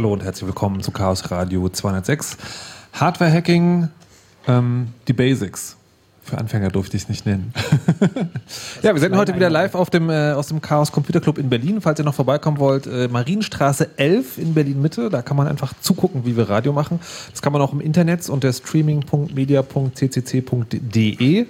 Hallo 0.00 0.14
und 0.14 0.22
herzlich 0.22 0.46
willkommen 0.46 0.82
zu 0.82 0.92
Chaos 0.92 1.30
Radio 1.30 1.68
206. 1.68 2.38
Hardware 2.94 3.30
Hacking, 3.30 3.90
ähm, 4.48 4.94
die 5.06 5.12
Basics. 5.12 5.76
Für 6.22 6.38
Anfänger 6.38 6.70
durfte 6.70 6.96
ich 6.96 7.02
es 7.02 7.10
nicht 7.10 7.26
nennen. 7.26 7.52
ja, 8.82 8.94
wir 8.94 9.00
sind 9.00 9.16
heute 9.16 9.34
wieder 9.34 9.50
live 9.50 9.74
auf 9.74 9.90
dem, 9.90 10.08
äh, 10.10 10.32
aus 10.32 10.48
dem 10.48 10.60
Chaos 10.60 10.92
Computer 10.92 11.20
Club 11.20 11.38
in 11.38 11.48
Berlin. 11.48 11.80
Falls 11.80 11.98
ihr 11.98 12.04
noch 12.04 12.14
vorbeikommen 12.14 12.58
wollt, 12.58 12.86
äh, 12.86 13.08
Marienstraße 13.08 13.88
11 13.96 14.38
in 14.38 14.54
Berlin 14.54 14.80
Mitte. 14.80 15.10
Da 15.10 15.22
kann 15.22 15.36
man 15.36 15.48
einfach 15.48 15.74
zugucken, 15.80 16.24
wie 16.24 16.36
wir 16.36 16.48
Radio 16.48 16.72
machen. 16.72 17.00
Das 17.30 17.42
kann 17.42 17.52
man 17.52 17.62
auch 17.62 17.72
im 17.72 17.80
Internet 17.80 18.28
unter 18.28 18.52
streaming.media.ccc.de. 18.52 21.46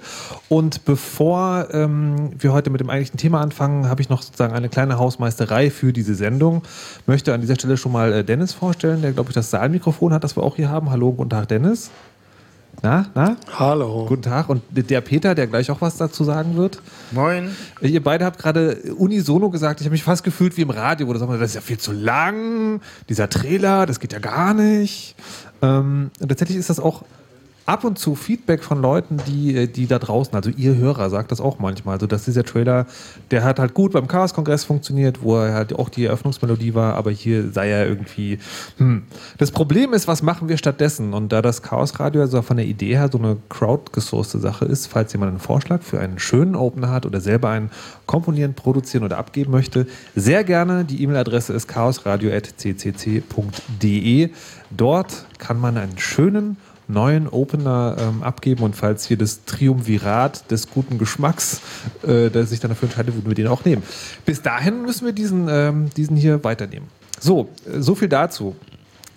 Und 0.49 0.85
bevor 0.85 1.67
ähm, 1.71 2.31
wir 2.37 2.53
heute 2.53 2.69
mit 2.69 2.81
dem 2.81 2.89
eigentlichen 2.89 3.17
Thema 3.17 3.41
anfangen, 3.41 3.89
habe 3.89 4.01
ich 4.01 4.09
noch 4.09 4.21
sozusagen 4.21 4.53
eine 4.53 4.69
kleine 4.69 4.97
Hausmeisterei 4.97 5.69
für 5.69 5.93
diese 5.93 6.15
Sendung. 6.15 6.63
Möchte 7.05 7.33
an 7.33 7.41
dieser 7.41 7.55
Stelle 7.55 7.77
schon 7.77 7.91
mal 7.91 8.13
äh, 8.13 8.23
Dennis 8.23 8.53
vorstellen, 8.53 9.01
der, 9.01 9.11
glaube 9.11 9.29
ich, 9.29 9.35
das 9.35 9.49
Saalmikrofon 9.49 10.13
hat, 10.13 10.23
das 10.23 10.37
wir 10.37 10.43
auch 10.43 10.55
hier 10.55 10.69
haben. 10.69 10.91
Hallo, 10.91 11.11
guten 11.11 11.29
Tag, 11.29 11.47
Dennis. 11.47 11.91
Na, 12.83 13.05
na? 13.13 13.37
Hallo. 13.59 14.05
Guten 14.07 14.23
Tag. 14.23 14.49
Und 14.49 14.63
der 14.71 15.01
Peter, 15.01 15.35
der 15.35 15.45
gleich 15.45 15.69
auch 15.69 15.81
was 15.81 15.97
dazu 15.97 16.23
sagen 16.23 16.55
wird. 16.55 16.81
Moin. 17.11 17.55
Ihr 17.81 18.01
beide 18.01 18.25
habt 18.25 18.39
gerade 18.39 18.95
unisono 18.97 19.51
gesagt, 19.51 19.81
ich 19.81 19.85
habe 19.85 19.91
mich 19.91 20.03
fast 20.03 20.23
gefühlt 20.23 20.57
wie 20.57 20.61
im 20.61 20.71
Radio, 20.71 21.07
wo 21.07 21.13
das 21.13 21.19
sagt, 21.19 21.31
das 21.33 21.49
ist 21.49 21.55
ja 21.55 21.61
viel 21.61 21.77
zu 21.77 21.91
lang, 21.91 22.81
dieser 23.07 23.29
Trailer, 23.29 23.85
das 23.85 23.99
geht 23.99 24.13
ja 24.13 24.19
gar 24.19 24.55
nicht. 24.55 25.15
Ähm, 25.61 26.09
und 26.19 26.27
tatsächlich 26.27 26.57
ist 26.57 26.71
das 26.71 26.79
auch 26.79 27.03
ab 27.65 27.83
und 27.83 27.99
zu 27.99 28.15
Feedback 28.15 28.63
von 28.63 28.81
Leuten, 28.81 29.17
die, 29.27 29.55
äh, 29.55 29.67
die 29.67 29.87
da 29.87 29.99
draußen, 29.99 30.33
also 30.35 30.49
ihr 30.49 30.75
Hörer 30.75 31.09
sagt 31.09 31.31
das 31.31 31.41
auch 31.41 31.59
manchmal, 31.59 31.95
also 31.95 32.07
dass 32.07 32.25
dieser 32.25 32.43
Trailer, 32.43 32.85
der 33.29 33.43
hat 33.43 33.59
halt 33.59 33.73
gut 33.73 33.93
beim 33.93 34.07
Chaos-Kongress 34.07 34.63
funktioniert, 34.63 35.21
wo 35.21 35.37
er 35.37 35.53
halt 35.53 35.77
auch 35.77 35.89
die 35.89 36.05
Eröffnungsmelodie 36.05 36.73
war, 36.73 36.95
aber 36.95 37.11
hier 37.11 37.51
sei 37.51 37.69
er 37.69 37.87
irgendwie, 37.87 38.39
hm. 38.77 39.03
Das 39.37 39.51
Problem 39.51 39.93
ist, 39.93 40.07
was 40.07 40.23
machen 40.23 40.49
wir 40.49 40.57
stattdessen? 40.57 41.13
Und 41.13 41.31
da 41.31 41.41
das 41.41 41.61
Chaos-Radio 41.61 42.21
also 42.21 42.41
von 42.41 42.57
der 42.57 42.65
Idee 42.65 42.95
her 42.95 43.09
so 43.11 43.17
eine 43.17 43.37
crowdgesourcete 43.49 44.39
Sache 44.39 44.65
ist, 44.65 44.87
falls 44.87 45.13
jemand 45.13 45.29
einen 45.29 45.39
Vorschlag 45.39 45.81
für 45.81 45.99
einen 45.99 46.19
schönen 46.19 46.55
Opener 46.55 46.91
hat 46.91 47.05
oder 47.05 47.21
selber 47.21 47.49
einen 47.49 47.71
komponieren, 48.05 48.53
produzieren 48.53 49.03
oder 49.03 49.17
abgeben 49.17 49.51
möchte, 49.51 49.87
sehr 50.15 50.43
gerne. 50.43 50.85
Die 50.85 51.01
E-Mail-Adresse 51.03 51.53
ist 51.53 51.67
chaosradio.ccc.de. 51.67 54.29
Dort 54.71 55.25
kann 55.37 55.59
man 55.59 55.77
einen 55.77 55.97
schönen 55.97 56.57
neuen 56.91 57.27
Opener 57.27 57.95
ähm, 57.99 58.23
abgeben 58.23 58.63
und 58.63 58.75
falls 58.75 59.05
hier 59.05 59.17
das 59.17 59.45
Triumvirat 59.45 60.49
des 60.51 60.69
guten 60.69 60.97
Geschmacks 60.97 61.61
äh, 62.03 62.29
der 62.29 62.45
sich 62.45 62.59
dann 62.59 62.69
dafür 62.69 62.87
entscheidet, 62.87 63.15
würden 63.15 63.27
wir 63.27 63.35
den 63.35 63.47
auch 63.47 63.65
nehmen. 63.65 63.83
Bis 64.25 64.41
dahin 64.41 64.83
müssen 64.83 65.05
wir 65.05 65.13
diesen, 65.13 65.47
ähm, 65.49 65.89
diesen 65.95 66.15
hier 66.17 66.43
weiternehmen. 66.43 66.87
So, 67.19 67.49
äh, 67.65 67.79
so 67.79 67.95
viel 67.95 68.09
dazu. 68.09 68.55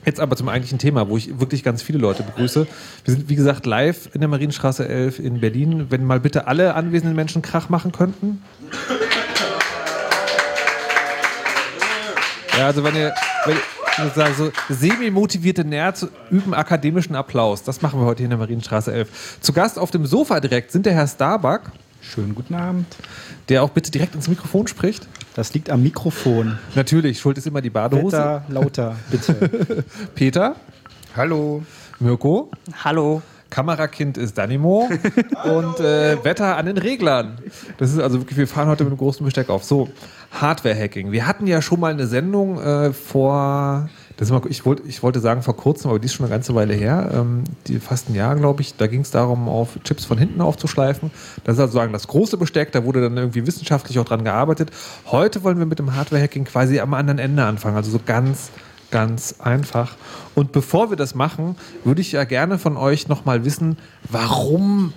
Jetzt 0.04 0.20
aber 0.20 0.36
zum 0.36 0.50
eigentlichen 0.50 0.78
Thema, 0.78 1.08
wo 1.08 1.16
ich 1.16 1.40
wirklich 1.40 1.62
ganz 1.62 1.82
viele 1.82 1.98
Leute 1.98 2.22
begrüße. 2.22 2.66
Wir 3.04 3.14
sind, 3.14 3.28
wie 3.30 3.36
gesagt, 3.36 3.64
live 3.64 4.10
in 4.12 4.20
der 4.20 4.28
Marienstraße 4.28 4.86
11 4.86 5.18
in 5.18 5.40
Berlin. 5.40 5.86
Wenn 5.88 6.04
mal 6.04 6.20
bitte 6.20 6.46
alle 6.46 6.74
anwesenden 6.74 7.16
Menschen 7.16 7.40
Krach 7.40 7.70
machen 7.70 7.90
könnten. 7.90 8.42
Ja, 12.58 12.66
also 12.66 12.84
wenn 12.84 12.94
ihr, 12.94 13.14
wenn, 13.46 13.56
sozusagen 13.96 14.34
so 14.34 14.50
semi-motivierte 14.68 15.64
Nerds 15.64 16.06
üben 16.30 16.54
akademischen 16.54 17.14
Applaus. 17.14 17.62
Das 17.62 17.82
machen 17.82 18.00
wir 18.00 18.06
heute 18.06 18.18
hier 18.18 18.26
in 18.26 18.30
der 18.30 18.38
Marienstraße 18.38 18.92
11. 18.92 19.38
Zu 19.40 19.52
Gast 19.52 19.78
auf 19.78 19.90
dem 19.90 20.06
Sofa 20.06 20.40
direkt 20.40 20.72
sind 20.72 20.86
der 20.86 20.94
Herr 20.94 21.06
Starbuck. 21.06 21.62
Schönen 22.00 22.34
guten 22.34 22.54
Abend. 22.54 22.86
Der 23.48 23.62
auch 23.62 23.70
bitte 23.70 23.90
direkt 23.90 24.14
ins 24.14 24.28
Mikrofon 24.28 24.66
spricht. 24.66 25.08
Das 25.34 25.54
liegt 25.54 25.70
am 25.70 25.82
Mikrofon. 25.82 26.58
Natürlich, 26.74 27.18
Schuld 27.18 27.38
ist 27.38 27.46
immer 27.46 27.62
die 27.62 27.70
Badehose. 27.70 28.16
Wetter, 28.16 28.44
lauter, 28.48 28.96
bitte. 29.10 29.84
Peter. 30.14 30.56
Hallo. 31.16 31.62
Mirko. 31.98 32.50
Hallo. 32.84 33.22
Kamerakind 33.50 34.18
ist 34.18 34.36
Danimo 34.36 34.88
und 35.44 35.78
äh, 35.78 36.22
Wetter 36.24 36.56
an 36.56 36.66
den 36.66 36.76
Reglern. 36.76 37.38
Das 37.78 37.92
ist 37.92 38.00
also 38.00 38.20
wirklich, 38.20 38.36
wir 38.36 38.48
fahren 38.48 38.66
heute 38.68 38.82
mit 38.82 38.90
einem 38.90 38.98
großen 38.98 39.24
Besteck 39.24 39.48
auf. 39.48 39.62
So, 39.62 39.88
Hardware-Hacking. 40.40 41.12
Wir 41.12 41.26
hatten 41.26 41.46
ja 41.46 41.62
schon 41.62 41.80
mal 41.80 41.92
eine 41.92 42.06
Sendung 42.06 42.60
äh, 42.60 42.92
vor, 42.92 43.88
das 44.16 44.30
mal, 44.30 44.42
ich, 44.48 44.66
wollt, 44.66 44.82
ich 44.86 45.02
wollte 45.02 45.20
sagen 45.20 45.42
vor 45.42 45.56
kurzem, 45.56 45.90
aber 45.90 45.98
die 45.98 46.06
ist 46.06 46.14
schon 46.14 46.26
eine 46.26 46.34
ganze 46.34 46.54
Weile 46.54 46.74
her, 46.74 47.10
ähm, 47.14 47.44
die, 47.66 47.78
fast 47.78 48.10
ein 48.10 48.14
Jahr, 48.14 48.34
glaube 48.36 48.62
ich. 48.62 48.76
Da 48.76 48.86
ging 48.86 49.00
es 49.00 49.10
darum, 49.10 49.48
auf 49.48 49.78
Chips 49.84 50.04
von 50.04 50.18
hinten 50.18 50.40
aufzuschleifen. 50.40 51.10
Das 51.44 51.54
ist 51.54 51.60
also 51.60 51.72
sagen, 51.72 51.92
das 51.92 52.08
große 52.08 52.36
Besteck, 52.36 52.72
da 52.72 52.84
wurde 52.84 53.00
dann 53.00 53.16
irgendwie 53.16 53.46
wissenschaftlich 53.46 53.98
auch 53.98 54.04
dran 54.04 54.24
gearbeitet. 54.24 54.70
Heute 55.06 55.44
wollen 55.44 55.58
wir 55.58 55.66
mit 55.66 55.78
dem 55.78 55.94
Hardware-Hacking 55.94 56.44
quasi 56.44 56.80
am 56.80 56.94
anderen 56.94 57.18
Ende 57.18 57.44
anfangen, 57.44 57.76
also 57.76 57.90
so 57.90 58.00
ganz 58.04 58.50
ganz 58.90 59.40
einfach. 59.40 59.96
Und 60.36 60.52
bevor 60.52 60.90
wir 60.90 60.96
das 60.96 61.16
machen, 61.16 61.56
würde 61.82 62.00
ich 62.00 62.12
ja 62.12 62.22
gerne 62.22 62.60
von 62.60 62.76
euch 62.76 63.08
nochmal 63.08 63.44
wissen, 63.44 63.76
warum 64.08 64.92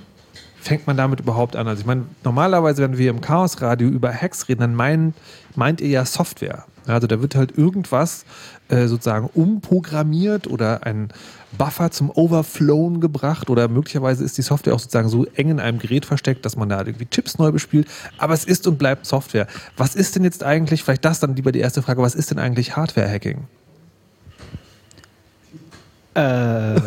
fängt 0.60 0.88
man 0.88 0.98
damit 0.98 1.20
überhaupt 1.20 1.56
an? 1.56 1.68
Also 1.68 1.82
ich 1.82 1.86
meine, 1.86 2.06
normalerweise, 2.24 2.84
wenn 2.84 2.98
wir 2.98 3.10
im 3.10 3.22
Chaos-Radio 3.22 3.88
über 3.88 4.14
Hacks 4.14 4.50
reden, 4.50 4.62
dann 4.62 4.76
meint, 4.76 5.16
meint 5.56 5.82
ihr 5.82 5.90
ja 5.90 6.06
Software. 6.06 6.66
Also 6.86 7.08
da 7.08 7.22
wird 7.22 7.36
halt 7.36 7.58
irgendwas 7.58 8.26
äh, 8.70 8.88
sozusagen 8.88 9.30
umprogrammiert 9.34 10.48
oder 10.48 10.86
ein 10.86 11.10
Buffer 11.58 11.92
zum 11.92 12.10
Overflowen 12.10 13.02
gebracht 13.02 13.50
oder 13.50 13.68
möglicherweise 13.68 14.24
ist 14.24 14.38
die 14.38 14.42
Software 14.42 14.74
auch 14.74 14.80
sozusagen 14.80 15.10
so 15.10 15.26
eng 15.26 15.50
in 15.50 15.60
einem 15.60 15.80
Gerät 15.80 16.06
versteckt, 16.06 16.46
dass 16.46 16.56
man 16.56 16.70
da 16.70 16.80
irgendwie 16.80 17.06
Chips 17.06 17.38
neu 17.38 17.52
bespielt. 17.52 17.88
Aber 18.18 18.34
es 18.34 18.46
ist 18.46 18.68
und 18.68 18.78
bleibt 18.78 19.06
Software. 19.06 19.48
Was 19.76 19.96
ist 19.96 20.16
denn 20.16 20.24
jetzt 20.24 20.44
eigentlich, 20.44 20.84
vielleicht 20.84 21.06
das 21.06 21.20
dann 21.20 21.36
lieber 21.36 21.52
die 21.52 21.60
erste 21.60 21.82
Frage, 21.82 22.02
was 22.02 22.16
ist 22.16 22.32
denn 22.32 22.40
eigentlich 22.40 22.76
Hardware-Hacking? 22.76 23.48
Äh, 26.18 26.20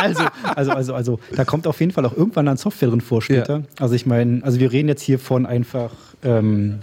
also, 0.00 0.24
also, 0.56 0.72
also, 0.72 0.94
also, 0.94 1.20
da 1.36 1.44
kommt 1.44 1.66
auf 1.66 1.78
jeden 1.80 1.92
Fall 1.92 2.04
auch 2.04 2.16
irgendwann 2.16 2.46
dann 2.46 2.56
Software 2.56 2.88
drin 2.88 3.00
vor 3.00 3.22
später. 3.22 3.58
Ja. 3.58 3.64
Also 3.78 3.94
ich 3.94 4.06
meine, 4.06 4.42
also 4.42 4.58
wir 4.58 4.72
reden 4.72 4.88
jetzt 4.88 5.02
hier 5.02 5.18
von 5.18 5.46
einfach 5.46 5.92
ähm, 6.24 6.80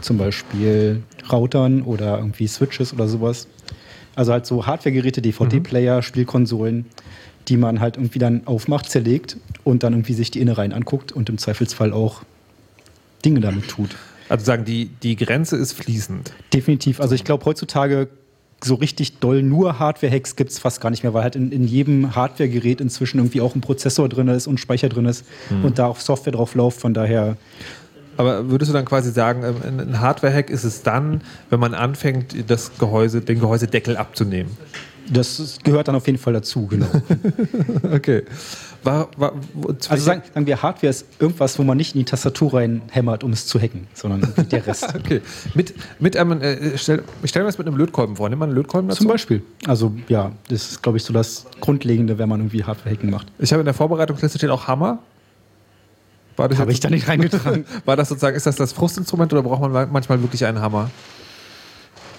zum 0.00 0.16
Beispiel 0.16 1.02
Routern 1.30 1.82
oder 1.82 2.18
irgendwie 2.18 2.46
Switches 2.46 2.94
oder 2.94 3.06
sowas. 3.06 3.46
Also 4.14 4.32
halt 4.32 4.46
so 4.46 4.66
Hardware-Geräte, 4.66 5.20
DVD-Player, 5.20 5.96
mhm. 5.96 6.02
Spielkonsolen, 6.02 6.86
die 7.48 7.56
man 7.56 7.80
halt 7.80 7.96
irgendwie 7.96 8.18
dann 8.18 8.46
aufmacht, 8.46 8.90
zerlegt 8.90 9.36
und 9.64 9.82
dann 9.82 9.92
irgendwie 9.92 10.14
sich 10.14 10.30
die 10.30 10.40
Innereien 10.40 10.72
anguckt 10.72 11.12
und 11.12 11.28
im 11.28 11.38
Zweifelsfall 11.38 11.92
auch 11.92 12.22
Dinge 13.24 13.40
damit 13.40 13.68
tut. 13.68 13.96
Also 14.28 14.46
sagen, 14.46 14.64
die, 14.64 14.86
die 14.86 15.16
Grenze 15.16 15.56
ist 15.56 15.74
fließend. 15.74 16.32
Definitiv. 16.54 17.00
Also 17.00 17.14
ich 17.14 17.24
glaube, 17.24 17.44
heutzutage 17.44 18.08
so 18.64 18.74
richtig 18.76 19.18
doll 19.18 19.42
nur 19.42 19.78
Hardware-Hacks 19.78 20.36
gibt 20.36 20.50
es 20.50 20.58
fast 20.58 20.80
gar 20.80 20.90
nicht 20.90 21.02
mehr, 21.02 21.14
weil 21.14 21.22
halt 21.22 21.36
in, 21.36 21.52
in 21.52 21.64
jedem 21.64 22.14
Hardware-Gerät 22.14 22.80
inzwischen 22.80 23.18
irgendwie 23.18 23.40
auch 23.40 23.54
ein 23.54 23.60
Prozessor 23.60 24.08
drin 24.08 24.28
ist 24.28 24.46
und 24.46 24.58
Speicher 24.58 24.88
drin 24.88 25.06
ist 25.06 25.24
mhm. 25.50 25.64
und 25.64 25.78
da 25.78 25.86
auch 25.86 25.98
Software 26.00 26.32
drauf 26.32 26.54
läuft. 26.54 26.80
Von 26.80 26.94
daher. 26.94 27.36
Aber 28.16 28.50
würdest 28.50 28.70
du 28.70 28.72
dann 28.74 28.84
quasi 28.84 29.10
sagen, 29.10 29.42
ähm, 29.44 29.78
ein 29.78 30.00
Hardware-Hack 30.00 30.50
ist 30.50 30.64
es 30.64 30.82
dann, 30.82 31.22
wenn 31.50 31.60
man 31.60 31.74
anfängt, 31.74 32.50
das 32.50 32.76
Gehäuse, 32.78 33.20
den 33.20 33.40
Gehäusedeckel 33.40 33.96
abzunehmen? 33.96 34.56
Das 35.10 35.58
gehört 35.62 35.88
dann 35.88 35.94
auf 35.94 36.06
jeden 36.06 36.18
Fall 36.18 36.32
dazu, 36.32 36.66
genau. 36.66 36.86
okay. 37.92 38.22
War, 38.84 39.08
war, 39.16 39.32
also 39.88 40.04
sagen, 40.04 40.22
sagen, 40.34 40.46
wir, 40.46 40.60
Hardware 40.60 40.90
ist 40.90 41.06
irgendwas, 41.20 41.58
wo 41.58 41.62
man 41.62 41.76
nicht 41.76 41.94
in 41.94 42.00
die 42.00 42.04
Tastatur 42.04 42.54
reinhämmert, 42.54 43.22
um 43.22 43.32
es 43.32 43.46
zu 43.46 43.60
hacken, 43.60 43.86
sondern 43.94 44.32
der 44.50 44.66
Rest. 44.66 44.94
okay. 44.96 45.20
Mit, 45.54 45.74
mit 46.00 46.16
einem, 46.16 46.40
äh, 46.40 46.76
stell, 46.76 47.04
ich 47.22 47.30
stelle 47.30 47.44
mir 47.44 47.48
das 47.48 47.58
mit 47.58 47.66
einem 47.68 47.76
Lötkolben 47.76 48.16
vor. 48.16 48.28
Nimmt 48.28 48.40
man 48.40 48.48
einen 48.48 48.56
Lötkolben 48.58 48.88
dazu? 48.88 49.02
Zum 49.02 49.08
Beispiel. 49.08 49.42
Also 49.66 49.92
ja, 50.08 50.32
das 50.48 50.72
ist, 50.72 50.82
glaube 50.82 50.98
ich, 50.98 51.04
so 51.04 51.12
das 51.12 51.46
Grundlegende, 51.60 52.18
wenn 52.18 52.28
man 52.28 52.40
irgendwie 52.40 52.64
Hardware-Hacken 52.64 53.10
macht. 53.10 53.28
Ich 53.38 53.52
habe 53.52 53.60
in 53.60 53.66
der 53.66 53.74
Vorbereitungsliste 53.74 54.38
steht 54.38 54.50
auch 54.50 54.66
Hammer. 54.66 54.98
Habe 56.38 56.72
ich 56.72 56.80
da 56.80 56.90
nicht 56.90 57.06
reingetragen. 57.08 57.66
War 57.84 57.96
das 57.96 58.08
sozusagen, 58.08 58.36
ist 58.36 58.46
das 58.46 58.56
das 58.56 58.72
Frustinstrument 58.72 59.32
oder 59.32 59.42
braucht 59.42 59.60
man 59.60 59.92
manchmal 59.92 60.20
wirklich 60.22 60.44
einen 60.44 60.60
Hammer? 60.60 60.90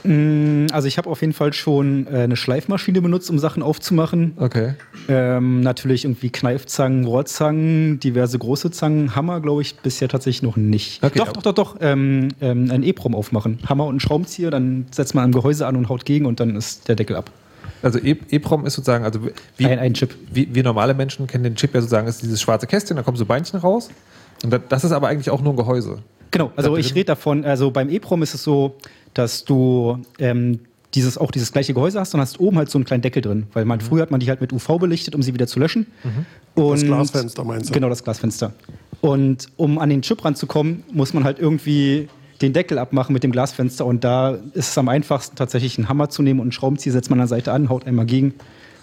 Mm, 0.03 0.67
also 0.71 0.87
ich 0.87 0.97
habe 0.97 1.09
auf 1.09 1.21
jeden 1.21 1.33
Fall 1.33 1.53
schon 1.53 2.07
äh, 2.07 2.19
eine 2.19 2.35
Schleifmaschine 2.35 3.01
benutzt, 3.01 3.29
um 3.29 3.39
Sachen 3.39 3.63
aufzumachen. 3.63 4.33
Okay. 4.37 4.73
Ähm, 5.07 5.61
natürlich 5.61 6.05
irgendwie 6.05 6.29
Kneifzangen, 6.29 7.05
Rohrzangen, 7.05 7.99
diverse 7.99 8.37
große 8.37 8.71
Zangen. 8.71 9.15
Hammer, 9.15 9.41
glaube 9.41 9.61
ich, 9.61 9.75
bisher 9.77 10.09
tatsächlich 10.09 10.43
noch 10.43 10.57
nicht. 10.57 11.03
Okay, 11.03 11.19
doch, 11.19 11.33
doch, 11.33 11.41
doch, 11.41 11.53
doch. 11.53 11.75
Ähm, 11.81 12.29
ähm, 12.41 12.69
ein 12.71 12.83
EPROM 12.83 13.15
aufmachen. 13.15 13.59
Hammer 13.67 13.85
und 13.85 13.97
ein 13.97 13.99
Schraubenzieher, 13.99 14.51
dann 14.51 14.85
setzt 14.91 15.15
man 15.15 15.25
ein 15.25 15.31
Gehäuse 15.31 15.67
an 15.67 15.75
und 15.75 15.89
haut 15.89 16.05
gegen 16.05 16.25
und 16.25 16.39
dann 16.39 16.55
ist 16.55 16.87
der 16.87 16.95
Deckel 16.95 17.15
ab. 17.15 17.31
Also 17.81 17.99
e 17.99 18.15
EPROM 18.29 18.65
ist 18.65 18.75
sozusagen, 18.75 19.03
also 19.03 19.19
wie, 19.57 19.65
ein, 19.65 19.79
ein 19.79 19.93
Chip. 19.93 20.15
Wie, 20.31 20.53
wir 20.53 20.63
normale 20.63 20.93
Menschen 20.93 21.27
kennen 21.27 21.43
den 21.43 21.55
Chip 21.55 21.73
ja 21.73 21.81
sozusagen, 21.81 22.07
ist 22.07 22.21
dieses 22.21 22.41
schwarze 22.41 22.65
Kästchen, 22.65 22.95
da 22.95 23.03
kommen 23.03 23.17
so 23.17 23.25
Beinchen 23.25 23.59
raus. 23.59 23.89
Und 24.43 24.57
das 24.69 24.83
ist 24.83 24.91
aber 24.91 25.07
eigentlich 25.07 25.29
auch 25.29 25.41
nur 25.41 25.53
ein 25.53 25.57
Gehäuse. 25.57 25.99
Genau, 26.31 26.51
also 26.55 26.77
ich 26.77 26.95
rede 26.95 27.05
davon, 27.05 27.45
also 27.45 27.69
beim 27.69 27.89
EPROM 27.89 28.23
ist 28.23 28.33
es 28.33 28.43
so, 28.43 28.75
dass 29.13 29.45
du 29.45 29.99
ähm, 30.19 30.59
dieses, 30.93 31.17
auch 31.17 31.31
dieses 31.31 31.51
gleiche 31.51 31.73
Gehäuse 31.73 31.99
hast 31.99 32.13
und 32.13 32.21
hast 32.21 32.39
oben 32.39 32.57
halt 32.57 32.69
so 32.69 32.77
einen 32.77 32.85
kleinen 32.85 33.01
Deckel 33.01 33.21
drin. 33.21 33.47
Weil 33.53 33.65
man, 33.65 33.79
mhm. 33.79 33.83
früher 33.83 34.01
hat 34.01 34.11
man 34.11 34.19
die 34.19 34.29
halt 34.29 34.41
mit 34.41 34.53
UV 34.53 34.77
belichtet, 34.79 35.15
um 35.15 35.23
sie 35.23 35.33
wieder 35.33 35.47
zu 35.47 35.59
löschen. 35.59 35.87
Mhm. 36.03 36.25
Und 36.61 36.81
das 36.81 36.85
Glasfenster 36.85 37.43
meinst 37.43 37.69
du? 37.69 37.73
Genau, 37.73 37.89
das 37.89 38.03
Glasfenster. 38.03 38.53
Und 39.01 39.47
um 39.57 39.79
an 39.79 39.89
den 39.89 40.01
Chip 40.01 40.23
ranzukommen, 40.23 40.83
muss 40.91 41.13
man 41.13 41.23
halt 41.23 41.39
irgendwie 41.39 42.07
den 42.41 42.53
Deckel 42.53 42.77
abmachen 42.77 43.13
mit 43.13 43.23
dem 43.23 43.31
Glasfenster 43.31 43.85
und 43.85 44.03
da 44.03 44.31
ist 44.31 44.69
es 44.69 44.77
am 44.77 44.89
einfachsten 44.89 45.35
tatsächlich 45.35 45.77
einen 45.77 45.87
Hammer 45.87 46.09
zu 46.09 46.21
nehmen 46.21 46.39
und 46.39 46.45
einen 46.45 46.51
Schraubenzieher 46.51 46.91
setzt 46.91 47.09
man 47.09 47.19
an 47.19 47.27
der 47.27 47.37
Seite 47.37 47.53
an, 47.53 47.69
haut 47.69 47.87
einmal 47.87 48.05
gegen 48.05 48.33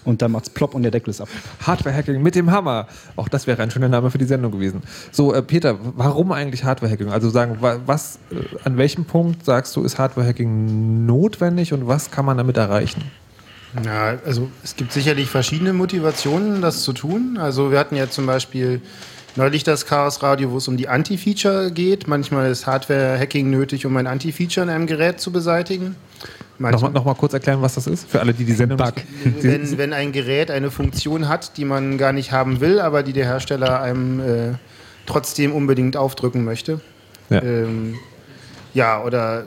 und 0.04 0.22
dann 0.22 0.32
macht's 0.32 0.50
plopp 0.50 0.74
und 0.74 0.82
der 0.82 0.90
Deckel 0.90 1.10
ist 1.10 1.20
ab. 1.20 1.28
Hardware-Hacking 1.66 2.22
mit 2.22 2.34
dem 2.34 2.50
Hammer. 2.50 2.86
Auch 3.16 3.28
das 3.28 3.46
wäre 3.46 3.62
ein 3.62 3.70
schöner 3.70 3.88
Name 3.88 4.10
für 4.10 4.18
die 4.18 4.24
Sendung 4.24 4.52
gewesen. 4.52 4.82
So, 5.12 5.34
äh, 5.34 5.42
Peter, 5.42 5.78
warum 5.96 6.32
eigentlich 6.32 6.64
Hardware-Hacking? 6.64 7.10
Also 7.10 7.30
sagen, 7.30 7.58
was, 7.60 8.18
äh, 8.30 8.36
an 8.64 8.76
welchem 8.76 9.04
Punkt 9.04 9.44
sagst 9.44 9.74
du, 9.76 9.82
ist 9.82 9.98
Hardware-Hacking 9.98 11.06
notwendig 11.06 11.72
und 11.72 11.86
was 11.86 12.10
kann 12.10 12.24
man 12.24 12.36
damit 12.36 12.56
erreichen? 12.56 13.02
Ja, 13.84 14.18
also 14.24 14.50
es 14.64 14.74
gibt 14.74 14.92
sicherlich 14.92 15.28
verschiedene 15.28 15.72
Motivationen, 15.72 16.60
das 16.60 16.82
zu 16.82 16.92
tun. 16.92 17.38
Also 17.38 17.70
wir 17.70 17.78
hatten 17.78 17.94
ja 17.94 18.10
zum 18.10 18.26
Beispiel 18.26 18.80
neulich 19.36 19.64
das 19.64 19.86
Chaos 19.86 20.22
Radio, 20.22 20.50
wo 20.50 20.58
es 20.58 20.68
um 20.68 20.76
die 20.76 20.88
Anti-Feature 20.88 21.70
geht. 21.70 22.08
Manchmal 22.08 22.50
ist 22.50 22.66
Hardware-Hacking 22.66 23.50
nötig, 23.50 23.86
um 23.86 23.96
ein 23.96 24.06
Anti-Feature 24.06 24.64
in 24.64 24.70
einem 24.70 24.86
Gerät 24.86 25.20
zu 25.20 25.32
beseitigen. 25.32 25.96
Nochmal 26.58 26.92
noch 26.92 27.04
mal 27.06 27.14
kurz 27.14 27.32
erklären, 27.32 27.62
was 27.62 27.74
das 27.74 27.86
ist, 27.86 28.10
für 28.10 28.20
alle, 28.20 28.34
die 28.34 28.44
die 28.44 28.52
Sendung 28.52 28.76
Bug. 28.76 28.94
Wenn, 29.40 29.78
wenn 29.78 29.94
ein 29.94 30.12
Gerät 30.12 30.50
eine 30.50 30.70
Funktion 30.70 31.26
hat, 31.26 31.56
die 31.56 31.64
man 31.64 31.96
gar 31.96 32.12
nicht 32.12 32.32
haben 32.32 32.60
will, 32.60 32.80
aber 32.80 33.02
die 33.02 33.14
der 33.14 33.24
Hersteller 33.24 33.80
einem 33.80 34.20
äh, 34.20 34.54
trotzdem 35.06 35.52
unbedingt 35.52 35.96
aufdrücken 35.96 36.44
möchte. 36.44 36.80
Ja. 37.30 37.42
Ähm, 37.42 37.94
ja, 38.74 39.02
oder 39.02 39.44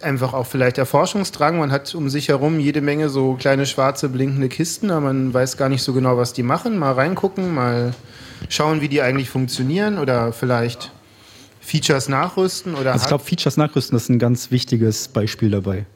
einfach 0.00 0.32
auch 0.32 0.46
vielleicht 0.46 0.78
der 0.78 0.86
Forschungsdrang. 0.86 1.58
Man 1.58 1.72
hat 1.72 1.94
um 1.94 2.08
sich 2.08 2.28
herum 2.28 2.58
jede 2.58 2.80
Menge 2.80 3.10
so 3.10 3.34
kleine 3.34 3.66
schwarze 3.66 4.08
blinkende 4.08 4.48
Kisten, 4.48 4.90
aber 4.90 5.02
man 5.02 5.34
weiß 5.34 5.58
gar 5.58 5.68
nicht 5.68 5.82
so 5.82 5.92
genau, 5.92 6.16
was 6.16 6.32
die 6.32 6.42
machen. 6.42 6.78
Mal 6.78 6.92
reingucken, 6.92 7.54
mal 7.54 7.94
schauen, 8.48 8.80
wie 8.80 8.88
die 8.88 9.02
eigentlich 9.02 9.30
funktionieren 9.30 9.98
oder 9.98 10.32
vielleicht 10.32 10.92
Features 11.60 12.08
nachrüsten 12.08 12.74
oder. 12.74 12.92
Also 12.92 13.04
ich 13.04 13.08
glaube, 13.08 13.24
Features 13.24 13.56
nachrüsten 13.56 13.96
ist 13.96 14.08
ein 14.08 14.18
ganz 14.18 14.50
wichtiges 14.50 15.08
Beispiel 15.08 15.50
dabei. 15.50 15.86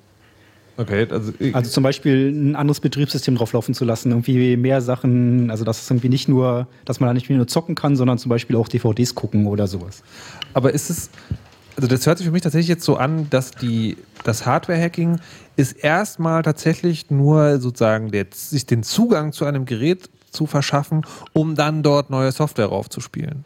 Okay, 0.78 1.08
also, 1.10 1.32
also 1.54 1.70
zum 1.72 1.82
Beispiel 1.82 2.30
ein 2.30 2.54
anderes 2.54 2.78
Betriebssystem 2.78 3.34
drauflaufen 3.34 3.74
zu 3.74 3.84
lassen, 3.84 4.12
irgendwie 4.12 4.56
mehr 4.56 4.80
Sachen, 4.80 5.50
also 5.50 5.64
dass 5.64 5.82
es 5.82 5.90
irgendwie 5.90 6.08
nicht 6.08 6.28
nur, 6.28 6.68
dass 6.84 7.00
man 7.00 7.08
da 7.08 7.14
nicht 7.14 7.28
nur 7.28 7.48
zocken 7.48 7.74
kann, 7.74 7.96
sondern 7.96 8.16
zum 8.18 8.28
Beispiel 8.28 8.54
auch 8.54 8.68
DVDs 8.68 9.16
gucken 9.16 9.46
oder 9.46 9.66
sowas. 9.66 10.04
Aber 10.54 10.72
ist 10.72 10.88
es, 10.88 11.10
also 11.74 11.88
das 11.88 12.06
hört 12.06 12.18
sich 12.18 12.28
für 12.28 12.32
mich 12.32 12.42
tatsächlich 12.42 12.68
jetzt 12.68 12.84
so 12.84 12.96
an, 12.96 13.28
dass 13.28 13.50
die, 13.50 13.96
das 14.22 14.46
Hardware-Hacking 14.46 15.18
ist 15.56 15.72
erstmal 15.72 16.44
tatsächlich 16.44 17.10
nur 17.10 17.58
sozusagen 17.58 18.12
der, 18.12 18.26
sich 18.32 18.64
den 18.64 18.84
Zugang 18.84 19.32
zu 19.32 19.46
einem 19.46 19.64
Gerät 19.64 20.08
zu 20.30 20.46
verschaffen, 20.46 21.06
um 21.32 21.54
dann 21.54 21.82
dort 21.82 22.10
neue 22.10 22.32
Software 22.32 22.66
raufzuspielen. 22.66 23.44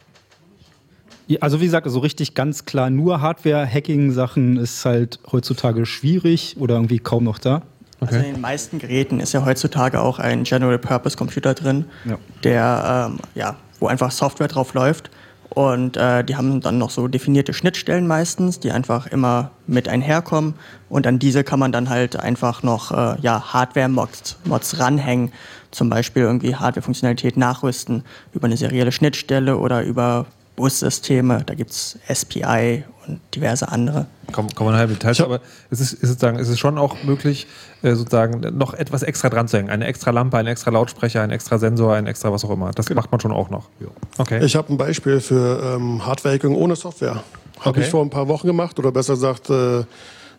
Also 1.39 1.61
wie 1.61 1.65
gesagt, 1.65 1.85
so 1.85 1.89
also 1.89 1.99
richtig 1.99 2.33
ganz 2.33 2.65
klar 2.65 2.89
nur 2.89 3.21
Hardware-Hacking-Sachen 3.21 4.57
ist 4.57 4.83
halt 4.83 5.19
heutzutage 5.31 5.85
schwierig 5.85 6.57
oder 6.59 6.75
irgendwie 6.75 6.99
kaum 6.99 7.23
noch 7.23 7.39
da. 7.39 7.61
Okay. 8.01 8.15
Also 8.15 8.27
in 8.27 8.33
den 8.33 8.41
meisten 8.41 8.79
Geräten 8.79 9.19
ist 9.21 9.31
ja 9.33 9.45
heutzutage 9.45 10.01
auch 10.01 10.19
ein 10.19 10.43
General 10.43 10.77
Purpose 10.77 11.15
Computer 11.15 11.53
drin, 11.53 11.85
ja. 12.03 12.17
der 12.43 13.09
ähm, 13.11 13.19
ja, 13.35 13.55
wo 13.79 13.87
einfach 13.87 14.11
Software 14.11 14.49
drauf 14.49 14.73
läuft 14.73 15.09
und 15.49 15.97
äh, 15.97 16.23
die 16.23 16.35
haben 16.35 16.59
dann 16.61 16.77
noch 16.77 16.89
so 16.89 17.07
definierte 17.07 17.53
Schnittstellen 17.53 18.07
meistens, 18.07 18.59
die 18.59 18.71
einfach 18.71 19.07
immer 19.07 19.51
mit 19.67 19.87
einherkommen 19.87 20.55
und 20.89 21.07
an 21.07 21.19
diese 21.19 21.43
kann 21.43 21.59
man 21.59 21.71
dann 21.71 21.89
halt 21.89 22.17
einfach 22.17 22.63
noch 22.63 22.91
äh, 22.91 23.21
ja, 23.21 23.53
Hardware-Mods 23.53 24.37
Mods 24.43 24.79
ranhängen, 24.79 25.31
zum 25.73 25.89
Beispiel 25.89 26.23
irgendwie 26.23 26.55
Hardware-Funktionalität 26.55 27.37
nachrüsten 27.37 28.03
über 28.33 28.45
eine 28.45 28.57
serielle 28.57 28.91
Schnittstelle 28.91 29.57
oder 29.57 29.83
über 29.83 30.25
Bussysteme, 30.55 31.43
da 31.45 31.55
gibt 31.55 31.71
es 31.71 31.97
SPI 32.11 32.83
und 33.07 33.19
diverse 33.33 33.69
andere. 33.69 34.05
Kommen 34.31 34.49
komm 34.53 34.71
halt 34.71 34.89
mit 34.89 35.01
Details, 35.01 35.19
aber 35.21 35.41
es 35.71 35.79
ist, 35.79 35.93
ist, 35.93 36.09
sozusagen, 36.09 36.37
es 36.37 36.47
ist 36.47 36.59
schon 36.59 36.77
auch 36.77 37.03
möglich, 37.03 37.47
äh, 37.81 37.95
sozusagen 37.95 38.57
noch 38.57 38.73
etwas 38.73 39.03
extra 39.03 39.29
dran 39.29 39.47
zu 39.47 39.57
hängen. 39.57 39.69
Eine 39.69 39.85
extra 39.85 40.11
Lampe, 40.11 40.37
ein 40.37 40.47
extra 40.47 40.71
Lautsprecher, 40.71 41.21
ein 41.21 41.31
extra 41.31 41.57
Sensor, 41.57 41.95
ein 41.95 42.07
extra 42.07 42.31
was 42.31 42.45
auch 42.45 42.51
immer. 42.51 42.71
Das 42.71 42.85
genau. 42.85 43.01
macht 43.01 43.11
man 43.11 43.19
schon 43.19 43.31
auch 43.31 43.49
noch. 43.49 43.69
Okay. 44.17 44.45
Ich 44.45 44.55
habe 44.55 44.71
ein 44.71 44.77
Beispiel 44.77 45.19
für 45.19 45.75
ähm, 45.75 46.05
Hardware-Hacking 46.05 46.55
ohne 46.55 46.75
Software. 46.75 47.23
Habe 47.59 47.69
okay. 47.69 47.81
ich 47.81 47.87
vor 47.87 48.03
ein 48.03 48.09
paar 48.09 48.27
Wochen 48.27 48.47
gemacht 48.47 48.77
oder 48.77 48.91
besser 48.91 49.13
gesagt, 49.13 49.49
äh, 49.49 49.83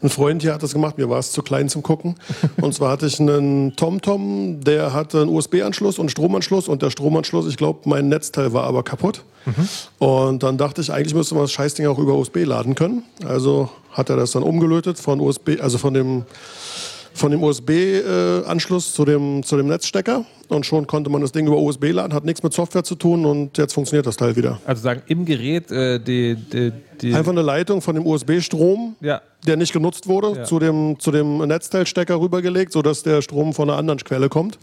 ein 0.03 0.11
Freund 0.11 0.43
hier 0.43 0.55
hat 0.55 0.63
das 0.63 0.73
gemacht, 0.73 0.99
mir 0.99 1.09
war 1.09 1.19
es 1.19 1.33
zu 1.33 1.43
klein 1.43 1.69
zum 1.69 1.83
Gucken. 1.83 2.17
Und 2.61 2.75
zwar 2.75 2.91
hatte 2.91 3.07
ich 3.07 3.21
einen 3.21 3.77
TomTom, 3.77 4.61
der 4.61 4.93
hatte 4.93 5.23
einen 5.23 5.31
USB-Anschluss 5.31 5.99
und 5.99 6.11
Stromanschluss 6.11 6.69
und 6.69 6.83
der 6.83 6.91
Stromanschluss, 6.91 7.47
ich 7.47 7.57
glaube, 7.57 7.81
mein 7.85 8.09
Netzteil 8.09 8.53
war 8.53 8.65
aber 8.65 8.83
kaputt. 8.83 9.23
Mhm. 9.47 9.69
Und 9.99 10.43
dann 10.43 10.59
dachte 10.59 10.81
ich, 10.81 10.93
eigentlich 10.93 11.15
müsste 11.15 11.35
man 11.35 11.45
das 11.45 11.53
Scheißding 11.53 11.87
auch 11.87 11.99
über 11.99 12.15
USB 12.15 12.45
laden 12.45 12.75
können. 12.75 13.03
Also 13.27 13.71
hat 13.93 14.11
er 14.11 14.17
das 14.17 14.33
dann 14.33 14.43
umgelötet 14.43 14.99
von 14.99 15.21
USB, 15.21 15.61
also 15.61 15.79
von 15.79 15.95
dem 15.95 16.25
von 17.15 17.31
dem 17.31 17.43
USB-Anschluss 17.43 18.93
zu, 18.93 19.05
dem, 19.05 19.43
zu 19.45 19.57
dem 19.57 19.69
Netzstecker 19.69 20.27
und 20.49 20.67
schon 20.67 20.87
konnte 20.87 21.11
man 21.11 21.21
das 21.23 21.33
Ding 21.33 21.47
über 21.47 21.57
USB 21.57 21.93
laden, 21.93 22.13
hat 22.13 22.25
nichts 22.25 22.43
mit 22.43 22.53
Software 22.53 22.85
zu 22.85 22.97
tun 22.97 23.25
und 23.25 23.57
jetzt 23.57 23.73
funktioniert 23.73 24.07
das 24.07 24.17
Teil 24.17 24.37
wieder. 24.37 24.61
Also 24.67 24.83
sagen 24.83 25.03
im 25.07 25.25
Gerät 25.25 25.71
äh, 25.71 26.01
die, 26.01 26.35
die, 26.35 26.73
die, 27.01 27.15
Einfach 27.15 27.31
eine 27.31 27.43
Leitung 27.43 27.81
von 27.81 27.95
dem 27.95 28.05
USB-Strom, 28.05 28.97
ja. 29.01 29.21
der 29.47 29.57
nicht 29.57 29.73
genutzt 29.73 30.09
wurde, 30.09 30.39
ja. 30.39 30.45
zu, 30.45 30.59
dem, 30.59 30.99
zu 30.99 31.13
dem 31.13 31.39
Netzteilstecker 31.39 32.21
rübergelegt, 32.21 32.73
sodass 32.73 33.05
der 33.05 33.23
Strom 33.23 33.53
von 33.53 33.71
einer 33.71 33.79
anderen 33.79 34.01
Quelle 34.01 34.29
kommt 34.29 34.59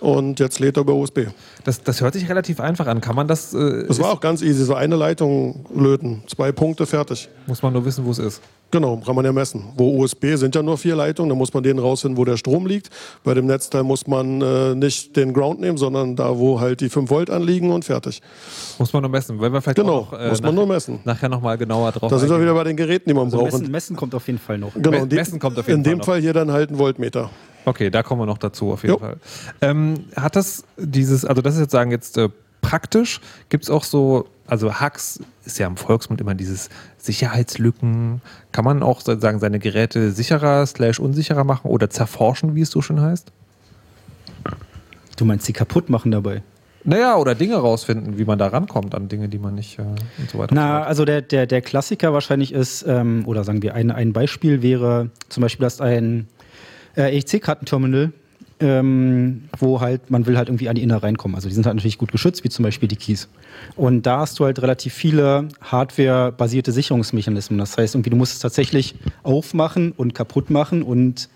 und 0.00 0.38
jetzt 0.38 0.60
lädt 0.60 0.76
er 0.76 0.82
über 0.82 0.94
USB. 0.94 1.26
Das, 1.64 1.82
das 1.82 2.00
hört 2.00 2.14
sich 2.14 2.28
relativ 2.28 2.60
einfach 2.60 2.86
an. 2.86 3.00
Kann 3.00 3.16
man 3.16 3.26
das... 3.26 3.52
Äh, 3.54 3.86
das 3.88 3.98
war 3.98 4.12
auch 4.12 4.20
ganz 4.20 4.40
easy, 4.42 4.64
so 4.64 4.74
eine 4.74 4.94
Leitung 4.94 5.66
löten, 5.74 6.22
zwei 6.28 6.52
Punkte, 6.52 6.86
fertig. 6.86 7.28
Muss 7.46 7.62
man 7.62 7.72
nur 7.72 7.84
wissen, 7.84 8.04
wo 8.04 8.12
es 8.12 8.18
ist. 8.18 8.40
Genau, 8.70 8.98
kann 8.98 9.14
man 9.14 9.24
ja 9.24 9.32
messen. 9.32 9.64
Wo 9.76 10.02
USB 10.02 10.34
sind 10.34 10.54
ja 10.54 10.62
nur 10.62 10.76
vier 10.76 10.94
Leitungen, 10.94 11.30
da 11.30 11.34
muss 11.34 11.54
man 11.54 11.62
den 11.62 11.78
rausfinden, 11.78 12.18
wo 12.18 12.24
der 12.24 12.36
Strom 12.36 12.66
liegt. 12.66 12.90
Bei 13.24 13.32
dem 13.32 13.46
Netzteil 13.46 13.82
muss 13.82 14.06
man 14.06 14.42
äh, 14.42 14.74
nicht 14.74 15.16
den 15.16 15.32
Ground 15.32 15.60
nehmen, 15.60 15.78
sondern 15.78 16.16
da, 16.16 16.38
wo 16.38 16.60
halt 16.60 16.80
die 16.80 16.90
5 16.90 17.08
Volt 17.08 17.30
anliegen 17.30 17.70
und 17.70 17.86
fertig. 17.86 18.20
Muss 18.78 18.92
man 18.92 19.02
nur 19.02 19.10
messen. 19.10 19.40
Wenn 19.40 19.52
wir 19.52 19.62
vielleicht 19.62 19.76
genau, 19.76 20.00
auch 20.00 20.12
noch, 20.12 20.20
äh, 20.20 20.28
muss 20.28 20.42
man 20.42 20.54
nach, 20.54 20.60
nur 20.60 20.66
messen. 20.66 21.00
Nachher 21.04 21.30
nochmal 21.30 21.56
genauer 21.56 21.92
drauf 21.92 22.10
Da 22.10 22.18
sind 22.18 22.28
wir 22.28 22.40
wieder 22.40 22.52
bei 22.52 22.64
den 22.64 22.76
Geräten, 22.76 23.08
die 23.08 23.14
man 23.14 23.24
also 23.24 23.38
braucht. 23.38 23.52
Messen, 23.52 23.70
messen, 23.70 23.96
kommt 23.96 24.14
auf 24.14 24.26
jeden 24.26 24.38
Fall 24.38 24.58
noch. 24.58 24.74
Genau, 24.74 25.06
messen 25.06 25.38
kommt 25.38 25.58
auf 25.58 25.66
jeden 25.66 25.78
in 25.78 25.84
Fall 25.84 25.92
dem 25.92 25.98
noch. 25.98 26.04
Fall 26.04 26.20
hier 26.20 26.34
dann 26.34 26.52
halt 26.52 26.70
ein 26.70 26.76
Voltmeter. 26.76 27.30
Okay, 27.64 27.90
da 27.90 28.02
kommen 28.02 28.20
wir 28.20 28.26
noch 28.26 28.38
dazu 28.38 28.72
auf 28.72 28.82
jeden 28.82 28.94
jo. 28.94 28.98
Fall. 28.98 29.16
Ähm, 29.62 29.94
hat 30.14 30.36
das 30.36 30.64
dieses, 30.76 31.24
also 31.24 31.40
das 31.40 31.54
ist 31.54 31.60
jetzt 31.60 31.72
sagen 31.72 31.90
jetzt 31.90 32.18
äh, 32.18 32.28
praktisch, 32.60 33.20
gibt 33.48 33.64
es 33.64 33.70
auch 33.70 33.84
so 33.84 34.26
also 34.48 34.74
Hacks 34.74 35.20
ist 35.44 35.58
ja 35.58 35.66
im 35.66 35.76
Volksmund 35.76 36.20
immer 36.20 36.34
dieses 36.34 36.68
Sicherheitslücken. 36.96 38.22
Kann 38.52 38.64
man 38.64 38.82
auch 38.82 39.00
sozusagen 39.00 39.38
seine 39.38 39.58
Geräte 39.58 40.10
sicherer 40.10 40.66
slash 40.66 40.98
unsicherer 40.98 41.44
machen 41.44 41.70
oder 41.70 41.90
zerforschen, 41.90 42.54
wie 42.54 42.62
es 42.62 42.70
so 42.70 42.82
schön 42.82 43.00
heißt? 43.00 43.30
Du 45.16 45.24
meinst 45.24 45.46
sie 45.46 45.52
kaputt 45.52 45.90
machen 45.90 46.10
dabei? 46.10 46.42
Naja, 46.84 47.16
oder 47.16 47.34
Dinge 47.34 47.56
rausfinden, 47.56 48.18
wie 48.18 48.24
man 48.24 48.38
da 48.38 48.46
rankommt 48.46 48.94
an 48.94 49.08
Dinge, 49.08 49.28
die 49.28 49.38
man 49.38 49.54
nicht 49.54 49.78
äh, 49.78 49.82
und 49.82 50.30
so 50.30 50.38
weiter. 50.38 50.54
Na, 50.54 50.84
also 50.84 51.04
der, 51.04 51.22
der, 51.22 51.46
der 51.46 51.60
Klassiker 51.60 52.12
wahrscheinlich 52.12 52.52
ist, 52.52 52.84
ähm, 52.86 53.24
oder 53.26 53.44
sagen 53.44 53.62
wir, 53.62 53.74
ein, 53.74 53.90
ein 53.90 54.12
Beispiel 54.12 54.62
wäre 54.62 55.10
zum 55.28 55.42
Beispiel, 55.42 55.64
dass 55.64 55.80
ein 55.80 56.28
äh, 56.96 57.18
EC-Kartenterminal 57.18 58.12
ähm, 58.60 59.44
wo 59.58 59.80
halt, 59.80 60.10
man 60.10 60.26
will 60.26 60.36
halt 60.36 60.48
irgendwie 60.48 60.68
an 60.68 60.74
die 60.74 60.82
Inner 60.82 61.02
reinkommen. 61.02 61.34
Also 61.34 61.48
die 61.48 61.54
sind 61.54 61.66
halt 61.66 61.76
natürlich 61.76 61.98
gut 61.98 62.12
geschützt, 62.12 62.44
wie 62.44 62.48
zum 62.48 62.62
Beispiel 62.62 62.88
die 62.88 62.96
Keys. 62.96 63.28
Und 63.76 64.06
da 64.06 64.20
hast 64.20 64.38
du 64.38 64.44
halt 64.44 64.60
relativ 64.60 64.94
viele 64.94 65.48
Hardware-basierte 65.60 66.72
Sicherungsmechanismen. 66.72 67.58
Das 67.58 67.76
heißt, 67.76 67.94
irgendwie, 67.94 68.10
du 68.10 68.16
musst 68.16 68.34
es 68.34 68.38
tatsächlich 68.40 68.94
aufmachen 69.22 69.92
und 69.92 70.14
kaputt 70.14 70.50
machen 70.50 70.82
und 70.82 71.28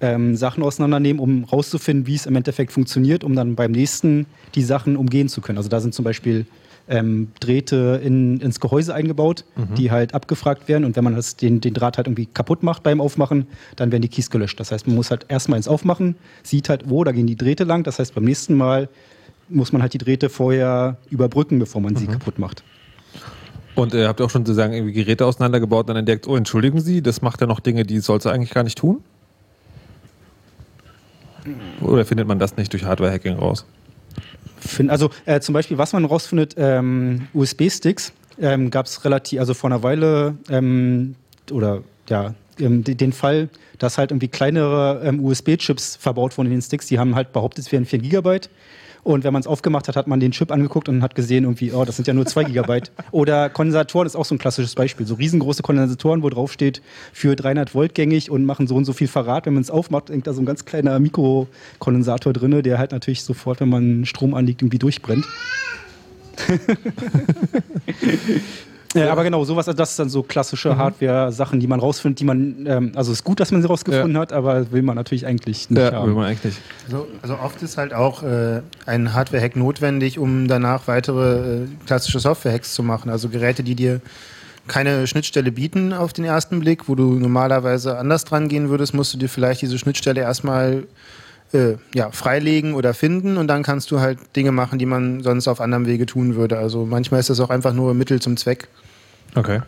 ähm, 0.00 0.36
Sachen 0.36 0.62
auseinandernehmen, 0.62 1.20
um 1.20 1.44
rauszufinden, 1.44 2.06
wie 2.06 2.14
es 2.14 2.26
im 2.26 2.36
Endeffekt 2.36 2.72
funktioniert, 2.72 3.24
um 3.24 3.34
dann 3.34 3.54
beim 3.54 3.72
nächsten 3.72 4.26
die 4.54 4.62
Sachen 4.62 4.96
umgehen 4.96 5.28
zu 5.28 5.40
können. 5.40 5.58
Also 5.58 5.70
da 5.70 5.80
sind 5.80 5.94
zum 5.94 6.04
Beispiel 6.04 6.46
ähm, 6.88 7.28
Drähte 7.40 8.00
in, 8.02 8.40
ins 8.40 8.60
Gehäuse 8.60 8.94
eingebaut, 8.94 9.44
mhm. 9.56 9.74
die 9.74 9.90
halt 9.90 10.14
abgefragt 10.14 10.68
werden. 10.68 10.84
Und 10.84 10.96
wenn 10.96 11.04
man 11.04 11.16
das, 11.16 11.36
den, 11.36 11.60
den 11.60 11.74
Draht 11.74 11.96
halt 11.96 12.06
irgendwie 12.06 12.26
kaputt 12.26 12.62
macht 12.62 12.82
beim 12.82 13.00
Aufmachen, 13.00 13.46
dann 13.76 13.92
werden 13.92 14.02
die 14.02 14.08
Keys 14.08 14.30
gelöscht. 14.30 14.60
Das 14.60 14.72
heißt, 14.72 14.86
man 14.86 14.96
muss 14.96 15.10
halt 15.10 15.26
erstmal 15.28 15.56
ins 15.56 15.68
Aufmachen, 15.68 16.16
sieht 16.42 16.68
halt, 16.68 16.88
wo, 16.88 17.04
da 17.04 17.12
gehen 17.12 17.26
die 17.26 17.36
Drähte 17.36 17.64
lang. 17.64 17.82
Das 17.82 17.98
heißt, 17.98 18.14
beim 18.14 18.24
nächsten 18.24 18.54
Mal 18.54 18.88
muss 19.48 19.72
man 19.72 19.82
halt 19.82 19.94
die 19.94 19.98
Drähte 19.98 20.28
vorher 20.28 20.96
überbrücken, 21.10 21.58
bevor 21.58 21.80
man 21.80 21.96
sie 21.96 22.06
mhm. 22.06 22.12
kaputt 22.12 22.38
macht. 22.38 22.62
Und 23.74 23.92
ihr 23.92 24.08
habt 24.08 24.20
auch 24.22 24.30
schon 24.30 24.44
sozusagen 24.46 24.72
irgendwie 24.72 24.94
Geräte 24.94 25.26
auseinandergebaut 25.26 25.84
und 25.84 25.88
dann 25.88 25.98
entdeckt, 25.98 26.26
oh, 26.26 26.34
entschuldigen 26.34 26.80
Sie, 26.80 27.02
das 27.02 27.20
macht 27.20 27.42
ja 27.42 27.46
noch 27.46 27.60
Dinge, 27.60 27.84
die 27.84 27.98
sollte 27.98 28.32
eigentlich 28.32 28.54
gar 28.54 28.64
nicht 28.64 28.78
tun? 28.78 29.02
Oder 31.80 32.04
findet 32.04 32.26
man 32.26 32.38
das 32.38 32.56
nicht 32.56 32.72
durch 32.72 32.84
Hardware-Hacking 32.84 33.34
raus? 33.34 33.66
Finden. 34.58 34.90
Also 34.90 35.10
äh, 35.24 35.40
zum 35.40 35.52
Beispiel, 35.52 35.78
was 35.78 35.92
man 35.92 36.04
rausfindet, 36.04 36.54
ähm, 36.56 37.28
USB-Sticks 37.34 38.12
ähm, 38.40 38.70
gab 38.70 38.86
es 38.86 39.04
relativ, 39.04 39.40
also 39.40 39.54
vor 39.54 39.70
einer 39.70 39.82
Weile 39.82 40.36
ähm, 40.50 41.14
oder 41.50 41.82
ja, 42.08 42.34
ähm, 42.58 42.84
den 42.84 43.12
Fall, 43.12 43.48
dass 43.78 43.98
halt 43.98 44.10
irgendwie 44.10 44.28
kleinere 44.28 45.02
ähm, 45.04 45.24
USB-Chips 45.24 45.96
verbaut 45.96 46.36
wurden 46.36 46.46
in 46.48 46.54
den 46.54 46.62
Sticks, 46.62 46.86
die 46.86 46.98
haben 46.98 47.14
halt 47.14 47.32
behauptet, 47.32 47.66
es 47.66 47.72
wären 47.72 47.84
4 47.84 47.98
Gigabyte. 47.98 48.50
Und 49.06 49.22
wenn 49.22 49.32
man 49.32 49.38
es 49.38 49.46
aufgemacht 49.46 49.86
hat, 49.86 49.94
hat 49.94 50.08
man 50.08 50.18
den 50.18 50.32
Chip 50.32 50.50
angeguckt 50.50 50.88
und 50.88 51.00
hat 51.00 51.14
gesehen, 51.14 51.44
irgendwie, 51.44 51.70
oh, 51.70 51.84
das 51.84 51.94
sind 51.94 52.08
ja 52.08 52.12
nur 52.12 52.26
2 52.26 52.42
Gigabyte. 52.42 52.90
Oder 53.12 53.48
Kondensatoren 53.48 54.04
ist 54.04 54.16
auch 54.16 54.24
so 54.24 54.34
ein 54.34 54.38
klassisches 54.38 54.74
Beispiel. 54.74 55.06
So 55.06 55.14
riesengroße 55.14 55.62
Kondensatoren, 55.62 56.24
wo 56.24 56.28
drauf 56.28 56.52
steht, 56.52 56.82
für 57.12 57.36
300 57.36 57.72
Volt 57.72 57.94
gängig 57.94 58.32
und 58.32 58.44
machen 58.44 58.66
so 58.66 58.74
und 58.74 58.84
so 58.84 58.92
viel 58.92 59.06
Verrat. 59.06 59.46
Wenn 59.46 59.54
man 59.54 59.62
es 59.62 59.70
aufmacht, 59.70 60.10
hängt 60.10 60.26
da 60.26 60.32
so 60.32 60.42
ein 60.42 60.44
ganz 60.44 60.64
kleiner 60.64 60.98
Mikrokondensator 60.98 62.32
drin, 62.32 62.60
der 62.64 62.78
halt 62.78 62.90
natürlich 62.90 63.22
sofort, 63.22 63.60
wenn 63.60 63.68
man 63.68 64.06
Strom 64.06 64.34
anliegt, 64.34 64.60
irgendwie 64.60 64.80
durchbrennt. 64.80 65.24
Ja, 68.96 69.12
aber 69.12 69.24
genau, 69.24 69.44
sowas, 69.44 69.66
das 69.66 69.90
ist 69.90 69.98
dann 69.98 70.08
so 70.08 70.22
klassische 70.22 70.74
mhm. 70.74 70.78
Hardware-Sachen, 70.78 71.60
die 71.60 71.66
man 71.66 71.80
rausfindet, 71.80 72.20
die 72.20 72.24
man, 72.24 72.66
ähm, 72.66 72.92
also 72.94 73.12
es 73.12 73.18
ist 73.18 73.24
gut, 73.24 73.40
dass 73.40 73.52
man 73.52 73.62
sie 73.62 73.68
rausgefunden 73.68 74.14
ja. 74.14 74.20
hat, 74.20 74.32
aber 74.32 74.70
will 74.72 74.82
man 74.82 74.96
natürlich 74.96 75.26
eigentlich 75.26 75.70
nicht 75.70 75.80
ja, 75.80 75.92
haben. 75.92 76.08
will 76.08 76.14
man 76.14 76.26
eigentlich. 76.26 76.56
Also, 76.86 77.06
also 77.22 77.38
oft 77.38 77.62
ist 77.62 77.76
halt 77.76 77.92
auch 77.92 78.22
äh, 78.22 78.62
ein 78.86 79.12
Hardware-Hack 79.12 79.56
notwendig, 79.56 80.18
um 80.18 80.48
danach 80.48 80.86
weitere 80.86 81.62
äh, 81.62 81.66
klassische 81.86 82.20
Software-Hacks 82.20 82.74
zu 82.74 82.82
machen. 82.82 83.10
Also 83.10 83.28
Geräte, 83.28 83.62
die 83.62 83.74
dir 83.74 84.00
keine 84.66 85.06
Schnittstelle 85.06 85.52
bieten 85.52 85.92
auf 85.92 86.12
den 86.12 86.24
ersten 86.24 86.60
Blick, 86.60 86.88
wo 86.88 86.94
du 86.94 87.14
normalerweise 87.14 87.98
anders 87.98 88.24
dran 88.24 88.48
gehen 88.48 88.68
würdest, 88.68 88.94
musst 88.94 89.14
du 89.14 89.18
dir 89.18 89.28
vielleicht 89.28 89.62
diese 89.62 89.78
Schnittstelle 89.78 90.20
erstmal 90.20 90.84
äh, 91.52 91.74
ja, 91.94 92.10
freilegen 92.10 92.74
oder 92.74 92.94
finden 92.94 93.36
und 93.36 93.48
dann 93.48 93.62
kannst 93.62 93.90
du 93.90 94.00
halt 94.00 94.18
Dinge 94.34 94.52
machen, 94.52 94.78
die 94.78 94.86
man 94.86 95.22
sonst 95.22 95.48
auf 95.48 95.60
anderem 95.60 95.86
Wege 95.86 96.06
tun 96.06 96.34
würde. 96.34 96.58
Also 96.58 96.84
manchmal 96.84 97.20
ist 97.20 97.30
das 97.30 97.40
auch 97.40 97.50
einfach 97.50 97.72
nur 97.72 97.94
Mittel 97.94 98.20
zum 98.20 98.36
Zweck. 98.36 98.68
Okay. 99.36 99.60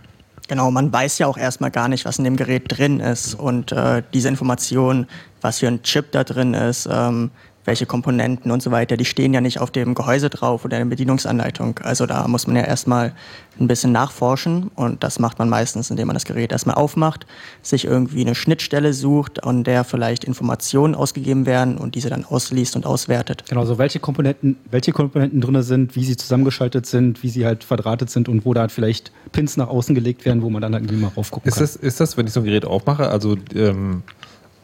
Genau, 0.49 0.71
man 0.71 0.91
weiß 0.91 1.19
ja 1.19 1.27
auch 1.27 1.37
erstmal 1.37 1.71
gar 1.71 1.89
nicht, 1.89 2.07
was 2.07 2.19
in 2.19 2.25
dem 2.25 2.37
Gerät 2.37 2.65
drin 2.69 3.01
ist. 3.01 3.35
Und 3.35 3.71
äh, 3.71 4.03
diese 4.15 4.29
Information, 4.29 5.07
was 5.43 5.59
für 5.59 5.69
ein 5.69 5.83
Chip 5.83 6.11
da 6.13 6.25
drin 6.25 6.55
ist, 6.55 6.89
ähm, 6.91 7.31
welche 7.69 7.85
Komponenten 7.85 8.51
und 8.51 8.63
so 8.63 8.71
weiter, 8.71 8.97
die 8.97 9.05
stehen 9.05 9.35
ja 9.35 9.43
nicht 9.43 9.61
auf 9.61 9.71
dem 9.71 9.95
Gehäuse 9.95 10.31
drauf 10.31 10.65
oder 10.65 10.79
in 10.79 10.89
der 10.89 10.97
Bedienungsanleitung. 10.97 11.79
Also 11.83 12.07
da 12.07 12.27
muss 12.27 12.47
man 12.47 12.57
ja 12.57 12.63
erstmal 12.63 13.13
ein 13.61 13.69
bisschen 13.69 13.93
nachforschen 13.93 14.71
und 14.75 15.05
das 15.05 15.19
macht 15.19 15.39
man 15.39 15.51
meistens, 15.51 15.91
indem 15.91 16.07
man 16.07 16.15
das 16.15 16.25
Gerät 16.25 16.51
erstmal 16.51 16.77
aufmacht, 16.77 17.27
sich 17.61 17.85
irgendwie 17.85 18.23
eine 18.23 18.35
Schnittstelle 18.35 18.95
sucht, 18.95 19.45
an 19.45 19.65
der 19.65 19.85
vielleicht 19.85 20.25
Informationen 20.25 20.95
ausgegeben 20.95 21.45
werden 21.45 21.77
und 21.77 21.95
diese 21.95 22.09
dann 22.09 22.25
ausliest 22.25 22.75
und 22.75 22.87
auswertet. 22.87 23.45
Genau, 23.51 23.67
so 23.67 23.77
welche 23.77 24.01
Komponenten, 24.01 24.57
welche 24.71 24.93
Komponenten 24.93 25.43
drin 25.43 25.63
sind, 25.63 25.95
wie 25.95 26.05
sie 26.05 26.17
zusammengeschaltet 26.17 26.87
sind, 26.87 27.23
wie 27.23 27.29
sie 27.29 27.45
halt 27.45 27.65
verdrahtet 27.65 28.09
sind 28.09 28.31
und 28.31 28.47
wo 28.47 28.55
da 28.55 28.63
halt 28.63 28.73
vielleicht 28.73 29.13
Pins 29.33 29.59
nach 29.59 29.69
außen 29.69 29.95
gelegt 29.95 30.25
werden, 30.25 30.41
wo 30.41 30.49
man 30.49 30.63
dann 30.63 30.73
halt 30.73 30.85
irgendwie 30.85 31.03
mal 31.03 31.13
raufgucken 31.15 31.49
ist 31.49 31.57
kann. 31.57 31.65
Das, 31.65 31.77
ist 31.77 32.01
das, 32.01 32.17
wenn 32.17 32.27
ich 32.27 32.33
so 32.33 32.41
ein 32.41 32.47
Gerät 32.47 32.65
aufmache, 32.65 33.11
also 33.11 33.37
ähm, 33.55 34.03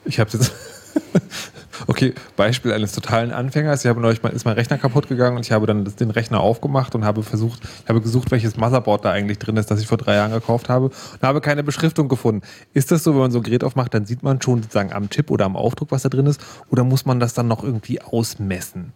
ich 0.06 0.18
habe 0.18 0.30
jetzt 0.32 0.52
Okay, 1.86 2.14
Beispiel 2.36 2.72
eines 2.72 2.92
totalen 2.92 3.32
Anfängers. 3.32 3.84
Ich 3.84 3.88
habe 3.88 4.00
neulich 4.00 4.22
mal, 4.22 4.30
ist 4.30 4.44
mein 4.44 4.54
Rechner 4.54 4.78
kaputt 4.78 5.08
gegangen 5.08 5.36
und 5.36 5.44
ich 5.44 5.52
habe 5.52 5.66
dann 5.66 5.84
den 5.84 6.10
Rechner 6.10 6.40
aufgemacht 6.40 6.94
und 6.94 7.04
habe 7.04 7.22
versucht, 7.22 7.62
ich 7.82 7.88
habe 7.88 8.00
gesucht, 8.00 8.30
welches 8.30 8.56
Motherboard 8.56 9.04
da 9.04 9.10
eigentlich 9.10 9.38
drin 9.38 9.56
ist, 9.56 9.70
das 9.70 9.80
ich 9.80 9.86
vor 9.86 9.98
drei 9.98 10.14
Jahren 10.14 10.32
gekauft 10.32 10.68
habe 10.68 10.86
und 10.86 11.22
habe 11.22 11.40
keine 11.40 11.62
Beschriftung 11.64 12.08
gefunden. 12.08 12.46
Ist 12.72 12.90
das 12.92 13.02
so, 13.02 13.12
wenn 13.12 13.20
man 13.20 13.30
so 13.32 13.40
ein 13.40 13.42
Gerät 13.42 13.64
aufmacht, 13.64 13.92
dann 13.92 14.06
sieht 14.06 14.22
man 14.22 14.40
schon 14.40 14.62
sozusagen 14.62 14.92
am 14.92 15.10
Chip 15.10 15.30
oder 15.30 15.44
am 15.46 15.56
Aufdruck, 15.56 15.90
was 15.90 16.02
da 16.02 16.08
drin 16.08 16.26
ist? 16.26 16.40
Oder 16.70 16.84
muss 16.84 17.06
man 17.06 17.20
das 17.20 17.34
dann 17.34 17.48
noch 17.48 17.64
irgendwie 17.64 18.00
ausmessen? 18.00 18.92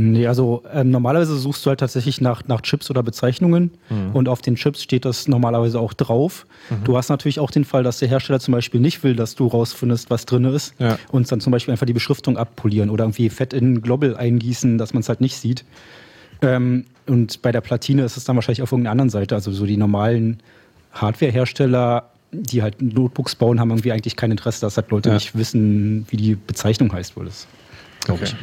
Nee, 0.00 0.28
also 0.28 0.62
äh, 0.72 0.84
normalerweise 0.84 1.36
suchst 1.36 1.66
du 1.66 1.70
halt 1.70 1.80
tatsächlich 1.80 2.20
nach, 2.20 2.46
nach 2.46 2.60
Chips 2.60 2.88
oder 2.88 3.02
Bezeichnungen 3.02 3.72
mhm. 3.90 4.12
und 4.12 4.28
auf 4.28 4.40
den 4.40 4.54
Chips 4.54 4.80
steht 4.80 5.04
das 5.04 5.26
normalerweise 5.26 5.80
auch 5.80 5.92
drauf. 5.92 6.46
Mhm. 6.70 6.84
Du 6.84 6.96
hast 6.96 7.08
natürlich 7.08 7.40
auch 7.40 7.50
den 7.50 7.64
Fall, 7.64 7.82
dass 7.82 7.98
der 7.98 8.06
Hersteller 8.06 8.38
zum 8.38 8.52
Beispiel 8.52 8.80
nicht 8.80 9.02
will, 9.02 9.16
dass 9.16 9.34
du 9.34 9.48
rausfindest, 9.48 10.08
was 10.08 10.24
drin 10.24 10.44
ist 10.44 10.72
ja. 10.78 10.98
und 11.10 11.30
dann 11.32 11.40
zum 11.40 11.50
Beispiel 11.50 11.72
einfach 11.72 11.86
die 11.86 11.94
Beschriftung 11.94 12.36
abpolieren 12.36 12.90
oder 12.90 13.04
irgendwie 13.04 13.28
Fett 13.28 13.52
in 13.52 13.82
Global 13.82 14.16
eingießen, 14.16 14.78
dass 14.78 14.94
man 14.94 15.00
es 15.00 15.08
halt 15.08 15.20
nicht 15.20 15.34
sieht. 15.34 15.64
Ähm, 16.42 16.84
und 17.08 17.42
bei 17.42 17.50
der 17.50 17.60
Platine 17.60 18.04
ist 18.04 18.16
es 18.16 18.22
dann 18.22 18.36
wahrscheinlich 18.36 18.62
auf 18.62 18.70
irgendeiner 18.70 18.92
anderen 18.92 19.10
Seite, 19.10 19.34
also 19.34 19.50
so 19.50 19.66
die 19.66 19.76
normalen 19.76 20.38
Hardware-Hersteller 20.92 22.04
die 22.30 22.60
halt 22.60 22.82
Notebooks 22.82 23.36
bauen, 23.36 23.58
haben 23.58 23.70
irgendwie 23.70 23.90
eigentlich 23.90 24.14
kein 24.14 24.30
Interesse, 24.30 24.60
dass 24.60 24.76
halt 24.76 24.90
Leute 24.90 25.08
ja. 25.08 25.14
nicht 25.14 25.34
wissen, 25.34 26.04
wie 26.10 26.18
die 26.18 26.34
Bezeichnung 26.34 26.92
heißt 26.92 27.16
wohl 27.16 27.26
ist 27.26 27.48
glaube 28.08 28.24
okay. 28.24 28.34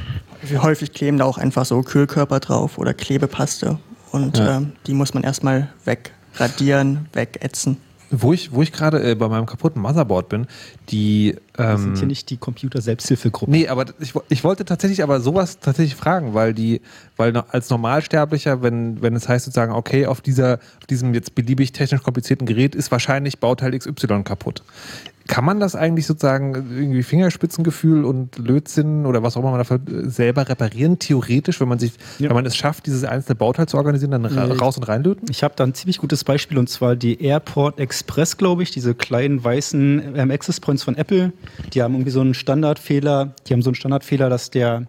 ich. 0.43 0.51
Wie 0.51 0.57
häufig 0.59 0.93
kleben 0.93 1.17
da 1.17 1.25
auch 1.25 1.37
einfach 1.37 1.65
so 1.65 1.81
Kühlkörper 1.81 2.39
drauf 2.39 2.77
oder 2.77 2.93
Klebepaste. 2.93 3.79
Und 4.11 4.37
ja. 4.37 4.57
ähm, 4.57 4.73
die 4.87 4.93
muss 4.93 5.13
man 5.13 5.23
erstmal 5.23 5.69
wegradieren, 5.83 7.07
wegätzen. 7.13 7.77
Wo 8.11 8.33
ich, 8.33 8.51
wo 8.53 8.61
ich 8.61 8.71
gerade 8.71 9.11
äh, 9.11 9.15
bei 9.15 9.27
meinem 9.27 9.47
kaputten 9.47 9.81
Motherboard 9.81 10.29
bin, 10.29 10.47
die. 10.89 11.31
Ähm, 11.31 11.39
das 11.57 11.81
sind 11.81 11.97
hier 11.97 12.07
nicht 12.07 12.29
die 12.29 12.37
Computer-Selbsthilfegruppen. 12.37 13.51
Nee, 13.51 13.67
aber 13.67 13.85
ich, 13.99 14.13
ich 14.29 14.43
wollte 14.43 14.63
tatsächlich 14.63 15.01
aber 15.01 15.19
sowas 15.19 15.59
tatsächlich 15.59 15.95
fragen, 15.95 16.35
weil 16.35 16.53
die, 16.53 16.81
weil 17.17 17.35
als 17.35 17.69
Normalsterblicher, 17.71 18.61
wenn, 18.61 19.01
wenn 19.01 19.15
es 19.15 19.27
heißt 19.27 19.45
sozusagen, 19.45 19.73
okay, 19.73 20.05
auf 20.05 20.21
dieser, 20.21 20.59
auf 20.79 20.85
diesem 20.87 21.13
jetzt 21.15 21.33
beliebig 21.33 21.71
technisch 21.71 22.03
komplizierten 22.03 22.45
Gerät 22.45 22.75
ist 22.75 22.91
wahrscheinlich 22.91 23.39
Bauteil 23.39 23.77
XY 23.77 24.23
kaputt. 24.23 24.61
Kann 25.27 25.43
man 25.43 25.59
das 25.59 25.75
eigentlich 25.75 26.05
sozusagen 26.05 26.53
irgendwie 26.53 27.01
Fingerspitzengefühl 27.01 28.05
und 28.05 28.37
Lötzinn 28.37 29.05
oder 29.05 29.23
was 29.23 29.35
auch 29.35 29.41
immer 29.41 29.51
man 29.51 29.59
dafür 29.59 29.79
selber 30.03 30.47
reparieren, 30.47 30.99
theoretisch, 30.99 31.59
wenn 31.59 31.67
man 31.67 31.79
sich, 31.79 31.93
ja. 32.19 32.29
wenn 32.29 32.35
man 32.35 32.45
es 32.45 32.55
schafft, 32.55 32.85
dieses 32.85 33.03
einzelne 33.03 33.35
Bauteil 33.35 33.67
zu 33.67 33.77
organisieren, 33.77 34.11
dann 34.11 34.25
ra 34.25 34.45
raus 34.45 34.77
und 34.77 34.83
reinlöten? 34.83 35.27
Ich 35.31 35.43
habe 35.43 35.55
da 35.57 35.63
ein 35.63 35.73
ziemlich 35.73 35.97
gutes 35.97 36.23
Beispiel 36.23 36.57
und 36.59 36.69
zwar 36.69 36.95
die 36.95 37.23
Airport 37.23 37.79
Express, 37.79 38.37
glaube 38.37 38.63
ich, 38.63 38.71
diese 38.71 38.93
kleinen 38.93 39.43
weißen 39.43 40.15
ähm, 40.15 40.31
Access 40.31 40.59
Points 40.59 40.83
von 40.83 40.95
Apple. 40.95 41.33
Die 41.73 41.81
haben 41.81 41.95
irgendwie 41.95 42.11
so 42.11 42.21
einen 42.21 42.35
Standardfehler, 42.35 43.33
die 43.47 43.53
haben 43.53 43.61
so 43.63 43.69
einen 43.69 43.75
Standardfehler, 43.75 44.29
dass 44.29 44.51
der 44.51 44.85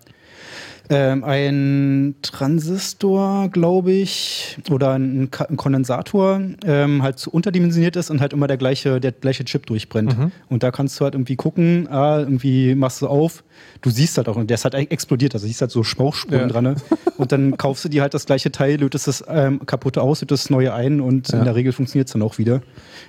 ähm, 0.89 1.25
ein 1.25 2.15
Transistor, 2.23 3.49
glaube 3.49 3.93
ich, 3.93 4.59
oder 4.71 4.93
ein, 4.93 5.29
ein 5.49 5.57
Kondensator 5.57 6.41
ähm, 6.65 7.03
halt 7.03 7.19
zu 7.19 7.31
unterdimensioniert 7.31 7.97
ist 7.97 8.11
und 8.11 8.21
halt 8.21 8.33
immer 8.33 8.47
der 8.47 8.57
gleiche, 8.57 9.01
der 9.01 9.13
gleiche 9.13 9.45
Chip 9.45 9.67
durchbrennt. 9.67 10.17
Mhm. 10.17 10.33
Und 10.49 10.63
da 10.63 10.71
kannst 10.71 11.01
du 11.01 11.05
halt 11.05 11.15
irgendwie 11.15 11.37
gucken, 11.37 11.89
ah, 11.91 12.21
irgendwie 12.21 12.75
machst 12.75 13.03
du 13.03 13.09
auf, 13.09 13.43
du 13.83 13.91
siehst 13.91 14.17
halt 14.17 14.29
auch, 14.29 14.37
und 14.37 14.49
der 14.49 14.57
ist 14.57 14.65
halt 14.65 14.75
explodiert, 14.75 15.35
also 15.35 15.47
siehst 15.47 15.61
halt 15.61 15.73
so 15.73 15.83
Spauchspuren 15.83 16.43
ja. 16.43 16.47
dran. 16.47 16.65
Ne? 16.65 16.75
Und 17.17 17.33
dann 17.33 17.57
kaufst 17.57 17.85
du 17.85 17.89
dir 17.89 18.03
halt 18.03 18.15
das 18.15 18.27
gleiche 18.27 18.53
Teil, 18.53 18.79
lötest 18.79 19.09
das 19.09 19.25
ähm, 19.29 19.67
kaputte 19.67 20.03
aus, 20.03 20.21
lötest 20.21 20.45
das 20.45 20.51
neue 20.51 20.73
ein 20.73 21.01
und 21.01 21.29
ja. 21.31 21.39
in 21.39 21.45
der 21.45 21.55
Regel 21.55 21.73
funktioniert 21.73 22.09
es 22.09 22.13
dann 22.13 22.23
auch 22.23 22.39
wieder. 22.39 22.63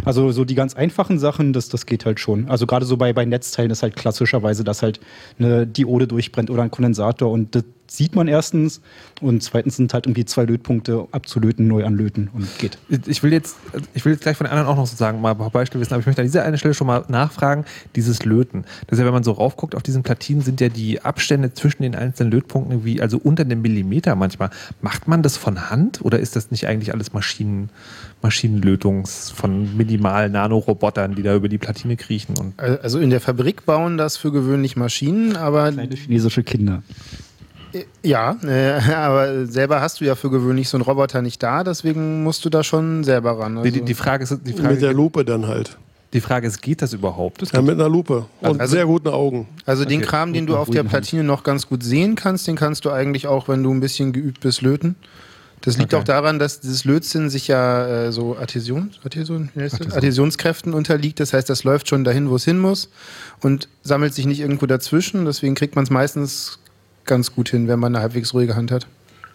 Also 0.04 0.32
so 0.32 0.46
die 0.46 0.56
ganz 0.56 0.76
einfachen 0.76 1.20
Sachen, 1.20 1.54
das, 1.54 1.70
das 1.70 1.86
geht 1.86 2.06
halt 2.06 2.20
schon. 2.20 2.50
Also 2.50 2.66
gerade 2.66 2.86
so 2.86 2.98
bei, 2.98 3.14
bei 3.14 3.26
Netzteilen 3.26 3.70
ist 3.70 3.84
halt 3.84 3.96
klassischerweise, 3.96 4.64
dass 4.64 4.82
halt 4.82 5.00
eine 5.40 5.68
Diode 5.68 6.08
durchbrennt 6.08 6.50
oder 6.50 6.64
ein 6.64 6.72
Kondensator 6.72 7.32
und 7.32 7.54
das 7.54 7.67
sieht 7.90 8.16
man 8.16 8.28
erstens 8.28 8.82
und 9.22 9.42
zweitens 9.42 9.78
sind 9.78 9.94
halt 9.94 10.06
irgendwie 10.06 10.26
zwei 10.26 10.44
Lötpunkte 10.44 11.08
abzulöten, 11.12 11.68
neu 11.68 11.86
anlöten 11.86 12.30
und 12.34 12.48
geht. 12.60 12.78
Ich 13.08 13.24
will 13.24 13.32
jetzt, 13.32 13.56
ich 13.94 14.06
will 14.06 14.14
jetzt 14.14 14.22
gleich 14.22 14.38
von 14.38 14.46
den 14.46 14.52
anderen 14.52 14.70
auch 14.70 14.76
noch 14.76 14.86
sozusagen 14.86 15.22
mal 15.22 15.32
ein 15.32 15.38
paar 15.38 15.50
Beispiele 15.50 15.82
wissen, 15.82 15.94
aber 15.94 16.02
ich 16.02 16.06
möchte 16.06 16.22
an 16.22 16.28
dieser 16.28 16.44
einen 16.44 16.58
Stelle 16.58 16.74
schon 16.74 16.88
mal 16.88 17.06
nachfragen, 17.08 17.66
dieses 17.96 18.26
Löten. 18.26 18.66
Das 18.88 18.98
ist 18.98 19.00
ja, 19.00 19.06
wenn 19.06 19.14
man 19.14 19.24
so 19.24 19.32
raufguckt 19.32 19.76
auf 19.76 19.84
diesen 19.84 20.04
Platinen, 20.04 20.42
sind 20.42 20.62
ja 20.62 20.70
die 20.70 21.02
Abstände 21.02 21.54
zwischen 21.54 21.84
den 21.84 21.96
einzelnen 21.96 22.32
Lötpunkten 22.32 22.86
wie, 22.86 23.02
also 23.02 23.18
unter 23.18 23.44
einem 23.44 23.62
Millimeter 23.62 24.16
manchmal. 24.16 24.50
Macht 24.82 25.08
man 25.08 25.24
das 25.24 25.38
von 25.38 25.70
Hand 25.70 26.02
oder 26.04 26.20
ist 26.20 26.36
das 26.36 26.52
nicht 26.52 26.68
eigentlich 26.68 26.94
alles 26.94 27.14
Maschinen, 27.14 27.70
Maschinenlötungs 28.22 29.32
von 29.32 29.78
minimal 29.78 30.30
Nanorobotern, 30.30 31.16
die 31.16 31.24
da 31.24 31.36
über 31.36 31.50
die 31.50 31.58
Platine 31.58 31.96
kriechen? 31.96 32.36
Und 32.38 32.60
also 32.60 33.00
in 33.00 33.10
der 33.10 33.22
Fabrik 33.22 33.66
bauen 33.66 33.98
das 33.98 34.18
für 34.18 34.32
gewöhnlich 34.32 34.76
Maschinen, 34.76 35.36
aber. 35.38 35.72
Kleine 35.72 35.96
chinesische 35.96 36.44
Kinder. 36.44 36.84
Ja, 38.04 38.38
äh, 38.44 38.94
aber 38.94 39.46
selber 39.46 39.82
hast 39.82 40.02
du 40.02 40.06
ja 40.06 40.16
für 40.16 40.30
gewöhnlich 40.30 40.70
so 40.70 40.78
einen 40.78 40.84
Roboter 40.84 41.22
nicht 41.22 41.42
da, 41.44 41.64
deswegen 41.64 42.24
musst 42.24 42.46
du 42.46 42.50
da 42.50 42.64
schon 42.64 43.04
selber 43.04 43.40
ran. 43.40 43.58
Also 43.58 43.70
die, 43.70 43.82
die, 43.82 43.94
Frage 43.94 44.24
ist, 44.24 44.40
die 44.46 44.54
Frage 44.54 44.76
mit 44.76 44.82
der 44.82 44.94
Lupe 44.94 45.26
dann 45.26 45.48
halt. 45.48 45.78
Die 46.14 46.22
Frage 46.22 46.48
ist, 46.48 46.62
geht 46.62 46.82
das 46.82 46.94
überhaupt? 46.94 47.42
Das 47.42 47.52
ja, 47.52 47.62
mit 47.62 47.76
einer 47.76 47.90
Lupe 47.90 48.26
und 48.42 48.62
also, 48.62 48.76
sehr 48.76 48.86
guten 48.86 49.10
Augen. 49.10 49.48
Also 49.66 49.84
okay. 49.84 49.90
den 49.90 50.02
Kram, 50.02 50.32
den 50.32 50.48
du 50.48 50.56
auf 50.56 50.70
der 50.70 50.84
Platine 50.84 51.24
noch 51.24 51.44
ganz 51.44 51.68
gut 51.68 51.84
sehen 51.84 52.16
kannst, 52.16 52.48
den 52.48 52.56
kannst 52.56 52.86
du 52.86 52.92
eigentlich 52.92 53.28
auch, 53.28 53.50
wenn 53.50 53.62
du 53.62 53.74
ein 53.74 53.82
bisschen 53.82 54.14
geübt 54.14 54.40
bist, 54.40 54.62
löten. 54.62 54.96
Das 55.62 55.78
liegt 55.78 55.94
okay. 55.94 56.02
auch 56.02 56.06
daran, 56.06 56.40
dass 56.40 56.60
dieses 56.60 56.86
Lötzinn 56.86 57.30
sich 57.30 57.48
ja 57.48 58.06
äh, 58.06 58.12
so 58.12 58.38
Adhäsion, 58.38 58.92
Adhäsion, 59.04 59.50
Adhäsion. 59.56 59.92
Adhäsionskräften 59.92 60.74
unterliegt. 60.74 61.20
Das 61.20 61.34
heißt, 61.34 61.50
das 61.50 61.64
läuft 61.64 61.90
schon 61.90 62.04
dahin, 62.04 62.30
wo 62.30 62.36
es 62.36 62.46
hin 62.46 62.60
muss 62.60 62.90
und 63.42 63.68
sammelt 63.82 64.14
sich 64.14 64.28
nicht 64.28 64.40
irgendwo 64.40 64.68
dazwischen. 64.68 65.26
Deswegen 65.26 65.56
kriegt 65.56 65.76
man 65.76 65.84
es 65.84 65.90
meistens 65.90 66.60
ganz 67.08 67.34
gut 67.34 67.50
hin, 67.50 67.68
wenn 67.68 67.80
man 67.80 67.96
eine 67.96 68.02
halbwegs 68.02 68.34
ruhige 68.34 68.56
Hand 68.56 68.72
hat. 68.72 68.88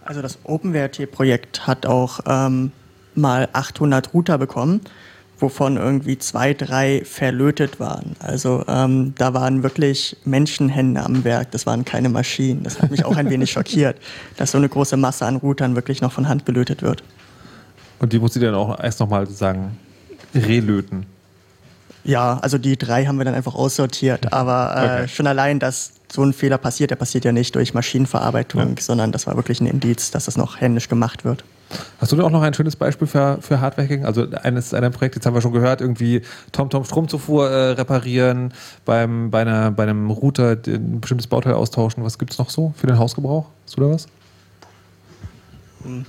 Also 0.05 0.23
das 0.23 0.39
OpenWrt-Projekt 0.45 1.67
hat 1.67 1.87
auch 1.87 2.21
ähm, 2.27 2.73
mal 3.15 3.49
800 3.53 4.15
Router 4.15 4.39
bekommen, 4.39 4.81
wovon 5.39 5.77
irgendwie 5.77 6.19
zwei, 6.19 6.55
drei 6.55 7.03
verlötet 7.05 7.81
waren. 7.81 8.17
Also 8.21 8.65
ähm, 8.69 9.15
da 9.17 9.35
waren 9.35 9.63
wirklich 9.63 10.17
Menschenhände 10.25 11.03
am 11.03 11.25
Werk, 11.25 11.51
das 11.51 11.67
waren 11.67 11.85
keine 11.85 12.09
Maschinen. 12.09 12.63
Das 12.63 12.81
hat 12.81 12.91
mich 12.91 13.05
auch 13.05 13.17
ein 13.17 13.31
wenig 13.31 13.51
schockiert, 13.51 13.97
dass 14.37 14.53
so 14.53 14.59
eine 14.59 14.69
große 14.69 14.97
Masse 14.97 15.27
an 15.27 15.37
Routern 15.37 15.75
wirklich 15.75 16.01
noch 16.01 16.13
von 16.13 16.29
Hand 16.29 16.47
gelötet 16.47 16.83
wird. 16.83 17.03
Und 17.99 18.13
die 18.13 18.19
muss 18.19 18.35
sie 18.35 18.41
dann 18.41 18.55
auch 18.55 18.79
erst 18.83 18.99
nochmal 19.01 19.27
sozusagen 19.27 19.79
relöten. 20.35 21.07
Ja, 22.05 22.39
also 22.43 22.59
die 22.59 22.77
drei 22.77 23.07
haben 23.07 23.19
wir 23.19 23.25
dann 23.25 23.35
einfach 23.35 23.55
aussortiert. 23.55 24.33
Aber 24.33 24.75
äh, 24.77 25.03
okay. 25.03 25.09
schon 25.09 25.27
allein, 25.27 25.59
dass 25.59 25.93
so 26.11 26.23
ein 26.23 26.33
Fehler 26.33 26.59
passiert, 26.59 26.91
der 26.91 26.97
passiert 26.97 27.25
ja 27.25 27.33
nicht 27.33 27.55
durch 27.55 27.75
Maschinenverarbeitung, 27.75 28.77
ja. 28.77 28.83
sondern 28.83 29.13
das 29.13 29.27
war 29.27 29.37
wirklich 29.37 29.61
ein 29.61 29.67
Indiz, 29.67 30.11
dass 30.11 30.27
das 30.27 30.37
noch 30.37 30.61
händisch 30.61 30.89
gemacht 30.89 31.25
wird. 31.25 31.45
Hast 31.99 32.13
du 32.13 32.17
da 32.17 32.25
auch 32.25 32.31
noch 32.31 32.43
ein 32.43 32.53
schönes 32.53 32.77
Beispiel 32.77 33.07
für, 33.07 33.39
für 33.41 33.61
Hardware-Hacking? 33.61 34.05
Also 34.05 34.27
eines 34.43 34.75
einer 34.75 34.91
Projekt, 34.91 35.15
jetzt 35.15 35.25
haben 35.25 35.35
wir 35.35 35.41
schon 35.41 35.53
gehört, 35.53 35.81
irgendwie 35.81 36.21
TomTom 36.53 36.85
Stromzufuhr 36.85 37.49
äh, 37.49 37.71
reparieren, 37.71 38.53
beim, 38.85 39.31
bei, 39.31 39.41
einer, 39.41 39.71
bei 39.71 39.85
einem 39.85 40.11
Router 40.11 40.59
ein 40.67 41.01
bestimmtes 41.01 41.27
Bauteil 41.29 41.55
austauschen. 41.55 42.05
Was 42.05 42.19
gibt 42.19 42.33
es 42.33 42.39
noch 42.39 42.51
so 42.51 42.75
für 42.77 42.87
den 42.87 42.99
Hausgebrauch? 42.99 43.47
Hast 43.65 43.77
du 43.79 43.81
da 43.81 43.91
was? 43.91 44.07
Hm. 45.85 46.05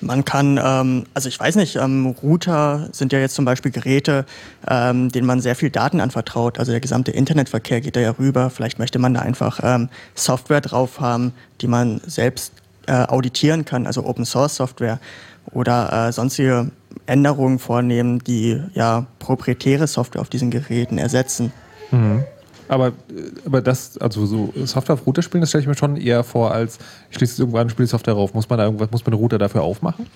Man 0.00 0.24
kann, 0.24 0.60
ähm, 0.62 1.04
also 1.14 1.28
ich 1.28 1.40
weiß 1.40 1.56
nicht, 1.56 1.76
ähm, 1.76 2.14
Router 2.22 2.88
sind 2.92 3.12
ja 3.12 3.18
jetzt 3.18 3.34
zum 3.34 3.44
Beispiel 3.44 3.70
Geräte, 3.70 4.26
ähm, 4.68 5.10
denen 5.10 5.26
man 5.26 5.40
sehr 5.40 5.56
viel 5.56 5.70
Daten 5.70 6.00
anvertraut. 6.00 6.58
Also 6.58 6.72
der 6.72 6.80
gesamte 6.80 7.12
Internetverkehr 7.12 7.80
geht 7.80 7.96
da 7.96 8.00
ja 8.00 8.10
rüber. 8.10 8.50
Vielleicht 8.50 8.78
möchte 8.78 8.98
man 8.98 9.14
da 9.14 9.20
einfach 9.20 9.60
ähm, 9.62 9.88
Software 10.14 10.60
drauf 10.60 11.00
haben, 11.00 11.32
die 11.60 11.66
man 11.66 12.00
selbst 12.06 12.52
äh, 12.86 12.92
auditieren 12.92 13.64
kann, 13.64 13.86
also 13.86 14.04
Open 14.04 14.24
Source 14.24 14.56
Software 14.56 15.00
oder 15.52 16.08
äh, 16.08 16.12
sonstige 16.12 16.70
Änderungen 17.06 17.58
vornehmen, 17.58 18.18
die 18.20 18.60
ja 18.74 19.06
proprietäre 19.18 19.86
Software 19.86 20.20
auf 20.20 20.28
diesen 20.28 20.50
Geräten 20.50 20.98
ersetzen. 20.98 21.52
Mhm. 21.90 22.24
Aber, 22.68 22.92
aber 23.44 23.60
das, 23.60 23.98
also 23.98 24.26
so 24.26 24.52
Software 24.64 24.94
auf 24.94 25.06
Router 25.06 25.22
spielen, 25.22 25.40
das 25.40 25.50
stelle 25.50 25.62
ich 25.62 25.68
mir 25.68 25.76
schon 25.76 25.96
eher 25.96 26.24
vor, 26.24 26.52
als 26.52 26.78
ich 27.10 27.16
schließe 27.16 27.42
irgendwo 27.42 27.58
an, 27.58 27.70
spiele 27.70 27.86
Software 27.86 28.14
drauf. 28.14 28.34
Muss 28.34 28.48
man 28.48 28.58
da 28.58 28.64
irgendwas, 28.64 28.90
muss 28.90 29.04
man 29.04 29.12
eine 29.12 29.20
Router 29.20 29.38
dafür 29.38 29.62
aufmachen? 29.62 30.06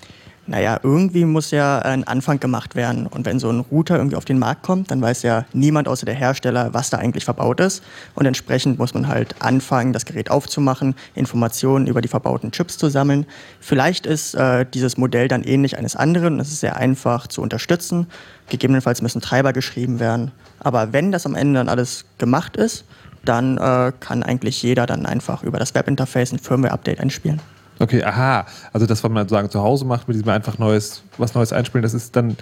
Naja, 0.46 0.80
irgendwie 0.82 1.24
muss 1.26 1.52
ja 1.52 1.78
ein 1.80 2.02
Anfang 2.04 2.40
gemacht 2.40 2.74
werden. 2.74 3.06
Und 3.06 3.24
wenn 3.24 3.38
so 3.38 3.50
ein 3.50 3.60
Router 3.60 3.96
irgendwie 3.98 4.16
auf 4.16 4.24
den 4.24 4.38
Markt 4.38 4.62
kommt, 4.62 4.90
dann 4.90 5.00
weiß 5.00 5.22
ja 5.22 5.44
niemand 5.52 5.86
außer 5.86 6.06
der 6.06 6.14
Hersteller, 6.14 6.74
was 6.74 6.90
da 6.90 6.96
eigentlich 6.96 7.24
verbaut 7.24 7.60
ist. 7.60 7.84
Und 8.16 8.26
entsprechend 8.26 8.78
muss 8.78 8.92
man 8.92 9.06
halt 9.06 9.36
anfangen, 9.40 9.92
das 9.92 10.06
Gerät 10.06 10.30
aufzumachen, 10.30 10.96
Informationen 11.14 11.86
über 11.86 12.00
die 12.00 12.08
verbauten 12.08 12.50
Chips 12.50 12.78
zu 12.78 12.88
sammeln. 12.88 13.26
Vielleicht 13.60 14.06
ist 14.06 14.34
äh, 14.34 14.66
dieses 14.72 14.96
Modell 14.96 15.28
dann 15.28 15.44
ähnlich 15.44 15.78
eines 15.78 15.94
anderen. 15.94 16.40
Es 16.40 16.48
ist 16.48 16.60
sehr 16.60 16.76
einfach 16.76 17.28
zu 17.28 17.42
unterstützen. 17.42 18.08
Gegebenenfalls 18.48 19.02
müssen 19.02 19.20
Treiber 19.20 19.52
geschrieben 19.52 20.00
werden. 20.00 20.32
Aber 20.61 20.92
wenn 20.92 21.12
das 21.12 21.27
am 21.27 21.35
Ende 21.35 21.59
dann 21.59 21.68
alles 21.68 22.05
gemacht 22.18 22.57
ist, 22.57 22.85
dann 23.25 23.59
äh, 23.59 23.92
kann 24.01 24.23
eigentlich 24.23 24.62
jeder 24.62 24.87
dann 24.87 25.07
einfach 25.07 25.42
über 25.42 25.59
das 25.59 25.75
Webinterface 25.75 26.33
ein 26.33 26.38
Firmware-Update 26.38 27.01
einspielen. 27.01 27.40
Okay, 27.79 28.05
aha. 28.05 28.46
Also 28.73 28.87
das, 28.87 29.03
was 29.03 29.11
man 29.11 29.27
sagen 29.29 29.51
zu 29.51 29.61
Hause 29.61 29.85
macht, 29.85 30.07
mit 30.07 30.14
diesem 30.14 30.29
einfach 30.29 30.59
neues, 30.59 31.03
was 31.16 31.35
Neues 31.35 31.53
einspielen, 31.53 31.83
das 31.83 31.94
ist 31.94 32.14
dann, 32.14 32.37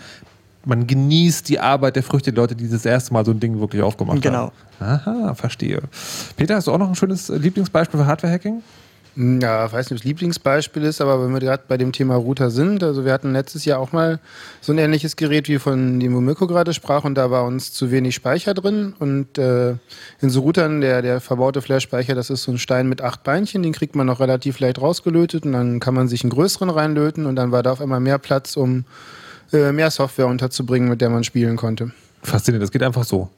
man 0.64 0.86
genießt 0.86 1.48
die 1.48 1.60
Arbeit 1.60 1.96
der 1.96 2.02
Früchte, 2.02 2.32
die 2.32 2.36
Leute, 2.36 2.56
die 2.56 2.68
das 2.68 2.84
erste 2.84 3.12
Mal 3.12 3.24
so 3.24 3.30
ein 3.30 3.40
Ding 3.40 3.58
wirklich 3.60 3.82
aufgemacht 3.82 4.20
genau. 4.20 4.38
haben. 4.38 4.52
Genau. 4.78 4.90
Aha, 4.90 5.34
verstehe. 5.34 5.80
Peter, 6.36 6.56
hast 6.56 6.66
du 6.66 6.72
auch 6.72 6.78
noch 6.78 6.88
ein 6.88 6.96
schönes 6.96 7.28
Lieblingsbeispiel 7.28 8.00
für 8.00 8.06
Hardware-Hacking? 8.06 8.62
Ja, 9.20 9.66
ich 9.66 9.72
weiß 9.72 9.86
nicht, 9.86 9.98
ob 9.98 9.98
das 9.98 10.04
Lieblingsbeispiel 10.04 10.84
ist, 10.84 11.00
aber 11.00 11.20
wenn 11.24 11.32
wir 11.32 11.40
gerade 11.40 11.64
bei 11.66 11.76
dem 11.76 11.90
Thema 11.90 12.14
Router 12.14 12.52
sind, 12.52 12.84
also 12.84 13.04
wir 13.04 13.12
hatten 13.12 13.32
letztes 13.32 13.64
Jahr 13.64 13.80
auch 13.80 13.90
mal 13.90 14.20
so 14.60 14.72
ein 14.72 14.78
ähnliches 14.78 15.16
Gerät, 15.16 15.48
wie 15.48 15.58
von 15.58 15.98
dem 15.98 16.14
wo 16.14 16.20
Mirko 16.20 16.46
gerade 16.46 16.72
sprach, 16.72 17.02
und 17.02 17.16
da 17.16 17.28
war 17.28 17.44
uns 17.44 17.72
zu 17.72 17.90
wenig 17.90 18.14
Speicher 18.14 18.54
drin. 18.54 18.94
Und 18.96 19.36
äh, 19.36 19.70
in 20.20 20.30
so 20.30 20.42
Routern, 20.42 20.80
der, 20.80 21.02
der 21.02 21.20
verbaute 21.20 21.62
Flash-Speicher, 21.62 22.14
das 22.14 22.30
ist 22.30 22.44
so 22.44 22.52
ein 22.52 22.58
Stein 22.58 22.88
mit 22.88 23.00
acht 23.02 23.24
Beinchen, 23.24 23.64
den 23.64 23.72
kriegt 23.72 23.96
man 23.96 24.06
noch 24.06 24.20
relativ 24.20 24.60
leicht 24.60 24.80
rausgelötet 24.80 25.44
und 25.44 25.52
dann 25.52 25.80
kann 25.80 25.94
man 25.94 26.06
sich 26.06 26.22
einen 26.22 26.30
größeren 26.30 26.70
reinlöten 26.70 27.26
und 27.26 27.34
dann 27.34 27.50
war 27.50 27.64
da 27.64 27.72
auf 27.72 27.80
einmal 27.80 27.98
mehr 27.98 28.18
Platz, 28.18 28.56
um 28.56 28.84
äh, 29.52 29.72
mehr 29.72 29.90
Software 29.90 30.28
unterzubringen, 30.28 30.88
mit 30.88 31.00
der 31.00 31.10
man 31.10 31.24
spielen 31.24 31.56
konnte. 31.56 31.90
Faszinierend, 32.22 32.62
das 32.62 32.70
geht 32.70 32.84
einfach 32.84 33.04
so. 33.04 33.28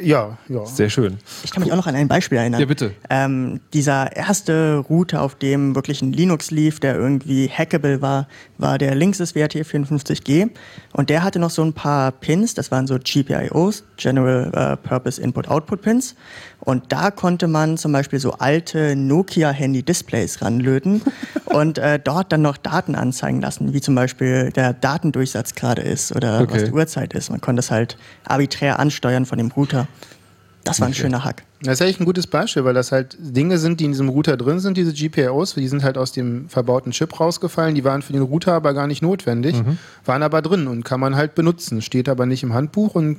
Ja, 0.00 0.38
ja. 0.48 0.66
Sehr 0.66 0.88
schön. 0.88 1.18
Ich 1.42 1.50
kann 1.50 1.62
mich 1.62 1.72
auch 1.72 1.76
noch 1.76 1.86
an 1.86 1.94
ein 1.94 2.08
Beispiel 2.08 2.38
erinnern. 2.38 2.60
Ja, 2.60 2.66
bitte. 2.66 2.94
Ähm, 3.08 3.60
dieser 3.72 4.14
erste 4.14 4.76
Router, 4.76 5.22
auf 5.22 5.34
dem 5.34 5.74
wirklich 5.74 6.00
ein 6.02 6.12
Linux 6.12 6.50
lief, 6.50 6.80
der 6.80 6.94
irgendwie 6.94 7.48
hackable 7.48 8.00
war, 8.00 8.28
war 8.58 8.78
der 8.78 8.94
Linksys 8.94 9.34
WRT54G. 9.34 10.50
Und 10.92 11.10
der 11.10 11.22
hatte 11.22 11.38
noch 11.38 11.50
so 11.50 11.62
ein 11.62 11.72
paar 11.72 12.12
Pins, 12.12 12.54
das 12.54 12.70
waren 12.70 12.86
so 12.86 12.98
GPIOs, 12.98 13.84
General 13.96 14.50
uh, 14.54 14.88
Purpose 14.88 15.20
Input-Output 15.20 15.82
Pins. 15.82 16.14
Und 16.60 16.92
da 16.92 17.10
konnte 17.10 17.48
man 17.48 17.78
zum 17.78 17.92
Beispiel 17.92 18.20
so 18.20 18.32
alte 18.32 18.94
Nokia-Handy-Displays 18.94 20.42
ranlöten 20.42 21.02
und 21.46 21.78
äh, 21.78 21.98
dort 21.98 22.32
dann 22.32 22.42
noch 22.42 22.56
Daten 22.56 22.94
anzeigen 22.94 23.40
lassen, 23.40 23.72
wie 23.72 23.80
zum 23.80 23.94
Beispiel 23.94 24.50
der 24.52 24.72
Datendurchsatz 24.74 25.54
gerade 25.54 25.82
ist 25.82 26.14
oder 26.14 26.40
okay. 26.40 26.54
was 26.54 26.64
die 26.64 26.72
Uhrzeit 26.72 27.14
ist. 27.14 27.30
Man 27.30 27.40
konnte 27.40 27.60
es 27.60 27.70
halt 27.70 27.96
arbiträr 28.24 28.78
ansteuern 28.78 29.26
von 29.26 29.38
dem 29.38 29.50
Router. 29.50 29.88
Das 30.64 30.80
war 30.80 30.88
ein 30.88 30.92
okay. 30.92 31.02
schöner 31.02 31.24
Hack. 31.24 31.44
Das 31.62 31.74
ist 31.74 31.82
eigentlich 31.82 32.00
ein 32.00 32.06
gutes 32.06 32.26
Beispiel, 32.26 32.64
weil 32.64 32.74
das 32.74 32.92
halt 32.92 33.16
Dinge 33.18 33.58
sind, 33.58 33.80
die 33.80 33.84
in 33.84 33.92
diesem 33.92 34.08
Router 34.08 34.36
drin 34.36 34.60
sind, 34.60 34.76
diese 34.76 34.92
GPIOs, 34.92 35.54
die 35.54 35.68
sind 35.68 35.82
halt 35.82 35.98
aus 35.98 36.12
dem 36.12 36.48
verbauten 36.48 36.92
Chip 36.92 37.18
rausgefallen, 37.18 37.74
die 37.74 37.84
waren 37.84 38.02
für 38.02 38.12
den 38.12 38.22
Router 38.22 38.52
aber 38.52 38.72
gar 38.72 38.86
nicht 38.86 39.02
notwendig, 39.02 39.56
mhm. 39.56 39.78
waren 40.04 40.22
aber 40.22 40.42
drin 40.42 40.68
und 40.68 40.84
kann 40.84 41.00
man 41.00 41.16
halt 41.16 41.34
benutzen, 41.34 41.82
steht 41.82 42.08
aber 42.08 42.26
nicht 42.26 42.42
im 42.42 42.54
Handbuch 42.54 42.94
und 42.94 43.18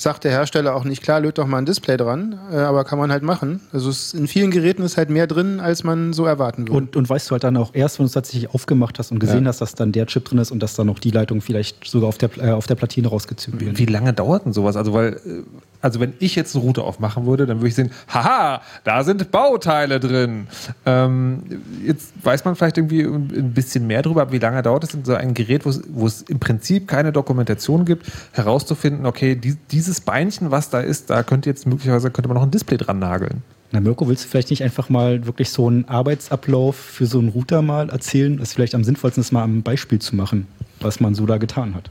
sagt 0.00 0.24
der 0.24 0.32
Hersteller 0.32 0.74
auch 0.74 0.84
nicht, 0.84 1.02
klar, 1.02 1.20
löt 1.20 1.38
doch 1.38 1.46
mal 1.46 1.58
ein 1.58 1.66
Display 1.66 1.96
dran, 1.96 2.38
äh, 2.50 2.56
aber 2.56 2.84
kann 2.84 2.98
man 2.98 3.12
halt 3.12 3.22
machen. 3.22 3.60
Also 3.72 3.90
in 4.16 4.26
vielen 4.26 4.50
Geräten 4.50 4.82
ist 4.82 4.96
halt 4.96 5.10
mehr 5.10 5.26
drin, 5.26 5.60
als 5.60 5.84
man 5.84 6.12
so 6.12 6.24
erwarten 6.24 6.62
würde. 6.62 6.72
Und, 6.72 6.96
und 6.96 7.08
weißt 7.08 7.28
du 7.28 7.32
halt 7.32 7.44
dann 7.44 7.56
auch 7.56 7.74
erst, 7.74 7.98
wenn 7.98 8.04
du 8.04 8.08
es 8.08 8.12
tatsächlich 8.12 8.50
aufgemacht 8.54 8.98
hast 8.98 9.12
und 9.12 9.18
gesehen 9.18 9.44
ja. 9.44 9.48
hast, 9.48 9.60
dass 9.60 9.74
dann 9.74 9.92
der 9.92 10.06
Chip 10.06 10.24
drin 10.24 10.38
ist 10.38 10.50
und 10.50 10.62
dass 10.62 10.74
dann 10.74 10.86
noch 10.86 10.98
die 10.98 11.10
Leitung 11.10 11.40
vielleicht 11.40 11.84
sogar 11.84 12.08
auf 12.08 12.18
der, 12.18 12.30
äh, 12.38 12.50
auf 12.52 12.66
der 12.66 12.76
Platine 12.76 13.08
rausgezogen 13.08 13.60
wird. 13.60 13.78
Wie 13.78 13.86
lange 13.86 14.12
dauert 14.12 14.46
denn 14.46 14.52
sowas? 14.52 14.76
Also, 14.76 14.92
weil, 14.94 15.14
äh, 15.14 15.42
also 15.82 16.00
wenn 16.00 16.14
ich 16.18 16.36
jetzt 16.36 16.54
eine 16.54 16.64
Route 16.64 16.82
aufmachen 16.82 17.26
würde, 17.26 17.46
dann 17.46 17.58
würde 17.58 17.68
ich 17.68 17.74
sehen, 17.74 17.90
haha, 18.08 18.62
da 18.84 19.04
sind 19.04 19.30
Bauteile 19.30 20.00
drin. 20.00 20.46
Ähm, 20.86 21.42
jetzt 21.84 22.12
weiß 22.22 22.44
man 22.44 22.56
vielleicht 22.56 22.78
irgendwie 22.78 23.02
ein 23.02 23.52
bisschen 23.52 23.86
mehr 23.86 24.02
darüber, 24.02 24.32
wie 24.32 24.38
lange 24.38 24.62
dauert 24.62 24.84
es 24.84 24.94
in 24.94 25.04
so 25.04 25.14
ein 25.14 25.34
Gerät, 25.34 25.64
wo 25.64 26.06
es 26.06 26.22
im 26.22 26.38
Prinzip 26.38 26.88
keine 26.88 27.12
Dokumentation 27.12 27.84
gibt, 27.84 28.06
herauszufinden, 28.32 29.06
okay, 29.06 29.34
die, 29.34 29.56
diese 29.70 29.90
dieses 29.90 30.02
Beinchen, 30.02 30.52
was 30.52 30.70
da 30.70 30.80
ist, 30.80 31.10
da 31.10 31.24
könnte 31.24 31.50
jetzt 31.50 31.66
möglicherweise 31.66 32.12
könnte 32.12 32.28
man 32.28 32.36
noch 32.36 32.44
ein 32.44 32.52
Display 32.52 32.76
dran 32.76 33.00
nageln. 33.00 33.42
Na 33.72 33.80
Mirko, 33.80 34.06
willst 34.08 34.24
du 34.24 34.28
vielleicht 34.28 34.50
nicht 34.50 34.62
einfach 34.62 34.88
mal 34.88 35.26
wirklich 35.26 35.50
so 35.50 35.66
einen 35.66 35.88
Arbeitsablauf 35.88 36.76
für 36.76 37.06
so 37.06 37.18
einen 37.18 37.30
Router 37.30 37.60
mal 37.60 37.88
erzählen? 37.88 38.36
Das 38.36 38.50
ist 38.50 38.54
vielleicht 38.54 38.74
am 38.74 38.84
sinnvollsten, 38.84 39.22
das 39.22 39.32
mal 39.32 39.42
am 39.42 39.62
Beispiel 39.62 39.98
zu 39.98 40.14
machen, 40.14 40.46
was 40.80 41.00
man 41.00 41.14
so 41.14 41.26
da 41.26 41.38
getan 41.38 41.74
hat. 41.74 41.90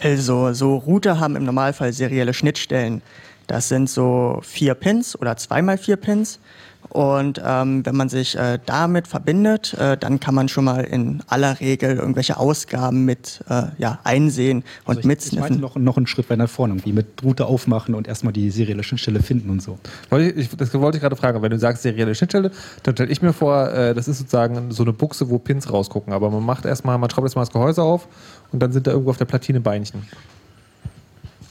Also, 0.00 0.52
so 0.52 0.76
Router 0.76 1.18
haben 1.20 1.36
im 1.36 1.44
Normalfall 1.44 1.92
serielle 1.92 2.34
Schnittstellen. 2.34 3.02
Das 3.46 3.68
sind 3.68 3.88
so 3.88 4.40
vier 4.42 4.74
Pins 4.74 5.18
oder 5.18 5.36
zweimal 5.36 5.78
vier 5.78 5.96
Pins. 5.96 6.40
Und 6.90 7.40
ähm, 7.44 7.84
wenn 7.84 7.96
man 7.96 8.08
sich 8.08 8.36
äh, 8.36 8.58
damit 8.64 9.06
verbindet, 9.06 9.74
äh, 9.74 9.96
dann 9.96 10.20
kann 10.20 10.34
man 10.34 10.48
schon 10.48 10.64
mal 10.64 10.84
in 10.84 11.22
aller 11.26 11.60
Regel 11.60 11.96
irgendwelche 11.96 12.36
Ausgaben 12.36 13.04
mit 13.04 13.40
äh, 13.48 13.64
ja, 13.78 13.98
einsehen 14.04 14.58
und 14.84 14.88
also 14.88 15.00
ich, 15.00 15.06
mitsniffen. 15.06 15.38
Ich 15.38 15.50
meinte 15.50 15.60
noch, 15.60 15.76
noch 15.76 15.96
einen 15.96 16.06
Schritt 16.06 16.30
weiter 16.30 16.48
vorne, 16.48 16.74
irgendwie 16.74 16.92
mit 16.92 17.22
Route 17.22 17.46
aufmachen 17.46 17.94
und 17.94 18.08
erstmal 18.08 18.32
die 18.32 18.50
serielle 18.50 18.82
Schnittstelle 18.82 19.22
finden 19.22 19.50
und 19.50 19.62
so. 19.62 19.78
das 20.10 20.74
wollte 20.74 20.98
ich 20.98 21.02
gerade 21.02 21.16
fragen. 21.16 21.42
Wenn 21.42 21.50
du 21.50 21.58
sagst 21.58 21.82
serielle 21.82 22.14
Schnittstelle, 22.14 22.50
dann 22.82 22.94
stelle 22.94 23.10
ich 23.10 23.22
mir 23.22 23.32
vor, 23.32 23.70
äh, 23.72 23.94
das 23.94 24.08
ist 24.08 24.18
sozusagen 24.18 24.70
so 24.70 24.82
eine 24.82 24.92
Buchse, 24.92 25.28
wo 25.30 25.38
Pins 25.38 25.72
rausgucken. 25.72 26.12
Aber 26.12 26.30
man 26.30 26.44
macht 26.44 26.64
erstmal, 26.64 26.98
man 26.98 27.10
schraubt 27.10 27.26
erstmal 27.26 27.44
das 27.44 27.52
Gehäuse 27.52 27.82
auf 27.82 28.08
und 28.52 28.60
dann 28.60 28.72
sind 28.72 28.86
da 28.86 28.92
irgendwo 28.92 29.10
auf 29.10 29.18
der 29.18 29.24
Platine 29.24 29.60
Beinchen. 29.60 30.02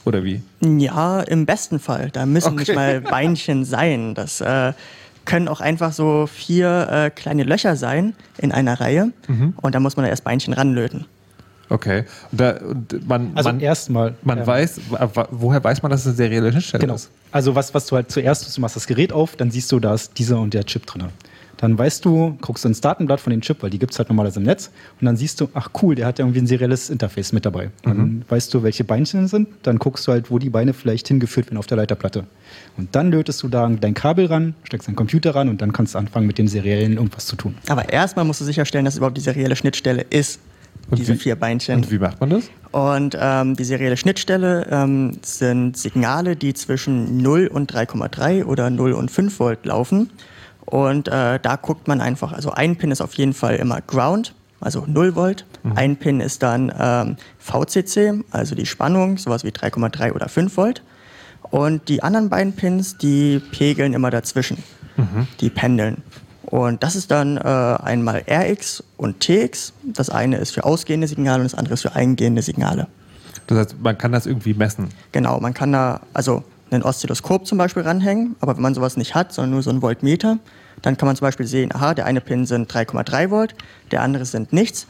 Oder 0.06 0.22
wie? 0.22 0.40
Ja, 0.60 1.20
im 1.20 1.46
besten 1.46 1.80
Fall. 1.80 2.10
Da 2.12 2.26
müssen 2.26 2.52
okay. 2.52 2.58
nicht 2.58 2.74
mal 2.74 3.00
Beinchen 3.00 3.64
sein. 3.64 4.14
Das 4.14 4.40
äh, 4.40 4.72
können 5.26 5.48
auch 5.48 5.60
einfach 5.60 5.92
so 5.92 6.26
vier 6.26 6.88
äh, 6.90 7.10
kleine 7.10 7.42
Löcher 7.42 7.76
sein 7.76 8.14
in 8.38 8.52
einer 8.52 8.80
Reihe. 8.80 9.12
Mhm. 9.28 9.54
Und 9.60 9.74
da 9.74 9.80
muss 9.80 9.96
man 9.96 10.04
da 10.04 10.10
erst 10.10 10.24
Beinchen 10.24 10.54
ranlöten. 10.54 11.04
Okay. 11.68 12.04
Und 12.30 12.40
da, 12.40 12.56
und 12.56 13.08
man, 13.08 13.32
also 13.34 13.50
man, 13.50 13.60
erstmal. 13.60 14.14
Man 14.22 14.38
ja. 14.38 14.46
weiß, 14.46 14.80
woher 15.30 15.62
weiß 15.62 15.82
man, 15.82 15.90
dass 15.90 16.00
es 16.02 16.06
eine 16.06 16.16
serielle 16.16 16.52
Schnittstelle 16.52 16.82
genau. 16.82 16.94
ist? 16.94 17.10
Also 17.32 17.54
was, 17.54 17.74
was 17.74 17.86
du 17.86 17.96
halt 17.96 18.10
zuerst, 18.10 18.56
du 18.56 18.60
machst 18.60 18.76
das 18.76 18.86
Gerät 18.86 19.12
auf, 19.12 19.36
dann 19.36 19.50
siehst 19.50 19.70
du, 19.72 19.80
da 19.80 19.94
ist 19.94 20.16
dieser 20.16 20.38
und 20.38 20.54
der 20.54 20.64
Chip 20.64 20.86
drin. 20.86 21.06
Dann 21.56 21.78
weißt 21.78 22.04
du, 22.04 22.36
guckst 22.40 22.64
du 22.64 22.68
ins 22.68 22.80
Datenblatt 22.80 23.20
von 23.20 23.30
dem 23.30 23.40
Chip, 23.40 23.62
weil 23.62 23.70
die 23.70 23.78
gibt 23.78 23.92
es 23.92 23.98
halt 23.98 24.08
normalerweise 24.08 24.40
im 24.40 24.46
Netz, 24.46 24.70
und 25.00 25.06
dann 25.06 25.16
siehst 25.16 25.40
du, 25.40 25.48
ach 25.54 25.70
cool, 25.82 25.94
der 25.94 26.06
hat 26.06 26.18
ja 26.18 26.24
irgendwie 26.24 26.40
ein 26.40 26.46
serielles 26.46 26.90
Interface 26.90 27.32
mit 27.32 27.46
dabei. 27.46 27.70
Dann 27.82 27.96
mhm. 27.96 28.22
weißt 28.28 28.52
du, 28.52 28.62
welche 28.62 28.84
Beinchen 28.84 29.28
sind, 29.28 29.48
dann 29.62 29.78
guckst 29.78 30.06
du 30.06 30.12
halt, 30.12 30.30
wo 30.30 30.38
die 30.38 30.50
Beine 30.50 30.74
vielleicht 30.74 31.08
hingeführt 31.08 31.46
werden 31.46 31.58
auf 31.58 31.66
der 31.66 31.78
Leiterplatte. 31.78 32.24
Und 32.76 32.94
dann 32.94 33.10
lötest 33.10 33.42
du 33.42 33.48
da 33.48 33.68
dein 33.68 33.94
Kabel 33.94 34.26
ran, 34.26 34.54
steckst 34.64 34.88
deinen 34.88 34.96
Computer 34.96 35.34
ran 35.34 35.48
und 35.48 35.62
dann 35.62 35.72
kannst 35.72 35.94
du 35.94 35.98
anfangen, 35.98 36.26
mit 36.26 36.38
dem 36.38 36.48
seriellen 36.48 36.94
irgendwas 36.94 37.26
zu 37.26 37.36
tun. 37.36 37.54
Aber 37.68 37.88
erstmal 37.90 38.24
musst 38.24 38.40
du 38.40 38.44
sicherstellen, 38.44 38.84
dass 38.84 38.96
überhaupt 38.96 39.16
die 39.16 39.22
serielle 39.22 39.56
Schnittstelle 39.56 40.02
ist. 40.02 40.40
Und 40.90 40.98
diese 40.98 41.14
wie, 41.14 41.18
vier 41.18 41.36
Beinchen. 41.36 41.76
Und 41.76 41.90
wie 41.90 41.98
macht 41.98 42.20
man 42.20 42.30
das? 42.30 42.50
Und 42.70 43.16
ähm, 43.18 43.56
die 43.56 43.64
serielle 43.64 43.96
Schnittstelle 43.96 44.66
ähm, 44.70 45.18
sind 45.22 45.76
Signale, 45.76 46.36
die 46.36 46.54
zwischen 46.54 47.22
0 47.22 47.48
und 47.48 47.72
3,3 47.72 48.44
oder 48.44 48.70
0 48.70 48.92
und 48.92 49.10
5 49.10 49.40
Volt 49.40 49.66
laufen. 49.66 50.10
Und 50.66 51.08
äh, 51.08 51.38
da 51.40 51.56
guckt 51.56 51.88
man 51.88 52.00
einfach, 52.00 52.32
also 52.32 52.50
ein 52.50 52.76
Pin 52.76 52.90
ist 52.90 53.00
auf 53.00 53.14
jeden 53.14 53.32
Fall 53.32 53.56
immer 53.56 53.80
Ground, 53.80 54.34
also 54.60 54.84
0 54.86 55.14
Volt. 55.14 55.46
Mhm. 55.62 55.72
Ein 55.76 55.96
Pin 55.96 56.20
ist 56.20 56.42
dann 56.42 56.72
ähm, 56.78 57.16
VCC, 57.38 58.24
also 58.30 58.54
die 58.54 58.66
Spannung, 58.66 59.16
sowas 59.16 59.44
wie 59.44 59.50
3,3 59.50 60.12
oder 60.12 60.28
5 60.28 60.56
Volt. 60.56 60.82
Und 61.42 61.88
die 61.88 62.02
anderen 62.02 62.28
beiden 62.28 62.54
Pins, 62.54 62.98
die 62.98 63.38
pegeln 63.38 63.94
immer 63.94 64.10
dazwischen. 64.10 64.58
Mhm. 64.96 65.28
Die 65.40 65.50
pendeln. 65.50 66.02
Und 66.42 66.82
das 66.82 66.96
ist 66.96 67.10
dann 67.10 67.36
äh, 67.36 67.40
einmal 67.40 68.24
RX 68.28 68.82
und 68.96 69.20
TX. 69.20 69.72
Das 69.84 70.10
eine 70.10 70.38
ist 70.38 70.52
für 70.52 70.64
ausgehende 70.64 71.06
Signale 71.06 71.40
und 71.42 71.52
das 71.52 71.58
andere 71.58 71.74
ist 71.74 71.82
für 71.82 71.94
eingehende 71.94 72.42
Signale. 72.42 72.88
Das 73.46 73.58
heißt, 73.58 73.76
man 73.80 73.96
kann 73.98 74.12
das 74.12 74.26
irgendwie 74.26 74.54
messen? 74.54 74.88
Genau, 75.12 75.38
man 75.40 75.54
kann 75.54 75.72
da 75.72 76.00
also 76.12 76.42
ein 76.70 76.82
Oszilloskop 76.82 77.46
zum 77.46 77.58
Beispiel 77.58 77.82
ranhängen, 77.82 78.36
aber 78.40 78.56
wenn 78.56 78.62
man 78.62 78.74
sowas 78.74 78.96
nicht 78.96 79.14
hat, 79.14 79.32
sondern 79.32 79.52
nur 79.52 79.62
so 79.62 79.70
ein 79.70 79.82
Voltmeter, 79.82 80.38
dann 80.82 80.96
kann 80.96 81.06
man 81.06 81.16
zum 81.16 81.26
Beispiel 81.26 81.46
sehen, 81.46 81.74
aha, 81.74 81.94
der 81.94 82.06
eine 82.06 82.20
Pin 82.20 82.46
sind 82.46 82.70
3,3 82.72 83.30
Volt, 83.30 83.54
der 83.90 84.02
andere 84.02 84.24
sind 84.24 84.52
nichts. 84.52 84.86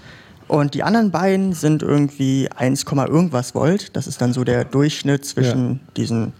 Und 0.49 0.75
die 0.75 0.83
anderen 0.83 1.11
beiden 1.11 1.53
sind 1.53 1.83
irgendwie 1.83 2.49
1, 2.55 2.85
irgendwas 2.85 3.55
Volt. 3.55 3.97
Das 3.97 4.07
ist 4.07 4.21
dann 4.21 4.33
so 4.33 4.45
der 4.45 4.65
Durchschnitt 4.65 5.25
zwischen 5.25 5.73
ja. 5.73 5.79
diesen 5.97 6.33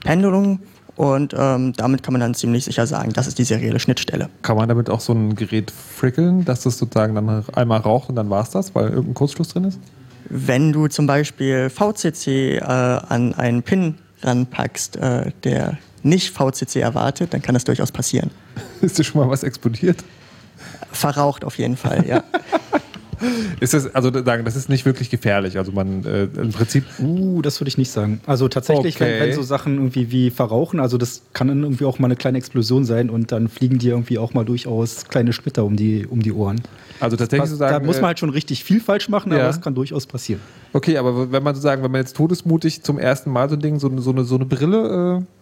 Pendelungen. 0.00 0.60
Und 0.96 1.34
ähm, 1.36 1.72
damit 1.74 2.02
kann 2.02 2.12
man 2.12 2.20
dann 2.20 2.34
ziemlich 2.34 2.64
sicher 2.64 2.86
sagen, 2.86 3.12
das 3.12 3.26
ist 3.26 3.38
die 3.38 3.44
serielle 3.44 3.80
Schnittstelle. 3.80 4.28
Kann 4.42 4.56
man 4.56 4.68
damit 4.68 4.90
auch 4.90 5.00
so 5.00 5.12
ein 5.12 5.34
Gerät 5.34 5.70
frickeln, 5.70 6.44
dass 6.44 6.62
das 6.62 6.78
sozusagen 6.78 7.14
dann 7.14 7.44
einmal 7.54 7.80
raucht 7.80 8.08
und 8.10 8.16
dann 8.16 8.28
war 8.28 8.42
es 8.42 8.50
das, 8.50 8.74
weil 8.74 8.88
irgendein 8.88 9.14
Kurzschluss 9.14 9.48
drin 9.48 9.64
ist? 9.64 9.78
Wenn 10.28 10.72
du 10.72 10.88
zum 10.88 11.06
Beispiel 11.06 11.70
VCC 11.70 12.58
äh, 12.58 12.60
an 12.60 13.34
einen 13.34 13.62
Pin 13.62 13.96
ranpackst, 14.22 14.96
äh, 14.96 15.32
der 15.44 15.78
nicht 16.02 16.30
VCC 16.30 16.76
erwartet, 16.80 17.34
dann 17.34 17.42
kann 17.42 17.54
das 17.54 17.64
durchaus 17.64 17.92
passieren. 17.92 18.30
Ist 18.80 18.98
dir 18.98 19.04
schon 19.04 19.20
mal 19.20 19.30
was 19.30 19.42
explodiert? 19.42 20.02
Verraucht 20.92 21.44
auf 21.44 21.58
jeden 21.58 21.76
Fall, 21.76 22.06
ja. 22.06 22.24
Ist 23.60 23.74
das, 23.74 23.94
also 23.94 24.10
sagen, 24.24 24.44
das 24.44 24.56
ist 24.56 24.68
nicht 24.68 24.86
wirklich 24.86 25.10
gefährlich. 25.10 25.58
Also 25.58 25.72
man 25.72 26.04
äh, 26.04 26.24
im 26.24 26.50
Prinzip. 26.50 26.84
Uh, 26.98 27.42
das 27.42 27.60
würde 27.60 27.68
ich 27.68 27.78
nicht 27.78 27.90
sagen. 27.90 28.20
Also 28.26 28.48
tatsächlich, 28.48 28.96
okay. 28.96 29.20
wenn, 29.20 29.28
wenn, 29.28 29.34
so 29.34 29.42
Sachen 29.42 29.76
irgendwie 29.76 30.10
wie 30.10 30.30
verrauchen, 30.30 30.80
also 30.80 30.98
das 30.98 31.22
kann 31.32 31.48
dann 31.48 31.62
irgendwie 31.62 31.84
auch 31.84 31.98
mal 31.98 32.06
eine 32.06 32.16
kleine 32.16 32.38
Explosion 32.38 32.84
sein 32.84 33.10
und 33.10 33.32
dann 33.32 33.48
fliegen 33.48 33.78
dir 33.78 33.92
irgendwie 33.92 34.18
auch 34.18 34.34
mal 34.34 34.44
durchaus 34.44 35.06
kleine 35.08 35.32
Splitter 35.32 35.64
um 35.64 35.76
die, 35.76 36.06
um 36.06 36.22
die 36.22 36.32
Ohren. 36.32 36.60
Also 37.00 37.16
tatsächlich 37.16 37.50
Was, 37.50 37.58
sagen, 37.58 37.72
Da 37.72 37.86
muss 37.86 37.96
man 37.96 38.06
halt 38.06 38.18
schon 38.18 38.30
richtig 38.30 38.64
viel 38.64 38.80
falsch 38.80 39.08
machen, 39.08 39.32
aber 39.32 39.42
das 39.42 39.60
kann 39.60 39.74
durchaus 39.74 40.06
passieren. 40.06 40.40
Okay, 40.72 40.96
aber 40.98 41.32
wenn 41.32 41.42
man 41.42 41.54
so 41.54 41.60
sagen, 41.60 41.82
wenn 41.82 41.90
man 41.90 42.00
jetzt 42.00 42.16
todesmutig 42.16 42.82
zum 42.82 42.98
ersten 42.98 43.30
Mal 43.30 43.48
so 43.48 43.56
ein 43.56 43.60
Ding, 43.60 43.78
so, 43.78 43.90
so, 43.98 44.10
eine, 44.10 44.24
so 44.24 44.36
eine 44.36 44.44
Brille. 44.44 45.20
Äh 45.20 45.39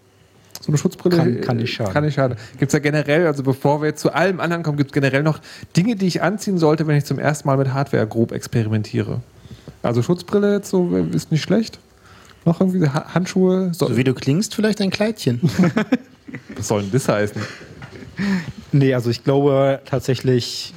so 0.61 0.68
eine 0.68 0.79
Schutzbrille 0.79 1.16
kann, 1.16 1.40
kann 1.40 1.57
nicht 1.59 1.73
schaden. 1.73 1.92
Kann 1.92 2.05
nicht 2.05 2.14
schaden. 2.14 2.37
Gibt 2.59 2.71
es 2.71 2.73
ja 2.73 2.79
generell, 2.79 3.27
also 3.27 3.42
bevor 3.42 3.81
wir 3.81 3.88
jetzt 3.88 4.01
zu 4.01 4.12
allem 4.12 4.40
anderen 4.40 4.62
kommen, 4.62 4.77
gibt 4.77 4.90
es 4.90 4.94
generell 4.94 5.23
noch 5.23 5.40
Dinge, 5.77 5.97
die 5.97 6.07
ich 6.07 6.23
anziehen 6.23 6.59
sollte, 6.59 6.87
wenn 6.87 6.97
ich 6.97 7.05
zum 7.05 7.18
ersten 7.18 7.49
Mal 7.49 7.57
mit 7.57 7.73
Hardware 7.73 8.07
grob 8.07 8.33
experimentiere. 8.33 9.21
Also 9.83 10.03
Schutzbrille 10.03 10.55
jetzt 10.55 10.71
so 10.71 10.97
ist 11.12 11.31
nicht 11.31 11.42
schlecht. 11.42 11.79
Noch 12.44 12.61
irgendwie 12.61 12.88
Handschuhe. 12.88 13.71
So, 13.73 13.88
so 13.88 13.97
wie 13.97 14.05
du 14.05 14.14
klingst, 14.14 14.55
vielleicht 14.55 14.81
ein 14.81 14.90
Kleidchen. 14.90 15.40
Was 16.57 16.68
soll 16.68 16.83
denn 16.83 16.92
das 16.92 17.09
heißen? 17.09 17.40
Nee, 18.73 18.94
also 18.94 19.11
ich 19.11 19.25
glaube 19.25 19.81
tatsächlich, 19.85 20.75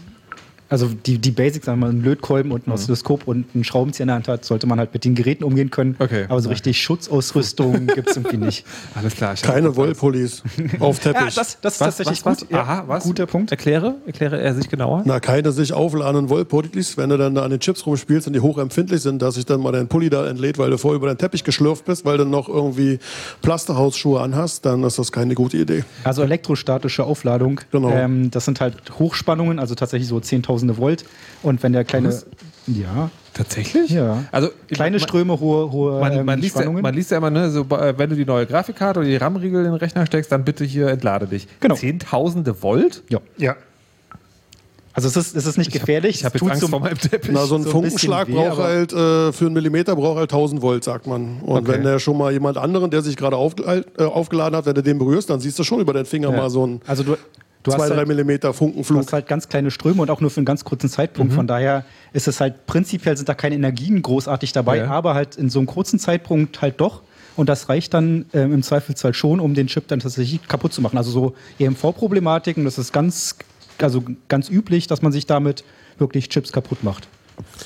also 0.71 0.87
die, 0.87 1.17
die 1.17 1.31
Basics, 1.31 1.65
sagen 1.65 1.81
wir 1.81 1.87
mal, 1.87 1.93
ein 1.93 2.01
Lötkolben 2.01 2.53
und 2.53 2.65
ein 2.65 2.69
mhm. 2.69 2.75
Oszilloskop 2.75 3.27
und 3.27 3.45
einen 3.53 3.65
Schraubenzieher 3.65 4.05
in 4.05 4.07
der 4.07 4.15
Hand 4.15 4.29
hat, 4.29 4.45
sollte 4.45 4.67
man 4.67 4.79
halt 4.79 4.93
mit 4.93 5.03
den 5.03 5.15
Geräten 5.15 5.43
umgehen 5.43 5.69
können. 5.69 5.97
Okay. 5.99 6.25
Aber 6.29 6.39
so 6.41 6.47
richtig 6.47 6.81
Schutzausrüstung 6.81 7.87
gibt 7.87 8.09
es 8.09 8.15
irgendwie 8.15 8.37
nicht. 8.37 8.65
Alles 8.95 9.15
klar. 9.15 9.35
Keine 9.35 9.75
Wollpullis 9.75 10.43
auf 10.79 10.99
Teppich. 10.99 11.19
Ja, 11.19 11.25
das, 11.25 11.35
das 11.35 11.47
ist 11.49 11.61
was, 11.63 11.77
tatsächlich 11.77 12.25
was, 12.25 12.39
gut. 12.39 12.47
Was? 12.51 12.59
Aha, 12.59 12.83
was? 12.87 13.03
Guter 13.03 13.25
Punkt. 13.25 13.51
Erkläre, 13.51 13.95
erkläre 14.05 14.39
er 14.39 14.55
sich 14.55 14.69
genauer. 14.69 15.03
Na, 15.05 15.19
keine 15.19 15.51
sich 15.51 15.73
aufladenden 15.73 16.29
Wollpullis, 16.29 16.95
wenn 16.95 17.09
du 17.09 17.17
dann 17.17 17.35
da 17.35 17.43
an 17.43 17.51
den 17.51 17.59
Chips 17.59 17.85
rumspielst 17.85 18.27
und 18.27 18.33
die 18.33 18.39
hochempfindlich 18.39 19.01
sind, 19.01 19.21
dass 19.21 19.35
sich 19.35 19.45
dann 19.45 19.59
mal 19.59 19.73
dein 19.73 19.89
Pulli 19.89 20.09
da 20.09 20.25
entlädt, 20.25 20.57
weil 20.57 20.69
du 20.69 20.77
vorher 20.77 20.95
über 20.95 21.07
deinen 21.07 21.17
Teppich 21.17 21.43
geschlürft 21.43 21.83
bist, 21.83 22.05
weil 22.05 22.17
du 22.17 22.23
noch 22.23 22.47
irgendwie 22.47 22.99
Plasterhausschuhe 23.41 24.21
anhast, 24.21 24.65
dann 24.65 24.83
ist 24.85 24.97
das 24.97 25.11
keine 25.11 25.35
gute 25.35 25.57
Idee. 25.57 25.83
Also 26.05 26.21
elektrostatische 26.23 27.03
Aufladung. 27.03 27.59
Genau. 27.71 27.91
Ähm, 27.91 28.31
das 28.31 28.45
sind 28.45 28.61
halt 28.61 28.75
Hochspannungen, 28.99 29.59
also 29.59 29.75
tatsächlich 29.75 30.07
so 30.07 30.15
10.000 30.17 30.60
Volt. 30.77 31.05
Und 31.43 31.61
wenn 31.63 31.73
der 31.73 31.83
kleine. 31.83 32.09
Was? 32.09 32.25
Ja. 32.67 33.09
Tatsächlich? 33.33 33.91
Ja. 33.91 34.25
Also 34.31 34.49
kleine 34.69 34.97
man, 34.97 34.99
Ströme, 34.99 35.39
hohe, 35.39 35.71
hohe 35.71 35.99
man, 36.01 36.25
man, 36.25 36.37
ähm, 36.37 36.41
liest 36.41 36.59
ja, 36.59 36.69
man 36.69 36.93
liest 36.93 37.11
ja 37.11 37.17
immer, 37.17 37.29
ne, 37.29 37.49
so, 37.49 37.61
äh, 37.61 37.97
wenn 37.97 38.09
du 38.09 38.15
die 38.17 38.25
neue 38.25 38.45
Grafikkarte 38.45 38.99
oder 38.99 39.07
die 39.07 39.15
RAM-Riegel 39.15 39.59
in 39.59 39.71
den 39.71 39.75
Rechner 39.75 40.05
steckst, 40.05 40.31
dann 40.31 40.43
bitte 40.43 40.65
hier 40.65 40.89
entlade 40.89 41.27
dich. 41.27 41.47
Genau. 41.61 41.75
Zehntausende 41.75 42.61
Volt? 42.61 43.03
Ja. 43.09 43.19
Ja. 43.37 43.55
Also 44.93 45.07
es 45.07 45.15
ist, 45.15 45.35
es 45.35 45.45
ist 45.45 45.57
nicht 45.57 45.71
gefährlich. 45.71 46.17
Ich 46.17 46.25
habe 46.25 46.37
hab 46.37 46.41
jetzt 46.41 46.51
Angst 46.51 46.69
vor 46.69 46.79
meinem 46.81 46.97
Teppich. 46.97 47.31
Na, 47.31 47.45
so 47.45 47.55
ein 47.55 47.63
so 47.63 47.69
Funkenschlag 47.69 48.27
ein 48.27 48.33
braucht 48.33 48.57
halt, 48.57 48.91
äh, 48.91 49.31
für 49.31 49.45
einen 49.45 49.53
Millimeter 49.53 49.95
braucht 49.95 50.17
halt 50.17 50.31
1000 50.31 50.61
Volt, 50.61 50.83
sagt 50.83 51.07
man. 51.07 51.39
Und 51.41 51.59
okay. 51.59 51.73
wenn 51.73 51.83
der 51.83 51.99
schon 51.99 52.17
mal 52.17 52.33
jemand 52.33 52.57
anderen, 52.57 52.91
der 52.91 53.01
sich 53.01 53.15
gerade 53.15 53.37
äh, 53.37 54.03
aufgeladen 54.03 54.55
hat, 54.57 54.65
wenn 54.65 54.75
du 54.75 54.83
den 54.83 54.97
berührst, 54.97 55.29
dann 55.29 55.39
siehst 55.39 55.57
du 55.57 55.63
schon 55.63 55.79
über 55.79 55.93
den 55.93 56.05
Finger 56.05 56.31
ja. 56.31 56.37
mal 56.37 56.49
so 56.49 56.67
ein... 56.67 56.81
Also 56.85 57.03
du, 57.03 57.15
Du 57.63 57.71
zwei, 57.71 57.87
drei 57.87 57.97
halt, 57.97 58.07
Millimeter 58.07 58.53
Funkenflug. 58.53 58.99
Du 58.99 59.05
hast 59.05 59.13
halt 59.13 59.27
ganz 59.27 59.47
kleine 59.47 59.71
Ströme 59.71 60.01
und 60.01 60.09
auch 60.09 60.21
nur 60.21 60.29
für 60.29 60.37
einen 60.37 60.45
ganz 60.45 60.63
kurzen 60.63 60.89
Zeitpunkt. 60.89 61.31
Mhm. 61.31 61.35
Von 61.35 61.47
daher 61.47 61.85
ist 62.13 62.27
es 62.27 62.39
halt 62.39 62.65
prinzipiell 62.65 63.15
sind 63.17 63.29
da 63.29 63.33
keine 63.33 63.55
Energien 63.55 64.01
großartig 64.01 64.51
dabei, 64.51 64.77
ja. 64.77 64.87
aber 64.87 65.13
halt 65.13 65.35
in 65.35 65.49
so 65.49 65.59
einem 65.59 65.67
kurzen 65.67 65.99
Zeitpunkt 65.99 66.61
halt 66.61 66.81
doch. 66.81 67.03
Und 67.35 67.47
das 67.49 67.69
reicht 67.69 67.93
dann 67.93 68.25
äh, 68.33 68.41
im 68.41 68.61
Zweifelsfall 68.61 69.13
schon, 69.13 69.39
um 69.39 69.53
den 69.53 69.67
Chip 69.67 69.87
dann 69.87 69.99
tatsächlich 69.99 70.47
kaputt 70.47 70.73
zu 70.73 70.81
machen. 70.81 70.97
Also 70.97 71.11
so 71.11 71.35
EMV-Problematiken, 71.59 72.65
das 72.65 72.77
ist 72.77 72.91
ganz, 72.91 73.37
also 73.79 74.03
ganz 74.27 74.49
üblich, 74.49 74.87
dass 74.87 75.01
man 75.01 75.11
sich 75.11 75.27
damit 75.27 75.63
wirklich 75.97 76.29
Chips 76.29 76.51
kaputt 76.51 76.83
macht. 76.83 77.07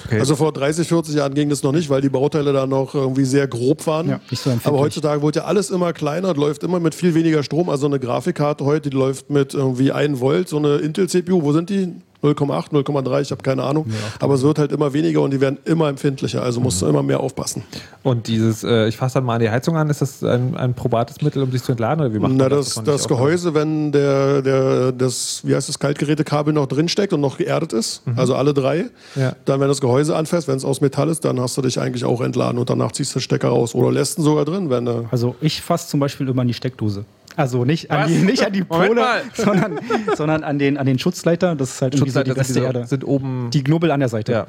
Okay. 0.06 0.20
Also 0.20 0.36
vor 0.36 0.52
30, 0.52 0.88
40 0.88 1.16
Jahren 1.16 1.34
ging 1.34 1.50
das 1.50 1.64
noch 1.64 1.72
nicht, 1.72 1.90
weil 1.90 2.02
die 2.02 2.10
Bauteile 2.10 2.54
da 2.54 2.68
noch 2.68 2.96
irgendwie 2.96 3.26
sehr 3.26 3.48
grob 3.48 3.86
waren. 3.88 4.10
Ja, 4.10 4.20
so 4.32 4.52
Aber 4.64 4.80
heutzutage 4.80 5.22
wird 5.22 5.36
ja 5.36 5.46
alles 5.46 5.70
immer 5.70 5.94
kleiner 5.94 6.30
und 6.30 6.38
läuft 6.38 6.64
immer 6.64 6.80
mit 6.80 6.96
viel 6.96 7.14
weniger 7.14 7.44
Strom. 7.44 7.70
Also 7.70 7.86
eine 7.88 8.00
Grafikkarte 8.00 8.66
heute, 8.66 8.90
die 8.90 8.96
läuft 8.96 9.30
mit 9.30 9.54
irgendwie 9.54 9.92
1 9.92 10.20
Volt, 10.20 10.50
so 10.50 10.58
eine 10.58 10.78
Intel-CPU, 10.78 11.44
wo 11.44 11.52
sind 11.52 11.70
die? 11.70 11.94
0,8, 12.24 12.72
0,3, 12.72 13.22
ich 13.22 13.32
habe 13.32 13.44
keine 13.44 13.64
Ahnung. 13.64 13.86
Ja, 13.88 13.96
aber 14.20 14.36
es 14.36 14.44
wird 14.44 14.60
halt 14.60 14.72
immer 14.72 14.94
weniger 14.94 15.22
und 15.22 15.32
die 15.32 15.42
werden 15.42 15.58
immer 15.66 15.90
empfindlicher, 15.90 16.42
also 16.42 16.60
musst 16.60 16.82
du 16.82 16.88
immer 16.88 17.04
mehr 17.04 17.20
aufpassen. 17.20 17.64
Und 18.04 18.28
dieses, 18.28 18.64
äh, 18.64 18.88
ich 18.88 18.98
fasse 18.98 19.16
dann 19.16 19.26
mal 19.26 19.40
die 19.40 19.50
Heizung 19.50 19.78
an, 19.78 19.90
ist 19.90 20.02
das 20.02 20.24
ein, 20.24 20.56
ein 20.58 20.74
probates 20.74 21.22
Mittel, 21.22 21.44
um 21.44 21.52
sich 21.52 21.64
zu 21.64 21.72
entladen 21.72 22.04
oder 22.04 22.14
wie 22.14 22.20
macht 22.20 22.34
Na, 22.36 22.50
das? 22.50 22.76
Das, 22.76 22.84
das 22.84 23.08
Gehäuse, 23.08 23.54
wenn 23.54 23.92
der, 23.92 24.42
der, 24.42 24.92
das, 24.92 25.42
wie 25.44 25.56
heißt 25.56 25.70
das, 25.70 25.80
Kaltgerätekabel 25.80 26.54
noch 26.54 26.68
drinsteckt 26.68 27.14
und 27.14 27.22
noch 27.22 27.38
geerdet 27.38 27.74
ist, 27.74 28.06
mhm. 28.06 28.18
also 28.18 28.36
alle 28.36 28.54
drei, 28.54 28.86
ja. 29.16 29.36
dann 29.46 29.60
wenn 29.60 29.68
das 29.68 29.82
Gehäuse 29.82 30.16
anfasst, 30.16 30.48
wenn 30.48 30.58
es 30.58 30.66
aus 30.66 30.82
Metall 30.82 31.10
ist, 31.10 31.26
dann 31.26 31.40
hast 31.40 31.58
du 31.58 31.62
dich 31.62 31.80
eigentlich 31.80 32.06
auch 32.06 32.22
entladen 32.22 32.60
und 32.60 32.70
danach 32.70 32.92
ziehst 32.92 33.14
du 33.14 33.20
den 33.20 33.24
Stecker 33.24 33.50
raus 33.50 33.76
oder 33.76 33.92
lässt 33.92 34.18
ihn 34.18 34.24
sogar 34.24 34.46
drin, 34.46 34.70
wenn 34.70 34.86
du 34.86 35.08
Also 35.12 35.36
ich 35.42 35.62
fasse 35.62 35.90
zum 35.90 36.00
Beispiel 36.00 36.28
immer 36.28 36.42
in 36.42 36.48
die 36.48 36.54
Steckdose. 36.54 37.06
Also 37.36 37.66
nicht 37.66 37.92
an, 37.92 38.08
die, 38.08 38.18
nicht 38.20 38.46
an 38.46 38.54
die 38.54 38.64
Pole, 38.64 39.06
sondern, 39.34 39.80
sondern 40.16 40.44
an, 40.44 40.60
den, 40.60 40.78
an 40.78 40.86
den 40.86 41.00
Schutzleiter. 41.00 41.56
Das 41.56 41.72
ist 41.72 41.82
halt 41.82 41.96
irgendwie 41.96 42.12
so 42.12 42.24
die 42.24 42.34
ganze 42.34 42.60
Erde. 42.60 42.86
Sind 42.86 43.06
oben 43.06 43.50
die 43.52 43.64
Knubbel 43.64 43.92
an 43.92 44.00
der 44.00 44.10
Seite. 44.10 44.32
Ja. 44.32 44.48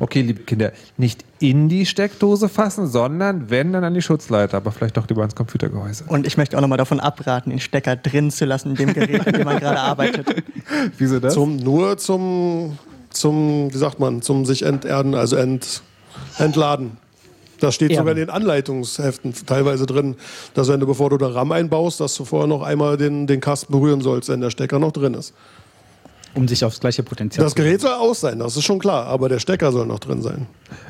Okay, 0.00 0.22
liebe 0.22 0.42
Kinder, 0.42 0.72
nicht 0.96 1.24
in 1.40 1.68
die 1.68 1.84
Steckdose 1.84 2.48
fassen, 2.48 2.86
sondern 2.86 3.50
wenn, 3.50 3.72
dann 3.72 3.82
an 3.82 3.94
die 3.94 4.02
Schutzleiter, 4.02 4.56
aber 4.56 4.70
vielleicht 4.70 4.96
doch 4.96 5.08
lieber 5.08 5.22
ans 5.22 5.34
Computergehäuse. 5.34 6.04
Und 6.06 6.26
ich 6.26 6.36
möchte 6.36 6.56
auch 6.56 6.60
nochmal 6.60 6.78
davon 6.78 7.00
abraten, 7.00 7.50
den 7.50 7.58
Stecker 7.58 7.96
drin 7.96 8.30
zu 8.30 8.44
lassen 8.44 8.70
in 8.70 8.76
dem 8.76 8.94
Gerät, 8.94 9.26
mit 9.26 9.36
dem 9.36 9.44
man 9.44 9.58
gerade 9.58 9.80
arbeitet. 9.80 10.44
Wieso 10.98 11.18
das? 11.18 11.34
Zum, 11.34 11.56
nur 11.56 11.98
zum, 11.98 12.78
zum, 13.10 13.72
wie 13.72 13.76
sagt 13.76 13.98
man, 13.98 14.22
zum 14.22 14.44
sich 14.44 14.62
enterden, 14.62 15.14
also 15.14 15.34
ent, 15.34 15.82
entladen. 16.38 16.96
Das 17.60 17.74
steht 17.74 17.90
ja. 17.92 17.98
sogar 17.98 18.12
in 18.12 18.18
den 18.18 18.30
Anleitungsheften 18.30 19.34
teilweise 19.46 19.86
drin, 19.86 20.16
dass 20.54 20.68
wenn 20.68 20.80
du, 20.80 20.86
bevor 20.86 21.10
du 21.10 21.18
da 21.18 21.28
RAM 21.28 21.52
einbaust, 21.52 22.00
dass 22.00 22.14
du 22.14 22.24
vorher 22.24 22.46
noch 22.46 22.62
einmal 22.62 22.96
den, 22.96 23.26
den 23.26 23.40
Kasten 23.40 23.72
berühren 23.72 24.00
sollst, 24.00 24.28
wenn 24.28 24.40
der 24.40 24.50
Stecker 24.50 24.78
noch 24.78 24.92
drin 24.92 25.14
ist 25.14 25.34
um 26.34 26.48
sich 26.48 26.64
aufs 26.64 26.80
gleiche 26.80 27.02
Potenzial 27.02 27.44
Das 27.44 27.54
Gerät 27.54 27.80
soll 27.80 27.92
aus 27.92 28.20
sein, 28.20 28.38
das 28.38 28.56
ist 28.56 28.64
schon 28.64 28.78
klar, 28.78 29.06
aber 29.06 29.28
der 29.28 29.38
Stecker 29.38 29.72
soll 29.72 29.86
noch 29.86 29.98
drin 29.98 30.22
sein. 30.22 30.46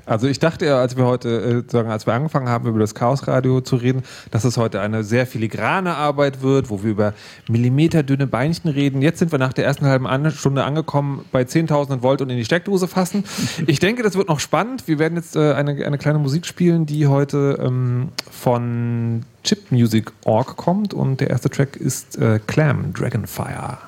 Also 0.06 0.26
ich 0.26 0.38
dachte 0.38 0.66
ja, 0.66 0.80
als 0.80 0.96
wir 0.96 1.04
heute, 1.04 1.64
äh, 1.68 1.70
sagen, 1.70 1.90
als 1.90 2.06
wir 2.06 2.14
angefangen 2.14 2.48
haben, 2.48 2.68
über 2.68 2.78
das 2.78 2.94
Chaosradio 2.94 3.60
zu 3.60 3.76
reden, 3.76 4.02
dass 4.30 4.44
es 4.44 4.56
heute 4.56 4.80
eine 4.80 5.04
sehr 5.04 5.26
filigrane 5.26 5.94
Arbeit 5.94 6.42
wird, 6.42 6.70
wo 6.70 6.82
wir 6.82 6.90
über 6.90 7.14
millimeterdünne 7.48 8.26
Beinchen 8.26 8.70
reden. 8.70 9.02
Jetzt 9.02 9.18
sind 9.18 9.32
wir 9.32 9.38
nach 9.38 9.52
der 9.52 9.64
ersten 9.64 9.86
halben 9.86 10.08
Stunde 10.30 10.64
angekommen 10.64 11.24
bei 11.30 11.42
10.000 11.42 12.02
Volt 12.02 12.22
und 12.22 12.30
in 12.30 12.36
die 12.36 12.44
Steckdose 12.44 12.88
fassen. 12.88 13.24
Ich 13.66 13.78
denke, 13.78 14.02
das 14.02 14.16
wird 14.16 14.28
noch 14.28 14.40
spannend. 14.40 14.88
Wir 14.88 14.98
werden 14.98 15.16
jetzt 15.16 15.36
äh, 15.36 15.52
eine, 15.52 15.84
eine 15.84 15.98
kleine 15.98 16.18
Musik 16.18 16.46
spielen, 16.46 16.86
die 16.86 17.06
heute 17.06 17.58
ähm, 17.62 18.08
von 18.30 19.24
Chipmusic.org 19.44 20.56
kommt 20.56 20.94
und 20.94 21.20
der 21.20 21.30
erste 21.30 21.48
Track 21.50 21.76
ist 21.76 22.18
äh, 22.18 22.40
Clam, 22.46 22.92
Dragonfire. 22.92 23.78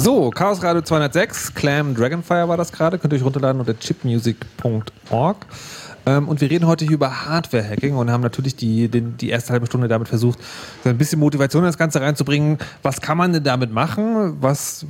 So, 0.00 0.30
Chaos 0.30 0.62
Radio 0.62 0.80
206, 0.80 1.54
Clam 1.54 1.92
Dragonfire 1.92 2.48
war 2.48 2.56
das 2.56 2.70
gerade. 2.70 3.00
Könnt 3.00 3.12
ihr 3.12 3.18
euch 3.18 3.24
runterladen 3.24 3.58
unter 3.58 3.76
chipmusic.org. 3.76 5.36
Ähm, 6.06 6.28
und 6.28 6.40
wir 6.40 6.48
reden 6.48 6.68
heute 6.68 6.84
hier 6.84 6.94
über 6.94 7.26
Hardware-Hacking 7.26 7.96
und 7.96 8.08
haben 8.08 8.20
natürlich 8.20 8.54
die, 8.54 8.86
den, 8.86 9.16
die 9.16 9.28
erste 9.28 9.52
halbe 9.52 9.66
Stunde 9.66 9.88
damit 9.88 10.06
versucht, 10.06 10.38
so 10.84 10.90
ein 10.90 10.96
bisschen 10.96 11.18
Motivation 11.18 11.64
in 11.64 11.66
das 11.66 11.78
Ganze 11.78 12.00
reinzubringen. 12.00 12.58
Was 12.84 13.00
kann 13.00 13.18
man 13.18 13.32
denn 13.32 13.42
damit 13.42 13.72
machen? 13.72 14.40
Was 14.40 14.86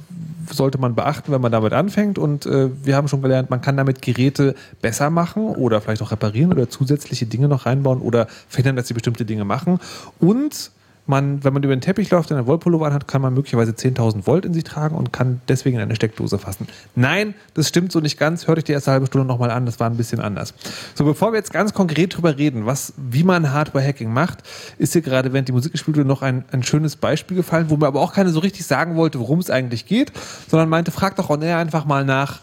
sollte 0.53 0.77
man 0.77 0.95
beachten, 0.95 1.33
wenn 1.33 1.41
man 1.41 1.53
damit 1.53 1.73
anfängt? 1.73 2.19
Und 2.19 2.45
äh, 2.45 2.69
wir 2.85 2.95
haben 2.95 3.09
schon 3.09 3.23
gelernt, 3.23 3.49
man 3.49 3.63
kann 3.63 3.79
damit 3.79 4.03
Geräte 4.03 4.55
besser 4.83 5.09
machen 5.09 5.55
oder 5.55 5.81
vielleicht 5.81 6.03
auch 6.03 6.13
reparieren 6.13 6.53
oder 6.53 6.69
zusätzliche 6.69 7.25
Dinge 7.25 7.49
noch 7.49 7.65
reinbauen 7.65 8.03
oder 8.03 8.27
verhindern, 8.47 8.77
dass 8.77 8.89
sie 8.89 8.95
bestimmte 8.95 9.25
Dinge 9.25 9.47
machen. 9.47 9.81
Und 10.21 10.71
man, 11.09 11.43
wenn 11.43 11.53
man 11.53 11.63
über 11.63 11.75
den 11.75 11.81
Teppich 11.81 12.11
läuft 12.11 12.31
und 12.31 12.37
einen 12.37 12.47
Wollpullover 12.47 12.87
anhat, 12.87 13.09
kann 13.09 13.23
man 13.23 13.35
möglicherweise 13.35 13.73
10.000 13.73 14.27
Volt 14.27 14.45
in 14.45 14.55
sich 14.55 14.65
tragen 14.65 14.95
und 14.95 15.13
kann 15.13 15.41
deswegen 15.49 15.77
in 15.77 15.83
eine 15.83 15.97
Steckdose 15.97 16.39
fassen. 16.39 16.69
Nein, 16.95 17.35
das 17.55 17.69
stimmt 17.69 17.93
so 17.93 18.01
nicht 18.01 18.19
ganz. 18.19 18.47
Hört 18.47 18.59
euch 18.59 18.65
die 18.65 18.73
erste 18.73 18.91
halbe 18.91 19.07
Stunde 19.07 19.27
nochmal 19.27 19.51
an, 19.51 19.67
das 19.67 19.81
war 19.81 19.89
ein 19.89 19.97
bisschen 19.97 20.21
anders. 20.21 20.55
So, 20.95 21.05
bevor 21.05 21.33
wir 21.33 21.39
jetzt 21.39 21.53
ganz 21.53 21.73
konkret 21.73 22.17
drüber 22.17 22.37
reden, 22.37 22.67
was, 22.67 22.93
wie 22.97 23.25
man 23.25 23.53
Hardware-Hacking 23.53 24.13
macht, 24.13 24.43
ist 24.79 24.93
hier 24.93 25.03
gerade, 25.03 25.33
während 25.33 25.49
die 25.49 25.53
Musik 25.53 25.73
gespielt 25.73 25.97
wurde, 25.97 26.09
noch 26.09 26.23
ein, 26.23 26.45
ein 26.53 26.63
schönes 26.63 26.97
Beispiel 26.97 27.37
gefallen, 27.37 27.71
wo 27.71 27.77
mir 27.77 27.87
aber 27.87 28.01
auch 28.01 28.13
keiner 28.13 28.31
so 28.31 28.41
richtig 28.41 28.67
sagen 28.67 28.97
wollte, 28.97 29.19
worum 29.19 29.39
es 29.39 29.51
eigentlich 29.51 29.87
geht, 29.87 30.13
sondern 30.49 30.69
meinte, 30.69 30.91
frag 30.91 31.17
doch 31.17 31.31
on 31.31 31.43
air 31.43 31.59
einfach 31.59 31.85
mal 31.85 32.05
nach 32.05 32.41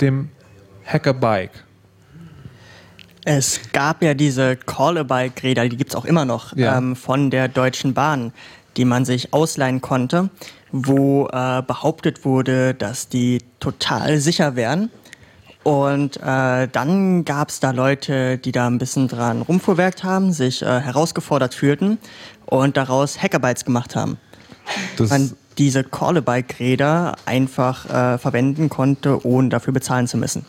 dem 0.00 0.30
Hacker-Bike. 0.86 1.67
Es 3.30 3.60
gab 3.74 4.02
ja 4.02 4.14
diese 4.14 4.56
Call-a-Bike-Räder, 4.56 5.68
die 5.68 5.76
gibt 5.76 5.90
es 5.90 5.96
auch 5.96 6.06
immer 6.06 6.24
noch, 6.24 6.56
ja. 6.56 6.78
ähm, 6.78 6.96
von 6.96 7.30
der 7.30 7.48
Deutschen 7.48 7.92
Bahn, 7.92 8.32
die 8.78 8.86
man 8.86 9.04
sich 9.04 9.34
ausleihen 9.34 9.82
konnte, 9.82 10.30
wo 10.72 11.26
äh, 11.26 11.60
behauptet 11.60 12.24
wurde, 12.24 12.72
dass 12.72 13.10
die 13.10 13.42
total 13.60 14.16
sicher 14.16 14.56
wären. 14.56 14.90
Und 15.62 16.16
äh, 16.22 16.68
dann 16.68 17.26
gab 17.26 17.50
es 17.50 17.60
da 17.60 17.72
Leute, 17.72 18.38
die 18.38 18.50
da 18.50 18.66
ein 18.66 18.78
bisschen 18.78 19.08
dran 19.08 19.42
rumfuhrwerkt 19.42 20.04
haben, 20.04 20.32
sich 20.32 20.62
äh, 20.62 20.80
herausgefordert 20.80 21.52
fühlten 21.52 21.98
und 22.46 22.78
daraus 22.78 23.22
Hackerbytes 23.22 23.66
gemacht 23.66 23.94
haben. 23.94 24.16
Das 24.96 25.10
man 25.10 25.34
diese 25.58 25.84
Call-a-Bike-Räder 25.84 27.16
einfach 27.26 27.84
äh, 27.90 28.16
verwenden 28.16 28.70
konnte, 28.70 29.26
ohne 29.26 29.50
dafür 29.50 29.74
bezahlen 29.74 30.06
zu 30.06 30.16
müssen. 30.16 30.46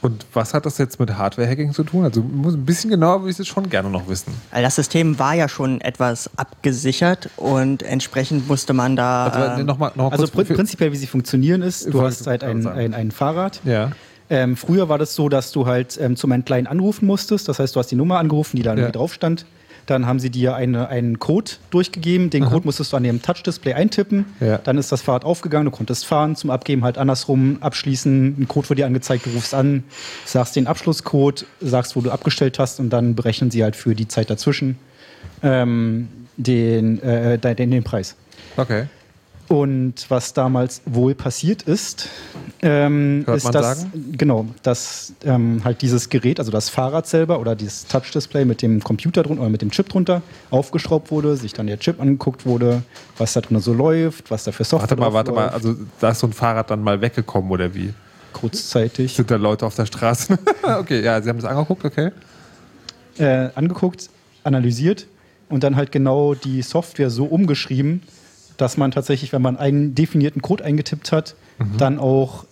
Und 0.00 0.26
was 0.32 0.54
hat 0.54 0.64
das 0.64 0.78
jetzt 0.78 1.00
mit 1.00 1.16
Hardware-Hacking 1.16 1.72
zu 1.72 1.82
tun? 1.82 2.04
Also 2.04 2.20
ein 2.20 2.64
bisschen 2.64 2.90
genauer 2.90 3.22
würde 3.22 3.32
ich 3.32 3.38
es 3.38 3.48
schon 3.48 3.68
gerne 3.68 3.90
noch 3.90 4.08
wissen. 4.08 4.32
Also 4.52 4.62
das 4.62 4.76
System 4.76 5.18
war 5.18 5.34
ja 5.34 5.48
schon 5.48 5.80
etwas 5.80 6.30
abgesichert 6.36 7.30
und 7.36 7.82
entsprechend 7.82 8.46
musste 8.46 8.74
man 8.74 8.94
da. 8.94 9.26
Also, 9.26 9.60
ähm, 9.60 9.66
noch 9.66 9.78
mal, 9.78 9.90
noch 9.96 10.12
also 10.12 10.28
pr 10.28 10.44
prinzipiell, 10.44 10.92
wie 10.92 10.96
sie 10.96 11.08
funktionieren, 11.08 11.62
ist, 11.62 11.92
du 11.92 12.02
hast 12.02 12.26
halt 12.28 12.44
ein, 12.44 12.66
ein, 12.66 12.94
ein 12.94 13.10
Fahrrad. 13.10 13.60
Ja. 13.64 13.90
Ähm, 14.30 14.56
früher 14.56 14.88
war 14.88 14.98
das 14.98 15.14
so, 15.14 15.28
dass 15.28 15.52
du 15.52 15.66
halt 15.66 15.98
ähm, 16.00 16.14
zum 16.14 16.32
Entleihen 16.32 16.66
anrufen 16.66 17.06
musstest. 17.06 17.48
Das 17.48 17.58
heißt, 17.58 17.74
du 17.74 17.80
hast 17.80 17.90
die 17.90 17.96
Nummer 17.96 18.18
angerufen, 18.18 18.56
die 18.56 18.62
da 18.62 18.74
ja. 18.74 18.90
drauf 18.90 19.14
stand. 19.14 19.46
Dann 19.88 20.06
haben 20.06 20.20
sie 20.20 20.28
dir 20.28 20.54
eine, 20.54 20.88
einen 20.88 21.18
Code 21.18 21.52
durchgegeben. 21.70 22.28
Den 22.28 22.42
Aha. 22.42 22.50
Code 22.50 22.66
musstest 22.66 22.92
du 22.92 22.98
an 22.98 23.04
dem 23.04 23.22
Touch-Display 23.22 23.72
eintippen. 23.72 24.26
Ja. 24.38 24.58
Dann 24.58 24.76
ist 24.76 24.92
das 24.92 25.00
Fahrrad 25.00 25.24
aufgegangen, 25.24 25.64
du 25.64 25.70
konntest 25.70 26.04
fahren, 26.04 26.36
zum 26.36 26.50
Abgeben 26.50 26.84
halt 26.84 26.98
andersrum 26.98 27.56
abschließen. 27.62 28.36
Ein 28.38 28.48
Code 28.48 28.68
wird 28.68 28.80
dir 28.80 28.86
angezeigt, 28.86 29.24
du 29.24 29.30
rufst 29.30 29.54
an, 29.54 29.84
sagst 30.26 30.56
den 30.56 30.66
Abschlusscode, 30.66 31.46
sagst, 31.60 31.96
wo 31.96 32.02
du 32.02 32.10
abgestellt 32.10 32.58
hast 32.58 32.80
und 32.80 32.90
dann 32.90 33.14
berechnen 33.14 33.50
sie 33.50 33.64
halt 33.64 33.76
für 33.76 33.94
die 33.94 34.08
Zeit 34.08 34.28
dazwischen 34.28 34.78
ähm, 35.42 36.08
den, 36.36 37.02
äh, 37.02 37.38
den, 37.38 37.70
den 37.70 37.82
Preis. 37.82 38.14
Okay. 38.58 38.88
Und 39.48 39.94
was 40.10 40.34
damals 40.34 40.82
wohl 40.84 41.14
passiert 41.14 41.62
ist, 41.62 42.10
ähm, 42.60 43.24
ist, 43.26 43.46
dass 43.54 43.80
sagen? 43.80 44.12
genau, 44.12 44.46
dass 44.62 45.14
ähm, 45.24 45.62
halt 45.64 45.80
dieses 45.80 46.10
Gerät, 46.10 46.38
also 46.38 46.52
das 46.52 46.68
Fahrrad 46.68 47.06
selber 47.06 47.40
oder 47.40 47.56
dieses 47.56 47.86
Touch-Display 47.86 48.44
mit 48.44 48.60
dem 48.60 48.82
Computer 48.84 49.22
drunter 49.22 49.40
oder 49.40 49.50
mit 49.50 49.62
dem 49.62 49.70
Chip 49.70 49.88
drunter 49.88 50.20
aufgeschraubt 50.50 51.10
wurde, 51.10 51.36
sich 51.36 51.54
dann 51.54 51.66
der 51.66 51.78
Chip 51.78 51.98
angeguckt 51.98 52.44
wurde, 52.44 52.82
was 53.16 53.32
da 53.32 53.40
drin 53.40 53.58
so 53.60 53.72
läuft, 53.72 54.30
was 54.30 54.44
da 54.44 54.52
für 54.52 54.64
Software 54.64 54.98
Warte 54.98 55.00
mal, 55.00 55.12
warte 55.14 55.30
läuft. 55.30 55.46
mal, 55.46 55.54
also 55.54 55.76
da 55.98 56.10
ist 56.10 56.18
so 56.18 56.26
ein 56.26 56.34
Fahrrad 56.34 56.70
dann 56.70 56.82
mal 56.82 57.00
weggekommen 57.00 57.50
oder 57.50 57.74
wie? 57.74 57.94
Kurzzeitig. 58.34 59.14
Sind 59.14 59.30
da 59.30 59.36
Leute 59.36 59.64
auf 59.64 59.74
der 59.74 59.86
Straße? 59.86 60.38
okay, 60.78 61.02
ja, 61.02 61.22
Sie 61.22 61.28
haben 61.30 61.40
das 61.40 61.50
angeguckt, 61.50 61.86
okay. 61.86 62.10
Äh, 63.16 63.48
angeguckt, 63.54 64.10
analysiert 64.44 65.06
und 65.48 65.64
dann 65.64 65.76
halt 65.76 65.90
genau 65.90 66.34
die 66.34 66.60
Software 66.60 67.08
so 67.08 67.24
umgeschrieben, 67.24 68.02
dass 68.58 68.76
man 68.76 68.90
tatsächlich, 68.90 69.32
wenn 69.32 69.40
man 69.40 69.56
einen 69.56 69.94
definierten 69.94 70.42
Code 70.42 70.64
eingetippt 70.64 71.12
hat, 71.12 71.34
mhm. 71.58 71.78
dann 71.78 71.98
auch 71.98 72.44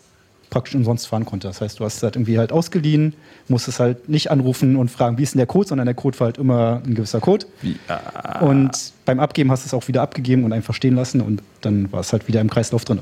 praktisch 0.48 0.74
umsonst 0.74 1.08
fahren 1.08 1.24
konnte. 1.24 1.48
Das 1.48 1.60
heißt, 1.60 1.80
du 1.80 1.84
hast 1.84 1.96
es 1.96 2.02
halt 2.02 2.16
irgendwie 2.16 2.38
halt 2.38 2.52
ausgeliehen, 2.52 3.14
musstest 3.48 3.80
halt 3.80 4.08
nicht 4.08 4.30
anrufen 4.30 4.76
und 4.76 4.90
fragen, 4.90 5.18
wie 5.18 5.22
ist 5.22 5.34
denn 5.34 5.38
der 5.38 5.46
Code, 5.46 5.68
sondern 5.68 5.86
der 5.86 5.94
Code 5.94 6.18
war 6.20 6.26
halt 6.26 6.38
immer 6.38 6.80
ein 6.84 6.94
gewisser 6.94 7.20
Code. 7.20 7.46
Wie, 7.62 7.76
ah. 7.88 8.40
Und 8.40 8.92
beim 9.04 9.20
Abgeben 9.20 9.50
hast 9.50 9.64
du 9.64 9.66
es 9.66 9.74
auch 9.74 9.88
wieder 9.88 10.02
abgegeben 10.02 10.44
und 10.44 10.52
einfach 10.52 10.74
stehen 10.74 10.94
lassen 10.94 11.20
und 11.20 11.42
dann 11.60 11.90
war 11.92 12.00
es 12.00 12.12
halt 12.12 12.28
wieder 12.28 12.40
im 12.40 12.48
Kreislauf 12.48 12.84
drin. 12.84 13.00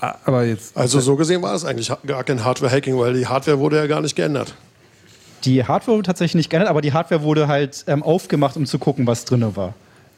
Ah, 0.00 0.14
aber 0.24 0.44
jetzt 0.44 0.76
also 0.76 1.00
so 1.00 1.16
gesehen 1.16 1.42
war 1.42 1.54
es 1.54 1.64
eigentlich 1.64 1.90
gar 2.06 2.24
kein 2.24 2.44
Hardware-Hacking, 2.44 2.96
weil 2.98 3.14
die 3.14 3.26
Hardware 3.26 3.58
wurde 3.58 3.76
ja 3.76 3.86
gar 3.86 4.00
nicht 4.00 4.14
geändert. 4.14 4.54
Die 5.44 5.64
Hardware 5.64 5.96
wurde 5.96 6.06
tatsächlich 6.06 6.36
nicht 6.36 6.50
geändert, 6.50 6.70
aber 6.70 6.80
die 6.80 6.92
Hardware 6.92 7.22
wurde 7.22 7.48
halt 7.48 7.84
ähm, 7.86 8.02
aufgemacht, 8.02 8.56
um 8.56 8.66
zu 8.66 8.78
gucken, 8.78 9.06
was 9.06 9.24
drin 9.24 9.44
war. 9.56 9.74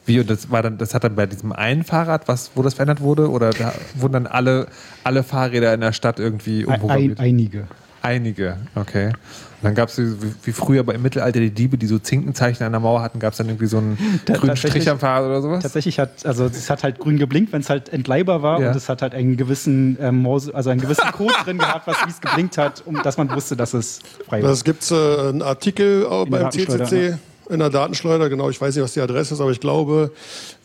Wie, 0.07 0.21
und 0.21 0.29
das 0.29 0.49
war 0.49 0.63
dann, 0.63 0.77
das 0.77 0.93
hat 0.93 1.03
dann 1.03 1.15
bei 1.15 1.25
diesem 1.25 1.51
einen 1.51 1.83
Fahrrad, 1.83 2.27
was, 2.27 2.51
wo 2.55 2.63
das 2.63 2.75
verändert 2.75 3.01
wurde? 3.01 3.29
Oder 3.29 3.51
da 3.51 3.73
wurden 3.95 4.13
dann 4.13 4.27
alle, 4.27 4.67
alle 5.03 5.21
Fahrräder 5.21 5.73
in 5.73 5.81
der 5.81 5.91
Stadt 5.91 6.17
irgendwie 6.17 6.65
umprogrammiert? 6.65 7.19
Ein, 7.19 7.25
einige. 7.25 7.67
Einige, 8.01 8.57
okay. 8.75 9.07
Und 9.07 9.63
dann 9.63 9.75
gab 9.75 9.89
es 9.89 9.97
wie, 9.97 10.51
früher 10.53 10.87
im 10.87 11.01
Mittelalter 11.01 11.41
die 11.41 11.49
Diebe, 11.49 11.77
die 11.77 11.87
so 11.87 11.99
Zinkenzeichen 11.99 12.65
an 12.65 12.71
der 12.71 12.79
Mauer 12.79 13.01
hatten, 13.01 13.19
gab 13.19 13.33
es 13.33 13.37
dann 13.37 13.47
irgendwie 13.47 13.65
so 13.65 13.79
einen 13.79 13.97
grünen 14.25 14.55
Strich 14.55 14.89
am 14.89 14.99
Fahrrad 14.99 15.25
oder 15.25 15.41
sowas? 15.41 15.63
Tatsächlich 15.63 15.99
hat, 15.99 16.25
also 16.25 16.45
es 16.45 16.69
hat 16.69 16.83
halt 16.83 16.99
grün 16.99 17.17
geblinkt, 17.17 17.51
wenn 17.51 17.61
es 17.61 17.69
halt 17.69 17.89
entleihbar 17.89 18.41
war 18.41 18.61
ja. 18.61 18.69
und 18.69 18.77
es 18.77 18.87
hat 18.87 19.01
halt 19.01 19.13
einen 19.13 19.35
gewissen 19.35 19.97
ähm, 19.99 20.25
also 20.25 20.69
einen 20.69 20.79
gewissen 20.79 21.11
Code 21.11 21.33
drin 21.43 21.57
gehabt, 21.57 21.85
was 21.85 21.97
wie 22.05 22.09
es 22.11 22.21
geblinkt 22.21 22.57
hat, 22.57 22.83
um 22.85 23.01
dass 23.03 23.17
man 23.17 23.29
wusste, 23.31 23.57
dass 23.57 23.73
es 23.73 23.99
frei 24.25 24.41
war. 24.41 24.49
Das 24.51 24.63
gibt 24.63 24.83
es 24.83 24.91
äh, 24.91 24.95
einen 24.95 25.41
Artikel 25.41 26.07
beim 26.29 26.49
TCC. 26.49 27.09
Ja 27.09 27.17
in 27.49 27.59
der 27.59 27.69
Datenschleuder, 27.69 28.29
genau, 28.29 28.49
ich 28.49 28.59
weiß 28.59 28.75
nicht, 28.75 28.83
was 28.83 28.93
die 28.93 29.01
Adresse 29.01 29.33
ist, 29.33 29.41
aber 29.41 29.51
ich 29.51 29.59
glaube 29.59 30.11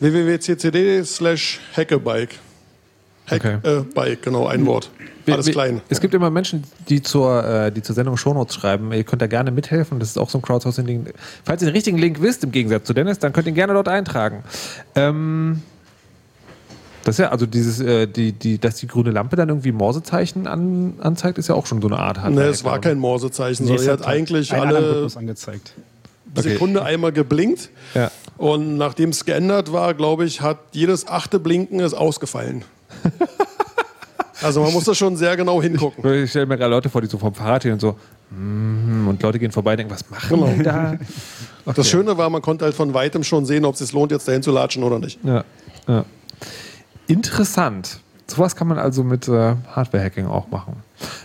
www.ccd 0.00 1.04
slash 1.04 1.60
hackabike. 1.76 2.36
Hack, 3.26 3.44
okay. 3.44 3.58
äh, 3.62 3.80
Bike, 3.94 4.22
genau, 4.22 4.46
ein 4.46 4.66
Wort. 4.66 4.90
Alles 5.30 5.46
klein. 5.46 5.80
Es 5.88 6.00
gibt 6.00 6.14
immer 6.14 6.30
Menschen, 6.30 6.64
die 6.88 7.00
zur, 7.00 7.44
äh, 7.44 7.70
die 7.70 7.82
zur 7.82 7.94
Sendung 7.94 8.16
Shownotes 8.16 8.56
schreiben. 8.56 8.92
Ihr 8.92 9.04
könnt 9.04 9.22
da 9.22 9.28
gerne 9.28 9.52
mithelfen. 9.52 10.00
Das 10.00 10.08
ist 10.08 10.18
auch 10.18 10.28
so 10.28 10.38
ein 10.38 10.42
Crowdsourcing-Ding. 10.42 11.06
Falls 11.44 11.62
ihr 11.62 11.68
den 11.68 11.74
richtigen 11.74 11.98
Link 11.98 12.20
wisst, 12.20 12.42
im 12.42 12.50
Gegensatz 12.50 12.84
zu 12.84 12.94
Dennis, 12.94 13.20
dann 13.20 13.32
könnt 13.32 13.46
ihr 13.46 13.52
ihn 13.52 13.54
gerne 13.54 13.74
dort 13.74 13.86
eintragen. 13.86 14.42
Ähm, 14.96 15.62
das 17.04 17.16
ist 17.16 17.18
ja, 17.20 17.28
also 17.30 17.46
dieses, 17.46 17.80
äh, 17.80 18.06
die, 18.06 18.32
die, 18.32 18.58
dass 18.58 18.76
die 18.76 18.86
grüne 18.88 19.10
Lampe 19.10 19.36
dann 19.36 19.48
irgendwie 19.48 19.72
Morsezeichen 19.72 20.48
an, 20.48 20.94
anzeigt, 21.00 21.38
ist 21.38 21.48
ja 21.48 21.54
auch 21.54 21.66
schon 21.66 21.80
so 21.80 21.88
eine 21.88 21.98
Art. 21.98 22.28
Nee, 22.28 22.40
es 22.42 22.64
war 22.64 22.80
kein 22.80 22.98
Morsezeichen, 22.98 23.66
sondern 23.66 23.84
sie 23.84 23.90
hat 23.90 24.06
eigentlich 24.06 24.52
alle. 24.52 25.06
angezeigt. 25.14 25.74
Sekunde 26.36 26.80
okay. 26.80 26.94
einmal 26.94 27.12
geblinkt. 27.12 27.70
Ja. 27.94 28.10
Und 28.38 28.76
nachdem 28.76 29.10
es 29.10 29.24
geändert 29.24 29.72
war, 29.72 29.94
glaube 29.94 30.24
ich, 30.24 30.40
hat 30.40 30.58
jedes 30.72 31.06
achte 31.06 31.38
Blinken 31.38 31.80
ist 31.80 31.94
ausgefallen. 31.94 32.64
also 34.42 34.62
man 34.62 34.72
muss 34.72 34.84
da 34.84 34.94
schon 34.94 35.16
sehr 35.16 35.36
genau 35.36 35.62
hingucken. 35.62 36.04
Ich, 36.12 36.24
ich 36.24 36.30
stelle 36.30 36.46
mir 36.46 36.56
gerade 36.56 36.70
Leute 36.70 36.88
vor, 36.88 37.00
die 37.00 37.08
so 37.08 37.18
vom 37.18 37.34
Fahrrad 37.34 37.62
gehen 37.62 37.72
und 37.72 37.80
so 37.80 37.96
mm, 38.30 39.08
und 39.08 39.22
Leute 39.22 39.38
gehen 39.38 39.52
vorbei 39.52 39.72
und 39.72 39.78
denken, 39.78 39.92
was 39.92 40.08
machen 40.08 40.40
genau. 40.40 40.52
die 40.56 40.62
da? 40.62 40.98
Okay. 41.64 41.76
Das 41.76 41.88
Schöne 41.88 42.18
war, 42.18 42.28
man 42.28 42.42
konnte 42.42 42.64
halt 42.64 42.74
von 42.74 42.92
weitem 42.92 43.22
schon 43.22 43.46
sehen, 43.46 43.64
ob 43.64 43.74
es 43.74 43.78
sich 43.78 43.92
lohnt, 43.92 44.10
jetzt 44.10 44.26
dahin 44.26 44.42
zu 44.42 44.50
latschen 44.50 44.82
oder 44.82 44.98
nicht. 44.98 45.20
Ja. 45.22 45.44
ja. 45.86 46.04
Interessant. 47.06 48.00
Sowas 48.32 48.56
kann 48.56 48.66
man 48.66 48.78
also 48.78 49.04
mit 49.04 49.28
äh, 49.28 49.56
Hardware-Hacking 49.76 50.26
auch 50.26 50.50
machen. 50.50 50.76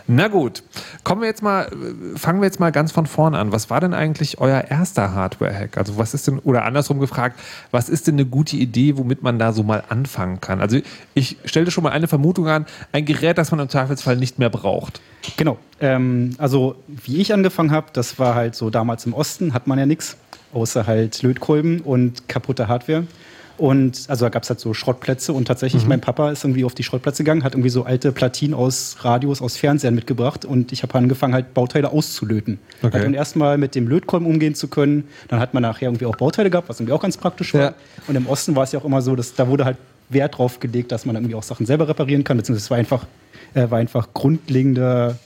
Na 0.07 0.27
gut, 0.27 0.61
kommen 1.05 1.21
wir 1.21 1.29
jetzt 1.29 1.41
mal, 1.41 1.69
fangen 2.15 2.41
wir 2.41 2.47
jetzt 2.47 2.59
mal 2.59 2.73
ganz 2.73 2.91
von 2.91 3.05
vorne 3.05 3.37
an. 3.37 3.53
Was 3.53 3.69
war 3.69 3.79
denn 3.79 3.93
eigentlich 3.93 4.41
euer 4.41 4.65
erster 4.69 5.13
Hardware-Hack? 5.13 5.77
Also 5.77 5.97
was 5.97 6.13
ist 6.13 6.27
denn, 6.27 6.39
oder 6.39 6.65
andersrum 6.65 6.99
gefragt, 6.99 7.39
was 7.71 7.87
ist 7.87 8.07
denn 8.07 8.15
eine 8.15 8.25
gute 8.25 8.57
Idee, 8.57 8.97
womit 8.97 9.23
man 9.23 9.39
da 9.39 9.53
so 9.53 9.63
mal 9.63 9.85
anfangen 9.87 10.41
kann? 10.41 10.59
Also 10.59 10.79
ich 11.13 11.37
stelle 11.45 11.71
schon 11.71 11.85
mal 11.85 11.91
eine 11.91 12.09
Vermutung 12.09 12.49
an, 12.49 12.65
ein 12.91 13.05
Gerät, 13.05 13.37
das 13.37 13.51
man 13.51 13.61
im 13.61 13.69
Zweifelsfall 13.69 14.17
nicht 14.17 14.37
mehr 14.37 14.49
braucht. 14.49 14.99
Genau. 15.37 15.57
Ähm, 15.79 16.35
also 16.39 16.75
wie 16.87 17.21
ich 17.21 17.33
angefangen 17.33 17.71
habe, 17.71 17.87
das 17.93 18.19
war 18.19 18.35
halt 18.35 18.53
so 18.53 18.69
damals 18.69 19.05
im 19.05 19.13
Osten, 19.13 19.53
hat 19.53 19.65
man 19.65 19.79
ja 19.79 19.85
nichts, 19.85 20.17
außer 20.51 20.87
halt 20.87 21.21
Lötkolben 21.21 21.79
und 21.79 22.27
kaputte 22.27 22.67
Hardware. 22.67 23.05
Und 23.57 24.05
also 24.07 24.25
da 24.25 24.29
gab 24.29 24.43
es 24.43 24.49
halt 24.49 24.59
so 24.59 24.73
Schrottplätze 24.73 25.33
und 25.33 25.45
tatsächlich, 25.45 25.83
mhm. 25.83 25.89
mein 25.89 26.01
Papa 26.01 26.31
ist 26.31 26.43
irgendwie 26.43 26.63
auf 26.63 26.75
die 26.75 26.83
Schrottplätze 26.83 27.23
gegangen, 27.23 27.43
hat 27.43 27.53
irgendwie 27.53 27.69
so 27.69 27.83
alte 27.83 28.11
Platinen 28.11 28.53
aus 28.53 28.97
Radios, 29.01 29.41
aus 29.41 29.57
Fernsehern 29.57 29.95
mitgebracht 29.95 30.45
und 30.45 30.71
ich 30.71 30.83
habe 30.83 30.95
angefangen, 30.95 31.33
halt 31.33 31.53
Bauteile 31.53 31.91
auszulöten. 31.91 32.59
Okay. 32.81 32.93
Halt, 32.93 33.07
und 33.07 33.13
erstmal 33.15 33.57
mit 33.57 33.73
dem 33.73 33.87
Lötkolben 33.87 34.27
umgehen 34.27 34.53
zu 34.53 34.67
können. 34.67 35.05
Dann 35.27 35.39
hat 35.39 35.53
man 35.53 35.63
nachher 35.63 35.87
irgendwie 35.87 36.05
auch 36.05 36.15
Bauteile 36.15 36.49
gehabt, 36.49 36.69
was 36.69 36.79
irgendwie 36.79 36.93
auch 36.93 37.01
ganz 37.01 37.17
praktisch 37.17 37.53
war. 37.53 37.61
Ja. 37.61 37.73
Und 38.07 38.15
im 38.15 38.27
Osten 38.27 38.55
war 38.55 38.63
es 38.63 38.71
ja 38.71 38.79
auch 38.79 38.85
immer 38.85 39.01
so, 39.01 39.15
dass 39.15 39.33
da 39.33 39.47
wurde 39.47 39.65
halt 39.65 39.77
Wert 40.09 40.37
drauf 40.37 40.59
gelegt, 40.59 40.91
dass 40.91 41.05
man 41.05 41.15
irgendwie 41.15 41.35
auch 41.35 41.43
Sachen 41.43 41.65
selber 41.65 41.87
reparieren 41.87 42.23
kann, 42.23 42.37
beziehungsweise 42.37 42.65
es 42.65 42.69
war 42.69 42.77
einfach, 42.77 43.05
äh, 43.53 43.69
war 43.69 43.79
einfach 43.79 44.13
grundlegende 44.13 45.17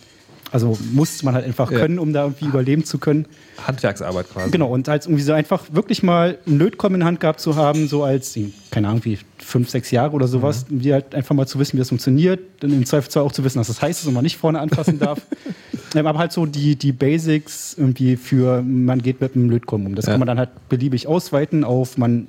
also 0.52 0.78
musste 0.92 1.26
man 1.26 1.34
halt 1.34 1.46
einfach 1.46 1.72
ja. 1.72 1.80
können, 1.80 1.98
um 1.98 2.14
da 2.14 2.24
irgendwie 2.24 2.46
überleben 2.46 2.84
zu 2.84 2.98
können. 2.98 3.26
Handwerksarbeit 3.66 4.30
quasi. 4.30 4.52
Genau, 4.52 4.70
und 4.70 4.88
halt 4.88 5.06
irgendwie 5.06 5.24
so 5.24 5.34
einfach 5.34 5.64
wirklich 5.72 6.04
mal 6.04 6.38
einen 6.46 6.60
Lötkolben 6.60 6.96
in 6.96 7.00
der 7.00 7.08
Hand 7.08 7.20
gehabt 7.20 7.40
zu 7.40 7.56
haben, 7.56 7.88
so 7.88 8.04
als, 8.04 8.38
keine 8.70 8.90
Ahnung, 8.90 9.06
wie 9.06 9.18
fünf, 9.38 9.70
sechs 9.70 9.92
Jahre 9.92 10.14
oder 10.14 10.28
sowas, 10.28 10.66
mhm. 10.70 10.80
die 10.82 10.94
halt 10.94 11.16
einfach 11.16 11.36
mal 11.36 11.48
zu 11.48 11.58
wissen, 11.60 11.74
wie 11.74 11.80
das 11.80 11.90
funktioniert, 11.90 12.40
dann 12.60 12.72
im 12.74 12.86
Zweifelsfall 12.86 13.24
auch 13.24 13.32
zu 13.32 13.44
wissen, 13.44 13.60
dass 13.60 13.68
das 13.68 13.82
heißt, 13.82 14.06
dass 14.06 14.12
man 14.12 14.24
nicht 14.24 14.38
vorne 14.38 14.60
anfassen 14.60 15.00
darf. 15.00 15.22
ähm, 15.96 16.06
aber 16.06 16.20
halt 16.20 16.32
so 16.32 16.46
die, 16.46 16.76
die 16.76 16.92
Basics 16.92 17.76
irgendwie 17.78 18.18
für, 18.18 18.62
man 18.62 19.02
geht 19.02 19.22
mit 19.22 19.36
einem 19.36 19.50
Lötkolben 19.50 19.88
um. 19.88 19.96
Das 19.96 20.06
ja. 20.06 20.14
kann 20.14 20.20
man 20.20 20.28
dann 20.28 20.38
halt 20.38 20.50
beliebig 20.70 21.08
ausweiten 21.08 21.64
auf, 21.64 21.98
man 21.98 22.28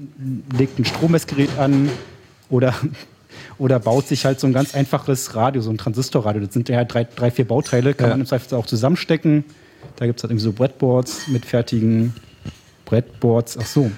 legt 0.57 0.79
ein 0.79 0.85
Strommessgerät 0.85 1.51
an 1.59 1.89
oder 2.51 2.75
oder 3.59 3.79
baut 3.79 4.07
sich 4.07 4.25
halt 4.25 4.41
so 4.41 4.47
ein 4.47 4.53
ganz 4.53 4.75
einfaches 4.75 5.35
Radio, 5.35 5.63
so 5.63 5.71
ein 5.71 5.79
Transistorradio. 5.79 6.43
Das 6.43 6.55
sind 6.55 6.69
ja 6.69 6.85
drei, 6.85 7.05
drei 7.05 7.31
vier 7.31 7.47
Bauteile, 7.47 7.95
kann 7.95 8.09
ja. 8.09 8.15
man 8.15 8.21
im 8.21 8.27
Zweifel 8.27 8.57
auch 8.57 8.67
zusammenstecken. 8.67 9.45
Da 9.97 10.07
gibt 10.07 10.19
es 10.19 10.25
halt 10.25 10.31
irgendwie 10.31 10.45
so 10.45 10.53
Breadboards 10.53 11.29
mit 11.29 11.45
fertigen 11.45 12.15
Breadboards. 12.93 13.57
Ach 13.59 13.65
so. 13.65 13.91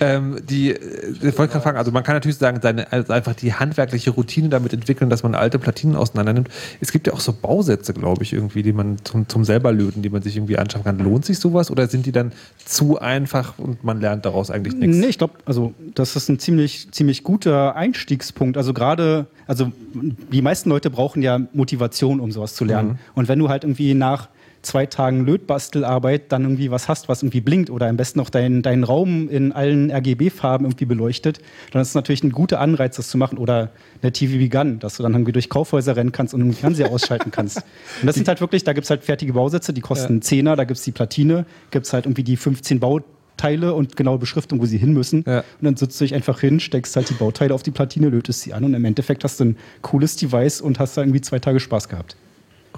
Ähm, 0.00 0.38
die, 0.48 0.70
äh, 0.70 1.10
ich 1.12 1.38
wollte 1.38 1.52
gerade 1.52 1.60
fragen, 1.60 1.76
also 1.76 1.90
man 1.90 2.02
kann 2.02 2.16
natürlich 2.16 2.38
sagen, 2.38 2.60
seine, 2.62 2.90
also 2.90 3.12
einfach 3.12 3.34
die 3.34 3.52
handwerkliche 3.52 4.12
Routine 4.12 4.48
damit 4.48 4.72
entwickeln, 4.72 5.10
dass 5.10 5.22
man 5.22 5.34
alte 5.34 5.58
Platinen 5.58 5.94
auseinander 5.94 6.32
nimmt. 6.32 6.48
Es 6.80 6.90
gibt 6.90 7.06
ja 7.06 7.12
auch 7.12 7.20
so 7.20 7.34
Bausätze, 7.34 7.92
glaube 7.92 8.22
ich, 8.22 8.32
irgendwie, 8.32 8.62
die 8.62 8.72
man 8.72 8.96
zum, 9.04 9.28
zum 9.28 9.44
selber 9.44 9.72
löten, 9.72 10.00
die 10.00 10.08
man 10.08 10.22
sich 10.22 10.36
irgendwie 10.36 10.56
anschauen 10.56 10.84
kann. 10.84 10.98
Lohnt 11.00 11.26
sich 11.26 11.38
sowas 11.38 11.70
oder 11.70 11.86
sind 11.86 12.06
die 12.06 12.12
dann 12.12 12.32
zu 12.64 12.98
einfach 12.98 13.58
und 13.58 13.84
man 13.84 14.00
lernt 14.00 14.24
daraus 14.24 14.50
eigentlich 14.50 14.74
nichts? 14.74 14.96
Nee, 14.96 15.08
ich 15.08 15.18
glaube, 15.18 15.34
also 15.44 15.74
das 15.94 16.16
ist 16.16 16.30
ein 16.30 16.38
ziemlich, 16.38 16.90
ziemlich 16.92 17.22
guter 17.22 17.76
Einstiegspunkt. 17.76 18.56
Also 18.56 18.72
gerade, 18.72 19.26
also 19.46 19.70
die 19.92 20.40
meisten 20.40 20.70
Leute 20.70 20.88
brauchen 20.88 21.20
ja 21.20 21.40
Motivation, 21.52 22.20
um 22.20 22.32
sowas 22.32 22.54
zu 22.54 22.64
lernen. 22.64 22.88
Mhm. 22.88 22.98
Und 23.16 23.28
wenn 23.28 23.38
du 23.38 23.50
halt 23.50 23.64
irgendwie 23.64 23.92
nach 23.92 24.28
zwei 24.62 24.86
Tagen 24.86 25.24
Lötbastelarbeit 25.24 26.32
dann 26.32 26.42
irgendwie 26.42 26.70
was 26.70 26.88
hast, 26.88 27.08
was 27.08 27.22
irgendwie 27.22 27.40
blinkt 27.40 27.70
oder 27.70 27.88
am 27.88 27.96
besten 27.96 28.18
noch 28.18 28.30
deinen 28.30 28.62
dein 28.62 28.84
Raum 28.84 29.28
in 29.28 29.52
allen 29.52 29.90
RGB-Farben 29.90 30.66
irgendwie 30.66 30.84
beleuchtet, 30.84 31.40
dann 31.72 31.82
ist 31.82 31.88
es 31.88 31.94
natürlich 31.94 32.22
ein 32.22 32.32
guter 32.32 32.60
Anreiz, 32.60 32.96
das 32.96 33.08
zu 33.08 33.18
machen. 33.18 33.38
Oder 33.38 33.70
eine 34.02 34.12
TV 34.12 34.50
Gun, 34.50 34.78
dass 34.78 34.96
du 34.96 35.02
dann 35.02 35.12
irgendwie 35.12 35.32
durch 35.32 35.48
Kaufhäuser 35.48 35.96
rennen 35.96 36.12
kannst 36.12 36.34
und 36.34 36.42
einen 36.42 36.52
Fernseher 36.52 36.90
ausschalten 36.90 37.30
kannst. 37.30 37.58
Und 38.00 38.06
das 38.06 38.16
sind 38.16 38.28
halt 38.28 38.40
wirklich, 38.40 38.64
da 38.64 38.72
gibt 38.72 38.84
es 38.84 38.90
halt 38.90 39.04
fertige 39.04 39.32
Bausätze, 39.32 39.72
die 39.72 39.80
kosten 39.80 40.16
ja. 40.16 40.20
Zehner, 40.20 40.56
da 40.56 40.64
gibt 40.64 40.78
es 40.78 40.84
die 40.84 40.92
Platine, 40.92 41.46
gibt 41.70 41.86
es 41.86 41.92
halt 41.92 42.06
irgendwie 42.06 42.24
die 42.24 42.36
15 42.36 42.80
Bauteile 42.80 43.74
und 43.74 43.96
genaue 43.96 44.18
Beschriftung, 44.18 44.60
wo 44.60 44.66
sie 44.66 44.78
hin 44.78 44.92
müssen. 44.92 45.24
Ja. 45.26 45.38
Und 45.38 45.64
dann 45.64 45.76
sitzt 45.76 46.00
du 46.00 46.04
dich 46.04 46.14
einfach 46.14 46.40
hin, 46.40 46.60
steckst 46.60 46.96
halt 46.96 47.08
die 47.08 47.14
Bauteile 47.14 47.54
auf 47.54 47.62
die 47.62 47.70
Platine, 47.70 48.10
lötest 48.10 48.42
sie 48.42 48.52
an 48.52 48.64
und 48.64 48.74
im 48.74 48.84
Endeffekt 48.84 49.24
hast 49.24 49.40
du 49.40 49.44
ein 49.44 49.56
cooles 49.82 50.16
Device 50.16 50.60
und 50.60 50.78
hast 50.78 50.96
da 50.96 51.02
irgendwie 51.02 51.22
zwei 51.22 51.38
Tage 51.38 51.60
Spaß 51.60 51.88
gehabt. 51.88 52.16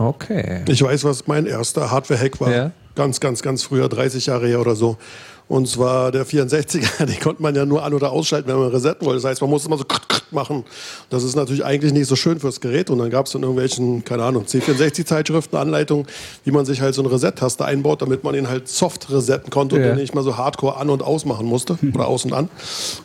Okay. 0.08 0.62
Ich 0.68 0.82
weiß, 0.82 1.04
was 1.04 1.26
mein 1.26 1.46
erster 1.46 1.90
Hardware-Hack 1.90 2.40
war. 2.40 2.52
Ja? 2.52 2.70
Ganz, 2.94 3.20
ganz, 3.20 3.42
ganz 3.42 3.62
früher, 3.62 3.88
30 3.88 4.26
Jahre 4.26 4.46
her 4.46 4.60
oder 4.60 4.74
so. 4.74 4.96
Und 5.48 5.68
zwar 5.68 6.12
der 6.12 6.26
64er, 6.26 7.04
den 7.04 7.20
konnte 7.20 7.42
man 7.42 7.54
ja 7.54 7.66
nur 7.66 7.82
an- 7.82 7.94
oder 7.94 8.10
ausschalten, 8.10 8.48
wenn 8.48 8.58
man 8.58 8.68
resetten 8.68 9.06
wollte. 9.06 9.20
Das 9.20 9.30
heißt, 9.30 9.40
man 9.40 9.50
musste 9.50 9.68
immer 9.68 9.76
so 9.76 9.84
machen. 10.30 10.64
Das 11.10 11.22
ist 11.24 11.36
natürlich 11.36 11.64
eigentlich 11.64 11.92
nicht 11.92 12.06
so 12.06 12.16
schön 12.16 12.40
fürs 12.40 12.60
Gerät. 12.60 12.90
Und 12.90 12.98
dann 12.98 13.10
gab 13.10 13.26
es 13.26 13.34
in 13.34 13.42
irgendwelchen, 13.42 14.04
keine 14.04 14.24
Ahnung, 14.24 14.44
C64-Zeitschriften, 14.44 15.56
Anleitungen, 15.56 16.06
wie 16.44 16.52
man 16.52 16.64
sich 16.64 16.80
halt 16.80 16.94
so 16.94 17.02
eine 17.02 17.12
Reset-Taste 17.12 17.64
einbaut, 17.64 18.02
damit 18.02 18.24
man 18.24 18.34
ihn 18.34 18.48
halt 18.48 18.68
soft 18.68 19.10
resetten 19.10 19.50
konnte 19.50 19.76
ja. 19.76 19.82
und 19.82 19.88
den 19.88 19.96
nicht 19.98 20.14
mal 20.14 20.24
so 20.24 20.36
hardcore 20.36 20.76
an- 20.76 20.90
und 20.90 21.02
ausmachen 21.02 21.46
musste. 21.46 21.78
Oder 21.94 22.06
aus 22.06 22.24
und 22.24 22.32
an. 22.32 22.48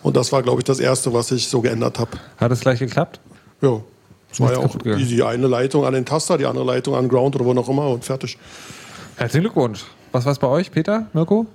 Und 0.02 0.16
das 0.16 0.32
war, 0.32 0.42
glaube 0.42 0.62
ich, 0.62 0.66
das 0.66 0.80
Erste, 0.80 1.14
was 1.14 1.32
ich 1.32 1.50
so 1.50 1.62
geändert 1.62 2.00
habe. 2.00 2.12
Hat 2.38 2.52
es 2.52 2.62
gleich 2.62 2.80
geklappt? 2.80 3.20
Ja. 3.62 3.82
Das 4.30 4.40
war 4.40 4.52
ja 4.52 4.60
auch 4.60 4.76
die 4.78 5.24
eine 5.24 5.48
Leitung 5.48 5.86
an 5.86 5.94
den 5.94 6.06
Taster, 6.06 6.38
die 6.38 6.46
andere 6.46 6.66
Leitung 6.66 6.96
an 6.96 7.08
Ground 7.08 7.36
oder 7.36 7.46
wo 7.46 7.54
noch 7.54 7.70
immer 7.70 7.90
und 7.90 8.04
fertig. 8.04 8.38
Herzlichen 9.16 9.44
Glückwunsch. 9.46 9.86
Was 10.12 10.26
war 10.26 10.32
es 10.32 10.40
bei 10.40 10.48
euch, 10.48 10.72
Peter, 10.72 11.08
Mirko? 11.14 11.46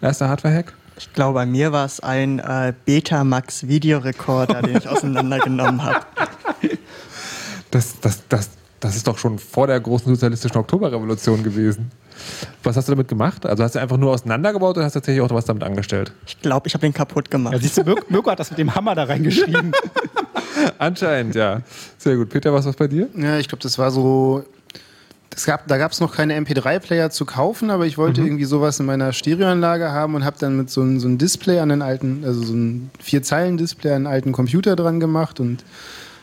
Erster 0.00 0.28
Hardware-Hack? 0.28 0.72
Ich 0.98 1.12
glaube, 1.12 1.34
bei 1.34 1.46
mir 1.46 1.72
war 1.72 1.84
es 1.84 2.00
ein 2.00 2.38
äh, 2.40 2.72
Betamax 2.84 3.66
Videorekorder, 3.68 4.62
den 4.62 4.76
ich 4.76 4.88
auseinandergenommen 4.88 5.82
habe. 5.82 6.00
Das, 7.70 8.00
das, 8.00 8.22
das, 8.28 8.50
das 8.80 8.96
ist 8.96 9.06
doch 9.06 9.18
schon 9.18 9.38
vor 9.38 9.66
der 9.66 9.80
großen 9.80 10.12
sozialistischen 10.12 10.56
Oktoberrevolution 10.56 11.42
gewesen. 11.42 11.90
Was 12.62 12.76
hast 12.76 12.88
du 12.88 12.92
damit 12.92 13.08
gemacht? 13.08 13.46
Also 13.46 13.62
hast 13.62 13.74
du 13.74 13.78
einfach 13.78 13.96
nur 13.96 14.12
auseinandergebaut 14.12 14.76
oder 14.76 14.86
hast 14.86 14.94
du 14.96 15.00
tatsächlich 15.00 15.22
auch 15.22 15.30
was 15.30 15.44
damit 15.44 15.62
angestellt? 15.62 16.12
Ich 16.26 16.40
glaube, 16.40 16.66
ich 16.66 16.74
habe 16.74 16.82
den 16.82 16.92
kaputt 16.92 17.30
gemacht. 17.30 17.54
Ja, 17.54 17.60
siehst 17.60 17.78
du, 17.78 17.96
Mirko 18.08 18.30
hat 18.30 18.40
das 18.40 18.50
mit 18.50 18.58
dem 18.58 18.74
Hammer 18.74 18.94
da 18.94 19.04
reingeschrieben. 19.04 19.72
Anscheinend, 20.78 21.34
ja. 21.34 21.62
Sehr 21.98 22.16
gut. 22.16 22.28
Peter, 22.30 22.52
was 22.52 22.66
war 22.66 22.72
bei 22.72 22.88
dir? 22.88 23.08
Ja, 23.16 23.38
ich 23.38 23.48
glaube, 23.48 23.62
das 23.62 23.78
war 23.78 23.90
so. 23.90 24.44
Das 25.30 25.44
gab, 25.44 25.68
da 25.68 25.78
gab 25.78 25.92
es 25.92 26.00
noch 26.00 26.16
keine 26.16 26.36
MP3-Player 26.40 27.10
zu 27.10 27.24
kaufen, 27.24 27.70
aber 27.70 27.86
ich 27.86 27.96
wollte 27.96 28.22
mhm. 28.22 28.26
irgendwie 28.26 28.44
sowas 28.44 28.80
in 28.80 28.86
meiner 28.86 29.12
Stereoanlage 29.12 29.92
haben 29.92 30.14
und 30.16 30.24
habe 30.24 30.36
dann 30.40 30.56
mit 30.56 30.68
so 30.68 30.80
einem 30.80 30.98
so 30.98 31.06
ein 31.06 31.16
Display 31.16 31.60
an 31.60 31.68
den 31.68 31.82
alten, 31.82 32.22
also 32.24 32.42
so 32.42 32.54
ein 32.54 32.90
Vier-Zeilen-Display 32.98 33.90
an 33.90 33.96
einen 33.96 34.06
alten 34.06 34.32
Computer 34.32 34.74
dran 34.74 34.98
gemacht 34.98 35.38
und 35.38 35.62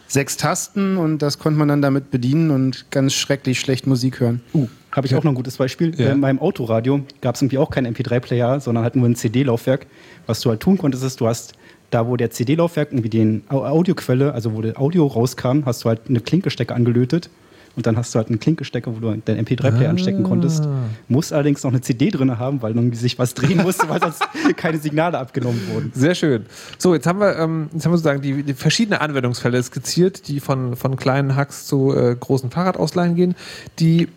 sechs 0.08 0.38
Tasten 0.38 0.98
und 0.98 1.20
das 1.20 1.40
konnte 1.40 1.58
man 1.58 1.68
dann 1.68 1.82
damit 1.82 2.12
bedienen 2.12 2.52
und 2.52 2.92
ganz 2.92 3.14
schrecklich 3.14 3.60
schlecht 3.60 3.88
Musik 3.88 4.20
hören. 4.20 4.42
Uh, 4.54 4.68
habe 4.92 5.08
ich 5.08 5.12
ja. 5.12 5.18
auch 5.18 5.24
noch 5.24 5.32
ein 5.32 5.36
gutes 5.36 5.58
Beispiel. 5.58 5.98
Ja. 6.00 6.12
In 6.12 6.20
meinem 6.20 6.40
Autoradio 6.40 7.02
gab 7.22 7.36
es 7.36 7.42
irgendwie 7.42 7.58
auch 7.58 7.70
keinen 7.70 7.94
MP3-Player, 7.94 8.60
sondern 8.60 8.84
halt 8.84 8.96
nur 8.96 9.08
ein 9.08 9.16
CD-Laufwerk. 9.16 9.88
Was 10.26 10.42
du 10.42 10.50
halt 10.50 10.62
tun 10.62 10.78
konntest, 10.78 11.04
ist, 11.04 11.22
du 11.22 11.28
hast 11.28 11.54
da, 11.96 12.08
wo 12.08 12.18
der 12.18 12.30
CD-Laufwerk 12.30 12.92
irgendwie 12.92 13.10
die 13.10 13.42
Audioquelle, 13.50 14.34
also 14.34 14.54
wo 14.54 14.62
der 14.62 14.80
Audio 14.80 15.08
rauskam, 15.08 15.62
hast 15.66 15.84
du 15.84 15.90
halt 15.90 16.02
eine 16.10 16.20
Klinkestecke 16.20 16.76
angelötet 16.76 17.30
und 17.76 17.88
dann 17.88 17.98
hast 17.98 18.14
du 18.14 18.18
halt 18.18 18.30
einen 18.30 18.40
Klinkestecker, 18.40 18.94
wo 18.96 19.00
du 19.00 19.18
deinen 19.18 19.46
MP3-Player 19.46 19.88
ah. 19.88 19.92
anstecken 19.92 20.24
konntest. 20.24 20.68
Muss 21.08 21.32
allerdings 21.32 21.64
noch 21.64 21.72
eine 21.72 21.82
CD 21.82 22.10
drin 22.10 22.38
haben, 22.38 22.62
weil 22.62 22.76
irgendwie 22.76 22.98
sich 22.98 23.18
was 23.18 23.34
drehen 23.34 23.64
musste, 23.64 23.88
weil 23.90 24.02
sonst 24.02 24.24
keine 24.58 24.78
Signale 24.78 25.18
abgenommen 25.18 25.62
wurden. 25.74 25.92
Sehr 25.94 26.16
schön. 26.16 26.46
So, 26.78 26.94
jetzt 26.94 27.08
haben 27.08 27.20
wir, 27.20 27.38
ähm, 27.38 27.70
jetzt 27.74 27.86
haben 27.86 27.92
wir 27.92 27.98
sozusagen 27.98 28.22
die, 28.22 28.44
die 28.44 28.54
verschiedenen 28.54 29.00
Anwendungsfälle 29.00 29.62
skizziert, 29.64 30.28
die 30.28 30.40
von, 30.40 30.76
von 30.76 30.96
kleinen 30.98 31.36
Hacks 31.36 31.66
zu 31.66 31.94
äh, 31.96 32.16
großen 32.20 32.50
Fahrradausleihen 32.50 33.16
gehen, 33.16 33.36
die 33.80 34.08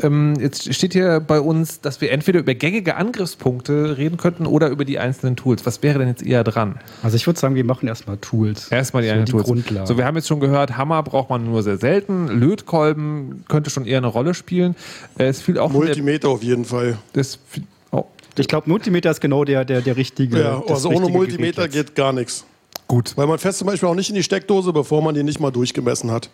ähm, 0.00 0.34
jetzt 0.40 0.72
steht 0.72 0.92
hier 0.92 1.20
bei 1.20 1.40
uns, 1.40 1.80
dass 1.80 2.00
wir 2.00 2.10
entweder 2.10 2.40
über 2.40 2.54
gängige 2.54 2.96
Angriffspunkte 2.96 3.98
reden 3.98 4.16
könnten 4.16 4.46
oder 4.46 4.68
über 4.68 4.84
die 4.84 4.98
einzelnen 4.98 5.36
Tools. 5.36 5.66
Was 5.66 5.82
wäre 5.82 5.98
denn 5.98 6.08
jetzt 6.08 6.22
eher 6.22 6.44
dran? 6.44 6.78
Also 7.02 7.16
ich 7.16 7.26
würde 7.26 7.38
sagen, 7.38 7.54
wir 7.54 7.64
machen 7.64 7.88
erstmal 7.88 8.16
Tools. 8.16 8.68
Erstmal 8.68 9.02
die, 9.02 9.08
so 9.10 9.14
die 9.14 9.24
Tools. 9.32 9.44
Grundlage. 9.44 9.86
So, 9.86 9.98
wir 9.98 10.04
haben 10.04 10.16
jetzt 10.16 10.28
schon 10.28 10.40
gehört, 10.40 10.76
Hammer 10.76 11.02
braucht 11.02 11.30
man 11.30 11.44
nur 11.44 11.62
sehr 11.62 11.76
selten. 11.76 12.28
Lötkolben 12.28 13.44
könnte 13.48 13.70
schon 13.70 13.86
eher 13.86 13.98
eine 13.98 14.06
Rolle 14.06 14.34
spielen. 14.34 14.76
Äh, 15.18 15.26
es 15.26 15.42
fiel 15.42 15.58
auch 15.58 15.70
Multimeter 15.70 16.28
auf 16.28 16.42
jeden 16.42 16.64
Fall. 16.64 16.98
Das, 17.12 17.38
oh. 17.90 18.04
Ich 18.38 18.48
glaube, 18.48 18.68
Multimeter 18.70 19.10
ist 19.10 19.20
genau 19.20 19.44
der, 19.44 19.64
der, 19.64 19.82
der 19.82 19.96
richtige. 19.96 20.40
Ja, 20.40 20.62
also 20.66 20.90
ohne 20.90 21.08
Multimeter 21.08 21.68
geht 21.68 21.94
gar 21.94 22.12
nichts. 22.12 22.46
Gut. 22.92 23.16
Weil 23.16 23.26
man 23.26 23.38
fässt 23.38 23.58
zum 23.58 23.66
Beispiel 23.66 23.88
auch 23.88 23.94
nicht 23.94 24.10
in 24.10 24.14
die 24.14 24.22
Steckdose, 24.22 24.72
bevor 24.72 25.00
man 25.00 25.14
die 25.14 25.22
nicht 25.22 25.40
mal 25.40 25.50
durchgemessen 25.50 26.10
hat. 26.10 26.28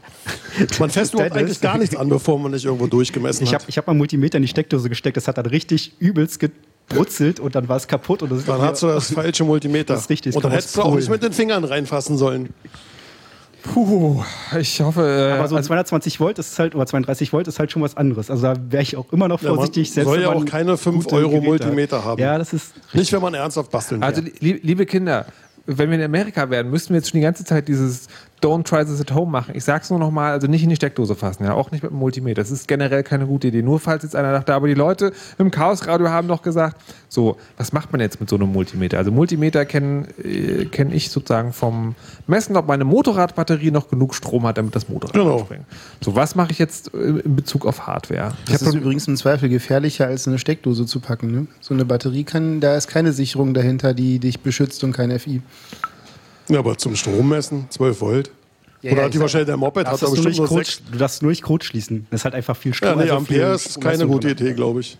Man 0.80 0.90
fässt 0.90 1.14
überhaupt 1.14 1.36
eigentlich 1.36 1.60
gar 1.60 1.78
nichts 1.78 1.94
an, 1.94 2.08
bevor 2.08 2.38
man 2.38 2.50
nicht 2.50 2.64
irgendwo 2.64 2.88
durchgemessen 2.88 3.44
ich 3.44 3.54
hab, 3.54 3.62
hat. 3.62 3.68
Ich 3.68 3.76
habe 3.76 3.88
mal 3.90 3.96
Multimeter 3.96 4.38
in 4.38 4.42
die 4.42 4.48
Steckdose 4.48 4.88
gesteckt, 4.88 5.16
das 5.16 5.28
hat 5.28 5.38
dann 5.38 5.46
richtig 5.46 5.92
übelst 6.00 6.40
gebrutzelt 6.40 7.38
und 7.38 7.54
dann 7.54 7.68
war 7.68 7.76
es 7.76 7.86
kaputt. 7.86 8.22
Und 8.22 8.32
das 8.32 8.44
dann 8.44 8.60
hast 8.60 8.82
du 8.82 8.88
das 8.88 9.12
falsche 9.12 9.44
Multimeter. 9.44 9.94
Das 9.94 10.02
ist 10.02 10.10
richtig. 10.10 10.34
Und 10.34 10.44
dann 10.44 10.50
hättest 10.50 10.76
du 10.76 10.82
auch 10.82 10.96
nicht 10.96 11.08
mit 11.08 11.22
den 11.22 11.32
Fingern 11.32 11.62
reinfassen 11.62 12.18
sollen. 12.18 12.52
Puh, 13.62 14.22
ich 14.58 14.80
hoffe. 14.80 15.02
Äh, 15.02 15.38
Aber 15.38 15.48
so 15.48 15.56
also 15.56 15.68
220 15.68 16.20
Volt 16.20 16.38
ist 16.38 16.58
halt, 16.58 16.74
oder 16.74 16.86
32 16.86 17.32
Volt 17.32 17.48
ist 17.48 17.58
halt 17.58 17.70
schon 17.70 17.82
was 17.82 17.96
anderes. 17.96 18.30
Also 18.30 18.42
da 18.42 18.56
wäre 18.68 18.82
ich 18.82 18.96
auch 18.96 19.12
immer 19.12 19.28
noch 19.28 19.40
vorsichtig. 19.40 19.94
Ja, 19.94 20.04
man 20.04 20.12
soll 20.12 20.22
ja 20.22 20.28
auch 20.30 20.44
keine 20.44 20.76
5 20.76 21.12
Euro 21.12 21.40
Multimeter 21.40 22.04
haben. 22.04 22.20
Ja, 22.20 22.38
das 22.38 22.52
ist. 22.52 22.72
Nicht, 22.92 23.12
wenn 23.12 23.22
man 23.22 23.34
ernsthaft 23.34 23.70
basteln 23.70 24.00
will. 24.00 24.06
Also, 24.06 24.22
liebe 24.40 24.86
Kinder, 24.86 25.26
wenn 25.68 25.90
wir 25.90 25.98
in 25.98 26.04
Amerika 26.04 26.48
wären, 26.48 26.70
müssten 26.70 26.94
wir 26.94 26.96
jetzt 26.96 27.10
schon 27.10 27.20
die 27.20 27.24
ganze 27.24 27.44
Zeit 27.44 27.68
dieses 27.68 28.08
Don't 28.40 28.64
try 28.64 28.84
this 28.84 29.00
at 29.00 29.12
home 29.12 29.30
machen. 29.30 29.54
Ich 29.56 29.64
sag's 29.64 29.90
nur 29.90 29.98
nochmal, 29.98 30.32
also 30.32 30.46
nicht 30.46 30.62
in 30.62 30.68
die 30.68 30.76
Steckdose 30.76 31.14
fassen, 31.14 31.44
ja, 31.44 31.54
auch 31.54 31.70
nicht 31.70 31.82
mit 31.82 31.92
dem 31.92 31.98
Multimeter. 31.98 32.40
Das 32.40 32.50
ist 32.50 32.68
generell 32.68 33.02
keine 33.02 33.26
gute 33.26 33.48
Idee. 33.48 33.62
Nur 33.62 33.80
falls 33.80 34.02
jetzt 34.02 34.14
einer 34.14 34.32
dachte, 34.32 34.54
aber 34.54 34.68
die 34.68 34.74
Leute 34.74 35.12
im 35.38 35.50
Chaosradio 35.50 36.08
haben 36.08 36.28
doch 36.28 36.42
gesagt, 36.42 36.76
so, 37.08 37.36
was 37.56 37.72
macht 37.72 37.90
man 37.90 38.00
jetzt 38.00 38.20
mit 38.20 38.28
so 38.28 38.36
einem 38.36 38.52
Multimeter? 38.52 38.98
Also 38.98 39.10
Multimeter 39.10 39.64
kenne 39.64 40.06
äh, 40.22 40.66
kenn 40.66 40.92
ich 40.92 41.10
sozusagen 41.10 41.52
vom 41.52 41.94
Messen, 42.26 42.56
ob 42.56 42.68
meine 42.68 42.84
Motorradbatterie 42.84 43.70
noch 43.70 43.88
genug 43.88 44.14
Strom 44.14 44.46
hat, 44.46 44.58
damit 44.58 44.74
das 44.74 44.88
Motorrad 44.88 45.14
genau. 45.14 45.48
So, 46.00 46.14
was 46.14 46.34
mache 46.34 46.52
ich 46.52 46.58
jetzt 46.58 46.94
äh, 46.94 46.98
in 46.98 47.34
Bezug 47.34 47.66
auf 47.66 47.86
Hardware? 47.86 48.32
Das 48.50 48.62
ist 48.62 48.74
übrigens 48.74 49.08
im 49.08 49.16
Zweifel 49.16 49.48
gefährlicher, 49.48 50.06
als 50.06 50.28
eine 50.28 50.38
Steckdose 50.38 50.86
zu 50.86 51.00
packen. 51.00 51.30
Ne? 51.30 51.46
So 51.60 51.74
eine 51.74 51.84
Batterie 51.84 52.24
kann, 52.24 52.60
da 52.60 52.76
ist 52.76 52.88
keine 52.88 53.12
Sicherung 53.12 53.54
dahinter, 53.54 53.94
die 53.94 54.18
dich 54.18 54.40
beschützt 54.40 54.84
und 54.84 54.92
kein 54.92 55.16
FI. 55.18 55.42
Ja, 56.48 56.58
aber 56.60 56.78
zum 56.78 56.96
Strommessen, 56.96 57.66
12 57.70 58.00
Volt. 58.00 58.30
Ja, 58.80 58.92
Oder 58.92 59.00
ja, 59.00 59.06
hat 59.06 59.14
die 59.14 59.20
wahrscheinlich 59.20 59.46
der 59.46 59.56
Moped, 59.56 59.86
hat 59.86 60.02
aber 60.02 60.12
bestimmt 60.12 60.36
nur 60.36 60.46
Code, 60.46 60.68
Du 60.92 60.98
darfst 60.98 61.22
nur 61.22 61.30
nicht 61.30 61.42
Code 61.42 61.64
schließen. 61.64 62.06
Das 62.10 62.20
ist 62.20 62.24
halt 62.24 62.34
einfach 62.34 62.56
viel 62.56 62.72
Strom. 62.72 62.90
Ja, 62.90 62.94
nee, 62.96 63.02
also 63.02 63.16
Ampere 63.16 63.54
ist 63.54 63.80
keine 63.80 64.06
gute 64.06 64.30
Idee, 64.30 64.52
glaube 64.52 64.80
ich. 64.80 64.98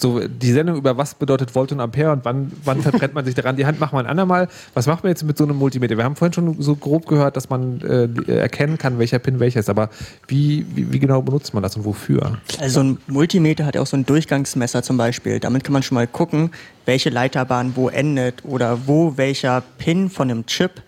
So 0.00 0.20
die 0.26 0.52
Sendung 0.52 0.76
über 0.76 0.96
was 0.96 1.14
bedeutet 1.14 1.54
Volt 1.54 1.72
und 1.72 1.80
Ampere 1.80 2.12
und 2.12 2.24
wann, 2.24 2.52
wann 2.64 2.82
verbrennt 2.82 3.14
man 3.14 3.24
sich 3.24 3.34
daran 3.34 3.56
die 3.56 3.66
Hand, 3.66 3.80
machen 3.80 3.96
wir 3.96 4.00
ein 4.00 4.06
andermal. 4.06 4.48
Was 4.74 4.86
macht 4.86 5.04
man 5.04 5.10
jetzt 5.10 5.22
mit 5.24 5.36
so 5.36 5.44
einem 5.44 5.56
Multimeter? 5.56 5.96
Wir 5.96 6.04
haben 6.04 6.16
vorhin 6.16 6.32
schon 6.32 6.60
so 6.60 6.76
grob 6.76 7.06
gehört, 7.06 7.36
dass 7.36 7.50
man 7.50 7.80
äh, 7.82 8.32
erkennen 8.32 8.78
kann, 8.78 8.98
welcher 8.98 9.18
Pin 9.18 9.40
welcher 9.40 9.60
ist, 9.60 9.70
aber 9.70 9.90
wie, 10.28 10.66
wie, 10.74 10.92
wie, 10.92 10.98
genau 10.98 11.22
benutzt 11.22 11.54
man 11.54 11.62
das 11.62 11.76
und 11.76 11.84
wofür? 11.84 12.38
Also 12.58 12.80
ein 12.80 12.98
Multimeter 13.06 13.66
hat 13.66 13.74
ja 13.74 13.82
auch 13.82 13.86
so 13.86 13.96
ein 13.96 14.06
Durchgangsmesser 14.06 14.82
zum 14.82 14.96
Beispiel. 14.96 15.40
Damit 15.40 15.64
kann 15.64 15.72
man 15.72 15.82
schon 15.82 15.96
mal 15.96 16.06
gucken, 16.06 16.50
welche 16.86 17.10
Leiterbahn 17.10 17.76
wo 17.76 17.88
endet 17.88 18.44
oder 18.44 18.86
wo 18.86 19.16
welcher 19.16 19.62
Pin 19.78 20.10
von 20.10 20.30
einem 20.30 20.46
Chip 20.46 20.82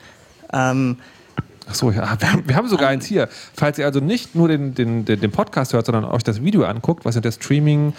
ähm, 0.53 0.97
Achso, 1.69 1.91
ja, 1.91 2.19
wir 2.45 2.57
haben, 2.57 2.69
sogar 2.69 2.89
eins 2.89 3.07
hier. 3.07 3.29
Falls 3.55 3.79
ihr 3.79 3.87
also 3.87 4.01
nicht 4.01 4.35
nur 4.35 4.49
den, 4.49 4.75
den, 4.75 5.05
den 5.05 5.31
Podcast 5.31 5.73
hört, 5.73 5.87
sondern 5.87 6.05
euch 6.05 6.25
das 6.25 6.43
Video 6.43 6.65
anguckt, 6.65 7.05
was 7.05 7.17
ist 7.17 7.25
der 7.25 7.33
Streaming. 7.33 7.95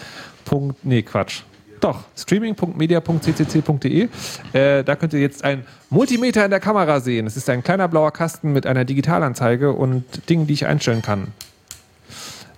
Nee, 0.82 1.02
Quatsch. 1.02 1.42
Doch, 1.80 2.04
streaming.media.ccc.de. 2.16 4.08
Äh, 4.52 4.84
da 4.84 4.96
könnt 4.96 5.12
ihr 5.12 5.20
jetzt 5.20 5.44
ein 5.44 5.66
Multimeter 5.90 6.44
in 6.44 6.50
der 6.50 6.60
Kamera 6.60 7.00
sehen. 7.00 7.26
Es 7.26 7.36
ist 7.36 7.50
ein 7.50 7.62
kleiner 7.62 7.88
blauer 7.88 8.10
Kasten 8.12 8.52
mit 8.52 8.66
einer 8.66 8.84
Digitalanzeige 8.84 9.72
und 9.72 10.30
Dingen, 10.30 10.46
die 10.46 10.54
ich 10.54 10.66
einstellen 10.66 11.02
kann. 11.02 11.28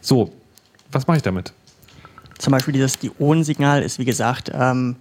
So, 0.00 0.32
was 0.92 1.06
mache 1.06 1.16
ich 1.16 1.22
damit? 1.22 1.52
Zum 2.38 2.52
Beispiel 2.52 2.72
dieses 2.72 2.98
Dionensignal 2.98 3.82
ist, 3.82 3.98
wie 3.98 4.04
gesagt, 4.04 4.52
ähm, 4.54 4.96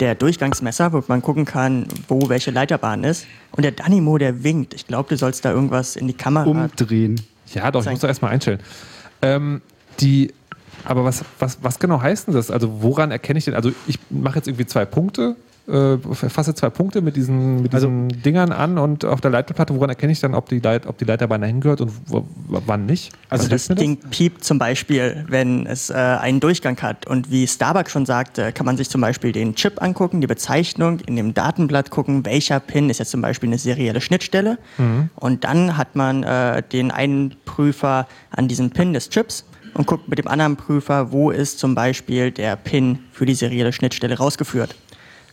der 0.00 0.14
Durchgangsmesser, 0.14 0.92
wo 0.92 1.02
man 1.08 1.22
gucken 1.22 1.44
kann, 1.44 1.86
wo 2.08 2.28
welche 2.28 2.50
Leiterbahn 2.50 3.04
ist. 3.04 3.26
Und 3.52 3.62
der 3.62 3.72
Dynamo, 3.72 4.18
der 4.18 4.44
winkt. 4.44 4.74
Ich 4.74 4.86
glaube, 4.86 5.08
du 5.08 5.16
sollst 5.16 5.44
da 5.44 5.52
irgendwas 5.52 5.96
in 5.96 6.06
die 6.06 6.14
Kamera 6.14 6.44
umdrehen. 6.44 7.20
Ja, 7.52 7.70
doch, 7.70 7.84
ich 7.84 7.90
muss 7.90 8.00
da 8.00 8.08
erstmal 8.08 8.32
einstellen. 8.32 8.60
Ähm, 9.22 9.62
die, 10.00 10.32
aber 10.84 11.04
was, 11.04 11.24
was, 11.38 11.58
was 11.62 11.78
genau 11.78 12.00
heißt 12.00 12.26
denn 12.26 12.34
das? 12.34 12.50
Also, 12.50 12.82
woran 12.82 13.10
erkenne 13.10 13.38
ich 13.38 13.44
denn? 13.46 13.54
Also, 13.54 13.72
ich 13.86 13.98
mache 14.10 14.36
jetzt 14.36 14.48
irgendwie 14.48 14.66
zwei 14.66 14.84
Punkte 14.84 15.36
äh, 15.68 15.98
fasse 15.98 16.54
zwei 16.54 16.70
Punkte 16.70 17.02
mit 17.02 17.16
diesen, 17.16 17.62
mit 17.62 17.72
diesen 17.72 18.04
also, 18.04 18.20
Dingern 18.20 18.52
an 18.52 18.78
und 18.78 19.04
auf 19.04 19.20
der 19.20 19.30
Leiterplatte, 19.30 19.74
woran 19.74 19.90
erkenne 19.90 20.12
ich 20.12 20.20
dann, 20.20 20.34
ob 20.34 20.48
die, 20.48 20.60
Leit, 20.60 20.86
ob 20.86 20.98
die 20.98 21.04
Leiterbahn 21.04 21.40
dahin 21.40 21.60
gehört 21.60 21.80
und 21.80 21.92
wo, 22.06 22.26
wann 22.46 22.86
nicht? 22.86 23.12
Also 23.30 23.48
das 23.48 23.68
Ding 23.68 23.98
das? 24.00 24.10
piept 24.10 24.44
zum 24.44 24.58
Beispiel, 24.58 25.24
wenn 25.28 25.66
es 25.66 25.90
äh, 25.90 25.94
einen 25.94 26.40
Durchgang 26.40 26.80
hat 26.82 27.06
und 27.06 27.30
wie 27.30 27.46
Starbucks 27.46 27.90
schon 27.90 28.06
sagte, 28.06 28.52
kann 28.52 28.66
man 28.66 28.76
sich 28.76 28.88
zum 28.88 29.00
Beispiel 29.00 29.32
den 29.32 29.54
Chip 29.54 29.82
angucken, 29.82 30.20
die 30.20 30.26
Bezeichnung, 30.26 31.00
in 31.00 31.16
dem 31.16 31.34
Datenblatt 31.34 31.90
gucken, 31.90 32.24
welcher 32.24 32.60
Pin 32.60 32.88
ist 32.90 32.98
jetzt 32.98 33.10
zum 33.10 33.22
Beispiel 33.22 33.48
eine 33.48 33.58
serielle 33.58 34.00
Schnittstelle 34.00 34.58
mhm. 34.78 35.10
und 35.16 35.44
dann 35.44 35.76
hat 35.76 35.96
man 35.96 36.22
äh, 36.22 36.62
den 36.62 36.90
einen 36.90 37.34
Prüfer 37.44 38.06
an 38.30 38.48
diesem 38.48 38.70
Pin 38.70 38.92
des 38.92 39.10
Chips 39.10 39.44
und 39.74 39.86
guckt 39.86 40.08
mit 40.08 40.18
dem 40.18 40.28
anderen 40.28 40.56
Prüfer, 40.56 41.12
wo 41.12 41.30
ist 41.30 41.58
zum 41.58 41.74
Beispiel 41.74 42.30
der 42.30 42.56
Pin 42.56 43.00
für 43.12 43.26
die 43.26 43.34
serielle 43.34 43.72
Schnittstelle 43.72 44.16
rausgeführt. 44.16 44.74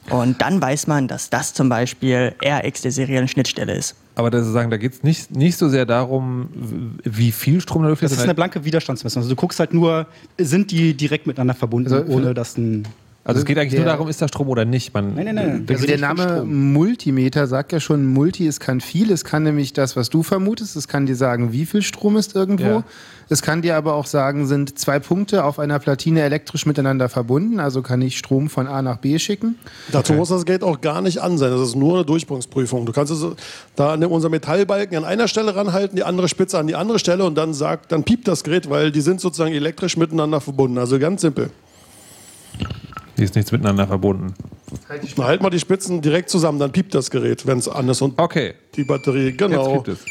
Und 0.10 0.41
dann 0.41 0.62
weiß 0.62 0.88
man, 0.88 1.08
dass 1.08 1.30
das 1.30 1.54
zum 1.54 1.70
Beispiel 1.70 2.34
RX 2.43 2.82
der 2.82 2.91
seriellen 2.91 3.28
Schnittstelle 3.28 3.74
ist. 3.74 3.95
Aber 4.16 4.30
das 4.30 4.45
sagen, 4.47 4.70
da 4.70 4.78
geht 4.78 4.93
es 4.93 5.04
nicht, 5.04 5.36
nicht 5.36 5.58
so 5.58 5.70
sehr 5.70 5.86
darum, 5.86 6.49
wie 7.04 7.32
viel 7.32 7.62
Strom 7.62 7.84
da 7.84 7.95
fließt. 7.95 8.12
Das 8.12 8.20
ist 8.20 8.24
eine 8.24 8.36
blanke 8.36 8.64
Widerstandsmessung. 8.64 9.22
Also 9.22 9.30
du 9.30 9.36
guckst 9.36 9.60
halt 9.60 9.74
nur, 9.74 10.06
sind 10.38 10.72
die 10.72 10.93
direkt 10.93 11.26
miteinander 11.26 11.56
verbunden, 11.56 11.91
also 11.91 12.14
ohne 12.14 12.34
dass 12.34 12.58
ein 12.58 12.88
also 13.26 13.39
es 13.39 13.45
geht 13.45 13.57
eigentlich 13.57 13.71
der, 13.71 13.82
nur 13.82 13.89
darum, 13.89 14.09
ist 14.09 14.21
da 14.21 14.28
Strom 14.28 14.49
oder 14.49 14.65
nicht. 14.65 14.93
Man, 14.93 15.15
nein, 15.15 15.26
nein, 15.26 15.36
nein. 15.36 15.65
Also 15.69 15.88
der 15.88 15.97
Name 15.97 16.43
Multimeter 16.43 17.47
sagt 17.47 17.71
ja 17.71 17.80
schon, 17.80 18.05
Multi, 18.05 18.45
es 18.45 18.59
kann 18.59 18.82
viel. 18.82 19.11
Es 19.11 19.24
kann 19.24 19.43
nämlich 19.43 19.71
das, 19.71 19.95
was 19.95 20.09
du 20.09 20.24
vermutest. 20.24 20.76
Es 20.76 20.89
kann 20.89 21.05
dir 21.05 21.15
sagen, 21.15 21.53
wie 21.53 21.65
viel 21.65 21.82
Strom 21.82 22.17
ist 22.17 22.36
irgendwo. 22.36 22.65
Ja. 22.65 22.84
Es 23.30 23.41
kann 23.41 23.61
dir 23.61 23.78
aber 23.78 23.93
auch 23.93 24.07
sagen, 24.07 24.45
sind 24.45 24.78
zwei 24.78 24.99
Punkte 24.99 25.45
auf 25.45 25.57
einer 25.57 25.80
Platine 25.80 26.21
elektrisch 26.21 26.65
miteinander 26.65 27.07
verbunden. 27.07 27.61
Also 27.61 27.82
kann 27.82 28.01
ich 28.01 28.17
Strom 28.17 28.49
von 28.49 28.67
A 28.67 28.82
nach 28.82 28.97
B 28.97 29.17
schicken. 29.19 29.55
Dazu 29.93 30.11
okay. 30.11 30.19
muss 30.19 30.28
das 30.28 30.43
Gate 30.43 30.61
auch 30.61 30.82
gar 30.82 31.01
nicht 31.01 31.19
an 31.19 31.38
sein. 31.38 31.51
Das 31.51 31.61
ist 31.61 31.76
nur 31.76 31.95
eine 31.95 32.05
Durchbruchsprüfung. 32.05 32.86
Du 32.86 32.91
kannst 32.91 33.13
es 33.13 33.26
da 33.78 33.93
an 33.93 34.03
unser 34.03 34.28
Metallbalken 34.28 34.97
an 34.97 35.05
einer 35.05 35.30
Stelle 35.30 35.55
ranhalten, 35.55 35.95
die 35.95 36.03
andere 36.03 36.28
Spitze 36.28 36.59
an 36.59 36.67
die 36.67 36.76
andere 36.76 36.99
Stelle 36.99 37.24
und 37.24 37.36
dann 37.36 37.53
sagt, 37.53 37.93
dann 37.93 38.03
piept 38.03 38.28
das 38.28 38.43
Gerät, 38.43 38.69
weil 38.69 38.91
die 38.91 39.01
sind 39.01 39.21
sozusagen 39.21 39.53
elektrisch 39.53 39.95
miteinander 39.95 40.41
verbunden. 40.41 40.78
Also 40.78 40.99
ganz 40.99 41.21
simpel. 41.21 41.51
Die 43.18 43.24
ist 43.24 43.36
nichts 43.36 43.51
miteinander 43.51 43.88
verbunden. 43.88 44.34
Halt, 44.89 45.18
mal, 45.18 45.28
halt 45.28 45.41
mal 45.41 45.49
die 45.49 45.59
Spitzen 45.59 46.01
direkt 46.01 46.30
zusammen, 46.30 46.59
dann 46.59 46.72
piept 46.72 46.95
das 46.95 47.11
Gerät, 47.11 47.45
wenn 47.45 47.59
es 47.59 47.68
an 47.68 47.88
ist. 47.89 48.01
Und 48.01 48.20
okay. 48.20 48.55
Die 48.76 48.84
Batterie, 48.84 49.34
genau. 49.34 49.76
Jetzt 49.76 49.84
piept 49.84 49.88
es. 49.99 50.05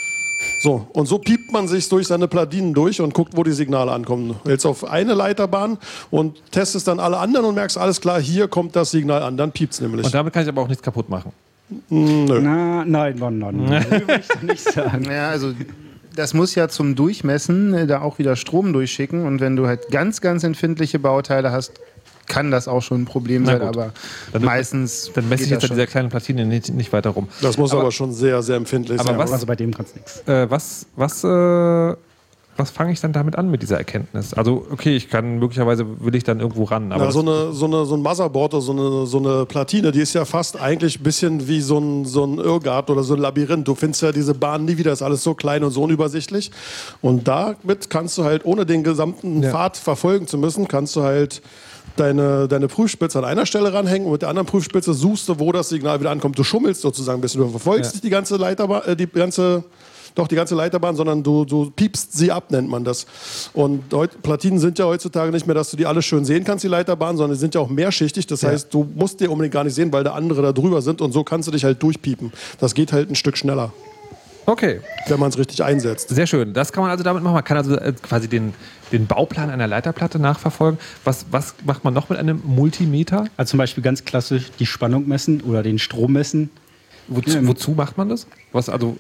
So, 0.63 0.87
und 0.93 1.07
so 1.07 1.19
piept 1.19 1.53
man 1.53 1.67
sich 1.67 1.89
durch 1.89 2.07
seine 2.07 2.29
Platinen 2.29 2.73
durch 2.73 3.01
und 3.01 3.15
guckt, 3.15 3.37
wo 3.37 3.43
die 3.43 3.53
Signale 3.53 3.91
ankommen. 3.91 4.37
Jetzt 4.45 4.65
auf 4.65 4.85
eine 4.89 5.15
Leiterbahn 5.15 5.79
und 6.11 6.41
testest 6.53 6.87
dann 6.87 7.01
alle 7.01 7.19
anderen 7.19 7.47
und 7.47 7.57
merkst, 7.57 7.77
alles 7.77 8.01
klar, 8.01 8.21
hier 8.21 8.47
kommt 8.47 8.77
das 8.77 8.93
Signal 8.93 9.23
an, 9.23 9.37
dann 9.37 9.51
piept 9.51 9.73
es 9.73 9.81
nämlich. 9.81 10.07
Und 10.07 10.15
damit 10.15 10.33
kann 10.33 10.45
ich 10.45 10.49
aber 10.49 10.63
auch 10.63 10.69
nichts 10.69 10.83
kaputt 10.83 11.09
machen. 11.09 11.33
Nö. 11.89 12.41
Na, 12.41 12.85
nein, 12.85 13.17
nein, 13.19 13.39
nein. 13.39 13.65
nein. 13.65 13.91
Will 13.91 14.21
ich 14.21 14.43
nicht 14.43 14.73
sagen. 14.73 15.05
Ja, 15.05 15.31
also 15.31 15.53
das 16.15 16.35
muss 16.35 16.55
ja 16.55 16.69
zum 16.69 16.95
Durchmessen 16.95 17.75
äh, 17.75 17.87
da 17.87 18.03
auch 18.03 18.19
wieder 18.19 18.37
Strom 18.37 18.73
durchschicken 18.73 19.27
und 19.27 19.41
wenn 19.41 19.57
du 19.57 19.67
halt 19.67 19.91
ganz, 19.91 20.21
ganz 20.21 20.45
empfindliche 20.45 20.99
Bauteile 20.99 21.51
hast, 21.51 21.73
kann 22.33 22.51
das 22.51 22.67
auch 22.67 22.81
schon 22.81 23.03
ein 23.03 23.05
Problem 23.05 23.45
sein, 23.45 23.61
aber 23.61 23.93
dann, 24.33 24.43
meistens. 24.43 25.11
Dann 25.15 25.29
messe 25.29 25.45
ich 25.45 25.51
jetzt 25.51 25.65
an 25.65 25.71
dieser 25.71 25.87
kleinen 25.87 26.09
Platine 26.09 26.47
nicht, 26.47 26.73
nicht 26.73 26.91
weiter 26.91 27.11
rum. 27.11 27.29
Das 27.43 27.59
muss 27.59 27.73
aber, 27.73 27.83
aber 27.83 27.93
schon 27.93 28.13
sehr, 28.15 28.43
sehr 28.43 28.57
empfindlich 28.57 28.99
aber 28.99 29.11
sein. 29.11 29.19
Was, 29.19 29.33
also 29.33 29.47
bei 29.47 29.55
dem 29.55 29.75
kann 29.75 29.85
es 29.85 29.95
nichts. 29.95 30.27
Äh, 30.27 30.51
was, 30.51 30.87
was, 30.97 31.23
äh, 31.25 31.95
was 32.57 32.71
fange 32.71 32.93
ich 32.93 33.03
dann 33.03 33.13
damit 33.13 33.37
an 33.37 33.51
mit 33.51 33.61
dieser 33.61 33.77
Erkenntnis? 33.77 34.33
Also, 34.33 34.67
okay, 34.71 34.97
ich 34.97 35.11
kann 35.11 35.39
möglicherweise 35.39 35.85
will 36.03 36.15
ich 36.15 36.25
dann 36.25 36.41
irgendwo 36.41 36.65
ran. 36.65 36.91
Aber 36.91 37.05
ja, 37.05 37.11
so, 37.11 37.21
eine, 37.21 37.53
so, 37.53 37.67
eine, 37.67 37.85
so 37.85 37.97
ein 37.97 38.01
Motherboard 38.01 38.55
oder 38.55 38.63
so 38.63 38.73
eine, 38.73 39.07
so 39.07 39.19
eine 39.19 39.45
Platine, 39.45 39.93
die 39.93 40.01
ist 40.01 40.15
ja 40.15 40.25
fast 40.25 40.59
eigentlich 40.59 41.01
ein 41.01 41.03
bisschen 41.03 41.49
wie 41.49 41.61
so 41.61 41.79
ein, 41.79 42.07
so 42.07 42.25
ein 42.25 42.39
Irrgarten 42.39 42.95
oder 42.95 43.05
so 43.05 43.13
ein 43.13 43.21
Labyrinth. 43.21 43.69
Du 43.69 43.75
findest 43.75 44.01
ja 44.01 44.11
diese 44.11 44.33
Bahn 44.33 44.65
nie 44.65 44.79
wieder, 44.79 44.93
ist 44.93 45.03
alles 45.03 45.23
so 45.23 45.35
klein 45.35 45.65
und 45.65 45.71
so 45.71 45.83
unübersichtlich. 45.83 46.51
Und 47.03 47.29
damit 47.29 47.91
kannst 47.91 48.17
du 48.17 48.25
halt, 48.25 48.47
ohne 48.47 48.65
den 48.65 48.83
gesamten 48.85 49.43
ja. 49.43 49.51
Pfad 49.51 49.77
verfolgen 49.77 50.27
zu 50.27 50.39
müssen, 50.39 50.67
kannst 50.67 50.97
du 50.97 51.03
halt 51.03 51.43
deine, 51.97 52.49
deine 52.49 52.69
Prüfspitze 52.69 53.19
an 53.19 53.25
einer 53.25 53.47
Stelle 53.47 53.73
ranhängen 53.73 54.07
und 54.07 54.13
mit 54.13 54.23
der 54.23 54.29
anderen 54.29 54.47
Prüfspitze 54.47 54.95
suchst 54.95 55.29
du, 55.29 55.39
wo 55.39 55.53
das 55.53 55.69
Signal 55.69 56.01
wieder 56.01 56.11
ankommt. 56.11 56.39
Du 56.39 56.45
schummelst 56.45 56.81
sozusagen 56.81 57.19
ein 57.19 57.23
bisschen. 57.23 57.41
Du 57.41 57.49
verfolgst 57.49 57.93
ja. 57.93 57.95
nicht 57.97 58.05
die 58.05 58.11
ganze 58.11 58.37
Leiterbahn, 58.37 58.83
äh, 58.87 58.97
die 58.97 59.07
ganze 59.07 59.65
doch 60.15 60.29
die 60.29 60.35
ganze 60.35 60.55
Leiterbahn, 60.55 60.95
sondern 60.95 61.23
du, 61.23 61.45
du 61.45 61.71
piepst 61.71 62.13
sie 62.13 62.31
ab, 62.31 62.51
nennt 62.51 62.69
man 62.69 62.85
das. 62.85 63.07
Und 63.55 63.85
Platinen 64.23 64.59
sind 64.59 64.79
ja 64.79 64.85
heutzutage 64.85 65.33
nicht 65.33 65.47
mehr, 65.47 65.55
dass 65.55 65.71
du 65.71 65.77
die 65.77 65.87
alle 65.87 66.03
schön 66.03 66.25
sehen 66.25 66.45
kannst, 66.45 66.65
die 66.65 66.69
Leiterbahn, 66.69 67.17
sondern 67.17 67.37
die 67.37 67.41
sind 67.41 67.55
ja 67.55 67.61
auch 67.61 67.71
mehrschichtig. 67.71 68.27
Das 68.27 68.43
ja. 68.43 68.51
heißt, 68.51 68.73
du 68.75 68.87
musst 68.95 69.21
dir 69.21 69.31
unbedingt 69.31 69.55
gar 69.55 69.65
nicht 69.65 69.75
sehen, 69.75 69.93
weil 69.93 70.05
da 70.05 70.13
andere 70.13 70.43
da 70.43 70.53
drüber 70.53 70.83
sind 70.83 71.01
und 71.01 71.13
so 71.13 71.25
kannst 71.25 71.49
du 71.49 71.53
dich 71.53 71.65
halt 71.65 71.83
durchpiepen. 71.83 72.33
Das 72.61 72.75
geht 72.75 72.93
halt 72.93 73.11
ein 73.11 73.15
Stück 73.15 73.39
schneller. 73.39 73.73
Okay. 74.47 74.81
Wenn 75.09 75.21
man 75.21 75.31
es 75.31 75.39
richtig 75.39 75.63
einsetzt. 75.63 76.09
Sehr 76.09 76.27
schön. 76.27 76.53
Das 76.53 76.73
kann 76.73 76.83
man 76.83 76.91
also 76.91 77.05
damit 77.05 77.23
machen. 77.23 77.35
Man 77.35 77.45
kann 77.45 77.57
also 77.57 77.77
äh, 77.77 77.93
quasi 78.03 78.29
den, 78.29 78.55
den 78.91 79.07
Bauplan 79.07 79.51
einer 79.51 79.67
Leiterplatte 79.67 80.19
nachverfolgen. 80.19 80.79
Was, 81.05 81.27
was 81.31 81.55
macht 81.65 81.85
man 81.85 81.95
noch 81.95 82.09
mit 82.09 82.19
einem 82.19 82.43
Multimeter? 82.45 83.27
Also 83.37 83.51
zum 83.51 83.59
Beispiel 83.59 83.83
ganz 83.83 84.05
klassisch 84.05 84.51
die 84.59 84.67
Spannung 84.67 85.07
messen 85.09 85.43
oder 85.43 85.63
den 85.63 85.79
Strom 85.79 86.13
messen. 86.13 86.51
Wozu, 87.09 87.39
ja. 87.39 87.47
wozu 87.47 87.73
macht 87.73 87.99
man 87.99 88.09
das? 88.09 88.27
Was 88.53 88.69
also 88.69 88.97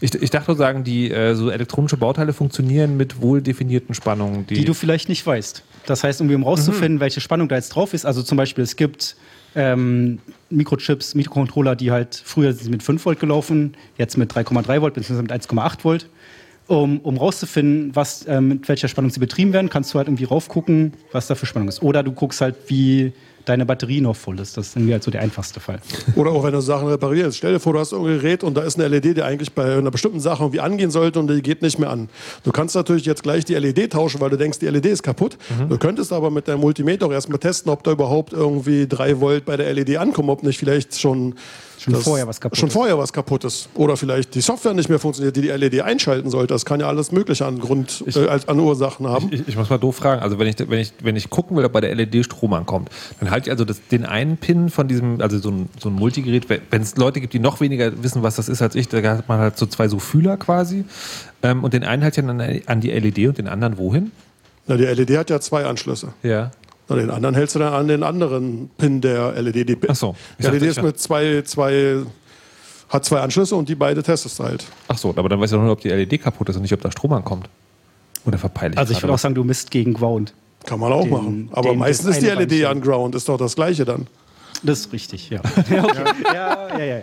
ich, 0.00 0.14
ich 0.14 0.30
dachte 0.30 0.54
sagen, 0.54 0.84
die 0.84 1.10
äh, 1.10 1.34
so 1.34 1.50
elektronische 1.50 1.96
Bauteile 1.96 2.32
funktionieren 2.32 2.96
mit 2.96 3.20
wohl 3.22 3.40
definierten 3.40 3.94
Spannungen. 3.94 4.46
Die, 4.46 4.54
die, 4.54 4.64
du 4.64 4.74
vielleicht 4.74 5.08
nicht 5.08 5.26
weißt. 5.26 5.62
Das 5.86 6.04
heißt, 6.04 6.20
um 6.20 6.28
herauszufinden, 6.28 6.96
mhm. 6.96 7.00
welche 7.00 7.20
Spannung 7.20 7.48
da 7.48 7.56
jetzt 7.56 7.70
drauf 7.70 7.94
ist, 7.94 8.04
also 8.04 8.22
zum 8.22 8.36
Beispiel, 8.36 8.62
es 8.62 8.76
gibt 8.76 9.16
ähm, 9.56 10.20
Mikrochips, 10.50 11.14
Mikrocontroller, 11.14 11.74
die 11.74 11.90
halt 11.90 12.22
früher 12.24 12.52
sind 12.52 12.70
mit 12.70 12.82
5 12.82 13.04
Volt 13.04 13.18
gelaufen, 13.18 13.74
jetzt 13.98 14.16
mit 14.16 14.32
3,3 14.32 14.80
Volt 14.80 14.94
bzw. 14.94 15.22
mit 15.22 15.32
1,8 15.32 15.82
Volt. 15.82 16.08
Um, 16.68 16.98
um 16.98 17.16
rauszufinden, 17.16 17.94
was, 17.94 18.26
ähm, 18.26 18.48
mit 18.48 18.68
welcher 18.68 18.88
Spannung 18.88 19.10
sie 19.10 19.20
betrieben 19.20 19.52
werden, 19.52 19.70
kannst 19.70 19.94
du 19.94 19.98
halt 19.98 20.08
irgendwie 20.08 20.24
raufgucken, 20.24 20.94
was 21.12 21.28
da 21.28 21.36
für 21.36 21.46
Spannung 21.46 21.68
ist. 21.68 21.80
Oder 21.80 22.02
du 22.02 22.10
guckst 22.10 22.40
halt, 22.40 22.56
wie 22.66 23.12
deine 23.46 23.64
Batterie 23.64 24.00
noch 24.00 24.16
voll 24.16 24.38
ist. 24.40 24.56
Das 24.56 24.68
ist 24.68 24.76
irgendwie 24.76 24.92
halt 24.92 25.02
so 25.02 25.10
der 25.10 25.22
einfachste 25.22 25.60
Fall. 25.60 25.78
Oder 26.14 26.32
auch 26.32 26.44
wenn 26.44 26.52
du 26.52 26.60
Sachen 26.60 26.88
reparierst. 26.88 27.38
Stell 27.38 27.54
dir 27.54 27.60
vor, 27.60 27.72
du 27.72 27.78
hast 27.78 27.94
ein 27.94 28.04
Gerät 28.04 28.44
und 28.44 28.54
da 28.54 28.62
ist 28.62 28.78
eine 28.78 28.88
LED, 28.88 29.16
die 29.16 29.22
eigentlich 29.22 29.52
bei 29.52 29.76
einer 29.76 29.90
bestimmten 29.90 30.20
Sache 30.20 30.42
irgendwie 30.42 30.60
angehen 30.60 30.90
sollte 30.90 31.18
und 31.18 31.28
die 31.28 31.40
geht 31.40 31.62
nicht 31.62 31.78
mehr 31.78 31.90
an. 31.90 32.08
Du 32.44 32.52
kannst 32.52 32.74
natürlich 32.74 33.06
jetzt 33.06 33.22
gleich 33.22 33.44
die 33.44 33.54
LED 33.54 33.92
tauschen, 33.92 34.20
weil 34.20 34.30
du 34.30 34.36
denkst, 34.36 34.58
die 34.58 34.66
LED 34.66 34.86
ist 34.86 35.02
kaputt. 35.02 35.38
Mhm. 35.58 35.68
Du 35.68 35.78
könntest 35.78 36.12
aber 36.12 36.30
mit 36.30 36.48
deinem 36.48 36.60
Multimeter 36.60 37.06
auch 37.06 37.12
erstmal 37.12 37.38
testen, 37.38 37.70
ob 37.70 37.84
da 37.84 37.92
überhaupt 37.92 38.32
irgendwie 38.32 38.86
3 38.86 39.20
Volt 39.20 39.44
bei 39.44 39.56
der 39.56 39.72
LED 39.72 39.96
ankommen, 39.96 40.28
ob 40.30 40.42
nicht 40.42 40.58
vielleicht 40.58 40.98
schon 40.98 41.34
Schon 41.78 41.94
vorher 41.96 42.26
was 42.26 42.40
kaputt 42.40 42.58
Schon 42.58 42.70
vorher 42.70 42.98
was 42.98 43.12
kaputt 43.12 43.44
ist. 43.44 43.68
Oder 43.74 43.96
vielleicht 43.96 44.34
die 44.34 44.40
Software 44.40 44.74
nicht 44.74 44.88
mehr 44.88 44.98
funktioniert, 44.98 45.36
die 45.36 45.42
die 45.42 45.48
LED 45.48 45.82
einschalten 45.82 46.30
sollte. 46.30 46.54
Das 46.54 46.64
kann 46.64 46.80
ja 46.80 46.88
alles 46.88 47.12
Mögliche 47.12 47.46
an 47.46 47.58
Grund, 47.58 48.02
ich, 48.06 48.16
äh, 48.16 48.28
an 48.46 48.58
Ursachen 48.58 49.06
haben. 49.06 49.28
Ich, 49.30 49.46
ich, 49.48 49.56
muss 49.56 49.70
mal 49.70 49.78
doof 49.78 49.96
fragen. 49.96 50.22
Also 50.22 50.38
wenn 50.38 50.46
ich, 50.46 50.56
wenn 50.58 50.78
ich, 50.78 50.92
wenn 51.02 51.16
ich 51.16 51.30
gucken 51.30 51.56
will, 51.56 51.64
ob 51.64 51.72
bei 51.72 51.80
der 51.80 51.94
LED 51.94 52.24
Strom 52.24 52.52
ankommt, 52.52 52.90
dann 53.20 53.30
halte 53.30 53.48
ich 53.48 53.52
also 53.52 53.64
das, 53.64 53.86
den 53.88 54.04
einen 54.04 54.36
Pin 54.36 54.70
von 54.70 54.88
diesem, 54.88 55.20
also 55.20 55.38
so 55.38 55.50
ein, 55.50 55.68
so 55.80 55.88
ein 55.88 55.94
Multigerät, 55.94 56.48
wenn 56.48 56.82
es 56.82 56.96
Leute 56.96 57.20
gibt, 57.20 57.32
die 57.32 57.38
noch 57.38 57.60
weniger 57.60 58.02
wissen, 58.02 58.22
was 58.22 58.36
das 58.36 58.48
ist 58.48 58.62
als 58.62 58.74
ich, 58.74 58.88
da 58.88 59.02
hat 59.02 59.28
man 59.28 59.38
halt 59.38 59.56
so 59.56 59.66
zwei 59.66 59.88
so 59.88 59.98
Fühler 59.98 60.36
quasi. 60.36 60.84
Ähm, 61.42 61.62
und 61.64 61.74
den 61.74 61.84
einen 61.84 62.02
halt 62.02 62.16
ja 62.16 62.24
an, 62.24 62.40
an 62.40 62.80
die 62.80 62.90
LED 62.90 63.28
und 63.28 63.38
den 63.38 63.48
anderen 63.48 63.78
wohin? 63.78 64.12
Na, 64.66 64.76
die 64.76 64.84
LED 64.84 65.16
hat 65.16 65.30
ja 65.30 65.40
zwei 65.40 65.64
Anschlüsse. 65.64 66.12
Ja. 66.22 66.50
Na, 66.88 66.96
den 66.96 67.10
anderen 67.10 67.34
hältst 67.34 67.54
du 67.54 67.58
dann 67.58 67.72
an 67.72 67.88
den 67.88 68.02
anderen 68.02 68.70
Pin 68.78 69.00
der 69.00 69.32
LED. 69.42 69.68
Die 69.68 69.78
Ach 69.88 69.96
so. 69.96 70.14
Die 70.38 70.46
LED 70.46 70.62
ist 70.62 70.82
mit 70.82 70.98
zwei, 71.00 71.42
zwei, 71.42 71.96
hat 72.88 73.04
zwei 73.04 73.20
Anschlüsse 73.20 73.56
und 73.56 73.68
die 73.68 73.74
beide 73.74 74.02
testest 74.02 74.38
du 74.38 74.44
halt. 74.44 74.64
Ach 74.88 74.96
so, 74.98 75.10
aber 75.16 75.28
dann 75.28 75.40
weißt 75.40 75.52
du 75.52 75.56
doch 75.56 75.62
nur, 75.64 75.72
ob 75.72 75.80
die 75.80 75.88
LED 75.88 76.22
kaputt 76.22 76.48
ist 76.48 76.56
und 76.56 76.62
nicht, 76.62 76.72
ob 76.72 76.80
da 76.80 76.90
Strom 76.92 77.12
ankommt. 77.12 77.48
Oder 78.24 78.38
verpeile 78.38 78.72
ich 78.74 78.78
Also 78.78 78.92
ich 78.92 79.02
würde 79.02 79.14
auch 79.14 79.18
sagen, 79.18 79.34
du 79.34 79.44
misst 79.44 79.70
gegen 79.70 79.94
Ground. 79.94 80.32
Kann 80.64 80.80
man 80.80 80.92
auch 80.92 81.02
Den- 81.02 81.10
machen. 81.10 81.48
Aber 81.52 81.70
den- 81.70 81.78
meistens 81.78 82.10
ist 82.10 82.22
die 82.22 82.26
LED 82.26 82.48
Beinchen. 82.48 82.66
an 82.66 82.80
Ground, 82.80 83.14
ist 83.14 83.28
doch 83.28 83.36
das 83.38 83.54
gleiche 83.56 83.84
dann. 83.84 84.06
Das 84.62 84.80
ist 84.80 84.92
richtig, 84.92 85.28
ja. 85.30 85.40
ja, 85.70 85.84
okay. 85.84 86.02
ja, 86.32 86.68
ja, 86.70 86.78
ja, 86.78 86.84
ja. 86.98 87.02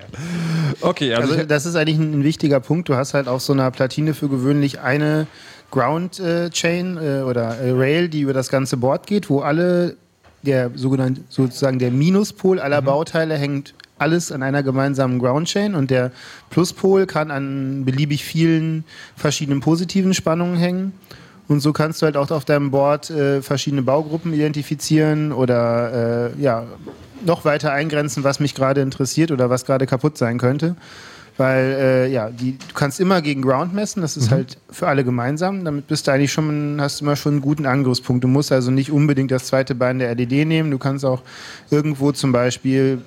Okay, 0.82 1.14
also, 1.14 1.34
Also 1.34 1.46
das 1.46 1.66
ist 1.66 1.76
eigentlich 1.76 1.98
ein, 2.00 2.20
ein 2.20 2.24
wichtiger 2.24 2.60
Punkt. 2.60 2.90
Du 2.90 2.96
hast 2.96 3.14
halt 3.14 3.28
auf 3.28 3.42
so 3.42 3.54
einer 3.54 3.70
Platine 3.72 4.14
für 4.14 4.28
gewöhnlich 4.28 4.80
eine 4.80 5.28
Ground 5.74 6.20
äh, 6.20 6.52
Chain 6.52 6.98
äh, 6.98 7.24
oder 7.24 7.58
äh, 7.58 7.72
Rail, 7.72 8.08
die 8.08 8.22
über 8.22 8.34
das 8.34 8.50
ganze 8.50 8.78
Board 8.78 9.08
geht, 9.08 9.30
wo 9.30 9.40
alle 9.40 9.98
der 10.44 10.70
sogenannte 10.76 11.22
sozusagen 11.30 11.80
der 11.80 11.90
Minuspol 11.90 12.60
aller 12.60 12.82
Bauteile 12.84 13.36
hängt 13.36 13.74
alles 13.98 14.32
an 14.32 14.44
einer 14.44 14.62
gemeinsamen 14.62 15.18
Ground 15.18 15.48
Chain 15.48 15.74
und 15.74 15.90
der 15.90 16.12
Pluspol 16.52 17.08
kann 17.08 17.32
an 17.32 17.86
beliebig 17.86 18.24
vielen 18.24 18.84
verschiedenen 19.16 19.62
positiven 19.62 20.14
Spannungen 20.14 20.58
hängen. 20.58 20.94
Und 21.48 21.60
so 21.62 21.74
kannst 21.74 22.02
du 22.02 22.06
halt 22.06 22.18
auch 22.18 22.30
auf 22.30 22.46
deinem 22.46 22.70
Board 22.70 23.10
äh, 23.10 23.42
verschiedene 23.42 23.82
Baugruppen 23.82 24.34
identifizieren 24.34 25.32
oder 25.32 26.32
äh, 26.36 26.42
ja, 26.42 26.66
noch 27.26 27.46
weiter 27.46 27.72
eingrenzen, 27.72 28.24
was 28.24 28.40
mich 28.40 28.54
gerade 28.54 28.82
interessiert 28.82 29.32
oder 29.32 29.50
was 29.50 29.66
gerade 29.66 29.88
kaputt 29.88 30.18
sein 30.18 30.38
könnte. 30.38 30.76
Weil 31.38 31.76
äh, 31.80 32.12
ja, 32.12 32.30
die, 32.30 32.58
du 32.58 32.74
kannst 32.76 33.00
immer 33.00 33.22
gegen 33.22 33.42
Ground 33.42 33.74
messen, 33.74 34.02
das 34.02 34.18
ist 34.18 34.30
halt 34.30 34.58
für 34.70 34.88
alle 34.88 35.04
gemeinsam. 35.04 35.66
Damit 35.66 35.88
bist 35.88 36.08
du 36.08 36.12
eigentlich 36.12 36.32
schon, 36.32 36.78
hast 36.80 37.02
du 37.02 37.06
immer 37.06 37.16
schon 37.16 37.34
einen 37.34 37.42
guten 37.42 37.66
Angriffspunkt. 37.66 38.24
Du 38.24 38.28
musst 38.28 38.52
also 38.52 38.70
nicht 38.70 38.92
unbedingt 38.92 39.32
das 39.32 39.46
zweite 39.46 39.74
Bein 39.74 39.98
der 39.98 40.14
LED 40.14 40.48
nehmen. 40.48 40.70
Du 40.70 40.78
kannst 40.78 41.04
auch 41.06 41.24
irgendwo 41.72 42.12
zum 42.12 42.32
Beispiel 42.32 43.00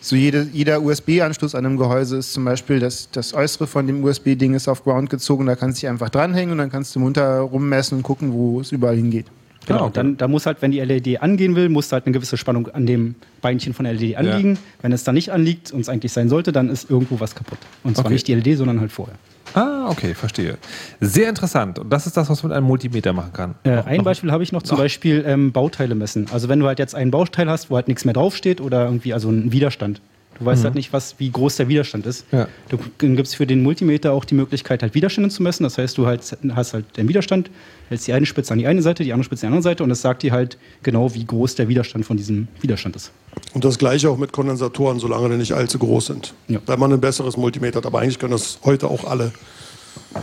so 0.00 0.16
jede, 0.16 0.46
jeder 0.52 0.82
USB-Anschluss 0.82 1.54
an 1.54 1.66
einem 1.66 1.76
Gehäuse 1.76 2.18
ist 2.18 2.32
zum 2.32 2.44
Beispiel, 2.44 2.78
das, 2.78 3.10
das 3.10 3.34
Äußere 3.34 3.66
von 3.66 3.86
dem 3.86 4.04
USB-Ding 4.04 4.54
ist 4.54 4.68
auf 4.68 4.84
Ground 4.84 5.10
gezogen, 5.10 5.46
da 5.46 5.56
kannst 5.56 5.78
du 5.78 5.80
dich 5.82 5.90
einfach 5.90 6.10
dranhängen 6.10 6.52
und 6.52 6.58
dann 6.58 6.70
kannst 6.70 6.94
du 6.94 7.00
munter 7.00 7.40
rummessen 7.40 7.98
und 7.98 8.02
gucken, 8.04 8.32
wo 8.32 8.60
es 8.60 8.72
überall 8.72 8.96
hingeht. 8.96 9.26
Genau, 9.66 9.84
okay. 9.84 9.92
dann 9.94 10.16
da 10.16 10.28
muss 10.28 10.46
halt, 10.46 10.62
wenn 10.62 10.70
die 10.70 10.80
LED 10.80 11.20
angehen 11.22 11.56
will, 11.56 11.68
muss 11.68 11.88
da 11.88 11.94
halt 11.94 12.06
eine 12.06 12.12
gewisse 12.14 12.36
Spannung 12.36 12.68
an 12.68 12.86
dem 12.86 13.16
Beinchen 13.42 13.74
von 13.74 13.84
der 13.84 13.94
LED 13.94 14.16
anliegen. 14.16 14.58
Wenn 14.80 14.92
es 14.92 15.04
da 15.04 15.12
nicht 15.12 15.30
anliegt 15.32 15.72
und 15.72 15.80
es 15.80 15.88
eigentlich 15.88 16.12
sein 16.12 16.28
sollte, 16.28 16.52
dann 16.52 16.68
ist 16.68 16.88
irgendwo 16.90 17.20
was 17.20 17.34
kaputt. 17.34 17.58
Und 17.84 17.96
zwar 17.96 18.06
Okay. 18.06 18.14
nicht 18.14 18.28
die 18.28 18.34
LED, 18.34 18.56
sondern 18.58 18.80
halt 18.80 18.92
vorher. 18.92 19.16
ah, 19.54 19.88
okay, 19.88 20.14
verstehe. 20.14 20.58
Sehr 21.00 21.28
interessant. 21.28 21.78
Und 21.78 21.90
das 21.90 22.06
ist 22.06 22.16
das, 22.16 22.28
was 22.28 22.42
man 22.42 22.50
mit 22.50 22.56
einem 22.58 22.66
Multimeter 22.66 23.12
machen 23.12 23.32
kann. 23.32 23.54
Äh, 23.64 23.76
Noch- 23.76 23.86
ein 23.86 23.96
noch- 23.98 24.04
Beispiel 24.04 24.30
habe 24.32 24.42
ich 24.42 24.52
noch, 24.52 24.62
zum 24.62 24.76
Beispiel 24.78 25.24
ähm, 25.26 25.50
Bauteile 25.52 25.94
messen. 25.94 26.26
Also 26.32 26.48
wenn 26.48 26.60
du 26.60 26.66
halt 26.66 26.78
jetzt 26.78 26.94
ein 26.94 27.10
Bauteil 27.10 27.48
hast, 27.48 27.70
wo 27.70 27.76
halt 27.76 27.88
nichts 27.88 28.04
mehr 28.04 28.14
draufsteht 28.14 28.60
oder 28.60 28.84
irgendwie, 28.84 29.14
also 29.14 29.30
ein 29.30 29.52
Widerstand. 29.52 30.00
Du 30.38 30.44
weißt 30.44 30.64
halt 30.64 30.74
nicht, 30.74 30.92
was, 30.92 31.14
wie 31.18 31.30
groß 31.30 31.56
der 31.56 31.68
Widerstand 31.68 32.06
ist. 32.06 32.26
Ja. 32.30 32.48
Du 32.68 32.78
dann 32.98 33.16
gibt 33.16 33.28
es 33.28 33.34
für 33.34 33.46
den 33.46 33.62
Multimeter 33.62 34.12
auch 34.12 34.24
die 34.24 34.34
Möglichkeit, 34.34 34.82
halt 34.82 34.94
Widerstände 34.94 35.30
zu 35.30 35.42
messen. 35.42 35.64
Das 35.64 35.78
heißt, 35.78 35.96
du 35.96 36.06
halt, 36.06 36.36
hast 36.54 36.74
halt 36.74 36.96
den 36.96 37.08
Widerstand, 37.08 37.50
hältst 37.88 38.06
die 38.06 38.12
eine 38.12 38.26
Spitze 38.26 38.52
an 38.52 38.58
die 38.58 38.66
eine 38.66 38.82
Seite, 38.82 39.02
die 39.02 39.12
andere 39.12 39.24
Spitze 39.24 39.46
an 39.46 39.52
die 39.52 39.56
andere 39.56 39.70
Seite 39.70 39.82
und 39.82 39.88
das 39.88 40.02
sagt 40.02 40.22
dir 40.22 40.32
halt 40.32 40.58
genau, 40.82 41.14
wie 41.14 41.24
groß 41.24 41.54
der 41.54 41.68
Widerstand 41.68 42.04
von 42.04 42.16
diesem 42.16 42.48
Widerstand 42.60 42.96
ist. 42.96 43.12
Und 43.54 43.64
das 43.64 43.78
gleiche 43.78 44.10
auch 44.10 44.18
mit 44.18 44.32
Kondensatoren, 44.32 44.98
solange 44.98 45.30
die 45.30 45.36
nicht 45.36 45.52
allzu 45.52 45.78
groß 45.78 46.06
sind. 46.06 46.34
Ja. 46.48 46.58
Wenn 46.66 46.78
man 46.78 46.92
ein 46.92 47.00
besseres 47.00 47.36
Multimeter 47.36 47.78
hat. 47.78 47.86
Aber 47.86 48.00
eigentlich 48.00 48.18
können 48.18 48.32
das 48.32 48.58
heute 48.64 48.88
auch 48.88 49.04
alle. 49.04 49.32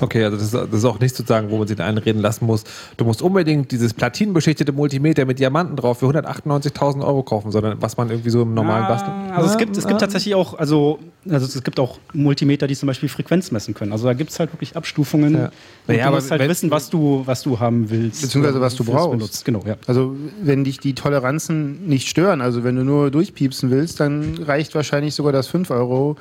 Okay, 0.01 0.23
also 0.23 0.37
das 0.37 0.45
ist, 0.47 0.53
das 0.53 0.73
ist 0.79 0.85
auch 0.85 0.99
nicht 0.99 1.15
sozusagen, 1.15 1.49
wo 1.49 1.57
man 1.57 1.67
sich 1.67 1.79
einreden 1.79 2.21
lassen 2.21 2.45
muss. 2.45 2.63
Du 2.97 3.05
musst 3.05 3.21
unbedingt 3.21 3.71
dieses 3.71 3.93
platinenbeschichtete 3.93 4.71
Multimeter 4.71 5.25
mit 5.25 5.39
Diamanten 5.39 5.75
drauf 5.75 5.99
für 5.99 6.07
198.000 6.07 7.05
Euro 7.05 7.23
kaufen, 7.23 7.51
sondern 7.51 7.81
was 7.81 7.97
man 7.97 8.09
irgendwie 8.09 8.29
so 8.29 8.41
im 8.43 8.53
normalen 8.53 8.87
Bastel. 8.87 9.11
Also 9.33 9.49
es 9.49 9.57
gibt, 9.57 9.77
es 9.77 9.87
gibt 9.87 9.99
tatsächlich 9.99 10.35
auch, 10.35 10.57
also, 10.57 10.99
also 11.29 11.45
es 11.45 11.63
gibt 11.63 11.79
auch 11.79 11.99
Multimeter, 12.13 12.67
die 12.67 12.75
zum 12.75 12.87
Beispiel 12.87 13.09
Frequenz 13.09 13.51
messen 13.51 13.73
können. 13.73 13.91
Also 13.91 14.05
da 14.05 14.13
gibt 14.13 14.31
es 14.31 14.39
halt 14.39 14.53
wirklich 14.53 14.75
Abstufungen. 14.75 15.33
Ja. 15.35 15.51
Naja, 15.87 16.03
du 16.03 16.07
aber 16.07 16.15
musst 16.17 16.31
halt 16.31 16.41
wenn- 16.41 16.49
wissen, 16.49 16.71
was 16.71 16.89
du, 16.89 17.23
was 17.25 17.43
du 17.43 17.59
haben 17.59 17.89
willst. 17.89 18.21
Beziehungsweise 18.21 18.61
was 18.61 18.75
du 18.75 18.83
brauchst. 18.83 19.11
Benutzt. 19.11 19.45
Genau, 19.45 19.61
ja. 19.65 19.75
Also 19.87 20.15
wenn 20.41 20.63
dich 20.63 20.79
die 20.79 20.93
Toleranzen 20.95 21.87
nicht 21.87 22.07
stören, 22.07 22.41
also 22.41 22.63
wenn 22.63 22.75
du 22.75 22.83
nur 22.83 23.11
durchpiepsen 23.11 23.69
willst, 23.71 23.99
dann 23.99 24.37
reicht 24.43 24.75
wahrscheinlich 24.75 25.15
sogar 25.15 25.31
das 25.33 25.47
5 25.47 25.69
Euro 25.71 26.15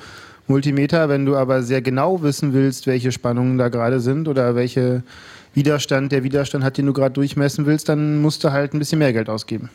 Multimeter. 0.47 1.09
Wenn 1.09 1.25
du 1.25 1.35
aber 1.35 1.63
sehr 1.63 1.81
genau 1.81 2.21
wissen 2.21 2.53
willst, 2.53 2.87
welche 2.87 3.11
Spannungen 3.11 3.57
da 3.57 3.69
gerade 3.69 3.99
sind 3.99 4.27
oder 4.27 4.55
welche 4.55 5.03
Widerstand 5.53 6.11
der 6.11 6.23
Widerstand 6.23 6.63
hat, 6.63 6.77
den 6.77 6.87
du 6.87 6.93
gerade 6.93 7.13
durchmessen 7.13 7.65
willst, 7.65 7.87
dann 7.89 8.21
musst 8.21 8.43
du 8.43 8.51
halt 8.51 8.73
ein 8.73 8.79
bisschen 8.79 8.99
mehr 8.99 9.13
Geld 9.13 9.29
ausgeben. 9.29 9.69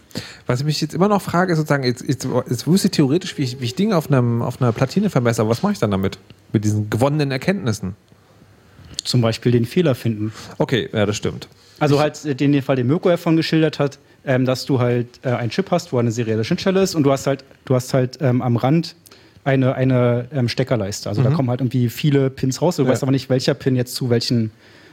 Was 0.46 0.60
ich 0.60 0.66
mich 0.66 0.80
jetzt 0.80 0.94
immer 0.94 1.08
noch 1.08 1.22
frage, 1.22 1.52
ist 1.52 1.58
sozusagen, 1.58 1.84
jetzt, 1.84 2.02
jetzt, 2.06 2.26
jetzt 2.48 2.66
wüsste 2.66 2.88
ich 2.88 2.92
theoretisch, 2.92 3.38
wie 3.38 3.42
ich, 3.42 3.60
wie 3.60 3.64
ich 3.64 3.74
Dinge 3.74 3.96
auf, 3.96 4.10
einem, 4.10 4.42
auf 4.42 4.60
einer 4.60 4.72
Platine 4.72 5.08
vermesse, 5.08 5.40
aber 5.40 5.50
was 5.50 5.62
mache 5.62 5.74
ich 5.74 5.78
dann 5.78 5.90
damit? 5.90 6.18
Mit 6.52 6.64
diesen 6.64 6.90
gewonnenen 6.90 7.30
Erkenntnissen? 7.30 7.94
Zum 9.04 9.20
Beispiel 9.20 9.52
den 9.52 9.64
Fehler 9.64 9.94
finden. 9.94 10.32
Okay, 10.58 10.88
ja, 10.92 11.06
das 11.06 11.16
stimmt. 11.16 11.48
Also 11.78 12.00
halt 12.00 12.24
äh, 12.24 12.34
den, 12.34 12.52
den 12.52 12.62
Fall, 12.62 12.76
den 12.76 12.88
Mirko 12.88 13.08
davon 13.08 13.36
geschildert 13.36 13.78
hat, 13.78 13.98
ähm, 14.24 14.44
dass 14.44 14.64
du 14.66 14.80
halt 14.80 15.06
äh, 15.22 15.28
einen 15.28 15.50
Chip 15.50 15.70
hast, 15.70 15.92
wo 15.92 15.98
eine 15.98 16.10
serielle 16.10 16.44
Schnittstelle 16.44 16.82
ist 16.82 16.96
und 16.96 17.04
du 17.04 17.12
hast 17.12 17.26
halt, 17.26 17.44
du 17.64 17.74
hast 17.74 17.94
halt 17.94 18.18
ähm, 18.20 18.42
am 18.42 18.56
Rand 18.56 18.96
eine, 19.44 19.74
eine 19.74 20.26
ähm, 20.32 20.48
Steckerleiste. 20.48 21.08
Also 21.08 21.22
da 21.22 21.30
kommen 21.30 21.48
halt 21.50 21.60
irgendwie 21.60 21.88
viele 21.88 22.30
Pins 22.30 22.60
raus. 22.60 22.76
Du 22.76 22.82
Ja. 22.82 22.88
weißt 22.90 23.02
aber 23.02 23.12
nicht, 23.12 23.30
welcher 23.30 23.54
Pin 23.54 23.76
jetzt 23.76 23.94
zu 23.94 24.10
welchen, 24.10 24.50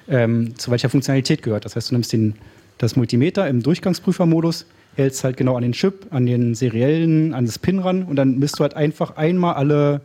ähm, 0.08 0.58
zu 0.58 0.72
welcher 0.72 0.90
Funktionalität 0.90 1.42
gehört. 1.44 1.66
Das 1.66 1.76
heißt, 1.76 1.90
du 1.92 1.96
nimmst 1.96 2.14
den, 2.14 2.36
das 2.78 2.96
Multimeter 2.96 3.48
im 3.48 3.62
Durchgangsprüfermodus, 3.64 4.66
hältst 4.98 5.26
halt 5.26 5.36
genau 5.36 5.58
an 5.58 5.62
den 5.64 5.74
Chip, 5.74 6.08
an 6.12 6.26
den 6.26 6.56
seriellen, 6.56 7.34
an 7.34 7.46
das 7.46 7.60
Pin 7.60 7.80
ran 7.80 8.04
und 8.04 8.16
dann 8.16 8.40
misst 8.40 8.60
du 8.60 8.62
halt 8.62 8.76
einfach 8.76 9.18
einmal 9.18 9.56
alle 9.56 10.00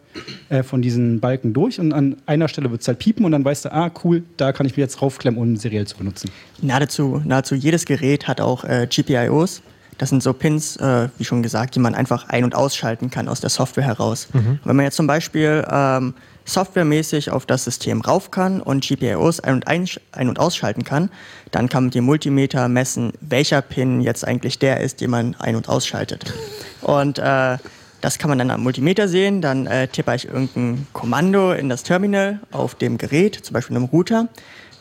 äh, 0.49 0.65
von 0.65 0.83
diesen 0.83 1.21
Balken 1.21 1.53
durch 1.53 1.79
und 1.79 1.93
an 1.93 2.17
einer 2.27 2.49
Stelle 2.49 2.73
wird 2.73 2.81
es 2.81 2.89
halt 2.89 2.99
piepen 2.99 3.25
und 3.25 3.31
dann 3.31 3.45
weißt 3.45 3.67
du, 3.67 3.73
ah 3.73 3.93
cool, 4.03 4.25
da 4.37 4.53
kann 4.53 4.67
ich 4.67 4.77
mir 4.77 4.83
jetzt 4.83 5.01
raufklemmen, 5.01 5.41
um 5.41 5.57
seriell 5.57 5.87
zu 5.87 5.97
benutzen. 5.97 6.31
Nahezu, 6.61 7.23
nahezu 7.25 7.55
jedes 7.55 7.85
Gerät 7.85 8.27
hat 8.27 8.41
auch 8.41 8.65
äh, 8.65 8.89
GPIOs. 8.91 9.63
Das 10.01 10.09
sind 10.09 10.23
so 10.23 10.33
Pins, 10.33 10.77
äh, 10.79 11.09
wie 11.19 11.25
schon 11.27 11.43
gesagt, 11.43 11.75
die 11.75 11.79
man 11.79 11.95
einfach 11.95 12.27
ein- 12.31 12.45
und 12.45 12.55
ausschalten 12.55 13.11
kann 13.11 13.29
aus 13.29 13.41
der 13.43 13.51
Software 13.51 13.85
heraus. 13.85 14.29
Wenn 14.65 14.75
man 14.77 14.85
jetzt 14.87 14.97
zum 14.97 15.07
Beispiel 15.07 15.63
ähm, 15.71 16.15
softwaremäßig 16.47 17.31
auf 17.31 17.45
das 17.45 17.65
System 17.65 18.01
rauf 18.01 18.31
kann 18.31 18.63
und 18.63 18.83
GPIOs 18.83 19.41
ein- 19.41 19.53
und, 19.57 19.69
einsch- 19.69 20.01
ein 20.13 20.31
und 20.31 20.39
ausschalten 20.39 20.85
kann, 20.85 21.11
dann 21.51 21.69
kann 21.69 21.83
man 21.83 21.87
mit 21.89 21.95
dem 21.97 22.05
Multimeter 22.05 22.67
messen, 22.69 23.13
welcher 23.21 23.61
Pin 23.61 24.01
jetzt 24.01 24.27
eigentlich 24.27 24.59
der 24.59 24.81
ist, 24.81 25.03
den 25.03 25.11
man 25.11 25.37
ein- 25.39 25.55
und 25.55 25.69
ausschaltet. 25.69 26.33
Und 26.81 27.19
äh, 27.19 27.59
das 28.01 28.17
kann 28.17 28.31
man 28.31 28.39
dann 28.39 28.51
am 28.51 28.63
Multimeter 28.63 29.07
sehen. 29.07 29.43
Dann 29.43 29.67
äh, 29.67 29.87
tippe 29.87 30.15
ich 30.15 30.27
irgendein 30.29 30.87
Kommando 30.95 31.53
in 31.53 31.69
das 31.69 31.83
Terminal 31.83 32.41
auf 32.53 32.75
dem 32.75 32.97
Gerät, 32.97 33.35
zum 33.35 33.53
Beispiel 33.53 33.77
einem 33.77 33.85
Router, 33.85 34.29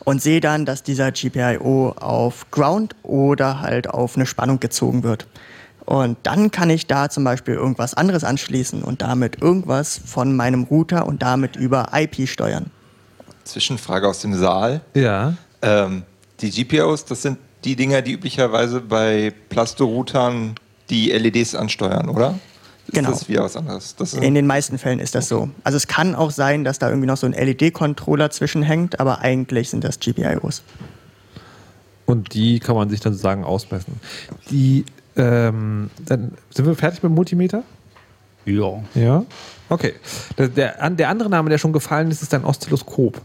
und 0.04 0.22
sehe 0.22 0.40
dann, 0.40 0.64
dass 0.64 0.82
dieser 0.82 1.12
GPIO 1.12 1.94
auf 1.98 2.50
Ground 2.50 2.94
oder 3.02 3.60
halt 3.60 3.88
auf 3.88 4.16
eine 4.16 4.26
Spannung 4.26 4.60
gezogen 4.60 5.02
wird. 5.02 5.26
Und 5.84 6.18
dann 6.22 6.50
kann 6.50 6.70
ich 6.70 6.86
da 6.86 7.10
zum 7.10 7.24
Beispiel 7.24 7.54
irgendwas 7.54 7.94
anderes 7.94 8.22
anschließen 8.22 8.82
und 8.82 9.02
damit 9.02 9.42
irgendwas 9.42 10.00
von 10.04 10.36
meinem 10.36 10.64
Router 10.64 11.06
und 11.06 11.22
damit 11.22 11.56
über 11.56 11.88
IP 11.92 12.28
steuern. 12.28 12.70
Zwischenfrage 13.44 14.06
aus 14.06 14.20
dem 14.20 14.34
Saal. 14.34 14.82
Ja. 14.94 15.34
Ähm, 15.62 16.04
die 16.40 16.50
GPOs, 16.50 17.04
das 17.04 17.22
sind 17.22 17.38
die 17.64 17.76
Dinger, 17.76 18.02
die 18.02 18.12
üblicherweise 18.12 18.80
bei 18.80 19.32
Plastoroutern 19.48 20.54
die 20.88 21.10
LEDs 21.10 21.54
ansteuern, 21.54 22.08
oder? 22.08 22.38
Ist 22.90 22.96
Genau. 22.96 23.10
das 23.10 23.28
wieder 23.28 23.44
was 23.44 23.56
anderes? 23.56 23.94
In 24.20 24.34
den 24.34 24.46
meisten 24.46 24.76
Fällen 24.76 24.98
ist 24.98 25.14
das 25.14 25.28
so. 25.28 25.48
Also 25.62 25.76
es 25.76 25.86
kann 25.86 26.16
auch 26.16 26.32
sein, 26.32 26.64
dass 26.64 26.80
da 26.80 26.88
irgendwie 26.88 27.06
noch 27.06 27.16
so 27.16 27.26
ein 27.26 27.32
LED-Controller 27.32 28.30
zwischenhängt, 28.30 28.98
aber 28.98 29.20
eigentlich 29.20 29.70
sind 29.70 29.84
das 29.84 30.00
GPIOs. 30.00 30.62
Und 32.06 32.34
die 32.34 32.58
kann 32.58 32.74
man 32.74 32.90
sich 32.90 32.98
dann 32.98 33.12
sozusagen 33.12 33.44
ausmessen. 33.44 34.00
Die, 34.50 34.84
ähm, 35.16 35.90
dann 36.04 36.32
sind 36.50 36.66
wir 36.66 36.74
fertig 36.74 37.02
mit 37.04 37.10
dem 37.10 37.14
Multimeter? 37.14 37.62
Ja. 38.44 38.82
Ja. 38.94 39.24
Okay. 39.68 39.94
Der, 40.36 40.48
der, 40.48 40.90
der 40.90 41.08
andere 41.08 41.30
Name, 41.30 41.48
der 41.50 41.58
schon 41.58 41.72
gefallen 41.72 42.10
ist, 42.10 42.22
ist 42.22 42.34
ein 42.34 42.44
Oszilloskop. 42.44 43.20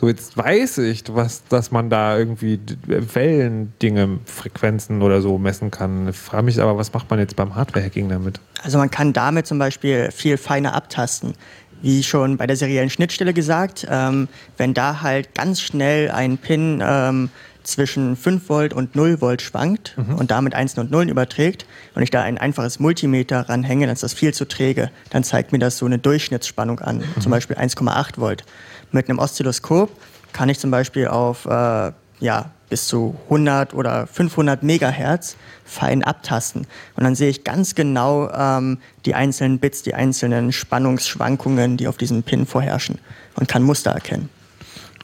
So, 0.00 0.06
jetzt 0.06 0.36
weiß 0.36 0.78
ich, 0.78 1.02
was, 1.08 1.42
dass 1.48 1.72
man 1.72 1.90
da 1.90 2.16
irgendwie 2.16 2.60
Wellendinge, 2.86 4.20
Frequenzen 4.26 5.02
oder 5.02 5.20
so 5.20 5.38
messen 5.38 5.72
kann. 5.72 6.08
Ich 6.08 6.16
frage 6.16 6.44
mich 6.44 6.60
aber, 6.60 6.78
was 6.78 6.92
macht 6.92 7.10
man 7.10 7.18
jetzt 7.18 7.34
beim 7.34 7.56
Hardware-Hacking 7.56 8.08
damit? 8.08 8.38
Also 8.62 8.78
man 8.78 8.92
kann 8.92 9.12
damit 9.12 9.48
zum 9.48 9.58
Beispiel 9.58 10.12
viel 10.12 10.36
feiner 10.36 10.74
abtasten. 10.74 11.34
Wie 11.82 12.04
schon 12.04 12.36
bei 12.36 12.46
der 12.46 12.54
seriellen 12.54 12.90
Schnittstelle 12.90 13.34
gesagt, 13.34 13.88
ähm, 13.90 14.28
wenn 14.56 14.72
da 14.72 15.00
halt 15.00 15.34
ganz 15.34 15.60
schnell 15.60 16.12
ein 16.12 16.38
Pin 16.38 16.80
ähm, 16.80 17.30
zwischen 17.64 18.16
5 18.16 18.48
Volt 18.48 18.72
und 18.72 18.94
0 18.94 19.20
Volt 19.20 19.42
schwankt 19.42 19.94
und 20.16 20.30
damit 20.30 20.54
Einsen 20.54 20.80
und 20.80 20.90
Nullen 20.90 21.08
überträgt 21.08 21.66
und 21.94 22.02
ich 22.02 22.10
da 22.10 22.22
ein 22.22 22.38
einfaches 22.38 22.80
Multimeter 22.80 23.48
ranhänge, 23.48 23.86
dann 23.86 23.92
ist 23.92 24.02
das 24.02 24.14
viel 24.14 24.32
zu 24.32 24.46
träge. 24.46 24.90
Dann 25.10 25.22
zeigt 25.22 25.52
mir 25.52 25.58
das 25.58 25.76
so 25.76 25.86
eine 25.86 25.98
Durchschnittsspannung 25.98 26.78
an, 26.80 27.02
zum 27.20 27.30
Beispiel 27.30 27.56
1,8 27.56 28.18
Volt. 28.18 28.44
Mit 28.92 29.08
einem 29.08 29.18
Oszilloskop 29.18 29.90
kann 30.32 30.48
ich 30.48 30.58
zum 30.58 30.70
Beispiel 30.70 31.08
auf 31.08 31.46
äh, 31.46 31.92
ja, 32.20 32.50
bis 32.68 32.86
zu 32.86 33.16
100 33.24 33.74
oder 33.74 34.06
500 34.06 34.62
Megahertz 34.62 35.36
fein 35.64 36.02
abtasten. 36.02 36.66
Und 36.96 37.04
dann 37.04 37.14
sehe 37.14 37.30
ich 37.30 37.44
ganz 37.44 37.74
genau 37.74 38.30
ähm, 38.30 38.78
die 39.04 39.14
einzelnen 39.14 39.58
Bits, 39.58 39.82
die 39.82 39.94
einzelnen 39.94 40.52
Spannungsschwankungen, 40.52 41.76
die 41.76 41.88
auf 41.88 41.96
diesem 41.96 42.22
Pin 42.22 42.46
vorherrschen 42.46 42.98
und 43.36 43.48
kann 43.48 43.62
Muster 43.62 43.92
erkennen. 43.92 44.28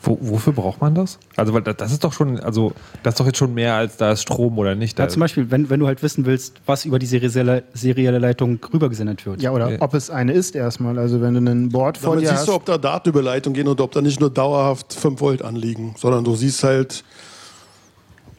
Wo, 0.05 0.19
wofür 0.21 0.53
braucht 0.53 0.81
man 0.81 0.95
das? 0.95 1.19
Also, 1.37 1.55
weil 1.55 1.63
das 1.63 1.91
ist 1.91 2.05
doch 2.05 2.13
schon, 2.13 2.39
also 2.41 2.73
das 3.03 3.15
ist 3.15 3.21
doch 3.21 3.27
jetzt 3.27 3.39
schon 3.39 3.55
mehr 3.55 3.75
als 3.75 3.97
da 3.97 4.13
ist 4.13 4.23
Strom 4.23 4.59
oder 4.59 4.75
nicht. 4.75 4.99
Ja, 4.99 5.09
zum 5.09 5.21
Beispiel, 5.21 5.51
wenn, 5.51 5.71
wenn 5.71 5.81
du 5.81 5.87
halt 5.87 6.03
wissen 6.03 6.27
willst, 6.27 6.61
was 6.67 6.85
über 6.85 6.99
die 6.99 7.07
serielle, 7.07 7.65
serielle 7.73 8.19
Leitung 8.19 8.59
rübergesendet 8.73 9.25
wird. 9.25 9.41
Ja, 9.41 9.53
oder 9.53 9.71
ja. 9.71 9.81
ob 9.81 9.95
es 9.95 10.11
eine 10.11 10.33
ist 10.33 10.55
erstmal. 10.55 10.99
Also 10.99 11.21
wenn 11.21 11.35
du 11.35 11.51
ein 11.51 11.71
Board 11.71 11.97
vor 11.97 12.15
Damit 12.15 12.25
dir 12.25 12.29
siehst 12.29 12.41
hast. 12.41 12.49
du, 12.49 12.55
ob 12.55 12.67
da 12.67 12.77
Datenüberleitung 12.77 13.55
gehen 13.55 13.67
und 13.67 13.81
ob 13.81 13.93
da 13.93 14.03
nicht 14.03 14.21
nur 14.21 14.31
dauerhaft 14.31 14.93
5 14.93 15.21
Volt 15.21 15.43
anliegen, 15.43 15.95
sondern 15.97 16.23
du 16.23 16.37
siehst 16.37 16.63
halt 16.63 17.05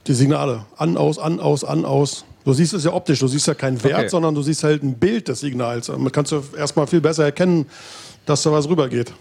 die 0.07 0.13
Signale. 0.13 0.65
An, 0.77 0.97
aus, 0.97 1.17
an, 1.17 1.39
aus, 1.39 1.63
an, 1.63 1.85
aus. 1.85 2.25
Du 2.43 2.53
siehst 2.53 2.73
es 2.75 2.83
ja 2.83 2.93
optisch, 2.93 3.19
du 3.19 3.27
siehst 3.27 3.47
ja 3.47 3.55
keinen 3.55 3.83
Wert, 3.83 3.97
okay. 3.97 4.09
sondern 4.09 4.35
du 4.35 4.43
siehst 4.43 4.63
halt 4.63 4.83
ein 4.83 4.93
Bild 4.93 5.27
des 5.27 5.39
Signals. 5.39 5.89
Man 5.89 6.11
kannst 6.11 6.31
du 6.31 6.43
erstmal 6.55 6.85
viel 6.85 7.01
besser 7.01 7.23
erkennen, 7.25 7.65
dass 8.25 8.43
da 8.43 8.51
was 8.51 8.69
rübergeht. 8.69 9.11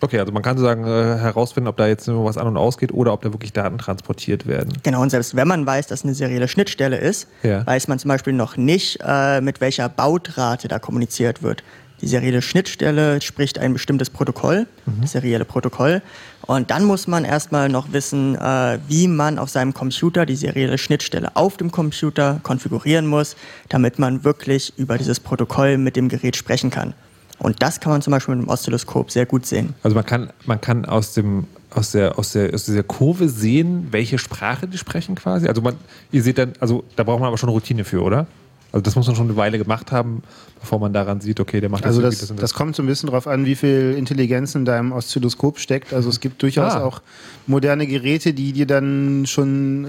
Okay, 0.00 0.18
also 0.20 0.32
man 0.32 0.42
kann 0.42 0.56
sozusagen 0.56 0.84
äh, 0.84 1.18
herausfinden, 1.18 1.68
ob 1.68 1.76
da 1.76 1.86
jetzt 1.86 2.06
nur 2.06 2.24
was 2.24 2.38
an 2.38 2.46
und 2.46 2.56
ausgeht 2.56 2.92
oder 2.92 3.12
ob 3.12 3.22
da 3.22 3.32
wirklich 3.32 3.52
Daten 3.52 3.78
transportiert 3.78 4.46
werden. 4.46 4.72
Genau, 4.82 5.02
und 5.02 5.10
selbst 5.10 5.34
wenn 5.34 5.48
man 5.48 5.66
weiß, 5.66 5.88
dass 5.88 6.04
eine 6.04 6.14
serielle 6.14 6.46
Schnittstelle 6.46 6.96
ist, 6.96 7.26
ja. 7.42 7.66
weiß 7.66 7.88
man 7.88 7.98
zum 7.98 8.08
Beispiel 8.08 8.32
noch 8.32 8.56
nicht, 8.56 9.00
äh, 9.04 9.40
mit 9.40 9.60
welcher 9.60 9.88
Bautrate 9.88 10.68
da 10.68 10.78
kommuniziert 10.78 11.42
wird. 11.42 11.64
Die 12.00 12.06
serielle 12.06 12.42
Schnittstelle 12.42 13.20
spricht 13.20 13.58
ein 13.58 13.72
bestimmtes 13.72 14.08
Protokoll, 14.08 14.66
mhm. 14.86 15.00
das 15.00 15.12
serielle 15.12 15.44
Protokoll. 15.44 16.00
Und 16.42 16.70
dann 16.70 16.84
muss 16.84 17.08
man 17.08 17.24
erstmal 17.24 17.68
noch 17.68 17.92
wissen, 17.92 18.36
äh, 18.36 18.78
wie 18.86 19.08
man 19.08 19.38
auf 19.38 19.50
seinem 19.50 19.74
Computer 19.74 20.24
die 20.24 20.36
serielle 20.36 20.78
Schnittstelle 20.78 21.34
auf 21.34 21.56
dem 21.56 21.72
Computer 21.72 22.38
konfigurieren 22.44 23.06
muss, 23.06 23.34
damit 23.68 23.98
man 23.98 24.22
wirklich 24.22 24.72
über 24.78 24.96
dieses 24.96 25.18
Protokoll 25.18 25.76
mit 25.76 25.96
dem 25.96 26.08
Gerät 26.08 26.36
sprechen 26.36 26.70
kann. 26.70 26.94
Und 27.38 27.62
das 27.62 27.80
kann 27.80 27.92
man 27.92 28.02
zum 28.02 28.10
Beispiel 28.10 28.34
mit 28.34 28.46
dem 28.46 28.50
Oszilloskop 28.50 29.10
sehr 29.10 29.26
gut 29.26 29.46
sehen. 29.46 29.74
Also 29.82 29.94
man 29.94 30.04
kann, 30.04 30.30
man 30.46 30.60
kann 30.60 30.84
aus, 30.84 31.14
dem, 31.14 31.44
aus, 31.70 31.92
der, 31.92 32.18
aus, 32.18 32.32
der, 32.32 32.52
aus 32.52 32.64
dieser 32.64 32.82
Kurve 32.82 33.28
sehen, 33.28 33.88
welche 33.90 34.18
Sprache 34.18 34.66
die 34.66 34.78
sprechen 34.78 35.14
quasi. 35.14 35.46
Also 35.46 35.62
man, 35.62 35.76
ihr 36.10 36.22
seht 36.22 36.38
dann, 36.38 36.52
also 36.58 36.84
da 36.96 37.04
braucht 37.04 37.20
man 37.20 37.28
aber 37.28 37.38
schon 37.38 37.48
Routine 37.48 37.84
für, 37.84 38.02
oder? 38.02 38.26
Also 38.70 38.82
das 38.82 38.96
muss 38.96 39.06
man 39.06 39.16
schon 39.16 39.28
eine 39.28 39.36
Weile 39.36 39.56
gemacht 39.56 39.92
haben, 39.92 40.22
bevor 40.60 40.78
man 40.78 40.92
daran 40.92 41.22
sieht, 41.22 41.40
okay, 41.40 41.60
der 41.60 41.70
macht 41.70 41.84
das. 41.84 41.90
Also 41.90 42.02
das, 42.02 42.18
das, 42.18 42.28
das, 42.28 42.36
das 42.36 42.54
kommt 42.54 42.76
so 42.76 42.82
ein 42.82 42.86
bisschen 42.86 43.06
darauf 43.06 43.26
an, 43.26 43.46
wie 43.46 43.54
viel 43.54 43.94
Intelligenz 43.96 44.54
in 44.54 44.66
deinem 44.66 44.92
Oszilloskop 44.92 45.58
steckt. 45.58 45.94
Also 45.94 46.10
es 46.10 46.20
gibt 46.20 46.42
durchaus 46.42 46.74
ah. 46.74 46.84
auch 46.84 47.00
moderne 47.46 47.86
Geräte, 47.86 48.34
die 48.34 48.52
dir 48.52 48.66
dann 48.66 49.24
schon 49.26 49.84
äh, 49.84 49.88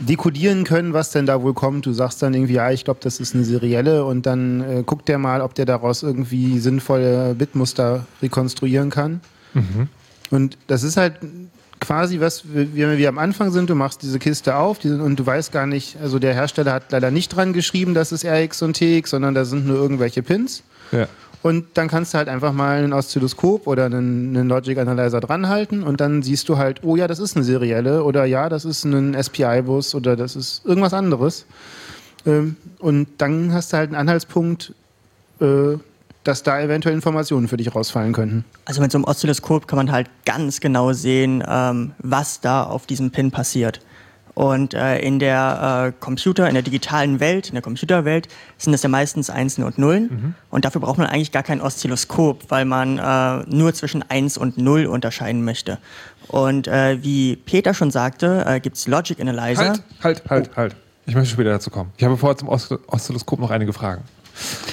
dekodieren 0.00 0.64
können, 0.64 0.92
was 0.92 1.10
denn 1.10 1.26
da 1.26 1.42
wohl 1.42 1.54
kommt. 1.54 1.86
Du 1.86 1.92
sagst 1.92 2.22
dann 2.22 2.34
irgendwie, 2.34 2.54
ja, 2.54 2.70
ich 2.70 2.84
glaube, 2.84 3.00
das 3.02 3.20
ist 3.20 3.34
eine 3.34 3.44
serielle 3.44 4.04
und 4.04 4.26
dann 4.26 4.60
äh, 4.60 4.82
guckt 4.84 5.08
der 5.08 5.18
mal, 5.18 5.40
ob 5.40 5.54
der 5.54 5.66
daraus 5.66 6.02
irgendwie 6.02 6.58
sinnvolle 6.58 7.34
Bitmuster 7.34 8.06
rekonstruieren 8.22 8.90
kann. 8.90 9.20
Mhm. 9.54 9.88
Und 10.30 10.58
das 10.66 10.82
ist 10.82 10.96
halt 10.96 11.14
quasi 11.80 12.20
was, 12.20 12.44
wie 12.52 12.74
wir 12.74 13.08
am 13.08 13.18
Anfang 13.18 13.50
sind, 13.52 13.70
du 13.70 13.74
machst 13.74 14.02
diese 14.02 14.18
Kiste 14.18 14.56
auf 14.56 14.78
die, 14.78 14.88
und 14.88 15.18
du 15.18 15.26
weißt 15.26 15.52
gar 15.52 15.66
nicht, 15.66 15.96
also 16.00 16.18
der 16.18 16.34
Hersteller 16.34 16.72
hat 16.72 16.90
leider 16.90 17.10
nicht 17.10 17.28
dran 17.28 17.52
geschrieben, 17.52 17.94
das 17.94 18.10
ist 18.10 18.24
RX 18.24 18.62
und 18.62 18.76
TX, 18.76 19.10
sondern 19.10 19.34
da 19.34 19.44
sind 19.44 19.66
nur 19.66 19.76
irgendwelche 19.76 20.22
Pins. 20.22 20.62
Ja. 20.92 21.08
Und 21.44 21.66
dann 21.74 21.88
kannst 21.88 22.14
du 22.14 22.18
halt 22.18 22.30
einfach 22.30 22.54
mal 22.54 22.82
ein 22.82 22.94
Oszilloskop 22.94 23.66
oder 23.66 23.84
einen, 23.84 24.34
einen 24.34 24.48
Logic 24.48 24.78
Analyzer 24.78 25.20
dranhalten 25.20 25.82
und 25.82 26.00
dann 26.00 26.22
siehst 26.22 26.48
du 26.48 26.56
halt, 26.56 26.80
oh 26.82 26.96
ja, 26.96 27.06
das 27.06 27.18
ist 27.18 27.36
eine 27.36 27.44
serielle 27.44 28.02
oder 28.02 28.24
ja, 28.24 28.48
das 28.48 28.64
ist 28.64 28.84
ein 28.84 29.14
SPI-Bus 29.22 29.94
oder 29.94 30.16
das 30.16 30.36
ist 30.36 30.64
irgendwas 30.64 30.94
anderes. 30.94 31.44
Ähm, 32.24 32.56
und 32.78 33.08
dann 33.18 33.52
hast 33.52 33.74
du 33.74 33.76
halt 33.76 33.90
einen 33.90 33.96
Anhaltspunkt, 33.96 34.72
äh, 35.38 35.76
dass 36.24 36.42
da 36.44 36.62
eventuell 36.62 36.94
Informationen 36.94 37.46
für 37.46 37.58
dich 37.58 37.74
rausfallen 37.74 38.14
könnten. 38.14 38.46
Also 38.64 38.80
mit 38.80 38.90
so 38.90 38.96
einem 38.96 39.04
Oszilloskop 39.04 39.68
kann 39.68 39.76
man 39.76 39.92
halt 39.92 40.08
ganz 40.24 40.60
genau 40.60 40.94
sehen, 40.94 41.44
ähm, 41.46 41.92
was 41.98 42.40
da 42.40 42.62
auf 42.62 42.86
diesem 42.86 43.10
Pin 43.10 43.30
passiert. 43.30 43.80
Und 44.34 44.74
äh, 44.74 44.98
in 44.98 45.20
der 45.20 45.92
äh, 45.94 46.04
Computer, 46.04 46.48
in 46.48 46.54
der 46.54 46.62
digitalen 46.62 47.20
Welt, 47.20 47.48
in 47.48 47.54
der 47.54 47.62
Computerwelt 47.62 48.28
sind 48.58 48.72
das 48.72 48.82
ja 48.82 48.88
meistens 48.88 49.30
Einsen 49.30 49.62
und 49.62 49.78
Nullen. 49.78 50.02
Mhm. 50.02 50.34
Und 50.50 50.64
dafür 50.64 50.80
braucht 50.80 50.98
man 50.98 51.06
eigentlich 51.06 51.30
gar 51.30 51.44
kein 51.44 51.60
Oszilloskop, 51.60 52.50
weil 52.50 52.64
man 52.64 52.98
äh, 52.98 53.44
nur 53.48 53.72
zwischen 53.74 54.02
1 54.02 54.36
und 54.36 54.58
0 54.58 54.86
unterscheiden 54.86 55.44
möchte. 55.44 55.78
Und 56.28 56.66
äh, 56.66 57.02
wie 57.02 57.36
Peter 57.36 57.74
schon 57.74 57.92
sagte, 57.92 58.44
äh, 58.46 58.58
gibt 58.58 58.76
es 58.76 58.88
Logic 58.88 59.20
Analyzer. 59.20 59.68
Halt, 59.68 59.82
halt, 60.02 60.30
halt, 60.30 60.50
oh. 60.52 60.56
halt. 60.56 60.76
Ich 61.06 61.14
möchte 61.14 61.30
später 61.30 61.50
dazu 61.50 61.70
kommen. 61.70 61.92
Ich 61.96 62.04
habe 62.04 62.16
vorher 62.16 62.36
zum 62.36 62.48
Oszilloskop 62.48 63.38
noch 63.38 63.50
einige 63.50 63.72
Fragen. 63.72 64.02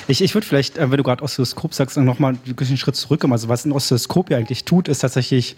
Ich, 0.08 0.24
ich 0.24 0.34
würde 0.34 0.48
vielleicht, 0.48 0.78
äh, 0.78 0.90
wenn 0.90 0.98
du 0.98 1.04
gerade 1.04 1.24
Oszilloskop 1.24 1.74
sagst, 1.74 1.98
nochmal 1.98 2.36
einen 2.46 2.78
Schritt 2.78 2.96
zurück. 2.96 3.24
Also 3.30 3.48
was 3.48 3.66
ein 3.66 3.72
Oszilloskop 3.72 4.32
ja 4.32 4.38
eigentlich 4.38 4.66
tut, 4.66 4.88
ist 4.88 5.00
tatsächlich 5.00 5.56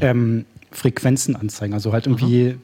ähm, 0.00 0.44
Frequenzen 0.70 1.34
anzeigen. 1.34 1.74
Also 1.74 1.92
halt 1.92 2.06
irgendwie 2.06 2.52
mhm. 2.52 2.60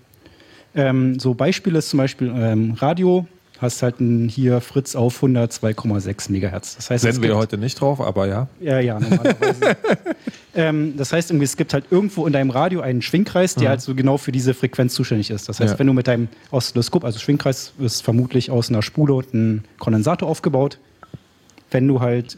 Ähm, 0.77 1.19
so 1.19 1.35
Beispiele 1.35 1.79
ist 1.79 1.89
zum 1.89 1.99
Beispiel 1.99 2.33
ähm, 2.37 2.75
Radio, 2.75 3.27
hast 3.59 3.83
halt 3.83 4.01
ein, 4.01 4.29
hier 4.29 4.61
Fritz 4.61 4.95
auf 4.95 5.23
102,6 5.23 6.31
Megahertz. 6.31 6.77
Das 6.77 6.91
heißt, 6.91 7.03
Senden 7.03 7.23
wir 7.23 7.37
heute 7.37 7.59
nicht 7.59 7.81
drauf, 7.81 8.01
aber 8.01 8.27
ja. 8.27 8.49
Ja, 8.61 8.79
ja, 8.81 9.01
normalerweise. 9.01 9.77
ähm, 10.55 10.95
das 10.97 11.13
heißt, 11.13 11.31
es 11.31 11.57
gibt 11.57 11.73
halt 11.73 11.87
irgendwo 11.91 12.27
in 12.27 12.33
deinem 12.33 12.51
Radio 12.51 12.81
einen 12.81 13.03
Schwingkreis, 13.03 13.55
der 13.55 13.65
mhm. 13.65 13.69
halt 13.71 13.81
so 13.81 13.95
genau 13.95 14.19
für 14.19 14.33
diese 14.33 14.55
Frequenz 14.55 14.95
zuständig 14.95 15.31
ist. 15.31 15.49
Das 15.49 15.61
heißt, 15.61 15.75
ja. 15.75 15.79
wenn 15.79 15.87
du 15.87 15.95
mit 15.95 16.07
deinem 16.07 16.29
Oszilloskop, 16.51 17.05
also 17.05 17.19
Schwingkreis 17.19 17.73
ist 17.79 18.03
vermutlich 18.03 18.51
aus 18.51 18.69
einer 18.69 18.83
Spule 18.83 19.15
und 19.15 19.33
einem 19.33 19.63
Kondensator 19.79 20.29
aufgebaut, 20.29 20.79
wenn 21.71 21.89
du 21.89 22.01
halt 22.01 22.37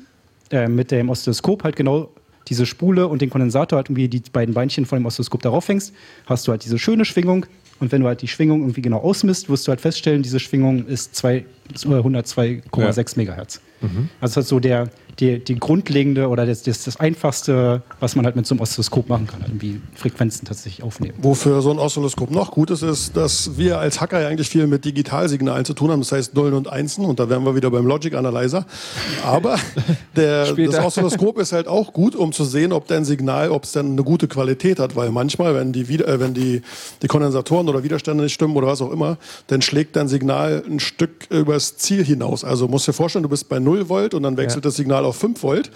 äh, 0.50 0.68
mit 0.68 0.90
dem 0.90 1.10
Oszilloskop 1.10 1.64
halt 1.64 1.76
genau 1.76 2.10
diese 2.48 2.66
Spule 2.66 3.08
und 3.08 3.20
den 3.20 3.30
Kondensator 3.30 3.76
halt 3.76 3.88
irgendwie 3.88 4.08
die 4.08 4.22
beiden 4.32 4.54
Beinchen 4.54 4.86
von 4.86 4.98
dem 4.98 5.06
Oszilloskop 5.06 5.42
darauf 5.42 5.68
hängst, 5.68 5.92
hast 6.26 6.46
du 6.46 6.52
halt 6.52 6.64
diese 6.64 6.78
schöne 6.78 7.04
Schwingung 7.04 7.46
und 7.80 7.92
wenn 7.92 8.00
du 8.00 8.06
halt 8.06 8.22
die 8.22 8.28
Schwingung 8.28 8.60
irgendwie 8.60 8.82
genau 8.82 8.98
ausmisst, 8.98 9.48
wirst 9.48 9.66
du 9.66 9.70
halt 9.70 9.80
feststellen, 9.80 10.22
diese 10.22 10.40
Schwingung 10.40 10.86
ist 10.86 11.14
102,6 11.24 12.96
ja. 12.96 13.04
Megahertz. 13.16 13.60
Mhm. 13.80 14.08
Also 14.20 14.36
das 14.36 14.44
ist 14.44 14.48
so 14.48 14.60
der, 14.60 14.90
die, 15.20 15.42
die 15.42 15.56
grundlegende 15.56 16.28
oder 16.28 16.46
das, 16.46 16.62
das, 16.62 16.84
das 16.84 16.98
einfachste, 16.98 17.82
was 17.98 18.14
man 18.14 18.24
halt 18.24 18.36
mit 18.36 18.46
so 18.46 18.54
einem 18.54 18.60
Oszilloskop 18.60 19.08
machen 19.08 19.26
kann, 19.26 19.40
irgendwie 19.42 19.80
Frequenzen 19.94 20.46
tatsächlich 20.46 20.84
aufnehmen. 20.84 21.14
Wofür 21.18 21.60
so 21.60 21.70
ein 21.70 21.78
Oszilloskop 21.78 22.30
noch 22.30 22.52
gut 22.52 22.70
ist, 22.70 22.82
ist, 22.82 23.16
dass 23.16 23.56
wir 23.58 23.78
als 23.78 24.00
Hacker 24.00 24.20
ja 24.20 24.28
eigentlich 24.28 24.48
viel 24.48 24.66
mit 24.66 24.84
Digitalsignalen 24.84 25.64
zu 25.64 25.74
tun 25.74 25.90
haben, 25.90 26.00
das 26.00 26.12
heißt 26.12 26.34
Nullen 26.34 26.54
und 26.54 26.68
Einsen 26.68 27.04
und 27.04 27.18
da 27.18 27.28
wären 27.28 27.44
wir 27.44 27.56
wieder 27.56 27.70
beim 27.70 27.86
Logic 27.86 28.14
Analyzer. 28.14 28.64
Aber 29.24 29.56
der, 30.16 30.54
das 30.54 30.78
Oszilloskop 30.78 31.38
ist 31.38 31.52
halt 31.52 31.66
auch 31.66 31.92
gut, 31.92 32.14
um 32.14 32.32
zu 32.32 32.44
sehen, 32.44 32.72
ob 32.72 32.86
dein 32.86 33.04
Signal, 33.04 33.50
ob 33.50 33.64
es 33.64 33.72
dann 33.72 33.92
eine 33.92 34.04
gute 34.04 34.28
Qualität 34.28 34.78
hat, 34.78 34.94
weil 34.94 35.10
manchmal, 35.10 35.54
wenn 35.54 35.72
die, 35.72 35.82
äh, 35.82 36.20
wenn 36.20 36.34
die, 36.34 36.62
die 37.02 37.08
Kondensatoren 37.08 37.68
oder 37.68 37.82
Widerstände 37.82 38.22
nicht 38.22 38.34
stimmen 38.34 38.56
oder 38.56 38.68
was 38.68 38.80
auch 38.80 38.92
immer, 38.92 39.18
dann 39.48 39.62
schlägt 39.62 39.96
dein 39.96 40.06
Signal 40.06 40.62
ein 40.68 40.78
Stück 40.78 41.28
übers 41.30 41.76
Ziel 41.76 42.04
hinaus. 42.04 42.44
Also 42.44 42.68
musst 42.68 42.86
dir 42.86 42.92
vorstellen, 42.92 43.24
du 43.24 43.28
bist 43.28 43.48
bei 43.48 43.58
0 43.58 43.88
Volt 43.88 44.14
und 44.14 44.22
dann 44.22 44.36
wechselt 44.36 44.64
ja. 44.64 44.68
das 44.68 44.76
Signal 44.76 45.04
auf 45.08 45.16
5 45.16 45.42
Volt. 45.42 45.70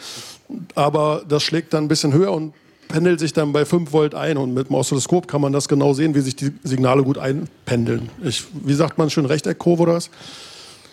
Aber 0.74 1.22
das 1.28 1.42
schlägt 1.42 1.72
dann 1.72 1.84
ein 1.84 1.88
bisschen 1.88 2.12
höher 2.12 2.32
und 2.32 2.52
pendelt 2.88 3.20
sich 3.20 3.32
dann 3.32 3.52
bei 3.52 3.64
5 3.64 3.92
Volt 3.92 4.14
ein. 4.14 4.36
Und 4.36 4.54
mit 4.54 4.68
dem 4.68 4.76
Oszilloskop 4.76 5.26
kann 5.26 5.40
man 5.40 5.52
das 5.52 5.68
genau 5.68 5.94
sehen, 5.94 6.14
wie 6.14 6.20
sich 6.20 6.36
die 6.36 6.52
Signale 6.62 7.02
gut 7.02 7.18
einpendeln. 7.18 8.10
Ich, 8.22 8.44
wie 8.52 8.74
sagt 8.74 8.98
man 8.98 9.10
schön, 9.10 9.26
Rechteckkurve 9.26 9.82
oder 9.82 9.94
was? 9.94 10.10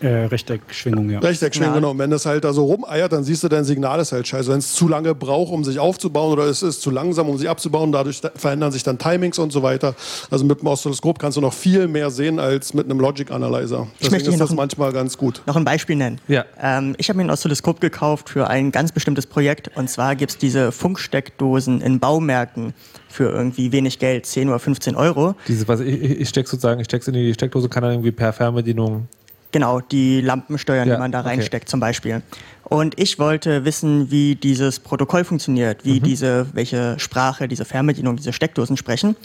Äh, 0.01 0.25
Rechteckschwingung, 0.25 1.09
ja. 1.09 1.19
Rechteckschwingung, 1.19 1.73
ja. 1.73 1.79
genau. 1.79 1.91
Und 1.91 1.99
wenn 1.99 2.09
das 2.09 2.25
halt 2.25 2.43
da 2.43 2.53
so 2.53 2.65
rumeiert, 2.65 3.11
dann 3.11 3.23
siehst 3.23 3.43
du, 3.43 3.49
dein 3.49 3.65
Signal 3.65 3.99
ist 3.99 4.11
halt 4.11 4.27
scheiße. 4.27 4.49
Wenn 4.49 4.59
es 4.59 4.73
zu 4.73 4.87
lange 4.87 5.13
braucht, 5.13 5.51
um 5.51 5.63
sich 5.63 5.79
aufzubauen 5.79 6.31
oder 6.31 6.45
es 6.45 6.63
ist 6.63 6.81
zu 6.81 6.89
langsam, 6.89 7.27
um 7.27 7.37
sich 7.37 7.49
abzubauen, 7.49 7.91
dadurch 7.91 8.21
verändern 8.35 8.71
sich 8.71 8.83
dann 8.83 8.97
Timings 8.97 9.39
und 9.39 9.51
so 9.51 9.61
weiter. 9.61 9.95
Also 10.31 10.45
mit 10.45 10.61
dem 10.61 10.67
Oszilloskop 10.67 11.19
kannst 11.19 11.37
du 11.37 11.41
noch 11.41 11.53
viel 11.53 11.87
mehr 11.87 12.11
sehen 12.11 12.39
als 12.39 12.73
mit 12.73 12.85
einem 12.85 12.99
Logic 12.99 13.29
Analyzer. 13.31 13.87
Deswegen 14.01 14.25
ist 14.25 14.39
das 14.39 14.51
ein, 14.51 14.55
manchmal 14.55 14.93
ganz 14.93 15.17
gut. 15.17 15.41
Noch 15.45 15.55
ein 15.55 15.65
Beispiel 15.65 15.97
nennen. 15.97 16.21
Ja. 16.27 16.45
Ähm, 16.61 16.95
ich 16.97 17.09
habe 17.09 17.17
mir 17.17 17.25
ein 17.25 17.31
Oszilloskop 17.31 17.81
gekauft 17.81 18.29
für 18.29 18.47
ein 18.47 18.71
ganz 18.71 18.91
bestimmtes 18.91 19.27
Projekt. 19.27 19.71
Und 19.75 19.89
zwar 19.89 20.15
gibt 20.15 20.31
es 20.31 20.37
diese 20.37 20.71
Funksteckdosen 20.71 21.81
in 21.81 21.99
Baumärkten 21.99 22.73
für 23.09 23.29
irgendwie 23.31 23.71
wenig 23.71 23.99
Geld, 23.99 24.25
10 24.25 24.49
oder 24.49 24.59
15 24.59 24.95
Euro. 24.95 25.35
Diese, 25.47 25.67
was 25.67 25.79
ich, 25.81 26.01
ich 26.01 26.29
stecke 26.29 26.47
sozusagen, 26.47 26.79
ich 26.79 26.85
stecke 26.85 27.01
es 27.01 27.07
in 27.07 27.15
die 27.15 27.33
Steckdose, 27.33 27.67
kann 27.67 27.83
dann 27.83 27.93
irgendwie 27.93 28.11
per 28.11 28.31
Fernbedienung 28.31 29.07
Genau, 29.51 29.79
die 29.81 30.21
Lampen 30.21 30.59
steuern, 30.59 30.87
ja, 30.87 30.95
die 30.95 30.99
man 30.99 31.11
da 31.11 31.21
reinsteckt 31.21 31.63
okay. 31.63 31.71
zum 31.71 31.79
Beispiel. 31.79 32.21
Und 32.63 32.99
ich 32.99 33.17
wollte 33.17 33.65
wissen, 33.65 34.11
wie 34.11 34.35
dieses 34.35 34.79
Protokoll 34.79 35.23
funktioniert, 35.23 35.85
wie 35.85 35.99
mhm. 35.99 36.03
diese, 36.03 36.45
welche 36.53 36.99
Sprache 36.99 37.47
diese 37.47 37.65
Fernbedienung, 37.65 38.15
diese 38.15 38.31
Steckdosen 38.31 38.77
sprechen. 38.77 39.15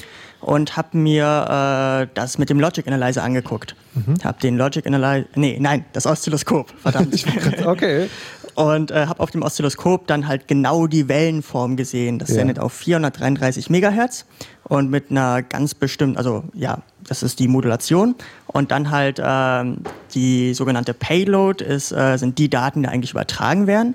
Und 0.40 0.76
habe 0.78 0.96
mir 0.96 2.06
äh, 2.06 2.08
das 2.14 2.38
mit 2.38 2.48
dem 2.48 2.58
Logic 2.58 2.86
Analyzer 2.86 3.22
angeguckt. 3.22 3.76
Mhm. 3.94 4.16
Habe 4.24 4.40
den 4.40 4.56
Logic 4.56 4.86
Analyzer, 4.86 5.26
nee, 5.34 5.58
nein, 5.60 5.84
das 5.92 6.06
Oszilloskop, 6.06 6.72
verdammt. 6.80 7.14
okay. 7.66 8.08
Und 8.55 8.90
äh, 8.90 9.07
habe 9.07 9.20
auf 9.20 9.30
dem 9.30 9.42
Oszilloskop 9.42 10.07
dann 10.07 10.26
halt 10.28 10.48
genau 10.48 10.86
die 10.86 11.09
Wellenform 11.09 11.76
gesehen. 11.76 12.18
Das 12.18 12.28
Ja. 12.30 12.36
sendet 12.36 12.59
auf 12.59 12.72
433 12.72 13.70
Megahertz 13.70 14.24
und 14.64 14.90
mit 14.90 15.11
einer 15.11 15.42
ganz 15.42 15.74
bestimmten, 15.74 16.16
also 16.16 16.44
ja, 16.55 16.78
das 17.07 17.22
ist 17.22 17.38
die 17.38 17.48
Modulation 17.48 18.14
und 18.46 18.70
dann 18.70 18.90
halt 18.90 19.20
ähm, 19.22 19.78
die 20.14 20.55
sogenannte 20.55 20.94
Payload 20.94 21.64
ist, 21.64 21.92
äh, 21.92 22.16
sind 22.16 22.38
die 22.38 22.48
Daten, 22.48 22.82
die 22.82 22.88
eigentlich 22.88 23.11
übertragen 23.11 23.66
werden. 23.66 23.94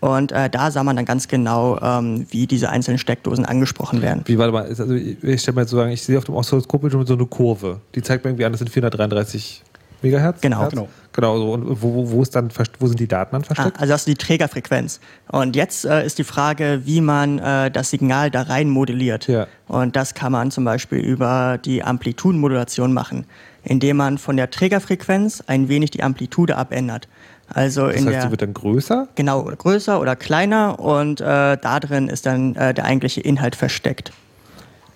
Und 0.00 0.32
äh, 0.32 0.50
da 0.50 0.72
sah 0.72 0.82
man 0.82 0.96
dann 0.96 1.04
ganz 1.04 1.28
genau, 1.28 1.78
ähm, 1.80 2.26
wie 2.30 2.48
diese 2.48 2.68
einzelnen 2.68 2.98
Steckdosen 2.98 3.44
angesprochen 3.44 4.02
werden. 4.02 4.22
Wie, 4.24 4.36
warte 4.38 4.52
mal, 4.52 4.64
also 4.64 4.92
ich 4.92 5.40
stelle 5.40 5.54
mir 5.54 5.60
jetzt 5.62 5.70
so 5.70 5.76
sagen, 5.76 5.92
ich 5.92 6.02
sehe 6.02 6.18
auf 6.18 6.24
dem 6.24 6.34
Oszilloskop 6.34 6.90
schon 6.90 7.06
so 7.06 7.14
eine 7.14 7.26
Kurve. 7.26 7.80
Die 7.94 8.02
zeigt 8.02 8.24
mir 8.24 8.30
irgendwie 8.30 8.44
an, 8.44 8.50
das 8.52 8.58
sind 8.58 8.70
433 8.70 9.62
Megahertz. 10.04 10.40
Genau. 10.40 10.60
Hertz? 10.60 10.70
Genau. 10.70 10.88
Genau, 11.12 11.36
so. 11.38 11.52
und 11.52 11.82
wo, 11.82 12.10
wo, 12.10 12.22
ist 12.22 12.34
dann, 12.34 12.48
wo 12.80 12.86
sind 12.88 12.98
die 12.98 13.06
Daten 13.06 13.32
dann 13.32 13.42
Ah, 13.42 13.46
versteckt? 13.46 13.80
also 13.80 13.92
das 13.92 14.00
ist 14.02 14.08
die 14.08 14.14
Trägerfrequenz. 14.16 14.98
Und 15.30 15.54
jetzt 15.54 15.84
äh, 15.84 16.04
ist 16.04 16.18
die 16.18 16.24
Frage, 16.24 16.82
wie 16.84 17.00
man 17.00 17.38
äh, 17.38 17.70
das 17.70 17.90
Signal 17.90 18.30
da 18.32 18.42
rein 18.42 18.68
modelliert. 18.68 19.28
Ja. 19.28 19.46
Und 19.68 19.94
das 19.94 20.14
kann 20.14 20.32
man 20.32 20.50
zum 20.50 20.64
Beispiel 20.64 20.98
über 20.98 21.58
die 21.64 21.84
Amplitudenmodulation 21.84 22.92
machen, 22.92 23.26
indem 23.62 23.96
man 23.98 24.18
von 24.18 24.36
der 24.36 24.50
Trägerfrequenz 24.50 25.42
ein 25.46 25.68
wenig 25.68 25.92
die 25.92 26.02
Amplitude 26.02 26.56
abändert. 26.56 27.06
Also 27.48 27.86
das 27.86 27.96
in 27.96 28.06
heißt, 28.06 28.14
der 28.14 28.22
sie 28.22 28.30
wird 28.30 28.42
dann 28.42 28.54
größer? 28.54 29.06
genau 29.14 29.44
größer 29.44 30.00
oder 30.00 30.16
kleiner 30.16 30.80
und 30.80 31.20
äh, 31.20 31.24
da 31.58 31.78
drin 31.78 32.08
ist 32.08 32.26
dann 32.26 32.56
äh, 32.56 32.72
der 32.74 32.86
eigentliche 32.86 33.20
Inhalt 33.20 33.54
versteckt. 33.54 34.12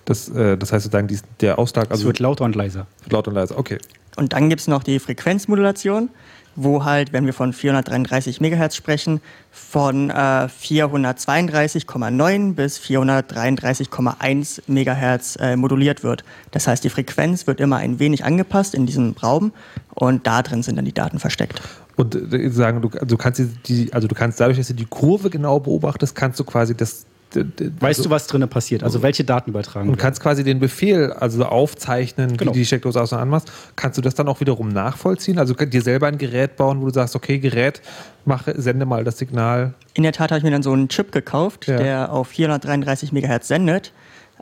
Das, 0.05 0.27
äh, 0.29 0.57
das 0.57 0.73
heißt 0.73 0.83
sozusagen, 0.83 1.07
die, 1.07 1.19
der 1.41 1.59
Ausschlag, 1.59 1.85
Es 1.85 1.91
also 1.91 2.05
wird 2.07 2.17
lauter 2.19 2.43
und 2.45 2.55
leiser. 2.55 2.87
laut 3.09 3.27
und 3.27 3.35
leise. 3.35 3.55
Okay. 3.57 3.77
Und 4.19 4.33
dann 4.33 4.49
gibt 4.49 4.59
es 4.59 4.67
noch 4.67 4.83
die 4.83 4.99
Frequenzmodulation, 4.99 6.09
wo 6.57 6.83
halt, 6.83 7.13
wenn 7.13 7.25
wir 7.25 7.31
von 7.31 7.53
433 7.53 8.41
Megahertz 8.41 8.75
sprechen, 8.75 9.21
von 9.49 10.09
äh, 10.09 10.13
432,9 10.13 12.53
bis 12.53 12.77
433,1 12.79 14.63
Megahertz 14.67 15.37
äh, 15.39 15.55
moduliert 15.55 16.03
wird. 16.03 16.25
Das 16.51 16.67
heißt, 16.67 16.83
die 16.83 16.89
Frequenz 16.89 17.47
wird 17.47 17.61
immer 17.61 17.77
ein 17.77 17.99
wenig 17.99 18.25
angepasst 18.25 18.75
in 18.75 18.85
diesem 18.85 19.15
Raum 19.23 19.53
und 19.95 20.27
da 20.27 20.41
drin 20.41 20.63
sind 20.63 20.75
dann 20.75 20.83
die 20.83 20.93
Daten 20.93 21.19
versteckt. 21.19 21.61
Und 21.95 22.33
äh, 22.33 22.49
sagen, 22.49 22.81
du, 22.81 22.89
du 22.89 23.15
kannst 23.15 23.41
die, 23.67 23.93
also 23.93 24.09
du 24.09 24.15
kannst 24.15 24.41
dadurch, 24.41 24.57
dass 24.57 24.67
du 24.67 24.73
die 24.73 24.83
Kurve 24.83 25.29
genau 25.29 25.61
beobachtest, 25.61 26.13
kannst 26.13 26.37
du 26.41 26.43
quasi 26.43 26.75
das. 26.75 27.05
Weißt 27.35 27.99
also, 27.99 28.03
du, 28.03 28.09
was 28.09 28.25
drinnen 28.27 28.49
passiert? 28.49 28.83
Also 28.83 29.03
welche 29.03 29.23
Daten 29.23 29.51
übertragen 29.51 29.87
Und 29.87 29.95
werden? 29.95 30.01
kannst 30.01 30.21
quasi 30.21 30.43
den 30.43 30.59
Befehl, 30.59 31.11
also 31.13 31.45
aufzeichnen, 31.45 32.37
Genau. 32.37 32.53
wie 32.53 32.59
die 32.59 32.65
Steckdose 32.65 32.99
aus 33.01 33.13
und 33.13 33.19
anmachst. 33.19 33.51
Kannst 33.75 33.97
du 33.97 34.01
das 34.01 34.15
dann 34.15 34.27
auch 34.27 34.39
wiederum 34.39 34.69
nachvollziehen? 34.69 35.37
Also 35.37 35.53
könnt 35.53 35.73
dir 35.73 35.81
selber 35.81 36.07
ein 36.07 36.17
Gerät 36.17 36.55
bauen, 36.55 36.81
wo 36.81 36.85
du 36.87 36.93
sagst, 36.93 37.15
okay, 37.15 37.37
Gerät, 37.39 37.81
mache, 38.25 38.59
sende 38.59 38.85
mal 38.85 39.03
das 39.03 39.17
Signal. 39.19 39.73
In 39.93 40.03
der 40.03 40.11
Tat 40.11 40.31
habe 40.31 40.39
ich 40.39 40.43
mir 40.43 40.51
dann 40.51 40.63
so 40.63 40.71
einen 40.73 40.89
Chip 40.89 41.11
gekauft, 41.11 41.67
Ja. 41.67 41.77
der 41.77 42.11
auf 42.11 42.29
433 42.29 43.11
Megahertz 43.11 43.47
sendet. 43.47 43.91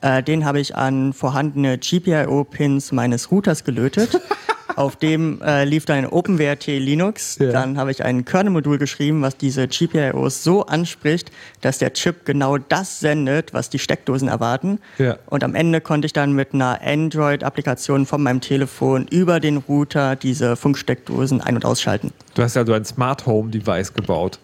Äh, 0.01 0.23
den 0.23 0.45
habe 0.45 0.59
ich 0.59 0.75
an 0.75 1.13
vorhandene 1.13 1.77
GPIO-Pins 1.77 2.91
meines 2.91 3.31
Routers 3.31 3.63
gelötet. 3.63 4.19
Auf 4.77 4.95
dem 4.95 5.41
äh, 5.41 5.63
lief 5.63 5.85
dann 5.85 5.97
ein 5.97 6.05
OpenWrt 6.07 6.67
Linux. 6.67 7.39
Ja. 7.39 7.51
Dann 7.51 7.79
habe 7.79 7.89
ich 7.89 8.03
ein 8.03 8.25
Kernel-Modul 8.25 8.77
geschrieben, 8.77 9.23
was 9.23 9.35
diese 9.35 9.67
GPIOs 9.67 10.43
so 10.43 10.67
anspricht, 10.67 11.31
dass 11.61 11.79
der 11.79 11.93
Chip 11.93 12.25
genau 12.25 12.59
das 12.59 12.99
sendet, 12.99 13.55
was 13.55 13.71
die 13.71 13.79
Steckdosen 13.79 14.27
erwarten. 14.27 14.77
Ja. 14.99 15.17
Und 15.25 15.43
am 15.43 15.55
Ende 15.55 15.81
konnte 15.81 16.05
ich 16.05 16.13
dann 16.13 16.33
mit 16.33 16.53
einer 16.53 16.79
Android-Applikation 16.83 18.05
von 18.05 18.21
meinem 18.21 18.39
Telefon 18.39 19.07
über 19.07 19.39
den 19.39 19.57
Router 19.57 20.15
diese 20.15 20.55
Funksteckdosen 20.55 21.41
ein- 21.41 21.55
und 21.55 21.65
ausschalten. 21.65 22.11
Du 22.35 22.43
hast 22.43 22.55
ja 22.55 22.63
so 22.63 22.73
ein 22.73 22.85
Smart 22.85 23.25
Home 23.25 23.49
Device 23.49 23.91
gebaut. 23.91 24.37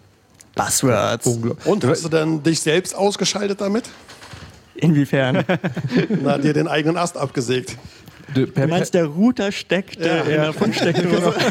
Buzzwords. 0.56 1.26
Und 1.64 1.84
hast 1.84 2.04
du 2.04 2.08
dann 2.08 2.42
dich 2.42 2.60
selbst 2.60 2.96
ausgeschaltet 2.96 3.60
damit? 3.60 3.84
Inwiefern? 4.76 5.44
Na, 6.22 6.38
dir 6.38 6.52
den 6.52 6.68
eigenen 6.68 6.96
Ast 6.96 7.16
abgesägt. 7.16 7.76
Du, 8.34 8.46
per, 8.46 8.66
Du 8.66 8.70
meinst, 8.70 8.94
der 8.94 9.06
Router 9.06 9.52
steckt 9.52 10.00
äh, 10.00 10.20
in 10.22 10.40
der 10.40 10.52
Funksteckdose? 10.52 11.34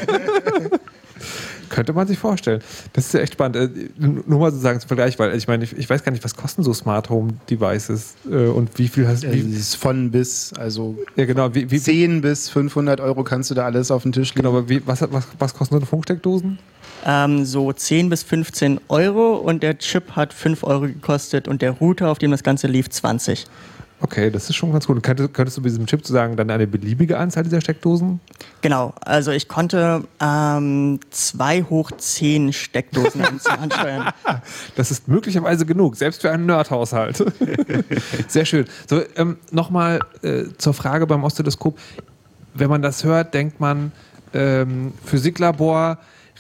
Könnte 1.70 1.94
man 1.94 2.06
sich 2.08 2.20
vorstellen. 2.20 2.62
Das 2.94 3.08
ist 3.08 3.14
ja 3.14 3.22
echt 3.22 3.34
spannend. 3.34 3.56
Äh, 3.56 3.70
Nur 3.98 4.40
mal 4.40 4.52
sozusagen 4.52 4.80
zum 4.80 4.88
Vergleich, 4.90 5.18
weil 5.18 5.36
ich 5.36 5.48
meine, 5.48 5.64
ich, 5.64 5.76
ich 5.76 5.90
weiß 5.90 6.04
gar 6.04 6.12
nicht, 6.12 6.24
was 6.24 6.36
kosten 6.36 6.62
so 6.62 6.72
Smart 6.72 7.10
Home 7.10 7.34
Devices 7.50 8.14
äh, 8.30 8.46
und 8.46 8.78
wie 8.78 8.88
viel 8.88 9.08
hast 9.08 9.24
Es 9.24 9.34
wie, 9.34 9.40
ist 9.40 9.76
von 9.76 10.12
bis, 10.12 10.54
also 10.54 10.96
Ja, 11.16 11.26
genau. 11.26 11.56
Wie, 11.56 11.72
wie, 11.72 11.80
10 11.80 12.22
bis 12.22 12.50
500 12.50 13.02
Euro 13.02 13.24
kannst 13.24 13.50
du 13.50 13.56
da 13.56 13.66
alles 13.66 13.90
auf 13.90 14.04
den 14.04 14.12
Tisch 14.12 14.36
legen. 14.36 14.44
genau 14.44 14.58
aber 14.58 14.70
wie, 14.70 14.86
was, 14.86 15.02
was, 15.02 15.28
was 15.40 15.54
kosten 15.56 15.74
so 15.74 15.80
eine 15.80 15.88
Funksteckdosen? 15.88 16.60
Ähm, 17.06 17.46
so 17.46 17.72
10 17.72 18.10
bis 18.10 18.24
15 18.24 18.80
Euro 18.90 19.36
und 19.36 19.64
der 19.64 19.78
Chip 19.78 20.16
hat 20.16 20.34
5 20.34 20.64
Euro 20.64 20.82
gekostet 20.82 21.48
und 21.48 21.62
der 21.62 21.72
Router, 21.72 22.10
auf 22.10 22.18
dem 22.20 22.32
das 22.32 22.44
Ganze 22.44 22.68
lief, 22.68 22.90
20. 22.90 23.46
Okay, 24.02 24.30
das 24.30 24.50
ist 24.50 24.58
schon 24.58 24.74
ganz 24.74 24.86
gut. 24.86 25.02
Könntest, 25.02 25.34
könntest 25.34 25.56
du 25.56 25.62
mit 25.62 25.72
diesem 25.72 25.86
Chip 25.86 26.02
sozusagen 26.02 26.36
dann 26.36 26.50
eine 26.50 26.68
beliebige 26.68 27.18
Anzahl 27.18 27.44
dieser 27.44 27.62
Steckdosen? 27.62 28.20
Genau, 28.60 28.94
also 29.00 29.32
ich 29.32 29.48
konnte 29.48 30.04
ähm, 30.20 31.00
2 31.10 31.64
hoch 31.64 31.90
10 31.90 32.52
Steckdosen 32.52 33.22
an- 33.26 33.40
ansteuern. 33.62 34.10
Das 34.76 34.92
ist 34.92 35.08
möglicherweise 35.08 35.66
genug, 35.66 35.96
selbst 35.96 36.20
für 36.22 36.32
einen 36.32 36.46
Nerdhaushalt. 36.48 37.24
Sehr 38.28 38.44
schön. 38.44 38.66
So, 38.90 39.02
ähm, 39.16 39.38
nochmal 39.52 40.02
äh, 40.22 40.46
zur 40.58 40.74
Frage 40.74 41.08
beim 41.08 41.24
Oszilloskop. 41.24 41.80
Wenn 42.56 42.70
man 42.70 42.82
das 42.82 43.06
hört, 43.06 43.34
denkt 43.34 43.62
man, 43.62 43.94
ähm, 44.34 44.92
Physiklabor, 45.06 45.98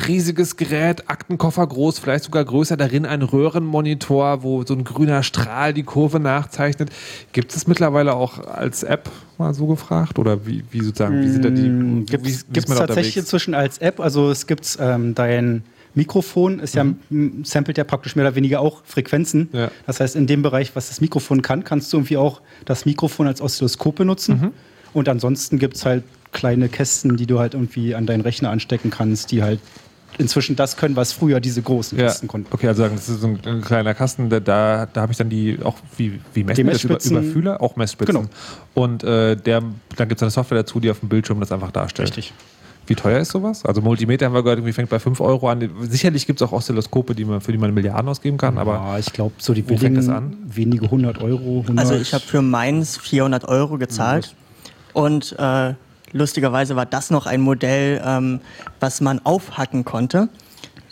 riesiges 0.07 0.57
Gerät, 0.57 1.09
Aktenkoffer 1.09 1.65
groß, 1.67 1.99
vielleicht 1.99 2.23
sogar 2.23 2.43
größer, 2.43 2.77
darin 2.77 3.05
ein 3.05 3.21
Röhrenmonitor, 3.21 4.43
wo 4.43 4.63
so 4.65 4.73
ein 4.73 4.83
grüner 4.83 5.23
Strahl 5.23 5.73
die 5.73 5.83
Kurve 5.83 6.19
nachzeichnet. 6.19 6.89
Gibt 7.31 7.55
es 7.55 7.67
mittlerweile 7.67 8.13
auch 8.15 8.39
als 8.47 8.83
App 8.83 9.09
mal 9.37 9.53
so 9.53 9.67
gefragt? 9.67 10.17
Oder 10.19 10.45
wie, 10.45 10.63
wie 10.71 10.81
sozusagen, 10.81 11.21
wie 11.21 11.29
sind 11.29 11.45
da 11.45 11.49
die. 11.49 11.69
Mm, 11.69 12.05
Gibt 12.05 12.25
es 12.27 12.45
tatsächlich 12.65 13.17
inzwischen 13.17 13.53
als 13.53 13.77
App. 13.77 13.99
Also 13.99 14.31
es 14.31 14.47
gibt 14.47 14.77
ähm, 14.79 15.13
dein 15.13 15.63
Mikrofon, 15.95 16.59
ist 16.59 16.73
ja, 16.73 16.81
m- 16.81 17.43
samplet 17.45 17.77
ja 17.77 17.83
praktisch 17.83 18.15
mehr 18.15 18.25
oder 18.25 18.35
weniger 18.35 18.61
auch 18.61 18.81
Frequenzen. 18.85 19.49
Ja. 19.53 19.69
Das 19.85 19.99
heißt, 19.99 20.15
in 20.15 20.25
dem 20.25 20.41
Bereich, 20.41 20.75
was 20.75 20.87
das 20.87 21.01
Mikrofon 21.01 21.43
kann, 21.43 21.63
kannst 21.63 21.93
du 21.93 21.97
irgendwie 21.97 22.17
auch 22.17 22.41
das 22.65 22.85
Mikrofon 22.87 23.27
als 23.27 23.41
Oszilloskop 23.41 23.95
benutzen. 23.95 24.53
Und 24.93 25.07
ansonsten 25.07 25.59
gibt 25.59 25.75
es 25.75 25.85
halt 25.85 26.03
kleine 26.33 26.67
Kästen, 26.69 27.15
die 27.17 27.25
du 27.25 27.39
halt 27.39 27.53
irgendwie 27.53 27.95
an 27.95 28.05
deinen 28.05 28.21
Rechner 28.21 28.49
anstecken 28.49 28.89
kannst, 28.89 29.31
die 29.31 29.41
halt 29.43 29.59
inzwischen 30.19 30.55
das 30.55 30.77
können, 30.77 30.95
was 30.95 31.11
früher 31.11 31.39
diese 31.39 31.61
großen 31.63 31.97
Ja, 31.97 32.05
Kästen 32.05 32.27
konnten. 32.27 32.47
okay, 32.53 32.67
also 32.67 32.83
sagen, 32.83 32.95
das 32.95 33.09
ist 33.09 33.21
so 33.21 33.27
ein, 33.27 33.39
ein 33.45 33.61
kleiner 33.61 33.93
Kasten, 33.95 34.29
da, 34.29 34.39
da, 34.39 34.85
da 34.85 35.01
habe 35.01 35.11
ich 35.11 35.17
dann 35.17 35.29
die, 35.29 35.57
auch 35.63 35.75
wie, 35.97 36.19
wie 36.35 36.43
messen 36.43 36.55
Die 36.57 36.61
über, 36.61 36.71
Messspitzen. 36.73 37.17
über 37.17 37.23
Fühler? 37.23 37.61
Auch 37.61 37.75
Messspitzen. 37.75 38.13
Genau. 38.15 38.27
Und 38.75 39.03
äh, 39.03 39.35
der, 39.35 39.63
dann 39.95 40.07
gibt 40.09 40.19
es 40.19 40.21
eine 40.23 40.29
Software 40.29 40.59
dazu, 40.59 40.79
die 40.79 40.91
auf 40.91 40.99
dem 40.99 41.09
Bildschirm 41.09 41.39
das 41.39 41.51
einfach 41.51 41.71
darstellt. 41.71 42.09
Richtig. 42.09 42.31
Wie 42.85 42.95
teuer 42.95 43.19
ist 43.21 43.31
sowas? 43.31 43.63
Also 43.65 43.81
Multimeter 43.81 44.25
haben 44.25 44.33
wir 44.33 44.43
gehört, 44.43 44.59
irgendwie 44.59 44.73
fängt 44.73 44.89
bei 44.89 44.99
5 44.99 45.19
Euro 45.21 45.49
an. 45.49 45.67
Sicherlich 45.89 46.27
gibt 46.27 46.41
es 46.41 46.47
auch 46.47 46.51
Oszilloskope, 46.51 47.15
die 47.15 47.23
man, 47.25 47.39
für 47.39 47.53
die 47.53 47.57
man 47.57 47.73
Milliarden 47.73 48.09
ausgeben 48.09 48.37
kann, 48.37 48.57
aber 48.57 48.73
ja, 48.73 48.99
ich 48.99 49.13
glaube, 49.13 49.33
so 49.37 49.53
die 49.53 49.67
wo 49.67 49.77
fängt 49.77 49.97
das 49.97 50.09
an? 50.09 50.35
wenige 50.45 50.91
hundert 50.91 51.21
Euro. 51.21 51.61
100, 51.61 51.79
Also 51.79 51.95
ich 51.95 52.13
habe 52.13 52.23
für 52.25 52.41
meins 52.41 52.97
400 52.97 53.45
Euro 53.45 53.77
gezahlt 53.77 54.35
und 54.91 55.33
äh, 55.39 55.73
lustigerweise 56.13 56.75
war 56.75 56.85
das 56.85 57.09
noch 57.09 57.25
ein 57.25 57.41
Modell, 57.41 58.01
ähm, 58.05 58.39
was 58.79 59.01
man 59.01 59.19
aufhacken 59.25 59.83
konnte. 59.83 60.29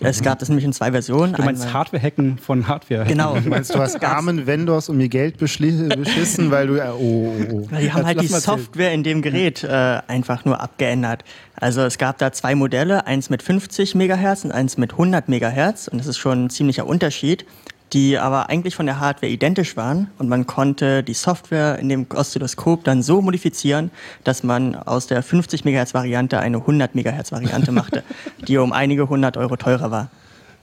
Es 0.04 0.24
gab 0.24 0.40
das 0.40 0.50
nämlich 0.50 0.66
in 0.66 0.74
zwei 0.74 0.92
Versionen. 0.92 1.34
Du 1.34 1.44
meinst 1.44 1.72
Hardware-Hacken 1.72 2.40
von 2.40 2.68
Hardware. 2.68 3.06
Genau. 3.06 3.36
Du 3.40 3.48
meinst, 3.50 3.74
du 3.74 3.78
hast 3.80 4.04
armen 4.04 4.48
Vendors 4.48 4.90
um 4.90 5.00
ihr 5.00 5.10
Geld 5.10 5.38
beschissen, 5.38 6.50
weil 6.50 6.68
du. 6.68 6.78
ja, 6.78 6.94
Oh, 6.94 6.98
oh, 7.00 7.54
oh. 7.54 7.68
Die 7.80 7.94
haben 7.94 8.06
halt 8.06 8.18
Lass 8.18 8.26
die 8.26 8.32
mal 8.32 8.38
erzählen. 8.40 8.58
Software 8.58 8.94
in 8.94 9.04
dem 9.04 9.22
Gerät 9.22 9.64
äh, 9.64 10.00
einfach 10.08 10.44
nur 10.44 10.60
abgeändert. 10.60 11.24
Also 11.56 11.82
es 11.82 12.00
gab 12.00 12.18
da 12.18 12.32
zwei 12.32 12.56
Modelle, 12.56 13.06
eins 13.06 13.30
mit 13.30 13.44
50 13.44 13.94
Megahertz 13.94 14.44
und 14.44 14.52
eins 14.52 14.78
mit 14.78 14.94
100 14.94 15.30
Megahertz. 15.30 15.88
Und 15.88 16.00
das 16.00 16.08
ist 16.08 16.18
schon 16.18 16.46
ein 16.46 16.50
ziemlicher 16.50 16.88
Unterschied, 16.88 17.46
die 17.94 18.18
aber 18.18 18.50
eigentlich 18.50 18.76
von 18.76 18.86
der 18.86 19.00
Hardware 19.00 19.32
identisch 19.32 19.76
waren. 19.76 20.10
Und 20.18 20.30
man 20.30 20.48
konnte 20.48 21.04
die 21.04 21.14
Software 21.14 21.78
in 21.80 21.90
dem 21.90 22.06
Oszilloskop 22.14 22.84
dann 22.84 23.04
so 23.04 23.22
modifizieren, 23.22 23.92
dass 24.24 24.44
man 24.44 24.76
aus 24.76 25.08
der 25.08 25.24
50 25.24 25.66
Megahertz 25.66 25.94
Variante 25.94 26.40
eine 26.40 26.58
100 26.58 26.96
Megahertz 26.96 27.32
Variante 27.32 27.72
machte, 27.72 28.04
die 28.48 28.58
um 28.58 28.72
einige 28.72 29.10
hundert 29.10 29.38
Euro 29.38 29.58
teurer 29.58 29.92
war. 29.92 30.10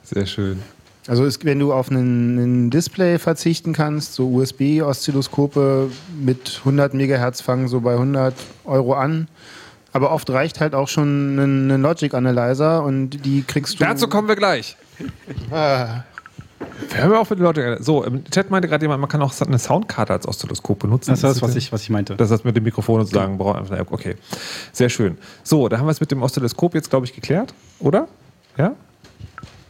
sehr 0.04 0.26
schön. 0.26 0.62
Also 1.06 1.24
es, 1.24 1.42
wenn 1.42 1.58
du 1.58 1.72
auf 1.72 1.90
einen, 1.90 2.38
einen 2.38 2.70
Display 2.70 3.18
verzichten 3.18 3.72
kannst, 3.72 4.12
so 4.12 4.28
USB-Oszilloskope 4.28 5.90
mit 6.20 6.58
100 6.58 6.92
Megahertz 6.92 7.40
fangen 7.40 7.68
so 7.68 7.80
bei 7.80 7.92
100 7.92 8.34
Euro 8.64 8.92
an. 8.92 9.26
Aber 9.94 10.12
oft 10.12 10.28
reicht 10.28 10.60
halt 10.60 10.74
auch 10.74 10.88
schon 10.88 11.36
ein, 11.36 11.70
ein 11.70 11.80
Logic 11.80 12.12
Analyzer 12.12 12.84
und 12.84 13.24
die 13.24 13.42
kriegst 13.42 13.80
du. 13.80 13.84
Dazu 13.84 14.06
kommen 14.06 14.28
wir 14.28 14.36
gleich. 14.36 14.76
Hören 16.94 17.10
wir 17.10 17.20
auf 17.20 17.30
mit 17.30 17.38
den 17.38 17.44
Leuten. 17.44 17.82
So, 17.82 18.04
im 18.04 18.24
Chat 18.24 18.50
meinte 18.50 18.68
gerade 18.68 18.84
jemand, 18.84 19.00
man 19.00 19.08
kann 19.08 19.22
auch 19.22 19.34
eine 19.40 19.58
Soundkarte 19.58 20.12
als 20.12 20.26
Oszilloskop 20.26 20.78
benutzen. 20.78 21.10
Das 21.10 21.18
ist 21.18 21.24
das, 21.24 21.42
was 21.42 21.56
ich, 21.56 21.72
was 21.72 21.82
ich 21.82 21.90
meinte. 21.90 22.16
Das 22.16 22.30
heißt 22.30 22.44
mit 22.44 22.56
dem 22.56 22.64
Mikrofon 22.64 23.00
sozusagen. 23.00 23.38
braucht 23.38 23.58
einfach 23.58 23.72
eine 23.72 23.80
App. 23.80 23.92
Okay, 23.92 24.16
sehr 24.72 24.88
schön. 24.88 25.18
So, 25.42 25.68
da 25.68 25.78
haben 25.78 25.86
wir 25.86 25.92
es 25.92 26.00
mit 26.00 26.10
dem 26.10 26.22
Oszilloskop 26.22 26.74
jetzt, 26.74 26.90
glaube 26.90 27.06
ich, 27.06 27.14
geklärt, 27.14 27.54
oder? 27.80 28.08
Ja? 28.56 28.74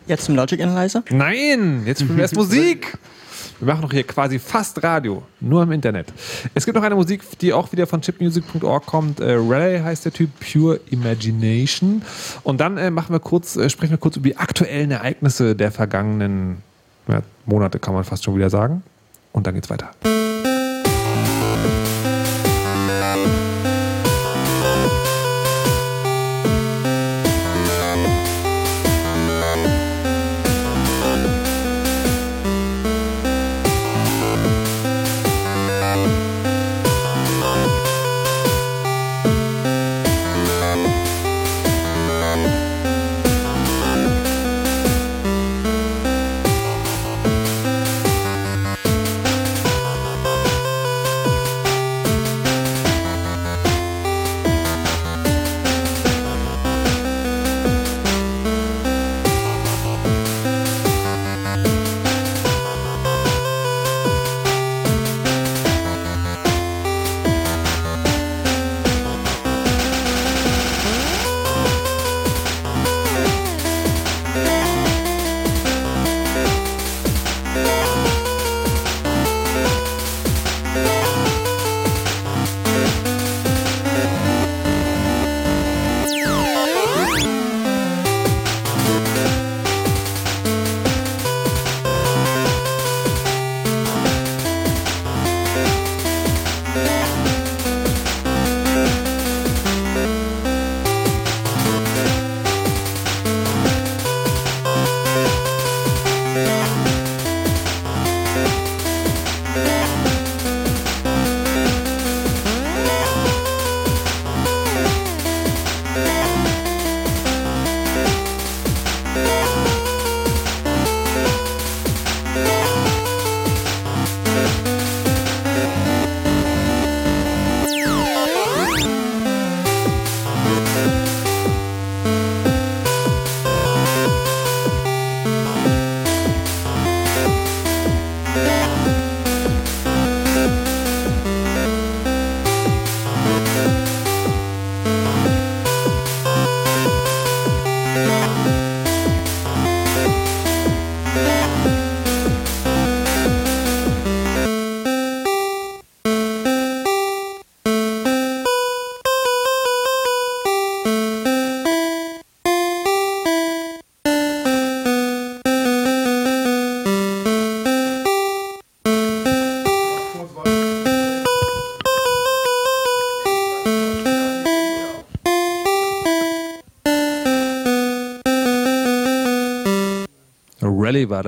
Jetzt 0.07 0.25
zum 0.25 0.37
Logic 0.37 0.61
Analyzer? 0.61 1.03
Nein, 1.11 1.83
jetzt 1.87 2.01
spielen 2.01 2.17
wir 2.17 2.23
erst 2.23 2.37
Musik. 2.37 2.99
Wir 3.61 3.67
machen 3.67 3.83
doch 3.83 3.93
hier 3.93 4.05
quasi 4.05 4.39
fast 4.39 4.83
Radio, 4.85 5.23
nur 5.41 5.65
im 5.65 5.73
Internet. 5.73 6.13
Es 6.55 6.65
gibt 6.65 6.77
noch 6.77 6.85
eine 6.85 6.95
Musik, 6.95 7.23
die 7.41 7.53
auch 7.53 7.73
wieder 7.73 7.89
von 7.89 8.01
chipmusic.org 8.01 8.87
kommt. 8.87 9.19
Äh, 9.19 9.35
Raleigh 9.35 9.83
heißt 9.83 10.05
der 10.05 10.13
Typ, 10.13 10.31
Pure 10.41 10.81
Imagination. 10.91 12.03
Und 12.45 12.61
dann 12.61 12.79
äh, 12.79 12.91
machen 12.91 13.13
wir 13.13 13.21
kurz, 13.21 13.57
äh, 13.57 13.69
sprechen 13.69 13.91
wir 13.91 13.99
kurz 13.99 14.17
über 14.17 14.29
die 14.29 14.37
aktuellen 14.37 14.93
Ereignisse 14.93 15.57
der 15.57 15.73
vergangenen 15.73 16.63
Monate, 17.47 17.79
kann 17.79 17.95
man 17.95 18.05
fast 18.05 18.25
schon 18.25 18.37
wieder 18.37 18.51
sagen. 18.51 18.83
Und 19.33 19.47
dann 19.47 19.55
geht's 19.55 19.71
weiter. 19.71 19.91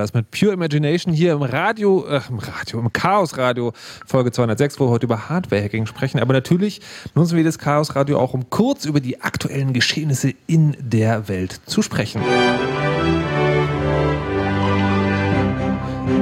Das 0.00 0.14
mit 0.14 0.30
Pure 0.30 0.52
Imagination 0.52 1.12
hier 1.12 1.32
im 1.32 1.42
Radio, 1.42 2.06
äh, 2.06 2.20
im 2.28 2.38
Radio, 2.38 2.80
im 2.80 2.92
Chaos 2.92 3.36
Radio, 3.36 3.72
Folge 4.06 4.32
206, 4.32 4.80
wo 4.80 4.86
wir 4.86 4.90
heute 4.90 5.06
über 5.06 5.28
Hardware-Hacking 5.28 5.86
sprechen. 5.86 6.20
Aber 6.20 6.32
natürlich 6.32 6.80
nutzen 7.14 7.36
wir 7.36 7.44
das 7.44 7.58
Chaos 7.58 7.94
Radio 7.94 8.18
auch, 8.18 8.34
um 8.34 8.48
kurz 8.50 8.84
über 8.84 9.00
die 9.00 9.20
aktuellen 9.20 9.72
Geschehnisse 9.72 10.32
in 10.46 10.76
der 10.80 11.28
Welt 11.28 11.60
zu 11.66 11.82
sprechen. 11.82 12.22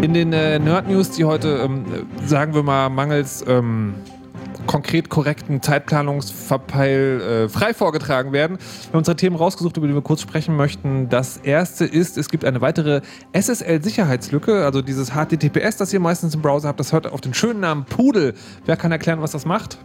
In 0.02 0.14
den 0.14 0.32
äh, 0.32 0.58
Nerd 0.58 0.88
News, 0.88 1.10
die 1.10 1.24
heute, 1.24 1.58
ähm, 1.64 1.84
sagen 2.24 2.54
wir 2.54 2.62
mal, 2.62 2.88
mangels 2.88 3.44
ähm, 3.46 3.94
konkret 4.68 5.08
korrekten 5.08 5.60
Zeitplanungsverpeil 5.62 7.20
äh, 7.20 7.48
frei 7.48 7.74
vorgetragen 7.74 8.32
werden. 8.32 8.58
Wir 8.58 8.88
haben 8.92 8.98
unsere 8.98 9.16
Themen 9.16 9.34
rausgesucht, 9.34 9.76
über 9.78 9.88
die 9.88 9.94
wir 9.94 10.02
kurz 10.02 10.20
sprechen 10.20 10.54
möchten. 10.54 11.08
Das 11.08 11.38
erste 11.38 11.84
ist, 11.84 12.16
es 12.16 12.28
gibt 12.28 12.44
eine 12.44 12.60
weitere 12.60 13.00
SSL-Sicherheitslücke, 13.32 14.64
also 14.64 14.82
dieses 14.82 15.10
HTTPS, 15.10 15.78
das 15.78 15.92
ihr 15.92 16.00
meistens 16.00 16.34
im 16.34 16.42
Browser 16.42 16.68
habt. 16.68 16.78
Das 16.78 16.92
hört 16.92 17.10
auf 17.10 17.20
den 17.20 17.34
schönen 17.34 17.60
Namen 17.60 17.86
Pudel. 17.86 18.34
Wer 18.66 18.76
kann 18.76 18.92
erklären, 18.92 19.20
was 19.22 19.32
das 19.32 19.46
macht? 19.46 19.78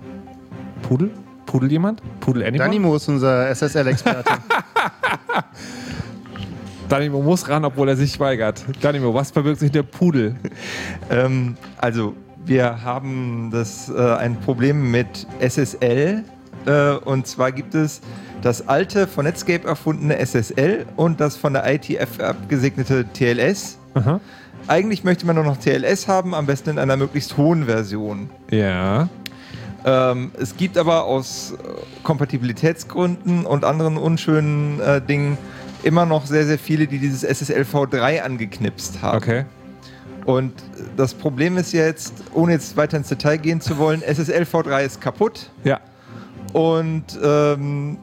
Pudel? 0.83 1.11
Pudel 1.45 1.71
jemand? 1.71 2.01
Pudel 2.19 2.43
Animal? 2.43 2.67
Danimo 2.67 2.95
ist 2.95 3.07
unser 3.07 3.47
SSL-Experte. 3.55 4.33
Danimo 6.89 7.21
muss 7.21 7.47
ran, 7.47 7.63
obwohl 7.63 7.87
er 7.87 7.95
sich 7.95 8.19
weigert. 8.19 8.65
Danimo, 8.81 9.13
was 9.13 9.31
verbirgt 9.31 9.61
sich 9.61 9.71
der 9.71 9.83
Pudel? 9.83 10.35
ähm, 11.09 11.55
also 11.77 12.15
wir 12.45 12.83
haben 12.83 13.49
das, 13.51 13.89
äh, 13.89 14.15
ein 14.15 14.39
Problem 14.39 14.91
mit 14.91 15.27
SSL. 15.39 16.23
Äh, 16.65 16.91
und 17.05 17.27
zwar 17.27 17.51
gibt 17.51 17.75
es 17.75 18.01
das 18.41 18.67
alte, 18.67 19.07
von 19.07 19.25
Netscape 19.25 19.67
erfundene 19.67 20.17
SSL 20.17 20.85
und 20.95 21.19
das 21.19 21.37
von 21.37 21.53
der 21.53 21.71
ITF 21.73 22.19
abgesegnete 22.19 23.05
TLS. 23.13 23.77
Aha. 23.93 24.19
Eigentlich 24.67 25.03
möchte 25.03 25.25
man 25.25 25.35
nur 25.35 25.45
noch 25.45 25.57
TLS 25.57 26.07
haben, 26.07 26.33
am 26.33 26.45
besten 26.45 26.71
in 26.71 26.79
einer 26.79 26.97
möglichst 26.97 27.37
hohen 27.37 27.65
Version. 27.65 28.29
Ja. 28.49 29.09
Ähm, 29.85 30.31
es 30.39 30.55
gibt 30.55 30.77
aber 30.77 31.03
aus 31.03 31.51
äh, 31.53 32.03
Kompatibilitätsgründen 32.03 33.45
und 33.45 33.65
anderen 33.65 33.97
unschönen 33.97 34.79
äh, 34.79 35.01
Dingen 35.01 35.37
immer 35.83 36.05
noch 36.05 36.25
sehr, 36.25 36.45
sehr 36.45 36.57
viele, 36.57 36.87
die 36.87 36.99
dieses 36.99 37.23
SSL 37.23 37.63
V3 37.63 38.21
angeknipst 38.21 39.01
haben. 39.01 39.17
Okay. 39.17 39.45
Und 40.25 40.53
das 40.95 41.13
Problem 41.13 41.57
ist 41.57 41.73
jetzt, 41.73 42.13
ohne 42.33 42.53
jetzt 42.53 42.77
weiter 42.77 42.97
ins 42.97 43.09
Detail 43.09 43.37
gehen 43.37 43.61
zu 43.61 43.77
wollen, 43.77 44.01
SSL 44.01 44.43
V3 44.43 44.83
ist 44.83 45.01
kaputt. 45.01 45.49
Ja. 45.63 45.79
Und 46.53 47.19
ähm, 47.21 47.97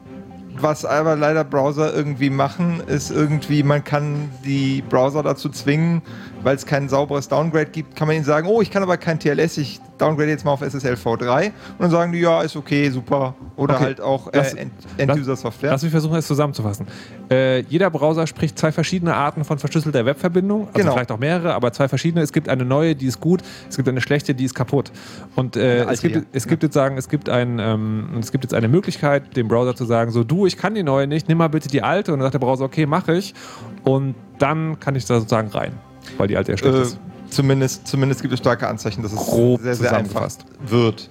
was 0.57 0.85
aber 0.85 1.15
leider 1.15 1.43
Browser 1.43 1.93
irgendwie 1.93 2.29
machen, 2.29 2.81
ist 2.85 3.09
irgendwie, 3.09 3.63
man 3.63 3.83
kann 3.83 4.29
die 4.45 4.81
Browser 4.81 5.23
dazu 5.23 5.49
zwingen, 5.49 6.01
weil 6.43 6.55
es 6.55 6.65
kein 6.65 6.89
sauberes 6.89 7.27
Downgrade 7.27 7.67
gibt, 7.71 7.95
kann 7.95 8.07
man 8.07 8.15
ihnen 8.15 8.25
sagen, 8.25 8.47
oh, 8.47 8.61
ich 8.61 8.71
kann 8.71 8.83
aber 8.83 8.97
kein 8.97 9.19
TLS, 9.19 9.57
ich 9.57 9.79
downgrade 9.97 10.29
jetzt 10.29 10.43
mal 10.43 10.51
auf 10.51 10.61
SSL 10.61 10.95
V3 10.95 11.45
und 11.45 11.53
dann 11.79 11.91
sagen 11.91 12.11
die, 12.11 12.19
ja, 12.19 12.41
ist 12.41 12.55
okay, 12.55 12.89
super. 12.89 13.35
Oder 13.55 13.75
Okay. 13.75 13.83
halt 13.83 14.01
auch 14.01 14.29
Lass- 14.33 14.53
äh, 14.55 14.65
End-User-Software. 14.97 15.69
Lass 15.71 15.83
mich 15.83 15.91
versuchen, 15.91 16.15
es 16.15 16.25
zusammenzufassen. 16.25 16.87
Äh, 17.29 17.59
jeder 17.61 17.89
Browser 17.91 18.25
spricht 18.25 18.57
zwei 18.57 18.71
verschiedene 18.71 19.13
Arten 19.15 19.43
von 19.43 19.59
verschlüsselter 19.59 20.03
Webverbindung, 20.05 20.61
also 20.67 20.73
Genau. 20.79 20.93
vielleicht 20.93 21.11
auch 21.11 21.19
mehrere, 21.19 21.53
aber 21.53 21.71
zwei 21.71 21.87
verschiedene. 21.87 22.23
Es 22.23 22.33
gibt 22.33 22.49
eine 22.49 22.65
neue, 22.65 22.95
die 22.95 23.05
ist 23.05 23.19
gut, 23.19 23.41
es 23.69 23.75
gibt 23.77 23.87
eine 23.87 24.01
schlechte, 24.01 24.33
die 24.33 24.45
ist 24.45 24.55
kaputt. 24.55 24.91
Und 25.35 25.55
äh, 25.55 25.83
es 25.85 26.01
gibt, 26.01 26.25
es 26.35 26.47
gibt 26.47 26.63
jetzt 26.63 26.73
sagen, 26.73 26.97
es 26.97 27.07
gibt, 27.07 27.29
ein, 27.29 27.59
ähm, 27.59 28.09
es 28.19 28.31
gibt 28.31 28.43
jetzt 28.43 28.55
eine 28.55 28.67
Möglichkeit, 28.67 29.37
dem 29.37 29.47
Browser 29.47 29.75
zu 29.75 29.85
sagen, 29.85 30.11
so 30.11 30.23
du, 30.23 30.47
ich 30.47 30.57
kann 30.57 30.73
die 30.73 30.83
neue 30.83 31.05
nicht, 31.05 31.27
nimm 31.29 31.37
mal 31.37 31.49
bitte 31.49 31.67
die 31.69 31.83
alte. 31.83 32.11
Und 32.13 32.19
dann 32.19 32.25
sagt 32.25 32.33
der 32.33 32.39
Browser, 32.39 32.65
okay, 32.65 32.87
mache 32.87 33.13
ich. 33.15 33.35
Und 33.83 34.15
dann 34.39 34.79
kann 34.79 34.95
ich 34.95 35.05
da 35.05 35.15
sozusagen 35.19 35.49
rein, 35.49 35.73
weil 36.17 36.27
die 36.27 36.37
alte 36.37 36.51
ja 36.51 36.57
schlecht 36.57 36.75
äh, 36.75 36.81
ist. 36.81 36.99
zumindest, 37.29 37.87
zumindest 37.87 38.21
gibt 38.21 38.33
es 38.33 38.39
starke 38.39 38.67
Anzeichen, 38.67 39.01
dass 39.01 39.13
es 39.13 39.19
Grob 39.19 39.61
sehr, 39.61 39.75
sehr 39.75 39.95
einfach 39.95 40.29
wird. 40.65 41.09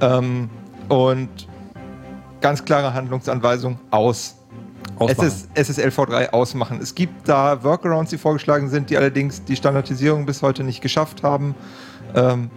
Ähm, 0.00 0.48
und 0.88 1.28
ganz 2.40 2.64
klare 2.64 2.94
Handlungsanweisung 2.94 3.78
aus. 3.90 4.36
Ausmachen. 4.98 5.26
SS, 5.26 5.48
SSL 5.54 5.88
V3 5.88 6.30
ausmachen. 6.30 6.78
Es 6.82 6.94
gibt 6.94 7.26
da 7.26 7.62
Workarounds, 7.64 8.10
die 8.10 8.18
vorgeschlagen 8.18 8.68
sind, 8.68 8.90
die 8.90 8.98
allerdings 8.98 9.42
die 9.44 9.56
Standardisierung 9.56 10.26
bis 10.26 10.42
heute 10.42 10.62
nicht 10.62 10.82
geschafft 10.82 11.22
haben. 11.22 11.54
Ähm, 12.14 12.50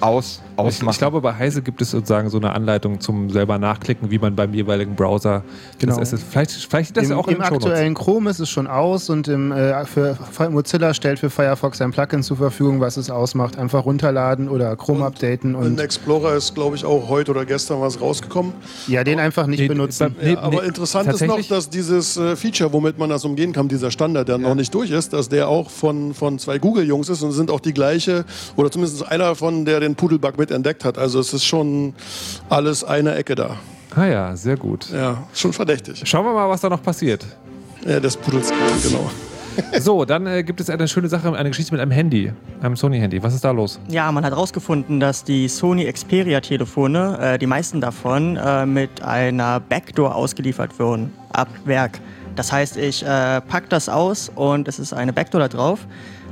aus, 0.00 0.42
ausmachen. 0.58 0.92
ich 0.92 0.98
glaube, 0.98 1.20
bei 1.20 1.34
Heise 1.34 1.62
gibt 1.62 1.80
es 1.82 1.90
sozusagen 1.92 2.30
so 2.30 2.38
eine 2.38 2.52
Anleitung 2.52 3.00
zum 3.00 3.30
selber 3.30 3.58
nachklicken, 3.58 4.10
wie 4.10 4.18
man 4.18 4.34
beim 4.36 4.52
jeweiligen 4.54 4.94
Browser 4.94 5.42
Genau. 5.78 5.96
das 5.98 6.12
SS 6.12 6.22
vielleicht, 6.28 6.50
vielleicht 6.50 6.96
das 6.96 7.10
Im, 7.10 7.16
auch 7.16 7.28
im 7.28 7.40
aktuellen 7.40 7.94
Chrome 7.94 8.30
ist 8.30 8.40
es 8.40 8.48
schon 8.50 8.66
aus 8.66 9.08
und 9.10 9.28
im, 9.28 9.52
äh, 9.52 9.84
für, 9.86 10.16
Mozilla 10.50 10.92
stellt 10.94 11.18
für 11.18 11.30
Firefox 11.30 11.80
ein 11.80 11.92
Plugin 11.92 12.22
zur 12.22 12.36
Verfügung, 12.36 12.80
was 12.80 12.96
es 12.96 13.10
ausmacht. 13.10 13.58
Einfach 13.58 13.84
runterladen 13.84 14.48
oder 14.48 14.74
Chrome 14.76 15.04
updaten 15.04 15.54
Und 15.54 15.66
und 15.66 15.80
Explorer 15.80 16.34
ist, 16.34 16.54
glaube 16.54 16.76
ich, 16.76 16.84
auch 16.84 17.08
heute 17.08 17.30
oder 17.30 17.44
gestern 17.44 17.80
was 17.80 18.00
rausgekommen. 18.00 18.52
ja, 18.88 19.04
den 19.04 19.20
einfach 19.20 19.46
nicht 19.46 19.60
Nee, 19.60 19.68
benutzen. 19.68 20.14
Nee, 20.20 20.32
ja, 20.32 20.38
aber 20.40 20.62
nee, 20.62 20.66
interessant 20.68 21.08
ist 21.12 21.24
noch, 21.26 21.40
dass 21.42 21.68
dieses 21.70 22.16
äh, 22.16 22.34
Feature, 22.36 22.72
womit 22.72 22.98
man 22.98 23.10
das 23.10 23.24
umgehen 23.24 23.52
kann, 23.52 23.68
dieser 23.68 23.90
Standard, 23.90 24.28
der 24.28 24.38
noch 24.38 24.54
nicht 24.54 24.74
durch 24.74 24.90
ist, 24.90 25.12
dass 25.12 25.28
der 25.28 25.48
auch 25.48 25.70
von, 25.70 26.14
von 26.14 26.38
zwei 26.38 26.58
Google-Jungs 26.58 27.08
ist 27.08 27.22
und 27.22 27.32
sind 27.32 27.50
auch 27.50 27.60
die 27.60 27.72
gleiche, 27.74 28.24
oder 28.56 28.70
zumindest 28.70 29.06
einer 29.08 29.34
von, 29.34 29.64
der 29.64 29.80
den 29.80 29.94
Pudelbug 29.94 30.38
mit 30.38 30.47
entdeckt 30.50 30.84
hat. 30.84 30.98
Also 30.98 31.20
es 31.20 31.32
ist 31.32 31.44
schon 31.44 31.94
alles 32.48 32.84
eine 32.84 33.14
Ecke 33.14 33.34
da. 33.34 33.56
Ah 33.94 34.06
ja, 34.06 34.36
sehr 34.36 34.56
gut. 34.56 34.90
Ja, 34.92 35.26
schon 35.32 35.52
verdächtig. 35.52 36.02
Schauen 36.04 36.24
wir 36.24 36.32
mal, 36.32 36.48
was 36.48 36.60
da 36.60 36.68
noch 36.68 36.82
passiert. 36.82 37.26
Ja, 37.86 38.00
des 38.00 38.16
Pudels, 38.16 38.52
genau. 38.82 39.10
So, 39.80 40.04
dann 40.04 40.26
äh, 40.26 40.42
gibt 40.44 40.60
es 40.60 40.70
eine 40.70 40.86
schöne 40.86 41.08
Sache, 41.08 41.34
eine 41.34 41.50
Geschichte 41.50 41.72
mit 41.72 41.80
einem 41.80 41.90
Handy, 41.90 42.32
einem 42.60 42.76
Sony-Handy. 42.76 43.22
Was 43.22 43.34
ist 43.34 43.44
da 43.44 43.50
los? 43.50 43.80
Ja, 43.88 44.10
man 44.12 44.24
hat 44.24 44.32
herausgefunden, 44.32 45.00
dass 45.00 45.24
die 45.24 45.48
Sony 45.48 45.90
Xperia-Telefone, 45.90 47.18
äh, 47.20 47.38
die 47.38 47.46
meisten 47.46 47.80
davon, 47.80 48.36
äh, 48.36 48.66
mit 48.66 49.02
einer 49.02 49.60
Backdoor 49.60 50.14
ausgeliefert 50.14 50.78
wurden, 50.78 51.12
ab 51.32 51.48
Werk. 51.64 51.98
Das 52.36 52.52
heißt, 52.52 52.76
ich 52.76 53.02
äh, 53.02 53.40
pack 53.40 53.68
das 53.68 53.88
aus 53.88 54.30
und 54.34 54.68
es 54.68 54.78
ist 54.78 54.92
eine 54.92 55.12
Backdoor 55.12 55.40
da 55.40 55.48
drauf. 55.48 55.86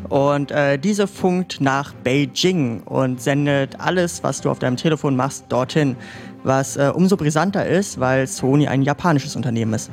Und 0.09 0.51
äh, 0.51 0.79
diese 0.79 1.07
funkt 1.07 1.61
nach 1.61 1.93
Beijing 1.93 2.83
und 2.83 3.21
sendet 3.21 3.81
alles, 3.81 4.23
was 4.23 4.41
du 4.41 4.51
auf 4.51 4.59
deinem 4.59 4.77
Telefon 4.77 5.17
machst, 5.17 5.47
dorthin. 5.49 5.97
Was 6.45 6.77
äh, 6.77 6.93
umso 6.95 7.17
brisanter 7.17 7.67
ist, 7.67 7.99
weil 7.99 8.27
Sony 8.27 8.69
ein 8.69 8.83
japanisches 8.83 9.37
Unternehmen 9.37 9.75
ist. 9.75 9.91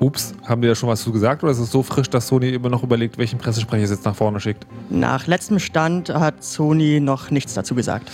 Ups, 0.00 0.32
haben 0.46 0.62
die 0.62 0.68
da 0.68 0.74
schon 0.74 0.88
was 0.88 1.02
zu 1.02 1.12
gesagt 1.12 1.42
oder 1.42 1.52
ist 1.52 1.58
es 1.58 1.70
so 1.70 1.82
frisch, 1.82 2.08
dass 2.08 2.26
Sony 2.26 2.48
immer 2.48 2.70
noch 2.70 2.82
überlegt, 2.82 3.18
welchen 3.18 3.38
Pressesprecher 3.38 3.84
es 3.84 3.90
jetzt 3.90 4.06
nach 4.06 4.16
vorne 4.16 4.40
schickt? 4.40 4.66
Nach 4.88 5.26
letztem 5.26 5.58
Stand 5.58 6.08
hat 6.08 6.42
Sony 6.42 7.00
noch 7.00 7.30
nichts 7.30 7.52
dazu 7.52 7.74
gesagt. 7.74 8.10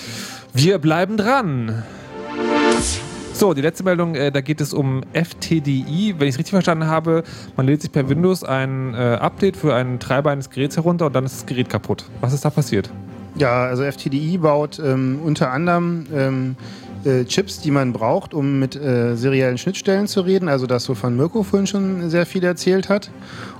Wir 0.53 0.79
bleiben 0.79 1.17
dran. 1.17 1.85
So, 3.39 3.53
die 3.53 3.61
letzte 3.61 3.85
Meldung, 3.85 4.15
äh, 4.15 4.33
da 4.33 4.41
geht 4.41 4.63
es 4.63 4.73
um 4.73 5.03
FTDI. 5.13 6.15
Wenn 6.17 6.27
ich 6.27 6.37
es 6.37 6.39
richtig 6.39 6.53
verstanden 6.53 6.87
habe, 6.87 7.23
man 7.55 7.67
lädt 7.67 7.83
sich 7.83 7.93
per 7.93 8.09
Windows 8.09 8.43
ein 8.43 8.95
äh, 8.95 9.19
Update 9.21 9.59
für 9.59 9.75
einen 9.75 10.01
Treiber 10.01 10.31
eines 10.31 10.49
Geräts 10.49 10.79
herunter 10.79 11.05
und 11.05 11.15
dann 11.15 11.27
ist 11.27 11.37
das 11.37 11.45
Gerät 11.45 11.69
kaputt. 11.69 12.07
Was 12.23 12.33
ist 12.33 12.47
da 12.47 12.49
passiert? 12.49 12.89
Ja, 13.35 13.67
also 13.67 13.83
FTDI 13.83 14.39
baut 14.39 14.81
ähm, 14.83 15.19
unter 15.23 15.51
anderem 15.51 16.07
ähm, 16.15 16.57
äh, 17.05 17.27
Chips, 17.27 17.61
die 17.61 17.71
man 17.71 17.93
braucht, 17.93 18.33
um 18.33 18.59
mit 18.59 18.75
äh, 18.75 19.17
seriellen 19.17 19.59
Schnittstellen 19.59 20.07
zu 20.07 20.23
reden, 20.23 20.49
also 20.49 20.67
das, 20.67 20.89
wovon 20.89 21.15
Mirko 21.15 21.43
vorhin 21.43 21.67
schon 21.67 22.09
sehr 22.09 22.25
viel 22.25 22.43
erzählt 22.43 22.89
hat. 22.89 23.11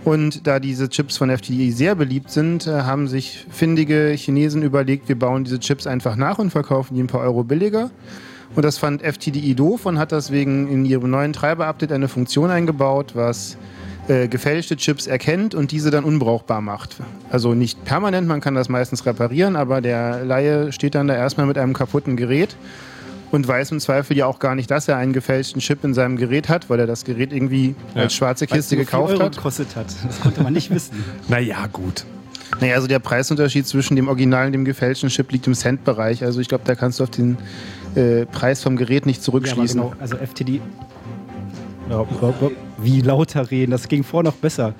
Und 0.05 0.47
da 0.47 0.59
diese 0.59 0.89
Chips 0.89 1.19
von 1.19 1.29
FTDI 1.29 1.71
sehr 1.71 1.95
beliebt 1.97 2.31
sind, 2.31 2.67
äh, 2.67 2.71
haben 2.71 3.09
sich 3.09 3.45
findige 3.51 4.15
Chinesen 4.17 4.63
überlegt, 4.63 5.11
wir 5.11 5.19
bauen 5.19 5.45
diese 5.45 5.61
Chips 5.61 5.87
einfach 5.87 6.17
nach 6.17 6.39
und 6.39 6.49
verkaufen 6.49 6.95
die 6.95 7.03
ein 7.03 7.09
paar 7.09 7.21
Euro 7.21 7.45
billiger. 7.45 7.91
Und 8.57 8.65
das 8.65 8.79
fand 8.79 9.03
FTDI 9.03 9.55
doof 9.55 9.87
und 9.87 9.99
hat 9.99 10.13
deswegen 10.13 10.69
in 10.69 10.85
ihrem 10.85 11.11
neuen 11.11 11.33
Treiber-Update 11.33 11.93
eine 11.93 12.09
Funktion 12.09 12.51
eingebaut, 12.51 13.13
was 13.15 13.57
äh, 14.09 14.29
gefälschte 14.29 14.77
Chips 14.77 15.07
erkennt 15.07 15.55
und 15.55 15.73
diese 15.73 15.91
dann 15.91 16.05
unbrauchbar 16.05 16.61
macht. 16.63 16.97
Also 17.31 17.55
nicht 17.55 17.85
permanent, 17.85 18.27
man 18.27 18.41
kann 18.41 18.55
das 18.55 18.69
meistens 18.69 19.05
reparieren, 19.05 19.57
aber 19.57 19.81
der 19.81 20.25
Laie 20.25 20.73
steht 20.73 20.95
dann 20.95 21.07
da 21.09 21.15
erstmal 21.15 21.47
mit 21.47 21.59
einem 21.59 21.75
kaputten 21.75 22.17
Gerät 22.17 22.57
und 23.33 23.47
weiß 23.47 23.73
im 23.73 23.81
Zweifel 23.81 24.17
ja 24.17 24.25
auch 24.27 24.39
gar 24.39 24.55
nicht, 24.55 24.71
dass 24.71 24.89
er 24.89 24.97
einen 24.97 25.13
gefälschten 25.13 25.61
Chip 25.61 25.83
in 25.85 25.93
seinem 25.93 26.17
Gerät 26.17 26.49
hat, 26.49 26.71
weil 26.71 26.79
er 26.81 26.87
das 26.87 27.05
Gerät 27.05 27.33
irgendwie 27.33 27.75
Ja. 27.95 28.03
als 28.03 28.15
schwarze 28.15 28.47
Kiste 28.47 28.77
gekauft 28.77 29.11
4 29.11 29.17
Euro 29.19 29.27
hat. 29.27 29.37
gekostet 29.37 29.75
hat. 29.77 29.87
Das 30.07 30.21
konnte 30.21 30.43
man 30.43 30.53
nicht 30.55 30.71
wissen. 30.71 31.05
Naja, 31.29 31.67
gut. 31.71 32.07
Naja, 32.61 32.77
also 32.77 32.87
der 32.87 33.01
Preisunterschied 33.01 33.67
zwischen 33.67 33.97
dem 33.97 34.07
Original 34.07 34.47
und 34.47 34.53
dem 34.53 34.65
gefälschten 34.65 35.09
Chip 35.11 35.33
liegt 35.33 35.47
im 35.49 35.55
Cent-Bereich. 35.55 36.23
Also 36.25 36.41
ich 36.41 36.49
glaube, 36.49 36.63
da 36.65 36.77
kannst 36.77 37.01
du 37.01 37.05
auf 37.05 37.11
den 37.11 37.37
äh, 37.97 38.27
Preis 38.27 38.63
vom 38.63 38.77
Gerät 38.77 39.07
nicht 39.07 39.19
Ja, 39.19 39.23
aber 39.23 39.25
zurückschließen. 39.25 39.81
genau. 39.81 39.93
Also 39.99 40.17
FTD. 40.17 40.61
Ja, 41.91 42.05
wie 42.79 43.01
lauter 43.01 43.51
reden, 43.51 43.71
das 43.73 43.89
ging 43.89 44.03
vor 44.05 44.23
noch 44.23 44.35
besser. 44.35 44.75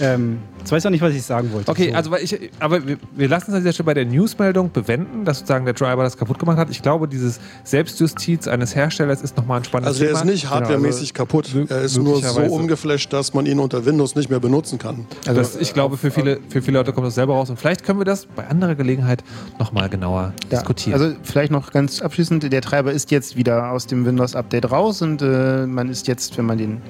Ähm, 0.00 0.38
jetzt 0.58 0.70
weiß 0.70 0.82
ich 0.82 0.86
auch 0.86 0.90
nicht, 0.90 1.00
was 1.02 1.14
ich 1.14 1.22
sagen 1.22 1.52
wollte. 1.52 1.70
Okay, 1.70 1.90
So. 1.90 1.96
also 1.96 2.16
ich, 2.16 2.50
aber 2.60 2.86
wir, 2.86 2.96
wir 3.16 3.28
lassen 3.28 3.50
es 3.50 3.56
an 3.56 3.62
dieser 3.62 3.72
Stelle 3.72 3.86
bei 3.86 3.94
der 3.94 4.04
Newsmeldung 4.06 4.70
bewenden, 4.72 5.24
dass 5.24 5.38
sozusagen 5.40 5.64
der 5.64 5.74
Driver 5.74 6.02
das 6.04 6.16
kaputt 6.16 6.38
gemacht 6.38 6.58
hat. 6.58 6.70
Ich 6.70 6.80
glaube, 6.82 7.08
dieses 7.08 7.40
Selbstjustiz 7.64 8.46
eines 8.46 8.74
Herstellers 8.76 9.22
ist 9.22 9.36
nochmal 9.36 9.58
ein 9.60 9.64
spannendes 9.64 9.94
Also 9.94 10.04
er 10.04 10.08
Thema. 10.10 10.20
ist 10.20 10.24
nicht 10.26 10.50
hardwaremäßig 10.50 11.14
kaputt. 11.14 11.50
Er 11.68 11.80
ist 11.82 11.96
nur 11.98 12.22
so 12.22 12.40
umgeflasht, 12.42 13.12
dass 13.12 13.34
man 13.34 13.46
ihn 13.46 13.58
unter 13.58 13.84
Windows 13.84 14.14
nicht 14.14 14.30
mehr 14.30 14.40
benutzen 14.40 14.78
kann. 14.78 15.06
Also 15.26 15.40
das, 15.40 15.56
ich 15.56 15.72
glaube, 15.74 15.96
für 15.96 16.10
viele, 16.10 16.38
für 16.48 16.62
viele 16.62 16.78
Leute 16.78 16.92
kommt 16.92 17.06
das 17.06 17.14
selber 17.14 17.34
raus. 17.34 17.50
Und 17.50 17.58
vielleicht 17.58 17.84
können 17.84 17.98
wir 17.98 18.04
das 18.04 18.26
bei 18.26 18.46
anderer 18.46 18.74
Gelegenheit 18.74 19.24
nochmal 19.58 19.88
genauer 19.88 20.34
Ja, 20.50 20.58
diskutieren. 20.58 21.00
Also 21.00 21.14
vielleicht 21.22 21.50
noch 21.52 21.72
ganz 21.72 22.00
abschließend, 22.02 22.52
der 22.52 22.62
Treiber 22.62 22.92
ist 22.92 23.10
jetzt 23.10 23.36
wieder 23.36 23.70
aus 23.70 23.86
dem 23.86 24.04
Windows-Update 24.06 24.70
raus 24.70 25.02
und 25.02 25.22
äh, 25.22 25.66
man 25.66 25.88
ist 25.88 26.06
jetzt, 26.08 26.36
wenn 26.38 26.46
man 26.46 26.58
den 26.58 26.80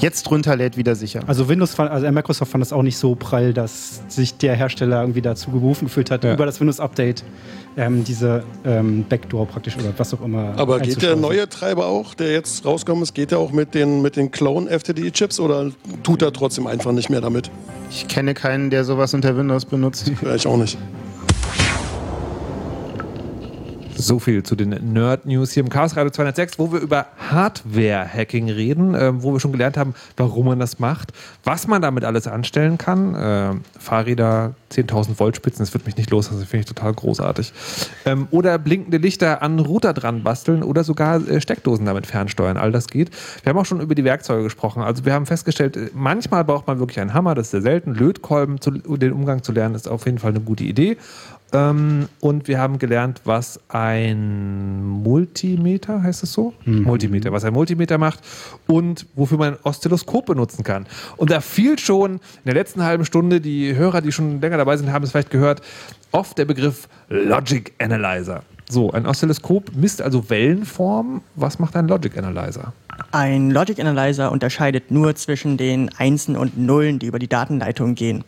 jetzt 0.00 0.30
runterlädt, 0.30 0.76
wieder 0.76 0.94
sicher. 0.94 1.20
Also 1.26 1.48
Windows 1.48 1.74
fand, 1.74 1.90
also 1.90 2.10
Microsoft 2.10 2.50
fand 2.50 2.62
das 2.62 2.72
auch 2.72 2.82
nicht 2.82 2.96
so 2.98 3.14
prall, 3.14 3.52
dass 3.52 4.00
sich 4.08 4.36
der 4.36 4.54
Hersteller 4.56 5.00
irgendwie 5.00 5.22
dazu 5.22 5.50
berufen 5.50 5.86
gefühlt 5.86 6.10
hat, 6.10 6.24
Ja. 6.24 6.34
über 6.34 6.46
das 6.46 6.58
Windows-Update 6.60 7.22
ähm, 7.76 8.02
diese 8.04 8.42
ähm, 8.64 9.04
Backdoor 9.08 9.46
praktisch 9.46 9.76
oder 9.76 9.92
was 9.96 10.12
auch 10.12 10.22
immer. 10.24 10.54
Aber 10.56 10.80
geht 10.80 11.02
der 11.02 11.14
neue 11.16 11.48
Treiber 11.48 11.86
auch, 11.86 12.14
der 12.14 12.32
jetzt 12.32 12.64
rausgekommen 12.64 13.02
ist, 13.04 13.14
geht 13.14 13.30
der 13.30 13.38
auch 13.38 13.52
mit 13.52 13.74
den, 13.74 14.02
mit 14.02 14.16
den 14.16 14.30
Clone-FTDI-Chips 14.30 15.38
oder 15.38 15.70
tut 16.02 16.22
er 16.22 16.32
trotzdem 16.32 16.66
einfach 16.66 16.92
nicht 16.92 17.10
mehr 17.10 17.20
damit? 17.20 17.50
Ich 17.90 18.08
kenne 18.08 18.34
keinen, 18.34 18.70
der 18.70 18.84
sowas 18.84 19.14
unter 19.14 19.36
Windows 19.36 19.64
benutzt. 19.64 20.10
Ja, 20.22 20.34
ich 20.34 20.46
auch 20.46 20.56
nicht. 20.56 20.78
So 24.00 24.18
viel 24.18 24.42
zu 24.42 24.56
den 24.56 24.70
Nerd-News 24.94 25.52
hier 25.52 25.62
im 25.62 25.68
Chaos 25.68 25.94
Radio 25.94 26.10
206, 26.10 26.58
wo 26.58 26.72
wir 26.72 26.80
über 26.80 27.04
Hardware-Hacking 27.30 28.48
reden, 28.48 28.94
ähm, 28.98 29.22
wo 29.22 29.34
wir 29.34 29.40
schon 29.40 29.52
gelernt 29.52 29.76
haben, 29.76 29.94
warum 30.16 30.46
man 30.46 30.58
das 30.58 30.78
macht, 30.78 31.12
was 31.44 31.66
man 31.66 31.82
damit 31.82 32.04
alles 32.04 32.26
anstellen 32.26 32.78
kann. 32.78 33.14
Ähm, 33.18 33.60
Fahrräder, 33.78 34.54
10.000 34.72 35.18
Volt 35.18 35.36
Spitzen, 35.36 35.62
das 35.62 35.74
wird 35.74 35.84
mich 35.84 35.98
nicht 35.98 36.10
los, 36.10 36.30
das 36.30 36.38
finde 36.44 36.60
ich 36.60 36.66
total 36.66 36.94
großartig. 36.94 37.52
Ähm, 38.06 38.26
oder 38.30 38.58
blinkende 38.58 38.96
Lichter 38.96 39.42
an 39.42 39.58
Router 39.58 39.92
dran 39.92 40.22
basteln 40.22 40.62
oder 40.62 40.82
sogar 40.82 41.16
äh, 41.28 41.42
Steckdosen 41.42 41.84
damit 41.84 42.06
fernsteuern. 42.06 42.56
All 42.56 42.72
das 42.72 42.88
geht. 42.88 43.10
Wir 43.42 43.50
haben 43.50 43.58
auch 43.58 43.66
schon 43.66 43.80
über 43.80 43.94
die 43.94 44.04
Werkzeuge 44.04 44.44
gesprochen. 44.44 44.82
Also 44.82 45.04
wir 45.04 45.12
haben 45.12 45.26
festgestellt, 45.26 45.76
äh, 45.76 45.90
manchmal 45.92 46.42
braucht 46.44 46.66
man 46.66 46.78
wirklich 46.78 47.00
einen 47.00 47.12
Hammer, 47.12 47.34
das 47.34 47.48
ist 47.48 47.50
sehr 47.50 47.62
selten. 47.62 47.94
Lötkolben, 47.94 48.62
zu, 48.62 48.70
den 48.70 49.12
Umgang 49.12 49.42
zu 49.42 49.52
lernen, 49.52 49.74
ist 49.74 49.88
auf 49.88 50.06
jeden 50.06 50.18
Fall 50.18 50.30
eine 50.30 50.40
gute 50.40 50.64
Idee. 50.64 50.96
Ähm, 51.52 52.08
und 52.20 52.48
wir 52.48 52.58
haben 52.58 52.78
gelernt, 52.78 53.22
was 53.24 53.60
ein 53.68 54.84
Multimeter, 54.84 56.02
heißt 56.02 56.22
es 56.22 56.32
so? 56.32 56.54
Multimeter, 56.84 57.32
was 57.32 57.44
ein 57.44 57.52
Multimeter 57.52 57.98
macht 57.98 58.20
und 58.66 59.06
wofür 59.14 59.38
man 59.38 59.54
ein 59.54 59.58
Oszilloskop 59.62 60.26
benutzen 60.26 60.64
kann. 60.64 60.86
Und 61.16 61.30
da 61.30 61.40
fiel 61.40 61.78
schon 61.78 62.12
in 62.12 62.20
der 62.46 62.54
letzten 62.54 62.82
halben 62.84 63.04
Stunde, 63.04 63.40
die 63.40 63.74
Hörer, 63.74 64.00
die 64.00 64.12
schon 64.12 64.40
länger 64.40 64.58
dabei 64.58 64.76
sind, 64.76 64.92
haben 64.92 65.04
es 65.04 65.10
vielleicht 65.10 65.30
gehört, 65.30 65.62
oft 66.12 66.38
der 66.38 66.44
Begriff 66.44 66.88
Logic 67.08 67.72
Analyzer. 67.78 68.42
So, 68.68 68.92
ein 68.92 69.06
Oszilloskop 69.06 69.74
misst 69.74 70.00
also 70.00 70.30
Wellenformen. 70.30 71.22
Was 71.34 71.58
macht 71.58 71.74
ein 71.74 71.88
Logic 71.88 72.16
Analyzer? 72.16 72.72
Ein 73.12 73.50
Logic 73.50 73.78
Analyzer 73.80 74.30
unterscheidet 74.30 74.90
nur 74.90 75.14
zwischen 75.14 75.56
den 75.56 75.90
Einsen 75.96 76.36
und 76.36 76.58
Nullen, 76.58 76.98
die 76.98 77.06
über 77.06 77.18
die 77.18 77.28
Datenleitung 77.28 77.94
gehen. 77.94 78.24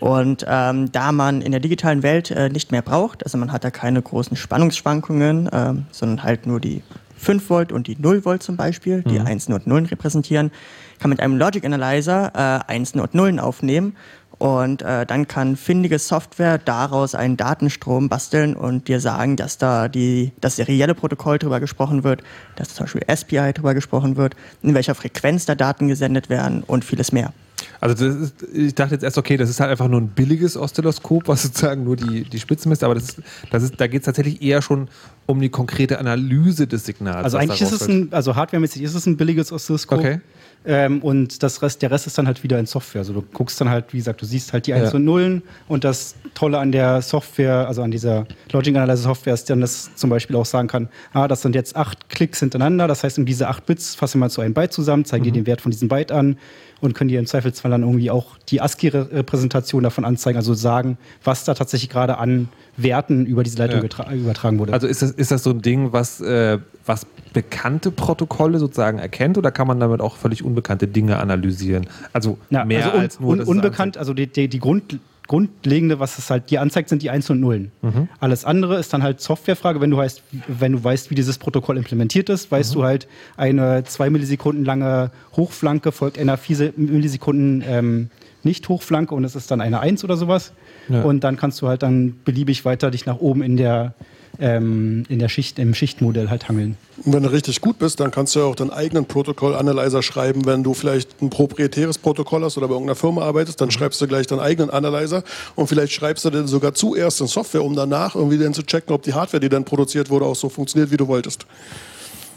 Und 0.00 0.44
ähm, 0.48 0.90
da 0.92 1.12
man 1.12 1.40
in 1.40 1.52
der 1.52 1.60
digitalen 1.60 2.02
Welt 2.02 2.30
äh, 2.30 2.48
nicht 2.48 2.72
mehr 2.72 2.82
braucht, 2.82 3.24
also 3.24 3.38
man 3.38 3.52
hat 3.52 3.64
da 3.64 3.70
keine 3.70 4.02
großen 4.02 4.36
Spannungsschwankungen, 4.36 5.46
äh, 5.46 5.74
sondern 5.90 6.22
halt 6.22 6.46
nur 6.46 6.60
die 6.60 6.82
5 7.16 7.48
Volt 7.48 7.72
und 7.72 7.86
die 7.86 7.96
0 7.98 8.24
Volt 8.24 8.42
zum 8.42 8.56
Beispiel, 8.56 9.02
die 9.02 9.18
mhm. 9.18 9.26
Einsen 9.26 9.54
und 9.54 9.66
Nullen 9.66 9.86
repräsentieren, 9.86 10.50
kann 10.98 11.10
mit 11.10 11.20
einem 11.20 11.36
Logic 11.36 11.64
Analyzer 11.64 12.32
äh, 12.34 12.72
Einsen 12.72 13.00
und 13.00 13.14
Nullen 13.14 13.40
aufnehmen 13.40 13.96
und 14.38 14.82
äh, 14.82 15.06
dann 15.06 15.28
kann 15.28 15.56
findige 15.56 15.98
Software 15.98 16.58
daraus 16.58 17.14
einen 17.14 17.36
Datenstrom 17.36 18.08
basteln 18.08 18.56
und 18.56 18.88
dir 18.88 19.00
sagen, 19.00 19.36
dass 19.36 19.58
da 19.58 19.88
die, 19.88 20.32
das 20.40 20.56
serielle 20.56 20.94
Protokoll 20.94 21.38
drüber 21.38 21.60
gesprochen 21.60 22.04
wird, 22.04 22.22
dass 22.56 22.74
zum 22.74 22.84
Beispiel 22.84 23.02
SPI 23.14 23.52
drüber 23.52 23.74
gesprochen 23.74 24.16
wird, 24.16 24.34
in 24.62 24.74
welcher 24.74 24.94
Frequenz 24.94 25.46
da 25.46 25.54
Daten 25.54 25.88
gesendet 25.88 26.28
werden 26.28 26.62
und 26.64 26.84
vieles 26.84 27.12
mehr. 27.12 27.32
Also 27.80 28.06
ist, 28.06 28.34
ich 28.52 28.74
dachte 28.74 28.94
jetzt 28.94 29.02
erst, 29.02 29.18
okay, 29.18 29.36
das 29.36 29.50
ist 29.50 29.60
halt 29.60 29.70
einfach 29.70 29.88
nur 29.88 30.00
ein 30.00 30.08
billiges 30.08 30.56
Oszilloskop, 30.56 31.28
was 31.28 31.42
sozusagen 31.42 31.84
nur 31.84 31.96
die, 31.96 32.24
die 32.24 32.40
Spitzen 32.40 32.70
misst, 32.70 32.82
aber 32.82 32.94
das 32.94 33.10
ist, 33.10 33.22
das 33.50 33.62
ist, 33.62 33.74
da 33.78 33.86
geht 33.86 34.02
es 34.02 34.06
tatsächlich 34.06 34.42
eher 34.42 34.62
schon 34.62 34.88
um 35.26 35.40
die 35.40 35.48
konkrete 35.50 35.98
Analyse 35.98 36.66
des 36.66 36.86
Signals. 36.86 37.24
Also 37.24 37.36
eigentlich 37.36 37.60
ist 37.60 37.72
es 37.72 37.88
ein, 37.88 38.08
also 38.12 38.36
hardwaremäßig 38.36 38.82
ist 38.82 38.94
es 38.94 39.06
ein 39.06 39.16
billiges 39.16 39.52
Oszilloskop. 39.52 39.98
Okay. 39.98 40.20
Ähm, 40.66 41.02
und 41.02 41.42
das 41.42 41.60
Rest, 41.60 41.82
der 41.82 41.90
Rest 41.90 42.06
ist 42.06 42.16
dann 42.16 42.26
halt 42.26 42.42
wieder 42.42 42.58
in 42.58 42.66
Software. 42.66 43.00
Also 43.00 43.12
du 43.12 43.22
guckst 43.22 43.60
dann 43.60 43.68
halt, 43.68 43.92
wie 43.92 43.98
gesagt, 43.98 44.22
du 44.22 44.26
siehst 44.26 44.52
halt 44.52 44.66
die 44.66 44.72
1 44.72 44.90
ja. 44.90 44.96
und 44.96 45.04
Nullen 45.04 45.42
und 45.68 45.84
das 45.84 46.14
Tolle 46.34 46.58
an 46.58 46.72
der 46.72 47.02
Software, 47.02 47.68
also 47.68 47.82
an 47.82 47.90
dieser 47.90 48.26
Logic 48.50 48.74
Analyzer 48.74 49.02
Software 49.02 49.34
ist 49.34 49.50
dann, 49.50 49.60
dass 49.60 49.94
zum 49.94 50.10
Beispiel 50.10 50.36
auch 50.36 50.46
sagen 50.46 50.68
kann, 50.68 50.88
ah, 51.12 51.28
das 51.28 51.42
sind 51.42 51.54
jetzt 51.54 51.76
acht 51.76 52.08
Klicks 52.08 52.40
hintereinander, 52.40 52.88
das 52.88 53.04
heißt, 53.04 53.18
um 53.18 53.26
diese 53.26 53.48
acht 53.48 53.66
Bits 53.66 53.94
fassen 53.94 54.18
wir 54.18 54.20
mal 54.20 54.30
zu 54.30 54.40
einem 54.40 54.54
Byte 54.54 54.72
zusammen, 54.72 55.04
zeigen 55.04 55.22
mhm. 55.22 55.26
dir 55.26 55.32
den 55.32 55.46
Wert 55.46 55.60
von 55.60 55.70
diesem 55.70 55.88
Byte 55.88 56.12
an 56.12 56.38
und 56.80 56.94
können 56.94 57.08
dir 57.08 57.18
im 57.18 57.26
Zweifelsfall 57.26 57.70
dann 57.70 57.82
irgendwie 57.82 58.10
auch 58.10 58.38
die 58.48 58.60
ASCII-Repräsentation 58.60 59.82
davon 59.82 60.04
anzeigen, 60.04 60.36
also 60.36 60.54
sagen, 60.54 60.98
was 61.22 61.44
da 61.44 61.54
tatsächlich 61.54 61.90
gerade 61.90 62.18
an 62.18 62.48
Werten 62.76 63.26
über 63.26 63.42
diese 63.42 63.58
Leitung 63.58 63.82
ja. 63.82 64.12
übertragen 64.12 64.58
wurde. 64.58 64.72
Also 64.72 64.86
ist 64.86 65.02
das, 65.02 65.10
ist 65.10 65.30
das 65.30 65.42
so 65.42 65.50
ein 65.50 65.62
Ding, 65.62 65.92
was, 65.92 66.20
äh, 66.20 66.58
was 66.84 67.06
bekannte 67.32 67.90
Protokolle 67.90 68.58
sozusagen 68.58 68.98
erkennt 68.98 69.38
oder 69.38 69.50
kann 69.50 69.66
man 69.66 69.80
damit 69.80 70.00
auch 70.00 70.16
völlig 70.16 70.44
unbekannte 70.44 70.88
Dinge 70.88 71.18
analysieren? 71.18 71.86
Also 72.12 72.38
ja, 72.50 72.64
mehr 72.64 72.84
also 72.84 72.96
un, 72.96 73.00
als 73.00 73.20
nur 73.20 73.30
un, 73.30 73.40
unbekannt, 73.42 73.98
also 73.98 74.14
die, 74.14 74.26
die, 74.26 74.48
die 74.48 74.60
Grund, 74.60 74.98
Grundlegende, 75.26 75.98
was 76.00 76.18
es 76.18 76.30
halt 76.30 76.50
dir 76.50 76.60
anzeigt, 76.60 76.90
sind 76.90 77.02
die 77.02 77.10
Eins 77.10 77.30
und 77.30 77.40
Nullen. 77.40 77.72
Mhm. 77.80 78.08
Alles 78.20 78.44
andere 78.44 78.78
ist 78.78 78.92
dann 78.92 79.02
halt 79.02 79.20
Softwarefrage. 79.20 79.80
Wenn 79.80 79.90
du 79.90 79.96
weißt, 79.96 80.22
wenn 80.48 80.72
du 80.72 80.84
weißt, 80.84 81.10
wie 81.10 81.14
dieses 81.14 81.38
Protokoll 81.38 81.78
implementiert 81.78 82.28
ist, 82.28 82.50
weißt 82.50 82.72
mhm. 82.72 82.80
du 82.80 82.84
halt, 82.84 83.08
eine 83.36 83.84
zwei 83.84 84.10
Millisekunden 84.10 84.64
lange 84.64 85.10
Hochflanke 85.36 85.92
folgt 85.92 86.18
einer 86.18 86.36
vier 86.36 86.74
Millisekunden 86.76 87.64
ähm, 87.66 88.10
Nicht-Hochflanke 88.42 89.14
und 89.14 89.24
es 89.24 89.34
ist 89.34 89.50
dann 89.50 89.62
eine 89.62 89.80
Eins 89.80 90.04
oder 90.04 90.16
sowas. 90.18 90.52
Ja. 90.88 91.02
Und 91.02 91.24
dann 91.24 91.36
kannst 91.36 91.60
du 91.62 91.68
halt 91.68 91.82
dann 91.82 92.16
beliebig 92.24 92.64
weiter 92.64 92.90
dich 92.90 93.06
nach 93.06 93.18
oben 93.18 93.42
in 93.42 93.56
der 93.56 93.94
ähm, 94.40 95.04
in 95.08 95.18
der 95.18 95.28
Schicht, 95.28 95.58
im 95.58 95.74
Schichtmodell 95.74 96.28
halt 96.28 96.48
hangeln. 96.48 96.76
Und 97.04 97.12
wenn 97.12 97.22
du 97.22 97.30
richtig 97.30 97.60
gut 97.60 97.78
bist, 97.78 98.00
dann 98.00 98.10
kannst 98.10 98.34
du 98.34 98.40
ja 98.40 98.46
auch 98.46 98.56
deinen 98.56 98.70
eigenen 98.70 99.04
Protokoll-Analyzer 99.06 100.02
schreiben. 100.02 100.46
Wenn 100.46 100.62
du 100.62 100.74
vielleicht 100.74 101.22
ein 101.22 101.30
proprietäres 101.30 101.98
Protokoll 101.98 102.42
hast 102.42 102.56
oder 102.56 102.68
bei 102.68 102.74
irgendeiner 102.74 102.96
Firma 102.96 103.22
arbeitest, 103.22 103.60
dann 103.60 103.68
mhm. 103.68 103.72
schreibst 103.72 104.00
du 104.00 104.06
gleich 104.06 104.26
deinen 104.26 104.40
eigenen 104.40 104.70
Analyzer 104.70 105.22
und 105.54 105.68
vielleicht 105.68 105.92
schreibst 105.92 106.24
du 106.24 106.30
den 106.30 106.46
sogar 106.46 106.74
zuerst 106.74 107.20
in 107.20 107.26
Software, 107.26 107.64
um 107.64 107.76
danach 107.76 108.14
irgendwie 108.14 108.38
dann 108.38 108.54
zu 108.54 108.62
checken, 108.62 108.94
ob 108.94 109.02
die 109.02 109.14
Hardware, 109.14 109.40
die 109.40 109.48
dann 109.48 109.64
produziert 109.64 110.10
wurde, 110.10 110.24
auch 110.24 110.36
so 110.36 110.48
funktioniert, 110.48 110.90
wie 110.90 110.96
du 110.96 111.06
wolltest. 111.06 111.46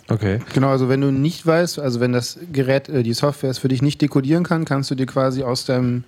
Okay. 0.10 0.40
Genau, 0.54 0.70
also 0.70 0.88
wenn 0.88 1.02
du 1.02 1.12
nicht 1.12 1.46
weißt, 1.46 1.80
also 1.80 2.00
wenn 2.00 2.14
das 2.14 2.40
Gerät, 2.54 2.88
äh, 2.88 3.04
die 3.04 3.14
Software 3.14 3.50
es 3.50 3.58
für 3.58 3.68
dich 3.68 3.82
nicht 3.82 4.02
dekodieren 4.02 4.44
kann, 4.44 4.64
kannst 4.64 4.90
du 4.90 4.96
dir 4.96 5.06
quasi 5.06 5.44
aus 5.44 5.66
deinem 5.66 6.06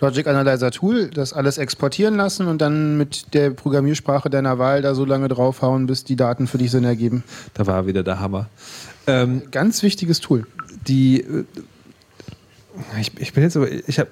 Logic 0.00 0.26
Analyzer 0.26 0.70
Tool, 0.70 1.10
das 1.10 1.32
alles 1.32 1.58
exportieren 1.58 2.16
lassen 2.16 2.46
und 2.46 2.60
dann 2.60 2.96
mit 2.96 3.34
der 3.34 3.50
Programmiersprache 3.50 4.30
deiner 4.30 4.58
Wahl 4.58 4.82
da 4.82 4.94
so 4.94 5.04
lange 5.04 5.28
draufhauen, 5.28 5.86
bis 5.86 6.04
die 6.04 6.16
Daten 6.16 6.46
für 6.46 6.58
dich 6.58 6.70
Sinn 6.70 6.84
ergeben. 6.84 7.22
Da 7.54 7.66
war 7.66 7.86
wieder 7.86 8.02
der 8.02 8.20
Hammer. 8.20 8.48
Ähm, 9.06 9.42
Ganz 9.50 9.82
wichtiges 9.82 10.20
Tool. 10.20 10.46
Die, 10.86 11.20
äh, 11.20 11.44
ich, 13.00 13.12
ich 13.18 13.32
bin 13.32 13.42
jetzt 13.42 13.56
aber, 13.56 13.70
ich 13.70 13.98
habe 13.98 14.10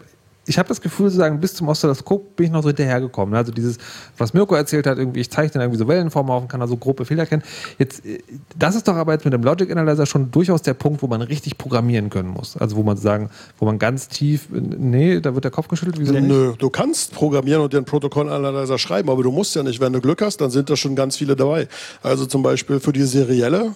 ich 0.48 0.58
habe 0.58 0.68
das 0.68 0.80
Gefühl, 0.80 1.06
sozusagen, 1.06 1.40
bis 1.40 1.54
zum 1.54 1.68
Oszilloskop 1.68 2.34
bin 2.36 2.46
ich 2.46 2.52
noch 2.52 2.62
so 2.62 2.68
hinterhergekommen. 2.68 3.34
Also 3.34 3.52
dieses, 3.52 3.76
was 4.16 4.32
Mirko 4.32 4.54
erzählt 4.54 4.86
hat, 4.86 4.96
irgendwie, 4.96 5.20
ich 5.20 5.30
zeichne 5.30 5.60
irgendwie 5.60 5.78
so 5.78 5.86
Wellenformen 5.86 6.32
auf 6.32 6.42
und 6.42 6.48
kann 6.48 6.60
da 6.60 6.66
so 6.66 6.76
grobe 6.76 7.04
Fehler 7.04 7.24
erkennen. 7.24 7.42
Jetzt, 7.78 8.04
äh, 8.06 8.20
das 8.58 8.74
ist 8.74 8.88
doch 8.88 8.96
aber 8.96 9.12
jetzt 9.12 9.24
mit 9.24 9.34
dem 9.34 9.42
Logic 9.42 9.70
Analyzer 9.70 10.06
schon 10.06 10.30
durchaus 10.30 10.62
der 10.62 10.74
Punkt, 10.74 11.02
wo 11.02 11.06
man 11.06 11.20
richtig 11.20 11.58
programmieren 11.58 12.08
können 12.08 12.30
muss. 12.30 12.56
Also 12.56 12.76
wo 12.76 12.82
man 12.82 12.96
sagen, 12.96 13.28
wo 13.58 13.66
man 13.66 13.78
ganz 13.78 14.08
tief, 14.08 14.48
nee, 14.50 15.20
da 15.20 15.34
wird 15.34 15.44
der 15.44 15.50
Kopf 15.50 15.68
geschüttelt. 15.68 15.98
Wieso 15.98 16.14
Nö, 16.14 16.54
du 16.58 16.70
kannst 16.70 17.12
programmieren 17.12 17.62
und 17.62 17.72
dir 17.72 17.76
einen 17.76 17.86
Protokoll-Analyzer 17.86 18.78
schreiben, 18.78 19.10
aber 19.10 19.22
du 19.22 19.30
musst 19.30 19.54
ja 19.54 19.62
nicht, 19.62 19.80
wenn 19.80 19.92
du 19.92 20.00
Glück 20.00 20.22
hast, 20.22 20.40
dann 20.40 20.50
sind 20.50 20.70
da 20.70 20.76
schon 20.76 20.96
ganz 20.96 21.16
viele 21.16 21.36
dabei. 21.36 21.68
Also 22.02 22.24
zum 22.24 22.42
Beispiel 22.42 22.80
für 22.80 22.92
die 22.92 23.04
serielle 23.04 23.74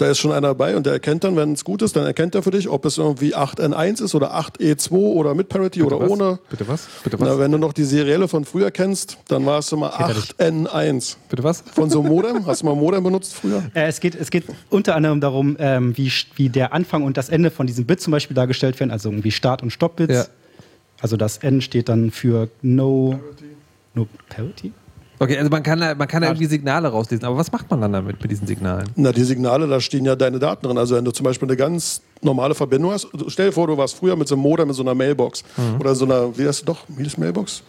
da 0.00 0.10
ist 0.10 0.18
schon 0.18 0.32
einer 0.32 0.48
dabei 0.48 0.76
und 0.76 0.86
der 0.86 0.94
erkennt 0.94 1.24
dann, 1.24 1.36
wenn 1.36 1.52
es 1.52 1.64
gut 1.64 1.82
ist, 1.82 1.94
dann 1.96 2.06
erkennt 2.06 2.34
er 2.34 2.42
für 2.42 2.50
dich, 2.50 2.68
ob 2.68 2.84
es 2.84 2.98
irgendwie 2.98 3.34
8N1 3.34 4.02
ist 4.02 4.14
oder 4.14 4.34
8E2 4.38 4.92
oder 4.92 5.34
mit 5.34 5.48
Parity 5.48 5.80
Bitte 5.80 5.96
oder 5.96 6.04
was? 6.04 6.10
ohne. 6.10 6.38
Bitte 6.48 6.66
was? 6.68 6.88
Bitte 7.04 7.20
was? 7.20 7.28
Na, 7.28 7.38
wenn 7.38 7.52
du 7.52 7.58
noch 7.58 7.72
die 7.72 7.84
serielle 7.84 8.28
von 8.28 8.44
früher 8.44 8.70
kennst, 8.70 9.18
dann 9.28 9.44
war 9.44 9.58
es 9.58 9.70
immer 9.72 10.00
8N1. 10.00 11.16
Bitte 11.28 11.44
was? 11.44 11.62
Von 11.72 11.90
so 11.90 12.00
einem 12.00 12.08
Modem. 12.08 12.46
Hast 12.46 12.62
du 12.62 12.66
mal 12.66 12.74
Modem 12.74 13.02
benutzt 13.02 13.34
früher? 13.34 13.62
Äh, 13.74 13.88
es, 13.88 14.00
geht, 14.00 14.14
es 14.14 14.30
geht 14.30 14.44
unter 14.70 14.94
anderem 14.94 15.20
darum, 15.20 15.56
ähm, 15.58 15.96
wie, 15.96 16.10
wie 16.36 16.48
der 16.48 16.72
Anfang 16.72 17.02
und 17.02 17.16
das 17.16 17.28
Ende 17.28 17.50
von 17.50 17.66
diesem 17.66 17.84
Bit 17.84 18.00
zum 18.00 18.12
Beispiel 18.12 18.34
dargestellt 18.34 18.78
werden, 18.80 18.90
also 18.90 19.10
irgendwie 19.10 19.30
Start- 19.30 19.62
und 19.62 19.70
Stopp-Bits. 19.70 20.14
Ja. 20.14 20.26
Also 21.00 21.16
das 21.16 21.38
N 21.38 21.60
steht 21.60 21.88
dann 21.88 22.10
für 22.10 22.48
No 22.62 23.18
Parity. 23.20 23.44
No 23.94 24.06
Parity? 24.28 24.72
Okay, 25.20 25.36
also 25.36 25.50
man 25.50 25.62
kann, 25.62 25.78
man 25.78 26.08
kann 26.08 26.22
ja 26.22 26.28
irgendwie 26.28 26.46
Signale 26.46 26.88
rauslesen, 26.88 27.24
aber 27.24 27.36
was 27.36 27.50
macht 27.50 27.70
man 27.70 27.80
dann 27.80 27.92
damit 27.92 28.20
mit 28.22 28.30
diesen 28.30 28.46
Signalen? 28.46 28.88
Na, 28.94 29.12
die 29.12 29.24
Signale, 29.24 29.66
da 29.66 29.80
stehen 29.80 30.04
ja 30.04 30.14
deine 30.14 30.38
Daten 30.38 30.66
drin. 30.66 30.78
Also 30.78 30.94
wenn 30.96 31.04
du 31.04 31.10
zum 31.10 31.24
Beispiel 31.24 31.48
eine 31.48 31.56
ganz 31.56 32.02
normale 32.22 32.54
Verbindung 32.54 32.92
hast, 32.92 33.08
stell 33.26 33.46
dir 33.46 33.52
vor, 33.52 33.66
du 33.66 33.76
warst 33.76 33.96
früher 33.96 34.16
mit 34.16 34.28
so 34.28 34.34
einem 34.34 34.42
Modem 34.42 34.68
mit 34.68 34.76
so 34.76 34.82
einer 34.82 34.94
Mailbox 34.94 35.42
mhm. 35.56 35.80
oder 35.80 35.94
so 35.94 36.04
einer, 36.04 36.36
wie 36.38 36.46
heißt 36.46 36.62
du 36.62 36.66
doch, 36.66 36.84
wie 36.88 37.04
ist 37.04 37.18
Mailbox? 37.18 37.62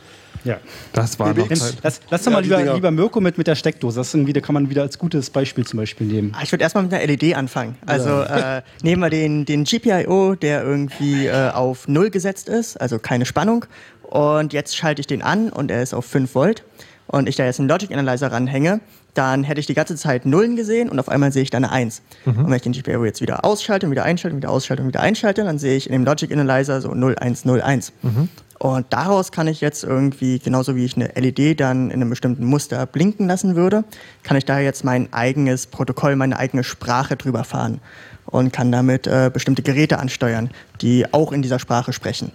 Ja. 0.44 0.58
Das 0.94 1.20
war 1.20 1.34
noch 1.34 1.48
Zeit. 1.50 1.78
Lass, 1.84 2.00
lass 2.10 2.24
doch 2.24 2.32
mal 2.32 2.46
ja, 2.46 2.60
lieber, 2.60 2.74
lieber 2.76 2.92
Mirko 2.92 3.20
mit, 3.20 3.38
mit 3.38 3.48
der 3.48 3.56
Steckdose. 3.56 4.00
Das 4.00 4.14
irgendwie, 4.14 4.34
da 4.34 4.42
kann 4.42 4.54
man 4.54 4.70
wieder 4.70 4.84
als 4.84 4.98
gutes 4.98 5.30
Beispiel 5.30 5.66
zum 5.66 5.78
Beispiel 5.78 6.08
nehmen. 6.08 6.34
Ah, 6.36 6.42
ich 6.44 6.52
würde 6.52 6.64
erstmal 6.64 6.84
mit 6.84 6.94
einer 6.94 7.06
LED 7.06 7.36
anfangen. 7.36 7.76
Also 7.86 8.10
ja. 8.10 8.58
äh, 8.58 8.62
nehmen 8.84 9.02
wir 9.02 9.10
den, 9.10 9.46
den 9.46 9.64
GPIO, 9.64 10.36
der 10.36 10.64
irgendwie 10.64 11.28
äh, 11.28 11.50
auf 11.50 11.88
0 11.88 12.10
gesetzt 12.10 12.48
ist, 12.48 12.80
also 12.80 13.00
keine 13.00 13.26
Spannung. 13.26 13.66
Und 14.04 14.54
jetzt 14.54 14.76
schalte 14.76 15.02
ich 15.02 15.08
den 15.08 15.22
an 15.22 15.50
und 15.50 15.70
er 15.72 15.84
ist 15.84 15.94
auf 15.94 16.06
5 16.06 16.34
Volt 16.34 16.64
und 17.11 17.27
ich 17.27 17.36
da 17.36 17.45
jetzt 17.45 17.60
einen 17.60 17.68
Logic 17.68 17.91
Analyzer 17.91 18.31
ranhänge, 18.31 18.81
dann 19.15 19.44
hätte 19.44 19.60
ich 19.60 19.65
die 19.65 19.73
ganze 19.73 19.95
Zeit 19.95 20.26
Nullen 20.26 20.56
gesehen 20.56 20.90
und 20.90 20.99
auf 20.99 21.10
einmal 21.10 21.31
sehe 21.31 21.41
ich 21.41 21.49
da 21.49 21.57
eine 21.57 21.72
1. 21.72 22.03
Mhm. 22.26 22.38
Und 22.38 22.45
wenn 22.45 22.53
ich 22.53 22.61
den 22.61 22.72
GPIO 22.72 23.03
jetzt 23.03 23.22
wieder 23.22 23.44
ausschalte 23.44 23.88
und 23.88 23.91
wieder 23.91 24.03
einschalte 24.03 24.36
und 24.36 24.44
wieder 24.44 24.52
ausschalte 24.52 24.84
und 24.84 24.90
wieder 24.90 25.02
einschalte, 25.02 25.44
dann 25.44 25.57
sehe 25.57 25.76
ich 25.76 25.88
in 25.88 25.94
dem 25.94 26.06
Logic 26.06 26.31
Analyzer 26.31 26.81
so 26.81 26.94
0, 26.94 27.15
1, 27.18 27.45
0, 27.45 27.61
1. 27.61 27.94
Mhm. 28.03 28.30
Und 28.60 28.88
daraus 28.90 29.31
kann 29.31 29.48
ich 29.48 29.61
jetzt 29.61 29.84
irgendwie, 29.84 30.38
genauso 30.38 30.76
wie 30.76 30.86
ich 30.86 30.95
eine 30.95 31.07
LED 31.15 31.60
dann 31.60 31.90
in 31.90 32.02
einem 32.02 32.10
bestimmten 32.10 32.45
Muster 32.45 32.86
blinken 32.86 33.27
lassen 33.27 33.56
würde, 33.56 33.86
kann 34.22 34.38
ich 34.38 34.45
da 34.45 34.60
jetzt 34.60 34.84
mein 34.84 35.11
eigenes 35.11 35.65
Protokoll, 35.65 36.15
meine 36.15 36.38
eigene 36.38 36.64
Sprache 36.64 37.15
drüber 37.15 37.44
fahren 37.44 37.80
und 38.26 38.53
kann 38.53 38.72
damit 38.72 39.07
äh, 39.07 39.31
bestimmte 39.34 39.64
Geräte 39.64 39.98
ansteuern, 39.98 40.52
die 40.81 41.11
auch 41.11 41.31
in 41.31 41.41
dieser 41.41 41.57
Sprache 41.57 41.94
sprechen. 41.94 42.31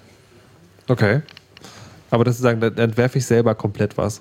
Okay. 0.88 1.20
Aber 2.10 2.24
das 2.24 2.36
ist 2.36 2.42
sagen, 2.42 2.60
dann 2.60 2.76
entwerfe 2.76 3.18
ich 3.18 3.26
selber 3.26 3.54
komplett 3.54 3.96
was. 3.98 4.20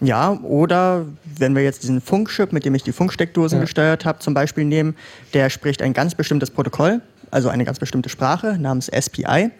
Ja, 0.00 0.32
oder 0.42 1.06
wenn 1.38 1.54
wir 1.54 1.62
jetzt 1.62 1.82
diesen 1.82 2.00
Funkchip, 2.00 2.52
mit 2.52 2.64
dem 2.64 2.74
ich 2.74 2.82
die 2.82 2.92
Funksteckdosen 2.92 3.58
ja. 3.58 3.64
gesteuert 3.64 4.04
habe, 4.04 4.18
zum 4.18 4.34
Beispiel 4.34 4.64
nehmen, 4.64 4.96
der 5.32 5.50
spricht 5.50 5.82
ein 5.82 5.92
ganz 5.92 6.14
bestimmtes 6.14 6.50
Protokoll, 6.50 7.00
also 7.30 7.48
eine 7.48 7.64
ganz 7.64 7.78
bestimmte 7.78 8.08
Sprache 8.08 8.58
namens 8.58 8.86
SPI. 8.88 9.50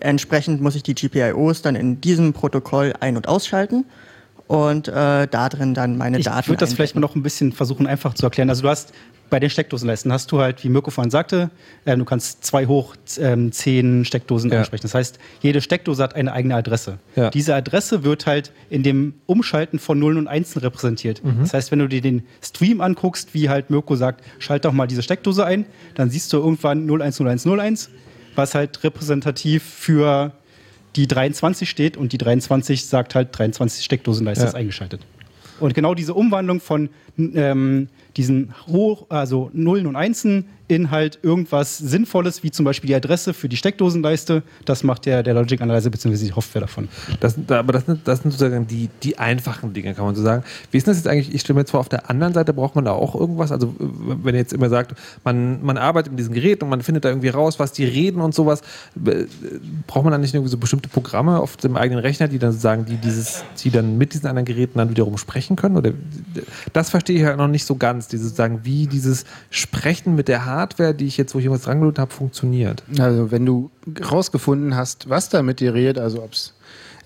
Entsprechend 0.00 0.60
muss 0.60 0.74
ich 0.74 0.82
die 0.82 0.94
GPIOs 0.94 1.62
dann 1.62 1.74
in 1.74 2.00
diesem 2.00 2.32
Protokoll 2.32 2.92
ein- 3.00 3.16
und 3.16 3.28
ausschalten 3.28 3.84
und 4.46 4.88
äh, 4.88 5.26
da 5.26 5.48
drin 5.48 5.74
dann 5.74 5.96
meine 5.96 6.18
ich 6.18 6.24
Daten. 6.24 6.40
Ich 6.40 6.48
würde 6.48 6.58
das 6.58 6.74
vielleicht 6.74 6.94
mal 6.94 7.00
noch 7.00 7.14
ein 7.14 7.22
bisschen 7.22 7.52
versuchen, 7.52 7.86
einfach 7.86 8.14
zu 8.14 8.26
erklären. 8.26 8.50
Also 8.50 8.62
du 8.62 8.68
hast 8.68 8.92
bei 9.32 9.40
den 9.40 9.48
Steckdosenleisten 9.48 10.12
hast 10.12 10.30
du 10.30 10.40
halt, 10.40 10.62
wie 10.62 10.68
Mirko 10.68 10.90
vorhin 10.90 11.10
sagte, 11.10 11.50
äh, 11.86 11.96
du 11.96 12.04
kannst 12.04 12.44
zwei 12.44 12.66
hoch 12.66 12.94
ähm, 13.18 13.50
zehn 13.50 14.04
Steckdosen 14.04 14.52
ja. 14.52 14.58
ansprechen. 14.58 14.82
Das 14.82 14.94
heißt, 14.94 15.18
jede 15.40 15.62
Steckdose 15.62 16.02
hat 16.02 16.14
eine 16.14 16.34
eigene 16.34 16.54
Adresse. 16.54 16.98
Ja. 17.16 17.30
Diese 17.30 17.54
Adresse 17.54 18.04
wird 18.04 18.26
halt 18.26 18.52
in 18.68 18.82
dem 18.82 19.14
Umschalten 19.24 19.78
von 19.78 19.98
Nullen 19.98 20.18
und 20.18 20.28
Einsen 20.28 20.58
repräsentiert. 20.60 21.24
Mhm. 21.24 21.38
Das 21.40 21.54
heißt, 21.54 21.72
wenn 21.72 21.78
du 21.78 21.88
dir 21.88 22.02
den 22.02 22.24
Stream 22.42 22.82
anguckst, 22.82 23.32
wie 23.32 23.48
halt 23.48 23.70
Mirko 23.70 23.96
sagt, 23.96 24.22
schalt 24.38 24.66
doch 24.66 24.72
mal 24.72 24.86
diese 24.86 25.02
Steckdose 25.02 25.46
ein, 25.46 25.64
dann 25.94 26.10
siehst 26.10 26.30
du 26.34 26.36
irgendwann 26.36 26.86
010101, 26.86 27.88
was 28.34 28.54
halt 28.54 28.84
repräsentativ 28.84 29.62
für 29.62 30.32
die 30.94 31.06
23 31.06 31.70
steht 31.70 31.96
und 31.96 32.12
die 32.12 32.18
23 32.18 32.84
sagt 32.84 33.14
halt 33.14 33.28
23 33.32 33.82
Steckdosenleiste 33.82 34.44
ja. 34.44 34.48
ist 34.50 34.54
eingeschaltet. 34.54 35.00
Und 35.58 35.74
genau 35.74 35.94
diese 35.94 36.12
Umwandlung 36.12 36.60
von 36.60 36.90
ähm, 37.18 37.88
diesen 38.16 38.54
hoch, 38.66 39.06
also 39.08 39.50
Nullen 39.52 39.86
und 39.86 39.96
Einsen 39.96 40.46
in 40.72 40.90
halt 40.90 41.18
irgendwas 41.22 41.76
Sinnvolles, 41.76 42.42
wie 42.42 42.50
zum 42.50 42.64
Beispiel 42.64 42.88
die 42.88 42.94
Adresse 42.94 43.34
für 43.34 43.48
die 43.48 43.56
Steckdosenleiste. 43.56 44.42
Das 44.64 44.82
macht 44.82 45.04
der, 45.04 45.22
der 45.22 45.34
Logic 45.34 45.60
Analyzer 45.60 45.90
bzw. 45.90 46.16
die 46.16 46.32
Software 46.32 46.62
davon. 46.62 46.88
Das, 47.20 47.36
aber 47.48 47.74
das 47.74 47.84
sind, 47.84 48.08
das 48.08 48.22
sind 48.22 48.30
sozusagen 48.30 48.66
die, 48.66 48.88
die 49.02 49.18
einfachen 49.18 49.74
Dinge, 49.74 49.94
kann 49.94 50.06
man 50.06 50.14
so 50.14 50.22
sagen. 50.22 50.44
Wie 50.70 50.78
ist 50.78 50.88
das 50.88 50.96
jetzt 50.96 51.08
eigentlich? 51.08 51.34
Ich 51.34 51.42
stelle 51.42 51.56
mir 51.56 51.60
jetzt 51.60 51.72
vor, 51.72 51.80
auf 51.80 51.90
der 51.90 52.08
anderen 52.08 52.32
Seite 52.32 52.54
braucht 52.54 52.74
man 52.74 52.84
da 52.84 52.92
auch 52.92 53.14
irgendwas. 53.14 53.52
Also, 53.52 53.74
wenn 53.78 54.34
ihr 54.34 54.40
jetzt 54.40 54.54
immer 54.54 54.70
sagt, 54.70 54.94
man, 55.24 55.62
man 55.62 55.76
arbeitet 55.76 56.12
mit 56.12 56.20
diesem 56.20 56.32
Gerät 56.32 56.62
und 56.62 56.70
man 56.70 56.80
findet 56.80 57.04
da 57.04 57.10
irgendwie 57.10 57.28
raus, 57.28 57.58
was 57.58 57.72
die 57.72 57.84
reden 57.84 58.20
und 58.20 58.34
sowas, 58.34 58.62
braucht 59.86 60.04
man 60.04 60.12
dann 60.12 60.22
nicht 60.22 60.34
irgendwie 60.34 60.50
so 60.50 60.56
bestimmte 60.56 60.88
Programme 60.88 61.38
auf 61.38 61.56
dem 61.58 61.76
eigenen 61.76 62.00
Rechner, 62.00 62.28
die 62.28 62.38
dann 62.38 62.52
sagen, 62.52 62.86
die 62.86 62.96
dieses, 62.96 63.44
die 63.62 63.70
dann 63.70 63.98
mit 63.98 64.14
diesen 64.14 64.26
anderen 64.26 64.46
Geräten 64.46 64.78
dann 64.78 64.88
wiederum 64.88 65.18
sprechen 65.18 65.56
können? 65.56 65.76
Oder 65.76 65.92
das 66.72 66.88
verstehe 66.88 67.01
ich 67.08 67.24
halt 67.24 67.38
noch 67.38 67.48
nicht 67.48 67.64
so 67.64 67.76
ganz, 67.76 68.08
dieses 68.08 68.36
sagen, 68.36 68.60
wie 68.62 68.86
dieses 68.86 69.24
Sprechen 69.50 70.14
mit 70.14 70.28
der 70.28 70.44
Hardware 70.44 70.94
die 70.94 71.06
ich 71.06 71.16
jetzt, 71.16 71.34
wo 71.34 71.38
ich 71.38 71.46
irgendwas 71.46 71.64
dran 71.64 71.94
habe, 71.98 72.12
funktioniert. 72.12 72.82
Also 72.98 73.30
wenn 73.30 73.44
du 73.44 73.70
rausgefunden 74.10 74.76
hast, 74.76 75.08
was 75.08 75.28
da 75.28 75.42
mit 75.42 75.60
dir 75.60 75.74
redet, 75.74 75.98
also 75.98 76.22
ob 76.22 76.32
es 76.32 76.54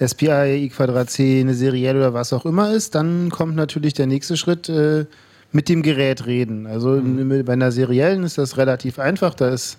SPI, 0.04 0.64
I 0.64 0.68
Quadrat 0.68 1.08
C, 1.08 1.40
eine 1.40 1.54
serielle 1.54 1.98
oder 2.00 2.14
was 2.14 2.32
auch 2.32 2.44
immer 2.44 2.72
ist, 2.72 2.94
dann 2.94 3.30
kommt 3.30 3.56
natürlich 3.56 3.94
der 3.94 4.06
nächste 4.06 4.36
Schritt, 4.36 4.68
äh, 4.68 5.06
mit 5.52 5.68
dem 5.68 5.82
Gerät 5.82 6.26
reden. 6.26 6.66
Also 6.66 6.90
mhm. 6.90 7.44
bei 7.44 7.52
einer 7.52 7.72
seriellen 7.72 8.24
ist 8.24 8.38
das 8.38 8.56
relativ 8.56 8.98
einfach. 8.98 9.34
Da 9.34 9.48
ist 9.48 9.78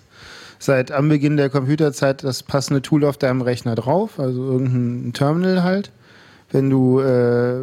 seit 0.58 0.90
am 0.90 1.08
Beginn 1.08 1.36
der 1.36 1.50
Computerzeit 1.50 2.24
das 2.24 2.42
passende 2.42 2.82
Tool 2.82 3.04
auf 3.04 3.16
deinem 3.16 3.42
Rechner 3.42 3.74
drauf, 3.74 4.18
also 4.18 4.42
irgendein 4.42 5.12
Terminal 5.12 5.62
halt. 5.62 5.90
Wenn 6.50 6.70
du 6.70 7.00
äh, 7.00 7.60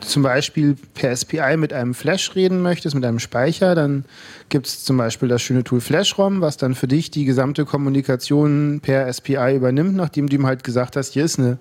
zum 0.00 0.22
Beispiel 0.22 0.76
per 0.94 1.14
SPI 1.14 1.56
mit 1.56 1.72
einem 1.72 1.94
Flash 1.94 2.34
reden 2.34 2.62
möchtest, 2.62 2.94
mit 2.94 3.04
einem 3.04 3.18
Speicher, 3.18 3.74
dann 3.74 4.04
gibt 4.48 4.66
es 4.66 4.84
zum 4.84 4.96
Beispiel 4.96 5.28
das 5.28 5.42
schöne 5.42 5.64
Tool 5.64 5.80
FlashROM, 5.80 6.40
was 6.40 6.56
dann 6.56 6.74
für 6.74 6.88
dich 6.88 7.10
die 7.10 7.24
gesamte 7.24 7.64
Kommunikation 7.64 8.80
per 8.80 9.12
SPI 9.12 9.56
übernimmt, 9.56 9.94
nachdem 9.94 10.28
du 10.28 10.36
ihm 10.36 10.46
halt 10.46 10.64
gesagt 10.64 10.96
hast, 10.96 11.12
hier 11.12 11.24
ist 11.24 11.38
eine 11.38 11.58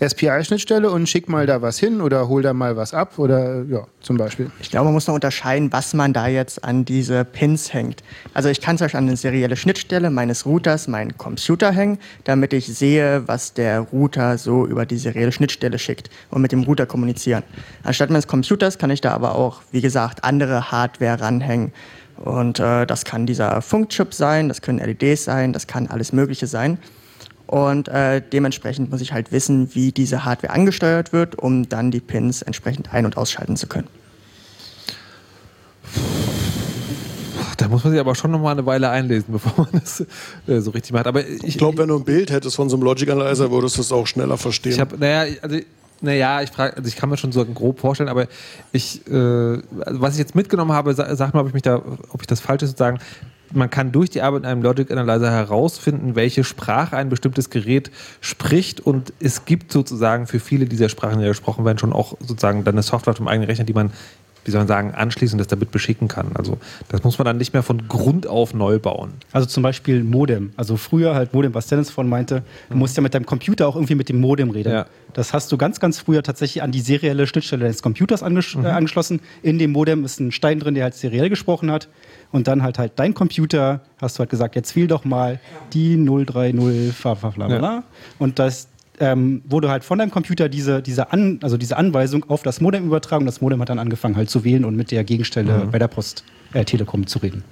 SPI-Schnittstelle 0.00 0.90
und 0.90 1.08
schick 1.08 1.28
mal 1.28 1.46
da 1.46 1.62
was 1.62 1.78
hin 1.78 2.00
oder 2.00 2.28
hol 2.28 2.42
da 2.42 2.52
mal 2.52 2.76
was 2.76 2.94
ab 2.94 3.18
oder 3.18 3.64
ja, 3.64 3.86
zum 4.00 4.16
Beispiel. 4.16 4.50
Ich 4.60 4.70
glaube, 4.70 4.86
man 4.86 4.94
muss 4.94 5.06
noch 5.06 5.14
unterscheiden, 5.14 5.72
was 5.72 5.94
man 5.94 6.12
da 6.12 6.26
jetzt 6.26 6.64
an 6.64 6.84
diese 6.84 7.24
Pins 7.24 7.72
hängt. 7.72 8.02
Also 8.32 8.48
ich 8.48 8.60
kann 8.60 8.78
zum 8.78 8.86
Beispiel 8.86 8.98
an 8.98 9.08
eine 9.08 9.16
serielle 9.16 9.56
Schnittstelle 9.56 10.10
meines 10.10 10.46
Routers 10.46 10.88
meinen 10.88 11.16
Computer 11.16 11.72
hängen, 11.72 11.98
damit 12.24 12.52
ich 12.52 12.66
sehe, 12.66 13.26
was 13.26 13.54
der 13.54 13.80
Router 13.80 14.38
so 14.38 14.66
über 14.66 14.86
die 14.86 14.98
serielle 14.98 15.32
Schnittstelle 15.32 15.78
schickt 15.78 16.10
und 16.30 16.42
mit 16.42 16.52
dem 16.52 16.62
Router 16.64 16.86
kommunizieren. 16.86 17.42
Anstatt 17.82 18.10
meines 18.10 18.26
Computers 18.26 18.78
kann 18.78 18.90
ich 18.90 19.00
da 19.00 19.12
aber 19.12 19.34
auch, 19.34 19.62
wie 19.72 19.80
gesagt, 19.80 20.24
andere 20.24 20.70
Hardware 20.70 21.20
ranhängen. 21.20 21.72
Und 22.16 22.60
äh, 22.60 22.86
das 22.86 23.04
kann 23.04 23.26
dieser 23.26 23.60
Funkchip 23.60 24.14
sein, 24.14 24.48
das 24.48 24.62
können 24.62 24.78
LEDs 24.78 25.24
sein, 25.24 25.52
das 25.52 25.66
kann 25.66 25.88
alles 25.88 26.12
Mögliche 26.12 26.46
sein. 26.46 26.78
Und 27.54 27.86
äh, 27.86 28.20
dementsprechend 28.20 28.90
muss 28.90 29.00
ich 29.00 29.12
halt 29.12 29.30
wissen, 29.30 29.76
wie 29.76 29.92
diese 29.92 30.24
Hardware 30.24 30.52
angesteuert 30.52 31.12
wird, 31.12 31.38
um 31.38 31.68
dann 31.68 31.92
die 31.92 32.00
Pins 32.00 32.42
entsprechend 32.42 32.92
ein- 32.92 33.06
und 33.06 33.16
ausschalten 33.16 33.56
zu 33.56 33.68
können. 33.68 33.86
Da 37.56 37.68
muss 37.68 37.84
man 37.84 37.92
sich 37.92 38.00
aber 38.00 38.16
schon 38.16 38.32
noch 38.32 38.40
mal 38.40 38.50
eine 38.50 38.66
Weile 38.66 38.90
einlesen, 38.90 39.26
bevor 39.34 39.68
man 39.72 39.80
das 39.80 40.04
äh, 40.48 40.58
so 40.58 40.72
richtig 40.72 40.90
macht. 40.94 41.06
Aber 41.06 41.24
ich, 41.24 41.44
ich 41.44 41.56
glaube, 41.56 41.78
wenn 41.78 41.86
du 41.86 41.96
ein 41.96 42.02
Bild 42.02 42.32
hättest 42.32 42.56
von 42.56 42.68
so 42.68 42.74
einem 42.74 42.82
Logic 42.82 43.08
Analyzer, 43.08 43.52
würdest 43.52 43.76
du 43.76 43.82
es 43.82 43.92
auch 43.92 44.08
schneller 44.08 44.36
verstehen. 44.36 44.72
Ich 44.72 44.80
habe, 44.80 44.98
naja, 44.98 45.32
also 45.40 45.58
naja, 46.00 46.42
ich 46.42 46.50
frage, 46.50 46.76
also 46.76 46.88
ich 46.88 46.96
kann 46.96 47.08
mir 47.08 47.16
schon 47.16 47.30
so 47.30 47.44
grob 47.44 47.78
vorstellen, 47.78 48.08
aber 48.08 48.26
ich, 48.72 49.06
äh, 49.06 49.12
also 49.14 50.00
was 50.00 50.14
ich 50.14 50.18
jetzt 50.18 50.34
mitgenommen 50.34 50.72
habe, 50.72 50.92
sag, 50.94 51.16
sag 51.16 51.32
mal, 51.32 51.42
ob 51.42 51.46
ich 51.46 51.54
mich 51.54 51.62
da, 51.62 51.76
ob 52.08 52.20
ich 52.20 52.26
das 52.26 52.40
falsch 52.40 52.64
ist, 52.64 52.78
sagen, 52.78 52.98
man 53.52 53.70
kann 53.70 53.92
durch 53.92 54.10
die 54.10 54.22
Arbeit 54.22 54.42
in 54.42 54.46
einem 54.46 54.62
Logic 54.62 54.90
Analyzer 54.90 55.30
herausfinden, 55.30 56.16
welche 56.16 56.44
Sprache 56.44 56.96
ein 56.96 57.08
bestimmtes 57.08 57.50
Gerät 57.50 57.90
spricht 58.20 58.80
und 58.80 59.12
es 59.20 59.44
gibt 59.44 59.72
sozusagen 59.72 60.26
für 60.26 60.40
viele 60.40 60.66
dieser 60.66 60.88
Sprachen, 60.88 61.20
die 61.20 61.26
gesprochen 61.26 61.64
werden, 61.64 61.78
schon 61.78 61.92
auch 61.92 62.16
sozusagen 62.20 62.64
dann 62.64 62.74
eine 62.74 62.82
Software 62.82 63.14
dem 63.14 63.28
eigenen 63.28 63.48
Rechner, 63.48 63.64
die 63.64 63.72
man 63.72 63.92
wie 64.44 64.50
soll 64.50 64.60
man 64.60 64.68
sagen, 64.68 64.92
anschließend 64.94 65.40
das 65.40 65.48
damit 65.48 65.70
beschicken 65.70 66.08
kann. 66.08 66.32
Also 66.34 66.58
das 66.88 67.02
muss 67.02 67.18
man 67.18 67.24
dann 67.24 67.38
nicht 67.38 67.52
mehr 67.52 67.62
von 67.62 67.88
Grund 67.88 68.26
auf 68.26 68.54
neu 68.54 68.78
bauen. 68.78 69.12
Also 69.32 69.46
zum 69.46 69.62
Beispiel 69.62 70.04
Modem. 70.04 70.52
Also 70.56 70.76
früher 70.76 71.14
halt 71.14 71.32
Modem, 71.32 71.54
was 71.54 71.66
Dennis 71.66 71.90
von 71.90 72.08
meinte, 72.08 72.42
du 72.68 72.76
musst 72.76 72.96
ja 72.96 73.02
mit 73.02 73.14
deinem 73.14 73.26
Computer 73.26 73.66
auch 73.66 73.76
irgendwie 73.76 73.94
mit 73.94 74.08
dem 74.08 74.20
Modem 74.20 74.50
reden. 74.50 74.72
Ja. 74.72 74.86
Das 75.14 75.32
hast 75.32 75.50
du 75.52 75.56
ganz, 75.56 75.80
ganz 75.80 75.98
früher 75.98 76.22
tatsächlich 76.22 76.62
an 76.62 76.72
die 76.72 76.80
serielle 76.80 77.26
Schnittstelle 77.26 77.66
des 77.66 77.82
Computers 77.82 78.22
angesch 78.22 78.56
mhm. 78.56 78.66
äh, 78.66 78.68
angeschlossen. 78.68 79.20
In 79.42 79.58
dem 79.58 79.72
Modem 79.72 80.04
ist 80.04 80.20
ein 80.20 80.32
Stein 80.32 80.60
drin, 80.60 80.74
der 80.74 80.84
halt 80.84 80.94
seriell 80.94 81.30
gesprochen 81.30 81.70
hat. 81.70 81.88
Und 82.34 82.48
dann 82.48 82.64
halt 82.64 82.80
halt 82.80 82.94
dein 82.96 83.14
Computer, 83.14 83.80
hast 84.02 84.16
du 84.16 84.18
halt 84.18 84.30
gesagt, 84.30 84.56
jetzt 84.56 84.74
wähl 84.74 84.88
doch 84.88 85.04
mal 85.04 85.38
die 85.72 85.96
030 85.96 86.92
bla 87.00 87.14
bla 87.14 87.30
bla. 87.30 87.46
Ja. 87.48 87.82
Und 88.18 88.40
das, 88.40 88.66
ähm, 88.98 89.42
wurde 89.44 89.70
halt 89.70 89.84
von 89.84 90.00
deinem 90.00 90.10
Computer 90.10 90.48
diese, 90.48 90.82
diese, 90.82 91.12
An, 91.12 91.38
also 91.44 91.56
diese 91.56 91.76
Anweisung 91.76 92.28
auf 92.28 92.42
das 92.42 92.60
Modem 92.60 92.86
übertragen. 92.86 93.24
Das 93.24 93.40
Modem 93.40 93.60
hat 93.60 93.68
dann 93.68 93.78
angefangen 93.78 94.16
halt 94.16 94.30
zu 94.30 94.42
wählen 94.42 94.64
und 94.64 94.74
mit 94.74 94.90
der 94.90 95.04
Gegenstelle 95.04 95.66
mhm. 95.66 95.70
bei 95.70 95.78
der 95.78 95.86
Post 95.86 96.24
äh, 96.54 96.64
Telekom 96.64 97.06
zu 97.06 97.20
reden. 97.20 97.44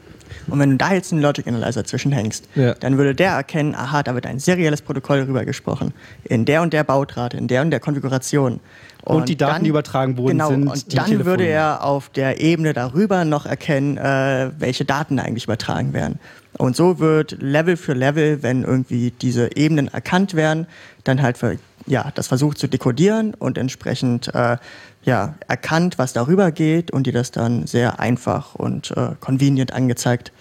Und 0.48 0.58
wenn 0.58 0.70
du 0.70 0.76
da 0.76 0.92
jetzt 0.92 1.12
einen 1.12 1.22
Logic 1.22 1.46
Analyzer 1.46 1.84
zwischenhängst, 1.84 2.48
ja. 2.54 2.74
dann 2.74 2.98
würde 2.98 3.14
der 3.14 3.32
erkennen, 3.32 3.74
aha, 3.74 4.02
da 4.02 4.14
wird 4.14 4.26
ein 4.26 4.38
serielles 4.38 4.82
Protokoll 4.82 5.20
rübergesprochen. 5.20 5.92
In 6.24 6.44
der 6.44 6.62
und 6.62 6.72
der 6.72 6.84
Bautrate, 6.84 7.36
in 7.36 7.48
der 7.48 7.62
und 7.62 7.70
der 7.70 7.80
Konfiguration. 7.80 8.60
Und, 9.04 9.16
und 9.16 9.28
die 9.28 9.36
Daten, 9.36 9.54
dann, 9.54 9.64
die 9.64 9.70
übertragen 9.70 10.16
wurden, 10.16 10.38
genau, 10.38 10.48
sind. 10.48 10.68
Und 10.68 10.96
dann 10.96 11.06
Telefone. 11.06 11.26
würde 11.26 11.44
er 11.44 11.84
auf 11.84 12.08
der 12.08 12.40
Ebene 12.40 12.72
darüber 12.72 13.24
noch 13.24 13.46
erkennen, 13.46 13.96
äh, 13.96 14.50
welche 14.58 14.84
Daten 14.84 15.18
eigentlich 15.18 15.44
übertragen 15.44 15.92
werden. 15.92 16.20
Und 16.58 16.76
so 16.76 16.98
wird 16.98 17.36
Level 17.40 17.76
für 17.76 17.94
Level, 17.94 18.42
wenn 18.42 18.62
irgendwie 18.62 19.10
diese 19.10 19.56
Ebenen 19.56 19.88
erkannt 19.88 20.34
werden, 20.34 20.66
dann 21.04 21.22
halt 21.22 21.38
für, 21.38 21.58
ja, 21.86 22.10
das 22.14 22.28
versucht 22.28 22.58
zu 22.58 22.68
dekodieren 22.68 23.34
und 23.34 23.58
entsprechend 23.58 24.34
äh, 24.34 24.56
ja, 25.04 25.34
erkannt, 25.48 25.98
was 25.98 26.12
darüber 26.12 26.52
geht 26.52 26.90
und 26.90 27.06
dir 27.06 27.12
das 27.12 27.30
dann 27.30 27.66
sehr 27.66 28.00
einfach 28.00 28.54
und 28.54 28.92
äh, 28.96 29.10
convenient 29.20 29.72
angezeigt 29.72 30.32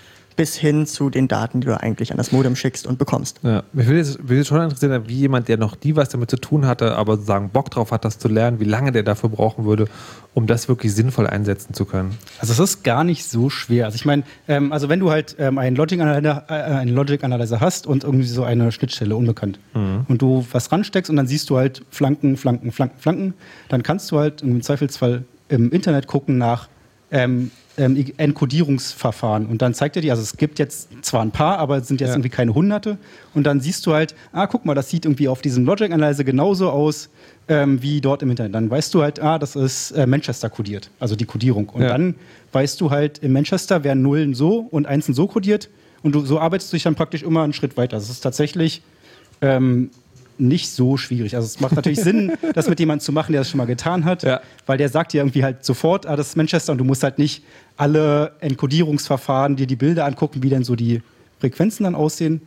bis 0.41 0.55
hin 0.55 0.88
zu 0.88 1.11
den 1.11 1.27
Daten, 1.27 1.61
die 1.61 1.68
du 1.68 1.80
eigentlich 1.80 2.09
an 2.09 2.18
das 2.18 2.31
Modem 2.31 2.55
schickst 2.55 2.88
und 2.88 2.97
bekommst. 2.97 3.39
Ja, 3.43 3.61
mich 3.73 3.85
würde 3.85 3.99
jetzt, 3.99 4.27
würde 4.27 4.43
schon 4.43 4.59
interessieren, 4.59 5.03
wie 5.05 5.13
jemand, 5.13 5.47
der 5.47 5.57
noch 5.57 5.77
nie 5.84 5.95
was 5.95 6.09
damit 6.09 6.31
zu 6.31 6.38
tun 6.38 6.65
hatte, 6.65 6.95
aber 6.95 7.13
sozusagen 7.18 7.51
Bock 7.51 7.69
drauf 7.69 7.91
hat, 7.91 8.05
das 8.05 8.18
zu 8.18 8.27
lernen, 8.27 8.59
wie 8.59 8.63
lange 8.63 8.91
der 8.91 9.03
dafür 9.03 9.30
brauchen 9.30 9.65
würde, 9.65 9.88
um 10.34 10.47
das 10.47 10.68
wirklich 10.68 10.95
sinnvoll 10.95 11.27
einsetzen 11.27 11.76
zu 11.76 11.85
können. 11.85 12.18
Also 12.39 12.53
es 12.53 12.57
ist 12.59 12.84
gar 12.84 13.03
nicht 13.03 13.23
so 13.23 13.51
schwer. 13.51 13.85
Also 13.85 13.97
ich 13.97 14.05
meine, 14.05 14.23
ähm, 14.47 14.72
also 14.72 14.89
wenn 14.89 14.99
du 14.99 15.11
halt 15.11 15.35
ähm, 15.38 15.59
einen 15.59 15.76
Logic 15.76 16.01
Analyzer, 16.01 16.43
äh, 16.49 16.53
einen 16.53 16.95
Logic 16.95 17.23
Analyzer 17.23 17.59
hast 17.59 17.85
und 17.85 18.03
irgendwie 18.03 18.26
so 18.26 18.43
eine 18.43 18.72
Schnittstelle 18.72 19.15
unbekannt 19.15 19.59
mhm. 19.76 20.05
und 20.07 20.23
du 20.23 20.43
was 20.51 20.72
ransteckst 20.72 21.11
und 21.11 21.18
dann 21.18 21.27
siehst 21.27 21.51
du 21.51 21.57
halt 21.57 21.84
Flanken, 21.91 22.35
Flanken, 22.35 22.72
Flanken, 22.72 22.97
Flanken, 22.97 23.34
dann 23.69 23.84
kannst 23.84 24.09
du 24.09 24.18
halt 24.18 24.41
im 24.41 24.63
Zweifelsfall 24.63 25.23
im 25.49 25.69
Internet 25.69 26.07
gucken 26.07 26.39
nach 26.39 26.68
ähm, 27.11 27.51
ähm, 27.77 28.06
Enkodierungsverfahren. 28.18 29.45
Und 29.45 29.61
dann 29.61 29.73
zeigt 29.73 29.95
er 29.95 30.02
dir, 30.02 30.11
also 30.11 30.22
es 30.22 30.38
gibt 30.38 30.60
jetzt 30.60 30.89
zwar 31.02 31.22
ein 31.22 31.31
paar, 31.31 31.57
aber 31.57 31.77
es 31.77 31.88
sind 31.88 32.02
jetzt 32.02 32.10
ja. 32.10 32.15
irgendwie 32.15 32.30
keine 32.30 32.53
Hunderte. 32.53 32.98
Und 33.34 33.43
dann 33.43 33.61
siehst 33.61 33.85
du 33.85 33.93
halt, 33.93 34.15
ah, 34.31 34.48
guck 34.48 34.65
mal, 34.65 34.76
das 34.76 34.89
sieht 34.89 35.06
irgendwie 35.06 35.27
auf 35.27 35.41
diesem 35.41 35.65
Logic 35.65 35.91
Analyzer 35.91 36.23
genauso 36.23 36.69
aus 36.69 37.10
ähm, 37.48 37.81
wie 37.81 38.02
dort 38.02 38.23
im 38.23 38.30
Internet. 38.30 38.56
Dann 38.56 38.69
weißt 38.69 38.93
du 38.93 39.02
halt, 39.02 39.19
ah, 39.19 39.39
das 39.39 39.56
ist 39.56 39.91
äh, 39.91 40.06
Manchester 40.06 40.49
kodiert, 40.49 40.89
also 40.99 41.15
die 41.15 41.26
Kodierung. 41.26 41.69
Und 41.69 41.81
ja. 41.84 41.89
dann 41.89 42.15
weißt 42.52 42.80
du 42.81 42.91
halt, 42.91 43.19
in 43.19 43.31
Manchester 43.31 43.84
werden 43.84 44.02
Nullen 44.03 44.34
so 44.34 44.60
und 44.60 44.85
Einsen 44.85 45.14
so 45.14 45.27
kodiert. 45.27 45.69
Und 46.03 46.14
du, 46.14 46.26
so 46.26 46.39
arbeitest 46.39 46.72
du 46.72 46.76
dich 46.76 46.84
dann 46.84 46.95
praktisch 46.95 47.23
immer 47.23 47.43
einen 47.43 47.53
Schritt 47.53 47.77
weiter. 47.77 47.98
Das 47.98 48.10
ist 48.10 48.22
tatsächlich 48.22 48.81
ähm, 49.41 49.91
nicht 50.37 50.69
so 50.69 50.97
schwierig. 50.97 51.35
Also 51.35 51.45
es 51.45 51.59
macht 51.59 51.75
natürlich 51.75 52.01
Sinn, 52.01 52.33
das 52.53 52.67
mit 52.67 52.79
jemandem 52.79 53.03
zu 53.03 53.11
machen, 53.11 53.31
der 53.31 53.41
das 53.41 53.49
schon 53.49 53.57
mal 53.57 53.65
getan 53.65 54.05
hat, 54.05 54.23
ja. 54.23 54.41
weil 54.65 54.77
der 54.77 54.89
sagt 54.89 55.13
dir 55.13 55.21
irgendwie 55.21 55.43
halt 55.43 55.63
sofort, 55.63 56.05
ah, 56.05 56.15
das 56.15 56.29
ist 56.29 56.37
Manchester 56.37 56.71
und 56.71 56.77
du 56.77 56.83
musst 56.83 57.03
halt 57.03 57.19
nicht 57.19 57.43
alle 57.77 58.33
Enkodierungsverfahren 58.39 59.55
dir 59.55 59.67
die 59.67 59.75
Bilder 59.75 60.05
angucken, 60.05 60.43
wie 60.43 60.49
denn 60.49 60.63
so 60.63 60.75
die 60.75 61.01
Frequenzen 61.39 61.83
dann 61.83 61.95
aussehen. 61.95 62.41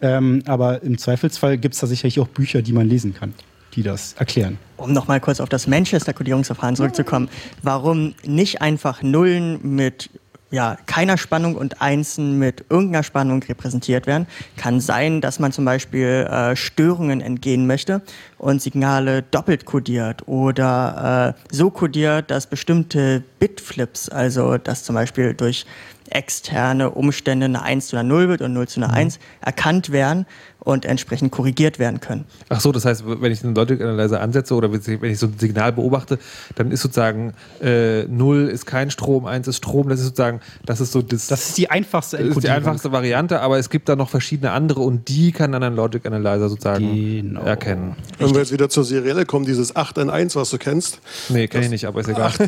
Ähm, 0.00 0.42
aber 0.46 0.82
im 0.82 0.98
Zweifelsfall 0.98 1.58
gibt 1.58 1.74
es 1.74 1.80
da 1.80 1.86
sicherlich 1.86 2.20
auch 2.20 2.28
Bücher, 2.28 2.62
die 2.62 2.72
man 2.72 2.88
lesen 2.88 3.14
kann, 3.14 3.32
die 3.74 3.82
das 3.82 4.14
erklären. 4.14 4.58
Um 4.76 4.92
nochmal 4.92 5.20
kurz 5.20 5.40
auf 5.40 5.48
das 5.48 5.66
Manchester-Kodierungsverfahren 5.66 6.76
zurückzukommen, 6.76 7.28
warum 7.62 8.14
nicht 8.24 8.60
einfach 8.60 9.02
Nullen 9.02 9.58
mit 9.62 10.10
ja, 10.50 10.76
keiner 10.86 11.18
Spannung 11.18 11.56
und 11.56 11.82
Einsen 11.82 12.38
mit 12.38 12.64
irgendeiner 12.68 13.02
Spannung 13.02 13.42
repräsentiert 13.42 14.06
werden. 14.06 14.26
Kann 14.56 14.80
sein, 14.80 15.20
dass 15.20 15.38
man 15.38 15.52
zum 15.52 15.64
Beispiel 15.64 16.28
äh, 16.30 16.54
Störungen 16.54 17.20
entgehen 17.20 17.66
möchte 17.66 18.00
und 18.38 18.62
Signale 18.62 19.22
doppelt 19.22 19.64
kodiert 19.64 20.28
oder 20.28 21.34
äh, 21.36 21.54
so 21.54 21.70
kodiert, 21.70 22.30
dass 22.30 22.46
bestimmte 22.46 23.24
Bitflips, 23.40 24.08
also 24.08 24.56
dass 24.56 24.84
zum 24.84 24.94
Beispiel 24.94 25.34
durch 25.34 25.66
externe 26.10 26.90
Umstände 26.90 27.46
eine 27.46 27.62
1 27.62 27.88
zu 27.88 27.96
einer 27.96 28.08
0 28.08 28.28
wird 28.28 28.40
und 28.42 28.52
0 28.52 28.68
zu 28.68 28.80
einer 28.80 28.92
1 28.92 29.18
mhm. 29.18 29.22
erkannt 29.40 29.90
werden 29.90 30.26
und 30.66 30.84
entsprechend 30.84 31.30
korrigiert 31.30 31.78
werden 31.78 32.00
können. 32.00 32.24
Ach 32.48 32.60
so, 32.60 32.72
das 32.72 32.84
heißt, 32.84 33.04
wenn 33.06 33.30
ich 33.30 33.44
einen 33.44 33.54
Logic 33.54 33.80
Analyzer 33.80 34.20
ansetze 34.20 34.52
oder 34.52 34.72
wenn 34.72 35.10
ich 35.10 35.18
so 35.18 35.26
ein 35.26 35.38
Signal 35.38 35.72
beobachte, 35.72 36.18
dann 36.56 36.72
ist 36.72 36.82
sozusagen 36.82 37.34
äh, 37.62 38.02
0 38.02 38.48
ist 38.48 38.66
kein 38.66 38.90
Strom, 38.90 39.26
1 39.26 39.46
ist 39.46 39.58
Strom. 39.58 39.88
Das 39.88 40.00
ist 40.00 40.06
sozusagen, 40.06 40.40
das 40.64 40.80
ist 40.80 40.90
so 40.90 41.02
das. 41.02 41.28
Das 41.28 41.50
ist 41.50 41.58
die 41.58 41.70
einfachste 41.70 42.18
Das 42.18 42.36
ist 42.36 42.42
die 42.42 42.50
einfachste 42.50 42.90
Variante, 42.90 43.40
aber 43.42 43.58
es 43.58 43.70
gibt 43.70 43.88
da 43.88 43.94
noch 43.94 44.10
verschiedene 44.10 44.50
andere 44.50 44.80
und 44.80 45.08
die 45.08 45.30
kann 45.30 45.52
dann 45.52 45.62
ein 45.62 45.76
Logic 45.76 46.04
Analyzer 46.04 46.48
sozusagen 46.48 46.92
genau. 46.92 47.42
erkennen. 47.42 47.94
Wenn 48.18 48.32
wir 48.32 48.40
jetzt 48.40 48.52
wieder 48.52 48.68
zur 48.68 48.82
Serielle 48.82 49.24
kommen, 49.24 49.46
dieses 49.46 49.76
8 49.76 49.98
n 49.98 50.10
1, 50.10 50.34
was 50.34 50.50
du 50.50 50.58
kennst. 50.58 50.98
Nee, 51.28 51.46
kenne 51.46 51.66
ich 51.66 51.70
nicht, 51.70 51.84
aber 51.84 52.00
ist 52.00 52.08
egal. 52.08 52.26
8, 52.26 52.40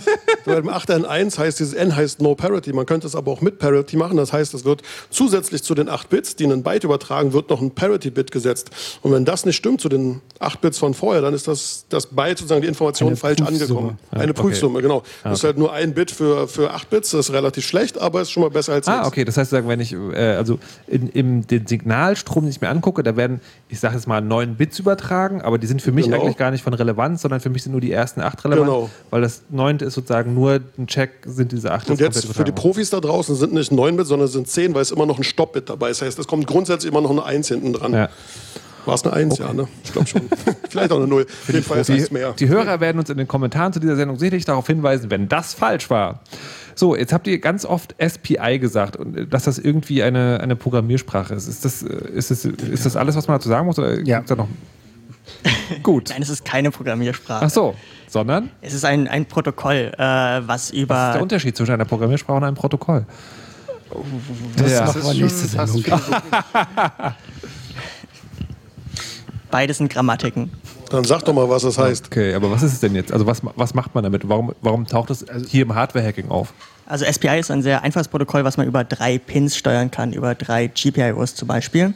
beim 0.45 0.69
8 0.69 0.91
n 0.91 1.05
1 1.05 1.39
heißt 1.39 1.61
dieses 1.61 1.75
N 1.75 1.95
heißt 1.95 2.21
No 2.21 2.35
Parity. 2.35 2.73
Man 2.73 2.85
könnte 2.85 3.07
es 3.07 3.15
aber 3.15 3.31
auch 3.31 3.43
mit 3.43 3.61
Parity 3.61 3.97
machen. 3.97 4.17
Das 4.17 4.33
heißt, 4.33 4.55
es 4.55 4.65
wird 4.65 4.83
zusätzlich 5.11 5.63
zu 5.63 5.77
den 5.77 5.89
8 5.89 6.09
Bits, 6.09 6.35
die 6.35 6.45
einen 6.45 6.65
Byte 6.65 6.83
übertragen, 6.83 7.33
wird 7.33 7.51
noch 7.51 7.61
ein 7.61 7.71
Parity-Bit 8.09 8.33
gesetzt. 8.33 8.71
Und 9.03 9.13
wenn 9.13 9.25
das 9.25 9.45
nicht 9.45 9.57
stimmt 9.57 9.81
zu 9.81 9.89
den 9.89 10.21
8 10.41 10.61
Bits 10.61 10.79
von 10.79 10.95
vorher, 10.95 11.23
dann 11.23 11.35
ist 11.35 11.49
das, 11.49 11.85
das 11.89 12.07
Byte 12.07 12.39
sozusagen 12.39 12.63
die 12.63 12.69
Information 12.69 13.09
Eine 13.09 13.17
falsch 13.17 13.41
angekommen. 13.41 13.99
Ja, 14.13 14.21
Eine 14.21 14.35
Prüfsumme, 14.35 14.75
okay. 14.75 14.83
genau. 14.83 15.03
Ah, 15.23 15.31
das 15.31 15.39
ist 15.39 15.45
halt 15.45 15.59
nur 15.59 15.73
ein 15.73 15.95
Bit 15.95 16.11
für, 16.11 16.49
für 16.49 16.73
8 16.73 16.91
Bits, 16.91 17.11
das 17.11 17.29
ist 17.29 17.35
relativ 17.35 17.65
schlecht, 17.65 18.01
aber 18.01 18.23
ist 18.23 18.31
schon 18.31 18.43
mal 18.43 18.51
besser 18.51 18.75
als 18.75 18.89
Ah, 18.89 19.07
okay, 19.07 19.25
das 19.25 19.37
heißt, 19.37 19.53
wenn 19.53 19.81
ich 19.81 19.93
äh, 19.93 20.37
also 20.37 20.59
in, 20.87 21.09
in 21.09 21.47
den 21.47 21.67
Signalstrom, 21.67 22.45
den 22.45 22.51
ich 22.51 22.61
mir 22.61 22.69
angucke, 22.69 23.03
da 23.03 23.17
werden, 23.17 23.41
ich 23.69 23.81
sage 23.81 23.95
jetzt 23.95 24.07
mal, 24.07 24.21
9 24.21 24.57
Bits 24.57 24.79
übertragen, 24.79 25.43
aber 25.43 25.59
die 25.59 25.67
sind 25.67 25.83
für 25.83 25.93
mich 25.93 26.07
genau. 26.07 26.21
eigentlich 26.21 26.37
gar 26.37 26.51
nicht 26.51 26.63
von 26.63 26.75
Relevanz, 26.75 27.23
sondern 27.23 27.41
für 27.41 27.51
mich 27.51 27.63
sind 27.63 27.73
nur 27.73 27.81
die 27.81 27.93
ersten 27.93 28.21
8 28.21 28.45
relevant, 28.45 28.67
genau. 28.67 28.91
weil 29.11 29.23
das 29.23 29.43
9. 29.51 29.79
ist 29.79 29.95
sozusagen 29.95 30.35
nur 30.35 30.61
ein 30.79 30.87
Check, 30.87 31.11
sind 31.27 31.53
diese 31.53 31.73
8 31.73 31.91
Und 31.91 32.01
jetzt 32.01 32.27
für 32.27 32.45
die 32.45 32.53
Profis 32.53 32.91
da 32.91 33.01
draußen 33.01 33.35
sind 33.35 33.53
nicht 33.53 33.73
9 33.73 33.97
Bit, 33.97 34.07
sondern 34.07 34.29
sind 34.29 34.49
10, 34.49 34.75
weil 34.75 34.83
es 34.83 34.91
immer 34.91 35.07
noch 35.07 35.19
ein 35.19 35.25
Stopp-Bit 35.25 35.71
dabei 35.71 35.91
ist. 35.91 36.01
Das 36.01 36.09
heißt, 36.09 36.19
es 36.19 36.27
kommt 36.27 36.47
grundsätzlich 36.47 36.91
immer 36.91 37.01
noch 37.01 37.11
eine 37.11 37.25
1 37.25 37.49
hinten 37.49 37.73
dran. 37.73 37.93
Ja. 37.93 37.98
War 38.89 38.95
es 38.95 39.05
eine 39.05 39.13
1, 39.13 39.35
okay. 39.35 39.43
ja, 39.43 39.53
ne? 39.53 39.69
Ich 39.85 39.93
glaube 39.93 40.07
schon. 40.07 40.23
Vielleicht 40.71 40.93
auch 40.93 40.97
eine 40.97 41.07
0. 41.07 41.25
Auf 41.25 41.53
jeden 41.53 41.63
Fall 41.63 41.79
ist 41.79 41.91
es 41.91 42.11
mehr. 42.11 42.33
Die 42.33 42.49
Hörer 42.49 42.81
werden 42.81 42.99
uns 42.99 43.11
in 43.11 43.19
den 43.19 43.29
Kommentaren 43.29 43.73
zu 43.73 43.81
dieser 43.81 43.97
Sendung 43.97 44.19
sicherlich 44.19 44.47
darauf 44.47 44.67
hinweisen, 44.67 45.11
wenn 45.11 45.29
das 45.29 45.53
falsch 45.53 45.91
war. 45.91 46.21
So, 46.75 46.97
jetzt 46.97 47.13
habt 47.13 47.27
ihr 47.27 47.39
ganz 47.39 47.67
oft 47.67 47.95
SPI 47.99 48.59
gesagt 48.59 48.97
und 48.97 49.31
dass 49.31 49.45
das 49.45 49.59
irgendwie 49.59 50.03
eine, 50.03 50.41
eine 50.41 50.57
Programmiersprache 50.57 51.35
ist. 51.35 51.49
Ist 51.49 51.65
das, 51.65 51.83
ist, 51.83 52.31
das, 52.31 52.45
ist 52.45 52.87
das 52.87 52.97
alles, 52.97 53.15
was 53.15 53.29
man 53.29 53.37
dazu 53.37 53.49
sagen 53.49 53.67
muss? 53.67 53.79
Oder 53.79 54.01
ja. 54.07 54.23
da 54.23 54.37
noch? 54.37 54.49
Gut. 55.83 56.09
Nein, 56.11 56.23
es 56.23 56.31
ist 56.31 56.45
keine 56.45 56.71
Programmiersprache. 56.71 57.45
Ach 57.45 57.51
so, 57.51 57.75
sondern? 58.09 58.51
Es 58.63 58.73
ist 58.73 58.85
ein, 58.85 59.07
ein 59.09 59.27
Protokoll, 59.27 59.93
äh, 59.99 60.01
was 60.01 60.71
über. 60.71 60.95
Was 60.95 61.09
ist 61.09 61.15
der 61.15 61.23
Unterschied 61.23 61.57
zwischen 61.57 61.73
einer 61.73 61.85
Programmiersprache 61.85 62.37
und 62.37 62.45
einem 62.45 62.57
Protokoll? 62.57 63.05
Das 64.57 64.73
ja. 64.73 64.85
machen 64.87 65.03
wir 65.03 65.15
nächste 65.15 65.47
Sendung. 65.47 65.85
Beides 69.51 69.79
sind 69.79 69.93
Grammatiken. 69.93 70.51
Dann 70.91 71.05
sag 71.05 71.25
doch 71.25 71.35
mal, 71.35 71.49
was 71.49 71.63
das 71.63 71.79
heißt. 71.79 72.07
Okay, 72.07 72.35
aber 72.35 72.51
was 72.51 72.63
ist 72.63 72.75
es 72.75 72.81
denn 72.81 72.95
jetzt? 72.95 73.13
Also 73.13 73.27
was, 73.27 73.43
was 73.57 73.75
macht 73.75 73.95
man 73.95 74.05
damit? 74.05 74.29
Warum, 74.29 74.53
warum 74.63 74.87
taucht 74.87 75.11
es 75.11 75.25
hier 75.49 75.63
im 75.63 75.75
Hardware-Hacking 75.75 76.31
auf? 76.31 76.53
Also 76.87 77.05
SPI 77.05 77.39
ist 77.39 77.51
ein 77.51 77.63
sehr 77.63 77.83
einfaches 77.83 78.09
Protokoll, 78.09 78.45
was 78.45 78.57
man 78.57 78.67
über 78.67 78.85
drei 78.85 79.19
Pins 79.19 79.57
steuern 79.57 79.91
kann, 79.91 80.13
über 80.13 80.35
drei 80.35 80.69
GPIOs 80.69 81.35
zum 81.35 81.47
Beispiel. 81.47 81.95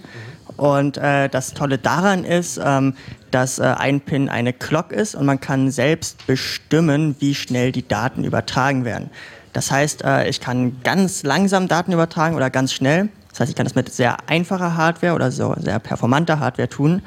Und 0.57 0.99
äh, 0.99 1.29
das 1.29 1.55
Tolle 1.55 1.79
daran 1.79 2.25
ist, 2.25 2.61
ähm, 2.63 2.95
dass 3.31 3.59
äh, 3.59 3.63
ein 3.63 4.03
Pin 4.03 4.29
eine 4.29 4.53
Clock 4.53 4.93
ist 4.93 5.15
und 5.15 5.25
man 5.25 5.41
kann 5.41 5.71
selbst 5.71 6.27
bestimmen, 6.27 7.17
wie 7.21 7.35
schnell 7.35 7.73
die 7.73 7.87
Daten 7.87 8.25
übertragen 8.25 8.85
werden. 8.85 9.11
Das 9.53 9.71
heißt, 9.71 10.05
äh, 10.05 10.29
ich 10.29 10.41
kann 10.41 10.83
ganz 10.83 11.23
langsam 11.23 11.69
Daten 11.69 11.93
übertragen 11.93 12.37
oder 12.37 12.51
ganz 12.51 12.73
schnell. 12.73 13.09
Das 13.31 13.41
heißt, 13.41 13.51
ich 13.51 13.57
kann 13.57 13.65
das 13.65 13.75
mit 13.75 13.91
sehr 13.91 14.17
einfacher 14.29 14.77
Hardware 14.77 15.15
oder 15.15 15.31
so 15.31 15.55
sehr 15.59 15.79
performanter 15.79 16.39
Hardware 16.39 16.69
tun. 16.69 17.03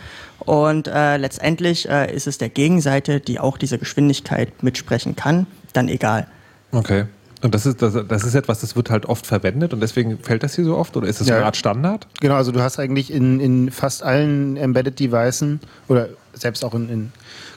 Und 0.45 0.87
äh, 0.87 1.17
letztendlich 1.17 1.89
äh, 1.89 2.13
ist 2.13 2.27
es 2.27 2.37
der 2.37 2.49
Gegenseite, 2.49 3.19
die 3.19 3.39
auch 3.39 3.57
diese 3.57 3.77
Geschwindigkeit 3.77 4.63
mitsprechen 4.63 5.15
kann, 5.15 5.47
dann 5.73 5.89
egal. 5.89 6.27
Okay. 6.71 7.05
Und 7.41 7.53
das 7.53 7.65
ist, 7.65 7.81
das, 7.81 7.95
das, 8.07 8.23
ist 8.23 8.33
etwas, 8.33 8.61
das 8.61 8.75
wird 8.75 8.89
halt 8.89 9.05
oft 9.05 9.27
verwendet 9.27 9.73
und 9.73 9.79
deswegen 9.79 10.17
fällt 10.17 10.41
das 10.41 10.55
hier 10.55 10.65
so 10.65 10.77
oft 10.77 10.97
oder 10.97 11.07
ist 11.07 11.21
das 11.21 11.27
ja. 11.27 11.43
Art 11.43 11.55
Standard? 11.55 12.07
Genau, 12.19 12.35
also 12.35 12.51
du 12.51 12.61
hast 12.61 12.79
eigentlich 12.79 13.11
in, 13.11 13.39
in 13.39 13.71
fast 13.71 14.01
allen 14.01 14.57
Embedded 14.57 14.99
Devices 14.99 15.59
oder 15.87 16.09
selbst 16.33 16.65
auch 16.65 16.73
in, 16.73 16.89
in 16.89 17.11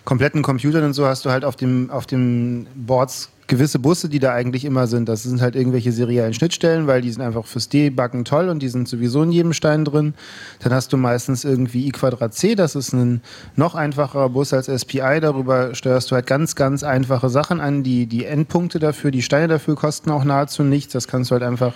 kompletten 0.04 0.42
Computern 0.42 0.84
und 0.84 0.92
so 0.92 1.06
hast 1.06 1.24
du 1.24 1.30
halt 1.30 1.44
auf 1.44 1.56
dem, 1.56 1.90
auf 1.90 2.06
dem 2.06 2.66
Boards 2.74 3.30
gewisse 3.48 3.78
Busse, 3.78 4.08
die 4.08 4.18
da 4.18 4.32
eigentlich 4.32 4.64
immer 4.64 4.86
sind. 4.86 5.08
Das 5.08 5.24
sind 5.24 5.40
halt 5.40 5.56
irgendwelche 5.56 5.90
seriellen 5.90 6.34
Schnittstellen, 6.34 6.86
weil 6.86 7.00
die 7.00 7.10
sind 7.10 7.22
einfach 7.22 7.46
fürs 7.46 7.68
Debuggen 7.68 8.24
toll 8.24 8.48
und 8.48 8.60
die 8.60 8.68
sind 8.68 8.86
sowieso 8.86 9.22
in 9.22 9.32
jedem 9.32 9.52
Stein 9.52 9.84
drin. 9.84 10.14
Dann 10.60 10.72
hast 10.72 10.92
du 10.92 10.96
meistens 10.96 11.44
irgendwie 11.44 11.86
i 11.86 11.90
Quadrat 11.90 12.34
C, 12.34 12.54
das 12.54 12.76
ist 12.76 12.92
ein 12.92 13.22
noch 13.56 13.74
einfacherer 13.74 14.28
Bus 14.28 14.52
als 14.52 14.66
SPI. 14.66 15.20
Darüber 15.20 15.74
steuerst 15.74 16.10
du 16.10 16.14
halt 16.14 16.26
ganz, 16.26 16.54
ganz 16.54 16.82
einfache 16.82 17.30
Sachen 17.30 17.60
an. 17.60 17.82
Die, 17.82 18.06
die 18.06 18.26
Endpunkte 18.26 18.78
dafür, 18.78 19.10
die 19.10 19.22
Steine 19.22 19.48
dafür 19.48 19.74
kosten 19.74 20.10
auch 20.10 20.24
nahezu 20.24 20.62
nichts. 20.62 20.92
Das 20.92 21.08
kannst 21.08 21.30
du 21.30 21.32
halt 21.32 21.42
einfach 21.42 21.74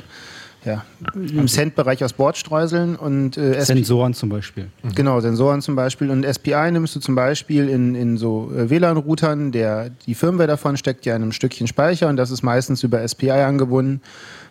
ja, 0.65 0.85
im 1.15 1.49
Cent-Bereich 1.49 2.05
aus 2.05 2.13
Bord 2.13 2.37
streuseln 2.37 2.95
und 2.95 3.37
äh, 3.37 3.61
Sensoren 3.65 4.15
zum 4.15 4.29
Beispiel. 4.29 4.69
Mhm. 4.83 4.95
Genau, 4.95 5.21
Sensoren 5.21 5.61
zum 5.61 5.75
Beispiel. 5.75 6.09
Und 6.09 6.25
SPI 6.25 6.71
nimmst 6.71 6.95
du 6.95 7.01
zum 7.01 7.17
Beispiel 7.17 7.69
in, 7.69 7.97
in 7.97 8.17
so 8.17 8.53
äh, 8.57 8.71
WLAN-Routern, 8.71 9.51
der 9.51 9.91
die 9.91 10.15
Firmware 10.15 10.47
davon 10.47 10.77
steckt 10.77 11.05
ja 11.05 11.17
in 11.17 11.23
einem 11.23 11.33
Stückchen 11.33 11.67
Speicher 11.67 12.09
und 12.09 12.17
das 12.17 12.31
ist 12.31 12.43
meistens 12.43 12.85
über 12.85 13.07
SPI 13.07 13.31
angebunden, 13.31 14.03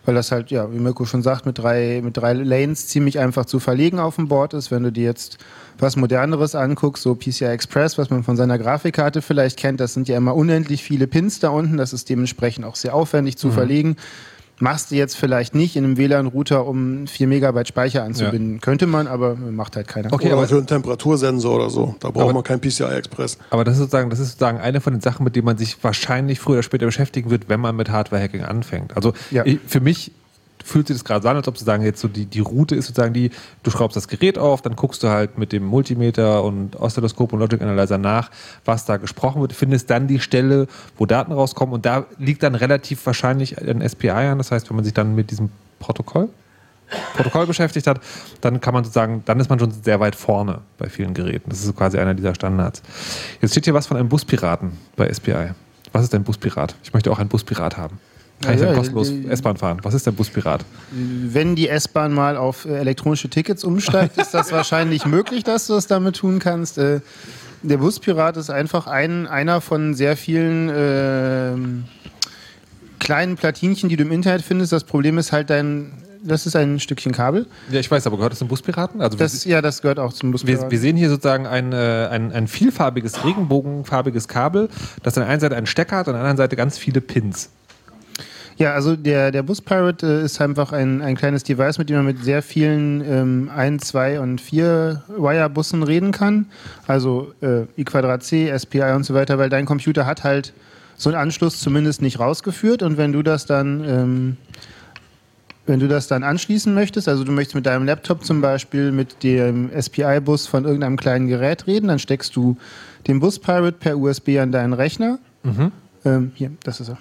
weil 0.04 0.14
das 0.14 0.32
halt, 0.32 0.50
ja, 0.50 0.70
wie 0.70 0.78
Mirko 0.78 1.06
schon 1.06 1.22
sagt, 1.22 1.46
mit 1.46 1.58
drei, 1.58 2.02
mit 2.04 2.14
drei 2.18 2.34
Lanes 2.34 2.88
ziemlich 2.88 3.18
einfach 3.18 3.46
zu 3.46 3.58
verlegen 3.58 3.98
auf 3.98 4.16
dem 4.16 4.28
Board 4.28 4.52
ist. 4.52 4.70
Wenn 4.70 4.82
du 4.82 4.92
dir 4.92 5.04
jetzt 5.04 5.38
was 5.78 5.96
Moderneres 5.96 6.54
anguckst, 6.54 7.02
so 7.02 7.14
PCI 7.14 7.46
Express, 7.46 7.96
was 7.96 8.10
man 8.10 8.22
von 8.22 8.36
seiner 8.36 8.58
Grafikkarte 8.58 9.22
vielleicht 9.22 9.58
kennt, 9.58 9.80
das 9.80 9.94
sind 9.94 10.08
ja 10.08 10.18
immer 10.18 10.34
unendlich 10.34 10.82
viele 10.82 11.06
Pins 11.06 11.40
da 11.40 11.48
unten. 11.48 11.78
Das 11.78 11.94
ist 11.94 12.10
dementsprechend 12.10 12.66
auch 12.66 12.76
sehr 12.76 12.94
aufwendig 12.94 13.38
zu 13.38 13.46
mhm. 13.46 13.52
verlegen 13.52 13.96
machst 14.62 14.92
du 14.92 14.94
jetzt 14.94 15.16
vielleicht 15.16 15.54
nicht 15.54 15.74
in 15.74 15.84
einem 15.84 15.96
WLAN-Router, 15.96 16.66
um 16.66 17.08
4 17.08 17.26
Megabyte 17.26 17.66
Speicher 17.66 18.04
anzubinden. 18.04 18.54
Ja. 18.54 18.60
Könnte 18.60 18.86
man, 18.86 19.08
aber 19.08 19.34
macht 19.34 19.74
halt 19.74 19.88
keiner. 19.88 20.12
Okay, 20.12 20.28
oder 20.28 20.36
aber 20.36 20.46
für 20.46 20.56
einen 20.56 20.68
Temperatursensor 20.68 21.56
oder 21.56 21.68
so. 21.68 21.96
Da 21.98 22.10
braucht 22.10 22.32
man 22.32 22.44
keinen 22.44 22.60
PCI 22.60 22.84
Express. 22.84 23.38
Aber 23.50 23.64
das 23.64 23.74
ist, 23.74 23.80
sozusagen, 23.80 24.08
das 24.08 24.20
ist 24.20 24.28
sozusagen 24.28 24.58
eine 24.58 24.80
von 24.80 24.92
den 24.92 25.02
Sachen, 25.02 25.24
mit 25.24 25.34
denen 25.34 25.46
man 25.46 25.58
sich 25.58 25.82
wahrscheinlich 25.82 26.38
früher 26.38 26.54
oder 26.54 26.62
später 26.62 26.86
beschäftigen 26.86 27.30
wird, 27.30 27.48
wenn 27.48 27.60
man 27.60 27.74
mit 27.74 27.90
Hardware-Hacking 27.90 28.44
anfängt. 28.44 28.96
Also 28.96 29.12
ja. 29.32 29.44
ich, 29.44 29.58
für 29.66 29.80
mich 29.80 30.12
fühlt 30.64 30.88
sich 30.88 30.96
das 30.96 31.04
gerade 31.04 31.22
so 31.22 31.28
an, 31.28 31.36
als 31.36 31.48
ob 31.48 31.56
sozusagen 31.56 31.82
jetzt 31.84 32.00
so 32.00 32.08
die, 32.08 32.26
die 32.26 32.40
Route 32.40 32.74
ist 32.74 32.86
sozusagen 32.86 33.12
die, 33.12 33.30
du 33.62 33.70
schraubst 33.70 33.96
das 33.96 34.08
Gerät 34.08 34.38
auf, 34.38 34.62
dann 34.62 34.76
guckst 34.76 35.02
du 35.02 35.08
halt 35.08 35.38
mit 35.38 35.52
dem 35.52 35.64
Multimeter 35.64 36.44
und 36.44 36.80
Oszilloskop 36.80 37.32
und 37.32 37.40
Logic 37.40 37.60
Analyzer 37.60 37.98
nach, 37.98 38.30
was 38.64 38.84
da 38.84 38.96
gesprochen 38.96 39.40
wird, 39.40 39.52
findest 39.52 39.90
dann 39.90 40.08
die 40.08 40.20
Stelle, 40.20 40.66
wo 40.96 41.06
Daten 41.06 41.32
rauskommen 41.32 41.74
und 41.74 41.86
da 41.86 42.06
liegt 42.18 42.42
dann 42.42 42.54
relativ 42.54 43.04
wahrscheinlich 43.06 43.58
ein 43.58 43.86
SPI 43.86 44.10
an. 44.10 44.38
Das 44.38 44.50
heißt, 44.50 44.68
wenn 44.70 44.76
man 44.76 44.84
sich 44.84 44.94
dann 44.94 45.14
mit 45.14 45.30
diesem 45.30 45.50
Protokoll 45.78 46.28
Protokoll 47.16 47.46
beschäftigt 47.46 47.86
hat, 47.86 48.00
dann 48.40 48.60
kann 48.60 48.74
man 48.74 48.84
sozusagen, 48.84 49.22
dann 49.24 49.40
ist 49.40 49.48
man 49.48 49.58
schon 49.58 49.70
sehr 49.70 50.00
weit 50.00 50.14
vorne 50.14 50.60
bei 50.78 50.88
vielen 50.88 51.14
Geräten. 51.14 51.50
Das 51.50 51.64
ist 51.64 51.74
quasi 51.76 51.98
einer 51.98 52.14
dieser 52.14 52.34
Standards. 52.34 52.82
Jetzt 53.40 53.52
steht 53.52 53.64
hier 53.64 53.74
was 53.74 53.86
von 53.86 53.96
einem 53.96 54.08
Buspiraten 54.08 54.72
bei 54.96 55.12
SPI. 55.12 55.52
Was 55.92 56.04
ist 56.04 56.14
ein 56.14 56.24
Buspirat? 56.24 56.74
Ich 56.82 56.92
möchte 56.92 57.10
auch 57.10 57.18
einen 57.18 57.28
Buspirat 57.28 57.76
haben. 57.76 57.98
Kann 58.42 58.54
ich 58.54 58.60
dann 58.60 58.74
kostenlos 58.74 59.10
S-Bahn 59.28 59.56
fahren? 59.56 59.78
Was 59.82 59.94
ist 59.94 60.06
der 60.06 60.12
Buspirat? 60.12 60.64
Wenn 60.90 61.54
die 61.56 61.68
S-Bahn 61.68 62.12
mal 62.12 62.36
auf 62.36 62.64
äh, 62.64 62.76
elektronische 62.76 63.28
Tickets 63.28 63.64
umsteigt, 63.64 64.18
ist 64.18 64.34
das 64.34 64.52
wahrscheinlich 64.52 65.06
möglich, 65.06 65.44
dass 65.44 65.66
du 65.66 65.74
das 65.74 65.86
damit 65.86 66.16
tun 66.16 66.38
kannst. 66.38 66.78
Äh, 66.78 67.00
der 67.62 67.78
Buspirat 67.78 68.36
ist 68.36 68.50
einfach 68.50 68.86
ein, 68.86 69.26
einer 69.26 69.60
von 69.60 69.94
sehr 69.94 70.16
vielen 70.16 70.68
äh, 70.68 71.52
kleinen 72.98 73.36
Platinchen, 73.36 73.88
die 73.88 73.96
du 73.96 74.02
im 74.02 74.12
Internet 74.12 74.42
findest. 74.42 74.72
Das 74.72 74.84
Problem 74.84 75.18
ist 75.18 75.32
halt 75.32 75.50
dein 75.50 75.92
das 76.24 76.46
ist 76.46 76.54
ein 76.56 76.78
Stückchen 76.78 77.12
Kabel. 77.12 77.46
Ja, 77.70 77.80
ich 77.80 77.90
weiß, 77.90 78.06
aber 78.06 78.16
gehört 78.16 78.32
das 78.32 78.38
zum 78.38 78.48
Buspiraten? 78.48 79.00
Also 79.00 79.18
das, 79.18 79.44
ja, 79.44 79.60
das 79.60 79.82
gehört 79.82 79.98
auch 79.98 80.12
zum 80.12 80.30
Buspiraten. 80.30 80.66
Wir, 80.66 80.70
wir 80.70 80.78
sehen 80.78 80.96
hier 80.96 81.08
sozusagen 81.08 81.46
ein, 81.46 81.72
äh, 81.72 82.08
ein, 82.10 82.32
ein 82.32 82.48
vielfarbiges, 82.48 83.24
regenbogenfarbiges 83.24 84.28
Kabel, 84.28 84.68
das 85.02 85.16
an 85.16 85.24
der 85.24 85.30
einen 85.30 85.40
Seite 85.40 85.56
einen 85.56 85.66
Stecker 85.66 85.96
hat 85.96 86.08
und 86.08 86.14
an 86.14 86.20
der 86.20 86.30
anderen 86.30 86.36
Seite 86.36 86.56
ganz 86.56 86.78
viele 86.78 87.00
Pins. 87.00 87.50
Ja, 88.56 88.74
also 88.74 88.96
der, 88.96 89.30
der 89.30 89.42
Bus 89.42 89.60
Pirate 89.60 90.20
äh, 90.20 90.24
ist 90.24 90.40
einfach 90.40 90.72
ein, 90.72 91.02
ein 91.02 91.16
kleines 91.16 91.42
Device, 91.42 91.78
mit 91.78 91.88
dem 91.88 91.96
man 91.96 92.06
mit 92.06 92.22
sehr 92.22 92.42
vielen 92.42 93.02
ähm, 93.04 93.50
1, 93.54 93.88
2 93.88 94.20
und 94.20 94.40
4 94.40 95.02
Wire-Bussen 95.08 95.82
reden 95.82 96.12
kann. 96.12 96.46
Also 96.86 97.32
äh, 97.40 97.62
I 97.78 97.84
Quadrat 97.84 98.22
C, 98.22 98.56
SPI 98.56 98.92
und 98.94 99.04
so 99.04 99.14
weiter, 99.14 99.38
weil 99.38 99.48
dein 99.48 99.66
Computer 99.66 100.06
hat 100.06 100.24
halt 100.24 100.52
so 100.96 101.08
einen 101.08 101.18
Anschluss 101.18 101.60
zumindest 101.60 102.02
nicht 102.02 102.20
rausgeführt 102.20 102.82
und 102.82 102.96
wenn 102.96 103.12
du 103.12 103.22
das 103.22 103.46
dann 103.46 103.84
ähm, 103.84 104.36
wenn 105.66 105.78
du 105.78 105.86
das 105.86 106.08
dann 106.08 106.24
anschließen 106.24 106.74
möchtest, 106.74 107.08
also 107.08 107.24
du 107.24 107.32
möchtest 107.32 107.54
mit 107.54 107.66
deinem 107.66 107.86
Laptop 107.86 108.24
zum 108.24 108.40
Beispiel 108.40 108.90
mit 108.90 109.22
dem 109.22 109.70
SPI-Bus 109.70 110.46
von 110.46 110.64
irgendeinem 110.64 110.96
kleinen 110.96 111.28
Gerät 111.28 111.66
reden, 111.66 111.88
dann 111.88 111.98
steckst 111.98 112.34
du 112.34 112.56
den 113.06 113.20
Bus 113.20 113.38
Pirate 113.38 113.78
per 113.78 113.96
USB 113.96 114.38
an 114.40 114.50
deinen 114.50 114.72
Rechner. 114.72 115.18
Mhm. 115.44 115.72
Ähm, 116.04 116.32
hier, 116.34 116.50
das 116.64 116.80
ist 116.80 116.88
er. 116.88 116.98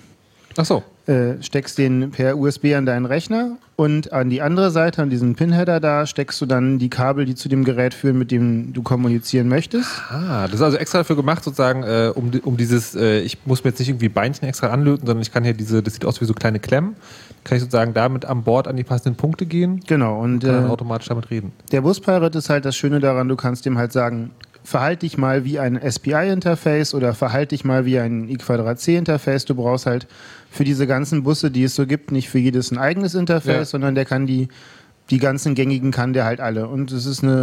Ach 0.58 0.66
so. 0.66 0.84
Äh, 1.08 1.42
steckst 1.42 1.78
den 1.78 2.12
per 2.12 2.38
USB 2.38 2.76
an 2.76 2.86
deinen 2.86 3.06
Rechner 3.06 3.58
und 3.76 4.14
an 4.14 4.30
die 4.30 4.42
andere 4.42 4.70
Seite, 4.70 5.02
an 5.02 5.10
diesen 5.10 5.34
Pinheader 5.34 5.80
da, 5.80 6.06
steckst 6.06 6.40
du 6.40 6.46
dann 6.46 6.78
die 6.78 6.90
Kabel, 6.90 7.26
die 7.26 7.34
zu 7.34 7.50
dem 7.50 7.64
Gerät 7.64 7.96
führen, 7.96 8.20
mit 8.20 8.30
dem 8.30 8.74
du 8.74 8.84
kommunizieren 8.84 9.48
möchtest. 9.48 9.90
Ah, 10.10 10.46
das 10.46 10.56
ist 10.56 10.62
also 10.62 10.78
extra 10.78 11.00
dafür 11.00 11.16
gemacht, 11.16 11.44
sozusagen, 11.44 11.84
äh, 11.84 12.12
um, 12.14 12.32
um 12.44 12.58
dieses, 12.58 12.94
äh, 12.96 13.22
ich 13.22 13.40
muss 13.46 13.64
mir 13.64 13.72
jetzt 13.72 13.80
nicht 13.80 13.90
irgendwie 13.90 14.10
Beinchen 14.10 14.48
extra 14.48 14.68
anlöten, 14.68 15.08
sondern 15.08 15.24
ich 15.24 15.32
kann 15.32 15.44
hier 15.44 15.56
diese, 15.56 15.82
das 15.82 15.96
sieht 15.96 16.06
aus 16.06 16.22
wie 16.22 16.26
so 16.26 16.34
kleine 16.34 16.60
Klemmen, 16.60 16.96
kann 17.44 17.56
ich 17.56 17.64
sozusagen 17.64 17.96
damit 17.96 18.26
an 18.26 18.44
Bord 18.44 18.68
an 18.68 18.78
die 18.78 18.84
passenden 18.84 19.16
Punkte 19.16 19.48
gehen. 19.48 19.82
Genau. 19.88 20.20
Und, 20.20 20.36
und 20.36 20.44
dann 20.44 20.66
äh, 20.66 20.70
automatisch 20.70 21.08
damit 21.08 21.32
reden. 21.32 21.52
Der 21.72 21.82
Buspirate 21.82 22.38
ist 22.38 22.50
halt 22.50 22.66
das 22.66 22.76
Schöne 22.76 23.00
daran, 23.00 23.28
du 23.28 23.36
kannst 23.36 23.66
dem 23.66 23.80
halt 23.80 23.92
sagen, 23.92 24.30
verhalte 24.64 25.02
dich 25.02 25.18
mal 25.18 25.44
wie 25.46 25.60
ein 25.60 25.80
SPI-Interface 25.80 26.94
oder 26.94 27.14
verhalte 27.14 27.56
dich 27.56 27.66
mal 27.66 27.86
wie 27.86 28.00
ein 28.00 28.30
I2C-Interface. 28.30 29.46
Du 29.46 29.56
brauchst 29.56 29.86
halt 29.86 30.08
für 30.52 30.66
diese 30.66 30.86
ganzen 30.86 31.24
Busse, 31.24 31.50
die 31.50 31.64
es 31.64 31.76
so 31.76 31.88
gibt, 31.88 32.12
nicht 32.12 32.30
für 32.30 32.38
jedes 32.38 32.72
ein 32.72 32.78
eigenes 32.78 33.16
Interface, 33.16 33.56
ja. 33.56 33.66
sondern 33.66 33.96
der 33.96 34.04
kann 34.04 34.28
die, 34.28 34.50
die 35.10 35.18
ganzen 35.18 35.56
gängigen 35.56 35.92
kann 35.92 36.12
der 36.12 36.26
halt 36.26 36.42
alle. 36.42 36.68
Und 36.68 36.92
es 36.92 37.06
ist 37.06 37.24
eine 37.24 37.42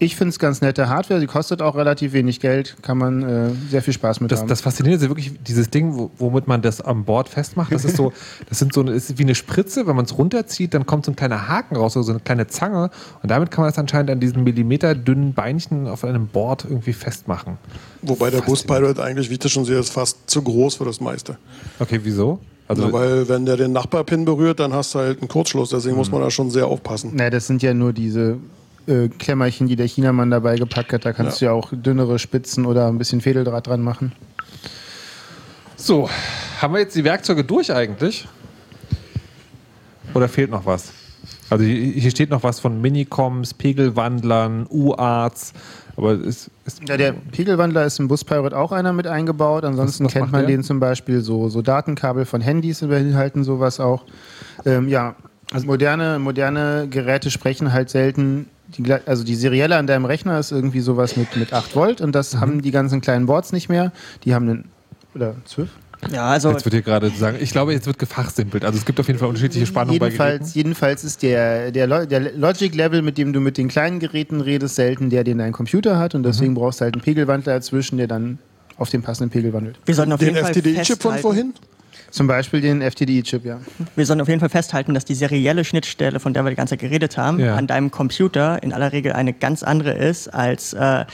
ich 0.00 0.16
finde 0.16 0.30
es 0.30 0.38
ganz 0.38 0.62
nette 0.62 0.88
Hardware, 0.88 1.20
sie 1.20 1.26
kostet 1.26 1.60
auch 1.60 1.76
relativ 1.76 2.14
wenig 2.14 2.40
Geld, 2.40 2.76
kann 2.82 2.96
man 2.96 3.22
äh, 3.22 3.50
sehr 3.68 3.82
viel 3.82 3.92
Spaß 3.92 4.20
mit 4.20 4.32
das, 4.32 4.40
haben. 4.40 4.48
Das 4.48 4.62
Faszinierende 4.62 5.04
ist 5.04 5.10
wirklich 5.10 5.32
dieses 5.46 5.68
Ding, 5.68 6.10
womit 6.16 6.48
man 6.48 6.62
das 6.62 6.80
am 6.80 7.04
Bord 7.04 7.28
festmacht. 7.28 7.70
Das 7.70 7.84
ist 7.84 7.96
so, 7.96 8.12
das 8.48 8.58
sind 8.58 8.72
so 8.72 8.82
ist 8.82 9.18
wie 9.18 9.22
eine 9.22 9.34
Spritze, 9.34 9.86
wenn 9.86 9.94
man 9.94 10.06
es 10.06 10.16
runterzieht, 10.16 10.72
dann 10.72 10.86
kommt 10.86 11.04
so 11.04 11.12
ein 11.12 11.16
kleiner 11.16 11.48
Haken 11.48 11.76
raus, 11.76 11.92
so 11.92 12.10
eine 12.10 12.18
kleine 12.18 12.46
Zange 12.46 12.90
und 13.22 13.30
damit 13.30 13.50
kann 13.50 13.62
man 13.62 13.70
es 13.70 13.78
anscheinend 13.78 14.10
an 14.10 14.20
diesen 14.20 14.42
millimeterdünnen 14.42 15.34
Beinchen 15.34 15.86
auf 15.86 16.02
einem 16.02 16.28
Board 16.28 16.64
irgendwie 16.64 16.94
festmachen. 16.94 17.58
Wobei 18.00 18.30
der 18.30 18.40
Bus 18.40 18.64
Pirate 18.64 19.02
eigentlich, 19.02 19.28
wie 19.28 19.34
ich 19.34 19.40
das 19.40 19.52
schon 19.52 19.66
sehe, 19.66 19.78
ist 19.78 19.92
fast 19.92 20.30
zu 20.30 20.40
groß 20.40 20.76
für 20.76 20.86
das 20.86 21.00
meiste. 21.02 21.36
Okay, 21.78 22.00
wieso? 22.02 22.40
Also 22.68 22.84
ja, 22.84 22.92
weil 22.92 23.28
wenn 23.28 23.44
der 23.44 23.56
den 23.56 23.72
Nachbarpin 23.72 24.24
berührt, 24.24 24.60
dann 24.60 24.72
hast 24.72 24.94
du 24.94 25.00
halt 25.00 25.18
einen 25.18 25.28
Kurzschluss. 25.28 25.70
Deswegen 25.70 25.94
mhm. 25.94 25.98
muss 25.98 26.10
man 26.10 26.22
da 26.22 26.30
schon 26.30 26.50
sehr 26.50 26.68
aufpassen. 26.68 27.10
Naja, 27.14 27.30
das 27.30 27.46
sind 27.48 27.62
ja 27.62 27.74
nur 27.74 27.92
diese 27.92 28.38
äh, 28.90 29.08
Klemmerchen, 29.08 29.68
die 29.68 29.76
der 29.76 29.86
Chinamann 29.86 30.30
dabei 30.30 30.56
gepackt 30.56 30.92
hat. 30.92 31.04
Da 31.04 31.12
kannst 31.12 31.40
ja. 31.40 31.48
du 31.48 31.54
ja 31.54 31.58
auch 31.58 31.70
dünnere 31.72 32.18
Spitzen 32.18 32.66
oder 32.66 32.88
ein 32.88 32.98
bisschen 32.98 33.20
Fädeldraht 33.20 33.68
dran 33.68 33.82
machen. 33.82 34.12
So, 35.76 36.10
haben 36.60 36.74
wir 36.74 36.80
jetzt 36.80 36.96
die 36.96 37.04
Werkzeuge 37.04 37.44
durch 37.44 37.72
eigentlich? 37.72 38.28
Oder 40.12 40.28
fehlt 40.28 40.50
noch 40.50 40.66
was? 40.66 40.92
Also 41.48 41.64
hier 41.64 42.10
steht 42.10 42.30
noch 42.30 42.42
was 42.42 42.60
von 42.60 42.80
Minicoms, 42.80 43.54
Pegelwandlern, 43.54 44.66
U-Arts. 44.70 45.52
Aber 45.96 46.12
ist, 46.12 46.50
ist 46.64 46.88
ja, 46.88 46.96
der 46.96 47.12
Pegelwandler 47.12 47.84
ist 47.84 47.98
im 47.98 48.08
Buspirate 48.08 48.56
auch 48.56 48.72
einer 48.72 48.92
mit 48.92 49.06
eingebaut. 49.06 49.64
Ansonsten 49.64 50.04
was, 50.04 50.14
was 50.14 50.20
kennt 50.20 50.32
man 50.32 50.42
der? 50.42 50.56
den 50.56 50.62
zum 50.62 50.80
Beispiel 50.80 51.22
so, 51.22 51.48
so 51.48 51.62
Datenkabel 51.62 52.24
von 52.24 52.40
Handys 52.40 52.80
beinhalten 52.80 53.42
sowas 53.44 53.80
auch. 53.80 54.04
Ähm, 54.64 54.88
ja, 54.88 55.16
also 55.52 55.66
moderne, 55.66 56.18
moderne 56.18 56.86
Geräte 56.88 57.30
sprechen 57.30 57.72
halt 57.72 57.90
selten 57.90 58.46
die, 58.76 58.92
also 58.92 59.24
die 59.24 59.34
Serielle 59.34 59.76
an 59.76 59.86
deinem 59.86 60.04
Rechner 60.04 60.38
ist 60.38 60.52
irgendwie 60.52 60.80
sowas 60.80 61.16
mit, 61.16 61.36
mit 61.36 61.52
8 61.52 61.74
Volt 61.74 62.00
und 62.00 62.12
das 62.12 62.34
mhm. 62.34 62.40
haben 62.40 62.62
die 62.62 62.70
ganzen 62.70 63.00
kleinen 63.00 63.26
Boards 63.26 63.52
nicht 63.52 63.68
mehr. 63.68 63.92
Die 64.24 64.34
haben 64.34 64.48
einen, 64.48 64.64
oder 65.14 65.34
12? 65.44 65.68
Ja, 66.12 66.28
also 66.28 66.50
jetzt 66.50 66.64
wird 66.64 66.72
hier 66.72 66.82
gerade 66.82 67.10
sagen, 67.10 67.36
ich 67.40 67.50
glaube, 67.50 67.72
jetzt 67.72 67.86
wird 67.86 67.98
gefachsimpelt. 67.98 68.64
Also 68.64 68.78
es 68.78 68.86
gibt 68.86 68.98
auf 69.00 69.06
jeden 69.06 69.18
Fall 69.18 69.28
unterschiedliche 69.28 69.66
Spannungen 69.66 70.00
jedenfalls, 70.00 70.18
bei 70.18 70.38
Geräten. 70.38 70.50
Jedenfalls 70.54 71.04
ist 71.04 71.22
der, 71.22 71.72
der, 71.72 72.06
der 72.06 72.32
Logic-Level, 72.32 73.02
mit 73.02 73.18
dem 73.18 73.32
du 73.32 73.40
mit 73.40 73.58
den 73.58 73.68
kleinen 73.68 74.00
Geräten 74.00 74.40
redest, 74.40 74.76
selten 74.76 75.10
der, 75.10 75.24
den 75.24 75.38
dein 75.38 75.52
Computer 75.52 75.98
hat 75.98 76.14
und 76.14 76.22
deswegen 76.22 76.52
mhm. 76.52 76.56
brauchst 76.56 76.80
du 76.80 76.84
halt 76.84 76.94
einen 76.94 77.02
Pegelwandler 77.02 77.54
dazwischen, 77.54 77.98
der 77.98 78.06
dann 78.06 78.38
auf 78.78 78.88
den 78.88 79.02
passenden 79.02 79.30
Pegel 79.30 79.52
wandelt. 79.52 79.78
Wir 79.84 79.94
sollten 79.94 80.12
auf 80.12 80.20
den 80.20 80.34
FTDI-Chip 80.36 81.02
von 81.02 81.18
vorhin? 81.18 81.52
Zum 82.10 82.26
Beispiel 82.26 82.60
den 82.60 82.82
FTDI-Chip, 82.82 83.44
ja. 83.44 83.60
Wir 83.96 84.06
sollen 84.06 84.20
auf 84.20 84.28
jeden 84.28 84.40
Fall 84.40 84.48
festhalten, 84.48 84.94
dass 84.94 85.04
die 85.04 85.14
serielle 85.14 85.64
Schnittstelle, 85.64 86.20
von 86.20 86.34
der 86.34 86.44
wir 86.44 86.50
die 86.50 86.56
ganze 86.56 86.72
Zeit 86.72 86.80
geredet 86.80 87.16
haben, 87.16 87.38
ja. 87.38 87.56
an 87.56 87.66
deinem 87.66 87.90
Computer 87.90 88.62
in 88.62 88.72
aller 88.72 88.92
Regel 88.92 89.12
eine 89.12 89.32
ganz 89.32 89.62
andere 89.62 89.92
ist 89.92 90.28
als 90.28 90.72
äh, 90.72 91.04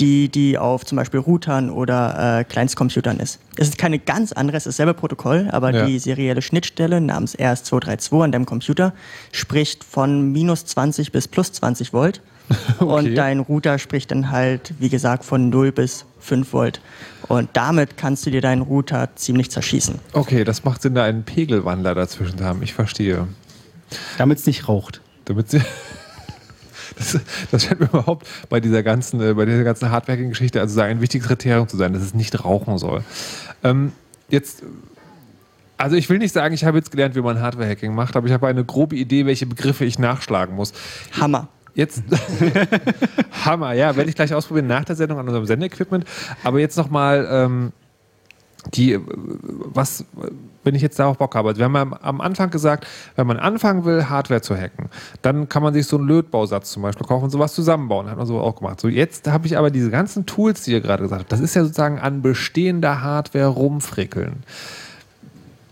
die, 0.00 0.28
die 0.28 0.58
auf 0.58 0.84
zum 0.84 0.96
Beispiel 0.96 1.20
Routern 1.20 1.70
oder 1.70 2.40
äh, 2.40 2.44
Kleinstcomputern 2.44 3.20
ist. 3.20 3.38
Es 3.56 3.68
ist 3.68 3.78
keine 3.78 3.98
ganz 3.98 4.32
andere, 4.32 4.56
es 4.56 4.66
ist 4.66 4.78
dasselbe 4.78 4.94
Protokoll, 4.94 5.48
aber 5.52 5.72
ja. 5.72 5.86
die 5.86 5.98
serielle 5.98 6.42
Schnittstelle 6.42 7.00
namens 7.00 7.38
RS232 7.38 8.24
an 8.24 8.32
deinem 8.32 8.46
Computer 8.46 8.94
spricht 9.32 9.84
von 9.84 10.32
minus 10.32 10.64
20 10.64 11.12
bis 11.12 11.28
plus 11.28 11.52
20 11.52 11.92
Volt. 11.92 12.22
okay. 12.78 12.84
Und 12.84 13.14
dein 13.14 13.40
Router 13.40 13.78
spricht 13.78 14.10
dann 14.10 14.30
halt, 14.30 14.74
wie 14.78 14.88
gesagt, 14.88 15.24
von 15.24 15.50
0 15.50 15.72
bis 15.72 16.04
5 16.20 16.52
Volt. 16.52 16.80
Und 17.28 17.50
damit 17.52 17.96
kannst 17.96 18.26
du 18.26 18.30
dir 18.30 18.40
deinen 18.40 18.62
Router 18.62 19.10
ziemlich 19.14 19.50
zerschießen. 19.50 19.96
Okay, 20.12 20.44
das 20.44 20.64
macht 20.64 20.82
Sinn, 20.82 20.94
da 20.94 21.04
einen 21.04 21.22
Pegelwandler 21.22 21.94
dazwischen 21.94 22.38
zu 22.38 22.44
haben. 22.44 22.62
Ich 22.62 22.74
verstehe. 22.74 23.28
Damit 24.18 24.38
es 24.38 24.46
nicht 24.46 24.68
raucht. 24.68 25.00
Damit 25.24 25.50
sie. 25.50 25.60
Das, 26.96 27.18
das 27.50 27.64
scheint 27.64 27.80
mir 27.80 27.86
überhaupt 27.86 28.26
bei 28.50 28.60
dieser 28.60 28.82
ganzen, 28.82 29.22
äh, 29.22 29.32
bei 29.32 29.46
dieser 29.46 29.64
ganzen 29.64 29.90
Hardware-Geschichte 29.90 30.60
also 30.60 30.80
ein 30.82 31.00
wichtiges 31.00 31.28
Kriterium 31.28 31.66
zu 31.66 31.78
sein, 31.78 31.94
dass 31.94 32.02
es 32.02 32.12
nicht 32.12 32.44
rauchen 32.44 32.76
soll. 32.76 33.04
Ähm, 33.62 33.92
jetzt 34.28 34.62
also 35.80 35.96
ich 35.96 36.10
will 36.10 36.18
nicht 36.18 36.32
sagen, 36.32 36.52
ich 36.52 36.64
habe 36.64 36.76
jetzt 36.76 36.90
gelernt, 36.90 37.14
wie 37.14 37.22
man 37.22 37.40
Hardware-Hacking 37.40 37.94
macht, 37.94 38.14
aber 38.14 38.26
ich 38.26 38.34
habe 38.34 38.48
eine 38.48 38.64
grobe 38.64 38.96
Idee, 38.96 39.24
welche 39.24 39.46
Begriffe 39.46 39.86
ich 39.86 39.98
nachschlagen 39.98 40.54
muss. 40.54 40.74
Hammer. 41.18 41.48
Jetzt 41.74 42.02
Hammer, 43.44 43.72
ja, 43.72 43.96
werde 43.96 44.10
ich 44.10 44.16
gleich 44.16 44.34
ausprobieren 44.34 44.66
nach 44.66 44.84
der 44.84 44.96
Sendung 44.96 45.18
an 45.18 45.26
unserem 45.26 45.46
Sendeequipment. 45.46 46.04
Aber 46.44 46.58
jetzt 46.58 46.76
nochmal 46.76 47.28
ähm, 47.30 47.72
die, 48.74 48.98
was, 49.06 50.04
wenn 50.64 50.74
ich 50.74 50.82
jetzt 50.82 50.98
darauf 50.98 51.16
Bock 51.18 51.34
habe. 51.34 51.48
Also 51.48 51.58
wir 51.58 51.64
haben 51.64 51.94
am 51.94 52.20
Anfang 52.20 52.50
gesagt, 52.50 52.86
wenn 53.16 53.26
man 53.26 53.38
anfangen 53.38 53.84
will, 53.84 54.08
Hardware 54.08 54.42
zu 54.42 54.56
hacken, 54.56 54.88
dann 55.22 55.48
kann 55.48 55.62
man 55.62 55.72
sich 55.72 55.86
so 55.86 55.96
einen 55.96 56.06
Lötbausatz 56.06 56.70
zum 56.70 56.82
Beispiel 56.82 57.06
kaufen 57.06 57.24
und 57.24 57.30
sowas 57.30 57.54
zusammenbauen. 57.54 58.10
Hat 58.10 58.18
man 58.18 58.26
so 58.26 58.38
auch 58.40 58.56
gemacht. 58.56 58.80
So, 58.80 58.88
jetzt 58.88 59.28
habe 59.28 59.46
ich 59.46 59.56
aber 59.56 59.70
diese 59.70 59.90
ganzen 59.90 60.26
Tools, 60.26 60.62
die 60.62 60.72
ihr 60.72 60.80
gerade 60.80 61.02
gesagt 61.02 61.20
habt, 61.22 61.32
das 61.32 61.40
ist 61.40 61.54
ja 61.54 61.62
sozusagen 61.62 61.98
an 61.98 62.22
bestehender 62.22 63.02
Hardware 63.02 63.46
rumfrickeln. 63.46 64.42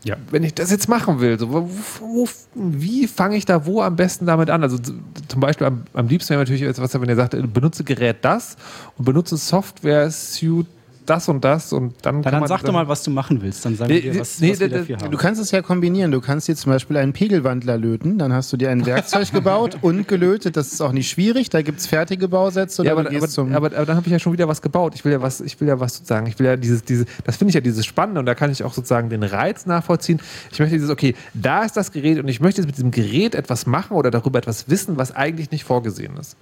Ja. 0.05 0.17
Wenn 0.31 0.45
ich 0.45 0.55
das 0.55 0.71
jetzt 0.71 0.89
machen 0.89 1.21
will, 1.21 1.39
so, 1.39 1.53
wo, 1.53 1.69
wo, 2.01 2.29
wie 2.55 3.07
fange 3.07 3.37
ich 3.37 3.45
da 3.45 3.67
wo 3.67 3.83
am 3.83 3.97
besten 3.97 4.27
damit 4.27 4.49
an? 4.49 4.63
Also 4.63 4.79
zum 4.79 5.41
Beispiel 5.41 5.67
am, 5.67 5.83
am 5.93 6.07
liebsten 6.07 6.31
wäre 6.31 6.41
natürlich, 6.41 6.63
was 6.79 6.95
wenn 6.95 7.09
ihr 7.09 7.17
sagt, 7.17 7.37
benutze 7.53 7.85
Gerät 7.85 8.19
das 8.23 8.57
und 8.97 9.05
benutze 9.05 9.37
Software 9.37 10.11
Suite 10.11 10.69
das 11.09 11.29
und 11.29 11.45
das 11.45 11.73
und 11.73 11.95
dann. 12.03 12.23
Ja, 12.23 12.31
dann 12.31 12.47
sag 12.47 12.63
doch 12.63 12.73
mal, 12.73 12.89
was 12.89 13.03
du 13.03 13.11
machen 13.11 13.41
willst. 13.43 13.65
Dann 13.65 13.77
sagen 13.77 13.93
nee, 13.93 14.03
wir, 14.03 14.21
was, 14.21 14.41
nee, 14.41 14.53
was 14.53 14.61
wir 14.61 14.69
dafür 14.69 14.97
haben. 14.99 15.11
Du 15.11 15.19
kannst 15.19 15.41
es 15.41 15.51
ja 15.51 15.63
kombinieren. 15.63 16.11
Du 16.11 16.21
kannst 16.21 16.49
dir 16.49 16.57
zum 16.57 16.73
Beispiel 16.73 16.97
einen 16.97 17.13
Pegelwandler 17.13 17.79
löten. 17.79 18.19
Dann 18.19 18.33
hast 18.33 18.53
du 18.53 18.57
dir 18.57 18.71
ein 18.71 18.87
Werkzeug 18.87 19.33
gebaut 19.33 19.79
und 19.83 20.09
gelötet. 20.09 20.57
Das 20.57 20.73
ist 20.73 20.81
auch 20.81 20.93
nicht 20.93 21.11
schwierig. 21.11 21.51
Da 21.51 21.63
gibt 21.63 21.81
es 21.81 21.87
fertige 21.87 22.29
Bausätze. 22.29 22.85
Ja, 22.85 22.93
aber, 22.93 23.09
aber, 23.09 23.17
aber, 23.17 23.57
aber, 23.57 23.87
dann 23.87 23.97
habe 23.97 24.07
ich 24.07 24.13
ja 24.13 24.19
schon 24.19 24.33
wieder 24.33 24.49
was 24.49 24.63
gebaut. 24.63 24.95
Ich 24.95 25.05
will 25.05 25.13
ja 25.13 25.23
was, 25.23 25.41
ich 25.41 25.61
will 25.61 25.69
ja 25.69 25.81
was 25.81 25.95
sozusagen. 25.95 26.27
Ich 26.27 26.39
will 26.39 26.47
ja 26.47 26.57
dieses, 26.57 26.85
diese, 26.85 27.05
das 27.25 27.37
finde 27.37 27.51
ich 27.51 27.55
ja 27.55 27.61
dieses 27.61 27.87
Spannende 27.87 28.21
und 28.21 28.27
da 28.27 28.35
kann 28.35 28.51
ich 28.51 28.63
auch 28.65 28.75
sozusagen 28.75 29.09
den 29.09 29.23
Reiz 29.23 29.67
nachvollziehen. 29.67 30.21
Ich 30.53 30.59
möchte 30.59 30.75
dieses, 30.75 30.91
okay, 30.91 31.15
da 31.35 31.65
ist 31.65 31.77
das 31.77 31.93
Gerät 31.93 32.19
und 32.19 32.29
ich 32.29 32.41
möchte 32.41 32.61
jetzt 32.61 32.67
mit 32.67 32.77
diesem 32.77 32.91
Gerät 32.91 33.35
etwas 33.35 33.67
machen 33.67 33.97
oder 33.97 34.11
darüber 34.11 34.39
etwas 34.39 34.69
wissen, 34.69 34.99
was 34.99 35.15
eigentlich 35.15 35.51
nicht 35.51 35.65
vorgesehen 35.65 36.17
ist. 36.17 36.37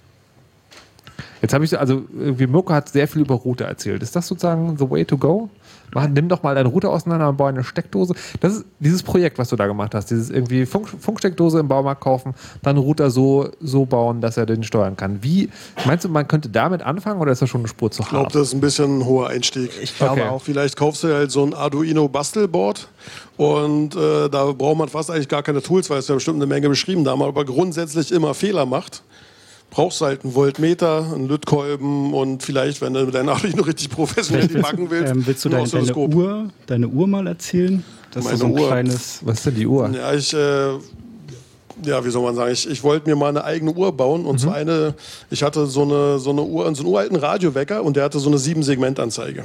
Jetzt 1.41 1.53
habe 1.53 1.65
ich, 1.65 1.77
also 1.77 2.03
irgendwie 2.17 2.47
Mirko 2.47 2.73
hat 2.73 2.89
sehr 2.89 3.07
viel 3.07 3.21
über 3.21 3.35
Router 3.35 3.65
erzählt. 3.65 4.01
Ist 4.03 4.15
das 4.15 4.27
sozusagen 4.27 4.77
the 4.77 4.89
way 4.89 5.05
to 5.05 5.17
go? 5.17 5.49
Mach, 5.93 6.07
nimm 6.07 6.27
doch 6.27 6.43
mal 6.43 6.53
deine 6.53 6.67
Router 6.67 6.89
auseinander 6.89 7.29
und 7.29 7.37
baue 7.37 7.49
eine 7.49 7.63
Steckdose. 7.63 8.13
Das 8.41 8.53
ist 8.53 8.65
dieses 8.79 9.03
Projekt, 9.03 9.37
was 9.37 9.49
du 9.49 9.55
da 9.55 9.67
gemacht 9.67 9.95
hast. 9.95 10.11
Dieses 10.11 10.29
irgendwie 10.29 10.65
Funk, 10.65 10.89
Funksteckdose 10.99 11.59
im 11.59 11.67
Baumarkt 11.67 12.01
kaufen, 12.01 12.33
dann 12.61 12.75
einen 12.75 12.85
Router 12.85 13.09
so, 13.09 13.49
so 13.61 13.85
bauen, 13.85 14.19
dass 14.19 14.35
er 14.35 14.45
den 14.45 14.63
steuern 14.63 14.97
kann. 14.97 15.23
Wie, 15.23 15.49
meinst 15.85 16.03
du, 16.03 16.09
man 16.09 16.27
könnte 16.27 16.49
damit 16.49 16.81
anfangen 16.81 17.21
oder 17.21 17.31
ist 17.31 17.41
das 17.41 17.49
schon 17.49 17.61
eine 17.61 17.69
Spur 17.69 17.89
zu 17.89 18.03
hart? 18.03 18.07
Ich 18.07 18.17
glaube, 18.17 18.31
das 18.33 18.49
ist 18.49 18.53
ein 18.53 18.61
bisschen 18.61 18.99
ein 18.99 19.05
hoher 19.05 19.29
Einstieg. 19.29 19.71
Ich 19.81 19.97
glaube 19.97 20.21
okay. 20.21 20.29
auch. 20.29 20.41
Vielleicht 20.41 20.75
kaufst 20.75 21.03
du 21.03 21.13
halt 21.13 21.31
so 21.31 21.45
ein 21.45 21.53
Arduino 21.53 22.09
Bastelboard 22.09 22.89
und 23.37 23.95
äh, 23.95 24.29
da 24.29 24.51
braucht 24.51 24.77
man 24.77 24.89
fast 24.89 25.09
eigentlich 25.09 25.29
gar 25.29 25.43
keine 25.43 25.61
Tools, 25.61 25.89
weil 25.89 25.99
es 25.99 26.07
ja 26.09 26.15
bestimmt 26.15 26.37
eine 26.37 26.47
Menge 26.47 26.67
beschrieben 26.67 27.05
da, 27.05 27.13
aber 27.13 27.45
grundsätzlich 27.45 28.11
immer 28.11 28.33
Fehler 28.33 28.65
macht 28.65 29.03
brauchst 29.77 30.01
halt 30.01 30.23
einen 30.23 30.33
Voltmeter, 30.33 31.05
einen 31.13 31.27
Lütkolben 31.27 32.11
und 32.11 32.41
vielleicht, 32.41 32.81
wenn 32.81 32.95
du 32.95 33.05
mit 33.05 33.13
deiner 33.13 33.33
Arduino 33.33 33.61
richtig 33.61 33.91
professionell 33.91 34.47
debuggen 34.47 34.89
willst, 34.89 35.13
ähm, 35.13 35.27
willst 35.27 35.45
du 35.45 35.49
dein, 35.49 35.69
deine, 35.69 35.95
Uhr, 35.95 36.47
deine 36.65 36.87
Uhr 36.87 37.05
mal 37.05 37.27
erzählen? 37.27 37.83
Das 38.09 38.23
Meine 38.23 38.33
ist 38.33 38.39
so 38.39 38.47
ein 38.47 38.53
Uhr. 38.53 38.67
kleines. 38.67 39.19
Was 39.23 39.37
ist 39.37 39.45
denn 39.45 39.55
die 39.55 39.67
Uhr? 39.67 39.87
Ja, 39.89 40.13
ich. 40.13 40.33
Äh, 40.33 40.69
ja, 41.85 42.03
wie 42.03 42.09
soll 42.09 42.23
man 42.23 42.33
sagen, 42.33 42.51
ich, 42.51 42.67
ich 42.67 42.83
wollte 42.83 43.07
mir 43.07 43.15
mal 43.15 43.29
eine 43.29 43.43
eigene 43.43 43.71
Uhr 43.71 43.95
bauen 43.95 44.25
und 44.25 44.37
mhm. 44.37 44.39
zwar 44.39 44.55
eine, 44.55 44.95
ich 45.29 45.43
hatte 45.43 45.67
so 45.67 45.83
eine, 45.83 46.17
so 46.17 46.31
eine 46.31 46.41
Uhr, 46.41 46.73
so 46.73 46.81
einen 46.81 46.91
uralten 46.91 47.15
Radiowecker 47.15 47.83
und 47.83 47.95
der 47.95 48.05
hatte 48.05 48.17
so 48.17 48.29
eine 48.29 48.39
Sieben-Segment-Anzeige. 48.39 49.43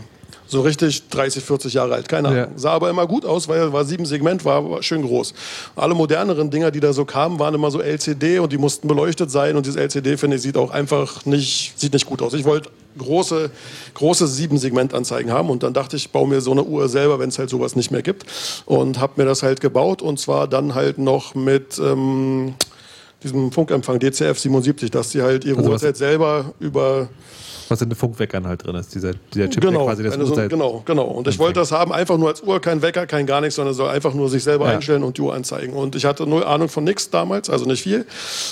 So 0.53 0.61
richtig 0.61 1.09
30, 1.09 1.43
40 1.43 1.73
Jahre 1.73 1.95
alt, 1.95 2.11
keine 2.11 2.29
Ahnung. 2.29 2.41
Ja. 2.41 2.49
Sah 2.57 2.73
aber 2.73 2.91
immer 2.91 3.07
gut 3.07 3.25
aus, 3.25 3.49
weil 3.49 3.59
er 3.59 3.73
war 3.73 3.87
sieben 3.87 4.05
Segment, 4.05 4.45
war, 4.45 4.71
war 4.71 4.83
schön 4.83 5.01
groß. 5.01 5.33
Alle 5.77 5.95
moderneren 5.95 6.51
Dinger, 6.51 6.71
die 6.71 6.79
da 6.79 6.93
so 6.93 7.07
kamen, 7.07 7.39
waren 7.39 7.55
immer 7.55 7.71
so 7.71 7.81
LCD 7.81 8.39
und 8.39 8.53
die 8.53 8.59
mussten 8.59 8.87
beleuchtet 8.87 9.31
sein. 9.31 9.57
Und 9.57 9.65
dieses 9.65 9.81
LCD, 9.81 10.19
finde 10.19 10.37
ich, 10.37 10.43
sieht 10.43 10.59
auch 10.59 10.71
einfach 10.71 11.25
nicht, 11.25 11.73
sieht 11.81 11.95
nicht 11.95 12.05
gut 12.05 12.21
aus. 12.21 12.35
Ich 12.35 12.45
wollte 12.45 12.69
große, 12.99 13.51
große 13.95 14.27
Sieben-Segment-Anzeigen 14.27 15.33
haben. 15.33 15.49
Und 15.49 15.63
dann 15.63 15.73
dachte 15.73 15.97
ich, 15.97 16.05
ich 16.05 16.11
baue 16.11 16.29
mir 16.29 16.43
so 16.43 16.51
eine 16.51 16.65
Uhr 16.65 16.87
selber, 16.91 17.19
wenn 17.19 17.31
es 17.31 17.39
halt 17.39 17.49
sowas 17.49 17.75
nicht 17.75 17.91
mehr 17.91 18.03
gibt. 18.03 18.27
Und 18.67 19.01
habe 19.01 19.15
mir 19.17 19.25
das 19.25 19.43
halt 19.43 19.63
gebaut. 19.63 20.03
Und 20.03 20.21
zwar 20.21 20.49
dann 20.49 20.75
halt 20.75 20.99
noch 20.99 21.35
mit 21.35 21.79
ähm, 21.79 22.57
diesem 23.23 23.53
Funkempfang 23.53 23.99
DCF 23.99 24.39
77, 24.39 24.91
dass 24.91 25.09
die 25.09 25.23
halt 25.23 25.47
ihre 25.47 25.61
also 25.61 25.71
Uhrzeit 25.71 25.97
selber 25.97 26.53
über 26.61 27.09
was 27.69 27.83
in 27.83 27.89
den 27.89 27.97
Funkweckern 27.97 28.47
halt 28.47 28.65
drin 28.65 28.77
ist, 28.77 28.95
dieser, 28.95 29.13
dieser 29.33 29.49
Chip, 29.51 29.63
genau, 29.63 29.85
quasi 29.85 30.03
das 30.03 30.15
so, 30.15 30.35
Genau, 30.35 30.83
genau. 30.85 31.05
Und 31.05 31.29
ich 31.29 31.39
wollte 31.39 31.61
das 31.61 31.73
haben, 31.73 31.93
einfach 31.93 32.19
nur 32.19 32.29
als 32.29 32.43
Uhr, 32.43 32.61
kein 32.61 32.83
Wecker, 32.83 33.07
kein 33.07 33.27
gar 33.27 33.41
nichts, 33.41 33.57
sondern 33.57 33.75
soll 33.75 33.89
einfach 33.89 34.15
nur 34.15 34.29
sich 34.29 34.43
selber 34.43 34.67
ja. 34.67 34.73
einstellen 34.73 35.03
und 35.03 35.19
die 35.19 35.23
Uhr 35.23 35.35
anzeigen. 35.35 35.75
Und 35.75 35.95
ich 35.95 36.05
hatte 36.05 36.27
null 36.27 36.45
Ahnung 36.45 36.69
von 36.69 36.85
nichts 36.85 37.11
damals, 37.11 37.51
also 37.51 37.65
nicht 37.65 37.83
viel. 37.83 38.07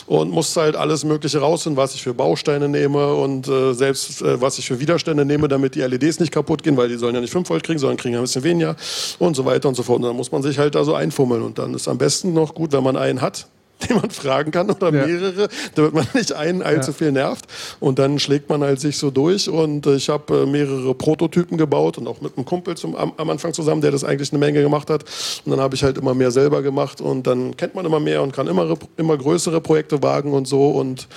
Und 0.07 0.31
musste 0.31 0.61
halt 0.61 0.77
alles 0.77 1.05
Mögliche 1.05 1.39
rausfinden, 1.39 1.77
was 1.77 1.95
ich 1.95 2.03
für 2.03 2.15
Bausteine 2.15 2.69
nehme 2.69 3.15
und 3.15 3.49
äh, 3.49 3.73
selbst 3.73 4.23
äh, 4.23 4.41
was 4.41 4.59
ich 4.59 4.67
für 4.67 4.81
Widerstände 4.81 5.25
nehme, 5.25 5.49
damit 5.49 5.75
die 5.75 5.81
LEDs 5.81 6.21
nicht 6.21 6.33
kaputt 6.33 6.63
gehen, 6.63 6.77
weil 6.77 6.89
die 6.89 6.97
sollen 6.97 7.15
ja 7.15 7.21
nicht 7.21 7.33
5 7.33 7.49
Volt 7.49 7.63
kriegen, 7.63 7.79
sondern 7.79 7.97
kriegen 7.97 8.15
ja 8.15 8.21
ein 8.21 8.25
bisschen 8.25 8.45
weniger 8.45 8.77
und 9.19 9.37
so 9.37 9.45
weiter 9.45 9.69
und 9.69 9.75
so 9.75 9.83
fort. 9.83 9.99
Und 9.99 10.07
dann 10.07 10.17
muss 10.17 10.33
man 10.33 10.43
sich 10.43 10.59
halt 10.59 10.75
da 10.75 10.85
so 10.85 10.95
einfummeln. 10.95 11.43
Und 11.43 11.59
dann 11.59 11.75
ist 11.75 11.89
am 11.89 11.99
besten 11.99 12.33
noch 12.33 12.55
gut, 12.55 12.73
wenn 12.73 12.83
man 12.83 12.97
einen 12.97 13.21
hat, 13.21 13.47
den 13.89 13.97
man 13.97 14.11
fragen 14.11 14.51
kann 14.51 14.71
oder 14.71 14.93
ja. 14.93 15.07
mehrere, 15.07 15.49
damit 15.75 15.95
man 15.95 16.07
nicht 16.15 16.33
einen 16.33 16.63
allzu 16.63 16.91
ja. 16.91 16.97
viel 16.97 17.13
nervt. 17.13 17.47
Und 17.81 17.99
dann 17.99 18.19
schlägt 18.19 18.49
man 18.49 18.63
halt 18.63 18.81
sich 18.81 18.99
so 18.99 19.11
durch. 19.11 19.49
Und 19.49 19.87
ich 19.87 20.09
habe 20.09 20.43
äh, 20.43 20.47
mehrere 20.47 20.95
Prototypen 20.95 21.57
gebaut 21.57 21.99
und 21.99 22.07
auch 22.07 22.21
mit 22.21 22.37
einem 22.37 22.45
Kumpel 22.45 22.77
zum, 22.77 22.97
am, 22.97 23.13
am, 23.17 23.31
Anfang 23.31 23.53
zusammen, 23.53 23.81
der 23.81 23.91
das 23.91 24.05
eigentlich 24.05 24.33
eine 24.33 24.39
Menge 24.39 24.63
gemacht 24.63 24.91
hat. 24.91 25.05
Und 25.45 25.53
dann 25.53 25.61
habe 25.61 25.75
ich 25.75 25.83
halt 25.83 25.99
immer 25.99 26.15
mehr 26.15 26.31
selber 26.31 26.63
gemacht 26.63 27.01
und 27.01 27.27
dann 27.27 27.57
kennt 27.57 27.75
man 27.75 27.87
immer 27.87 28.01
mehr 28.01 28.23
und 28.23 28.33
kann 28.33 28.47
immer, 28.47 28.77
immer 28.97 29.17
größere 29.17 29.61
Projekte 29.61 30.03
wagen 30.03 30.33
und 30.33 30.47
so. 30.47 30.71
Und 30.71 31.09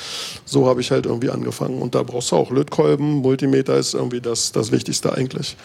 so 0.46 0.68
habe 0.68 0.82
ich 0.82 0.92
halt 0.92 1.06
irgendwie 1.06 1.30
angefangen. 1.30 1.82
Und 1.82 1.96
da 1.96 2.04
brauchst 2.04 2.32
du 2.32 2.36
auch 2.36 2.52
Lötkolben, 2.52 3.22
Multimeter 3.22 3.76
ist 3.78 3.94
irgendwie 3.94 4.22
das, 4.22 4.52
das 4.52 4.72
Wichtigste 4.72 5.14
eigentlich. 5.14 5.56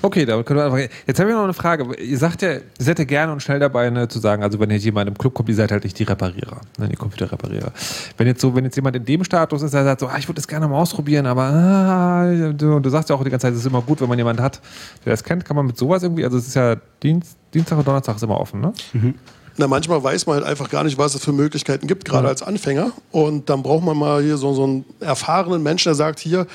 Okay, 0.00 0.24
damit 0.24 0.46
können 0.46 0.60
wir 0.60 0.64
einfach. 0.66 0.78
Jetzt 1.06 1.18
habe 1.18 1.30
ich 1.30 1.36
noch 1.36 1.42
eine 1.42 1.54
Frage. 1.54 1.94
Ihr 1.96 2.18
sagt 2.18 2.42
ja, 2.42 2.52
ihr 2.52 2.62
seid 2.78 2.98
ja 2.98 3.04
gerne 3.04 3.32
und 3.32 3.42
schnell 3.42 3.58
dabei, 3.58 3.90
ne, 3.90 4.06
zu 4.06 4.20
sagen, 4.20 4.42
also 4.42 4.60
wenn 4.60 4.70
jetzt 4.70 4.84
jemand 4.84 5.08
im 5.08 5.18
Club 5.18 5.34
kommt, 5.34 5.48
ihr 5.48 5.54
seid 5.54 5.72
halt 5.72 5.84
nicht 5.84 5.98
die 5.98 6.04
Reparierer, 6.04 6.60
ne, 6.78 6.88
die 6.88 6.96
Computerreparierer. 6.96 7.72
Wenn 8.16 8.26
jetzt 8.28 8.40
so, 8.40 8.54
wenn 8.54 8.64
jetzt 8.64 8.76
jemand 8.76 8.94
in 8.96 9.04
dem 9.04 9.24
Status 9.24 9.62
ist, 9.62 9.74
der 9.74 9.84
sagt 9.84 10.00
so, 10.00 10.06
ah, 10.06 10.16
ich 10.18 10.28
würde 10.28 10.36
das 10.36 10.46
gerne 10.46 10.68
mal 10.68 10.78
ausprobieren, 10.78 11.26
aber 11.26 11.42
ah, 11.42 12.52
du, 12.52 12.78
du, 12.78 12.90
sagst 12.90 13.10
ja 13.10 13.16
auch 13.16 13.24
die 13.24 13.30
ganze 13.30 13.46
Zeit, 13.46 13.54
es 13.54 13.60
ist 13.60 13.66
immer 13.66 13.82
gut, 13.82 14.00
wenn 14.00 14.08
man 14.08 14.18
jemanden 14.18 14.42
hat, 14.42 14.60
der 15.04 15.12
das 15.12 15.24
kennt, 15.24 15.44
kann 15.44 15.56
man 15.56 15.66
mit 15.66 15.76
sowas 15.76 16.02
irgendwie, 16.02 16.24
also 16.24 16.38
es 16.38 16.46
ist 16.46 16.54
ja 16.54 16.76
Dienst, 17.02 17.36
Dienstag 17.52 17.78
und 17.78 17.88
Donnerstag 17.88 18.16
ist 18.16 18.22
immer 18.22 18.40
offen, 18.40 18.60
ne? 18.60 18.72
Mhm. 18.92 19.14
Na, 19.58 19.66
manchmal 19.66 20.00
weiß 20.02 20.26
man 20.26 20.36
halt 20.36 20.46
einfach 20.46 20.70
gar 20.70 20.84
nicht, 20.84 20.98
was 20.98 21.16
es 21.16 21.24
für 21.24 21.32
Möglichkeiten 21.32 21.88
gibt, 21.88 22.04
gerade 22.04 22.24
ja. 22.24 22.28
als 22.28 22.44
Anfänger. 22.44 22.92
Und 23.10 23.50
dann 23.50 23.64
braucht 23.64 23.84
man 23.84 23.96
mal 23.96 24.22
hier 24.22 24.36
so, 24.36 24.54
so 24.54 24.62
einen 24.62 24.84
erfahrenen 25.00 25.64
Menschen, 25.64 25.88
der 25.88 25.94
sagt, 25.96 26.20
hier, 26.20 26.46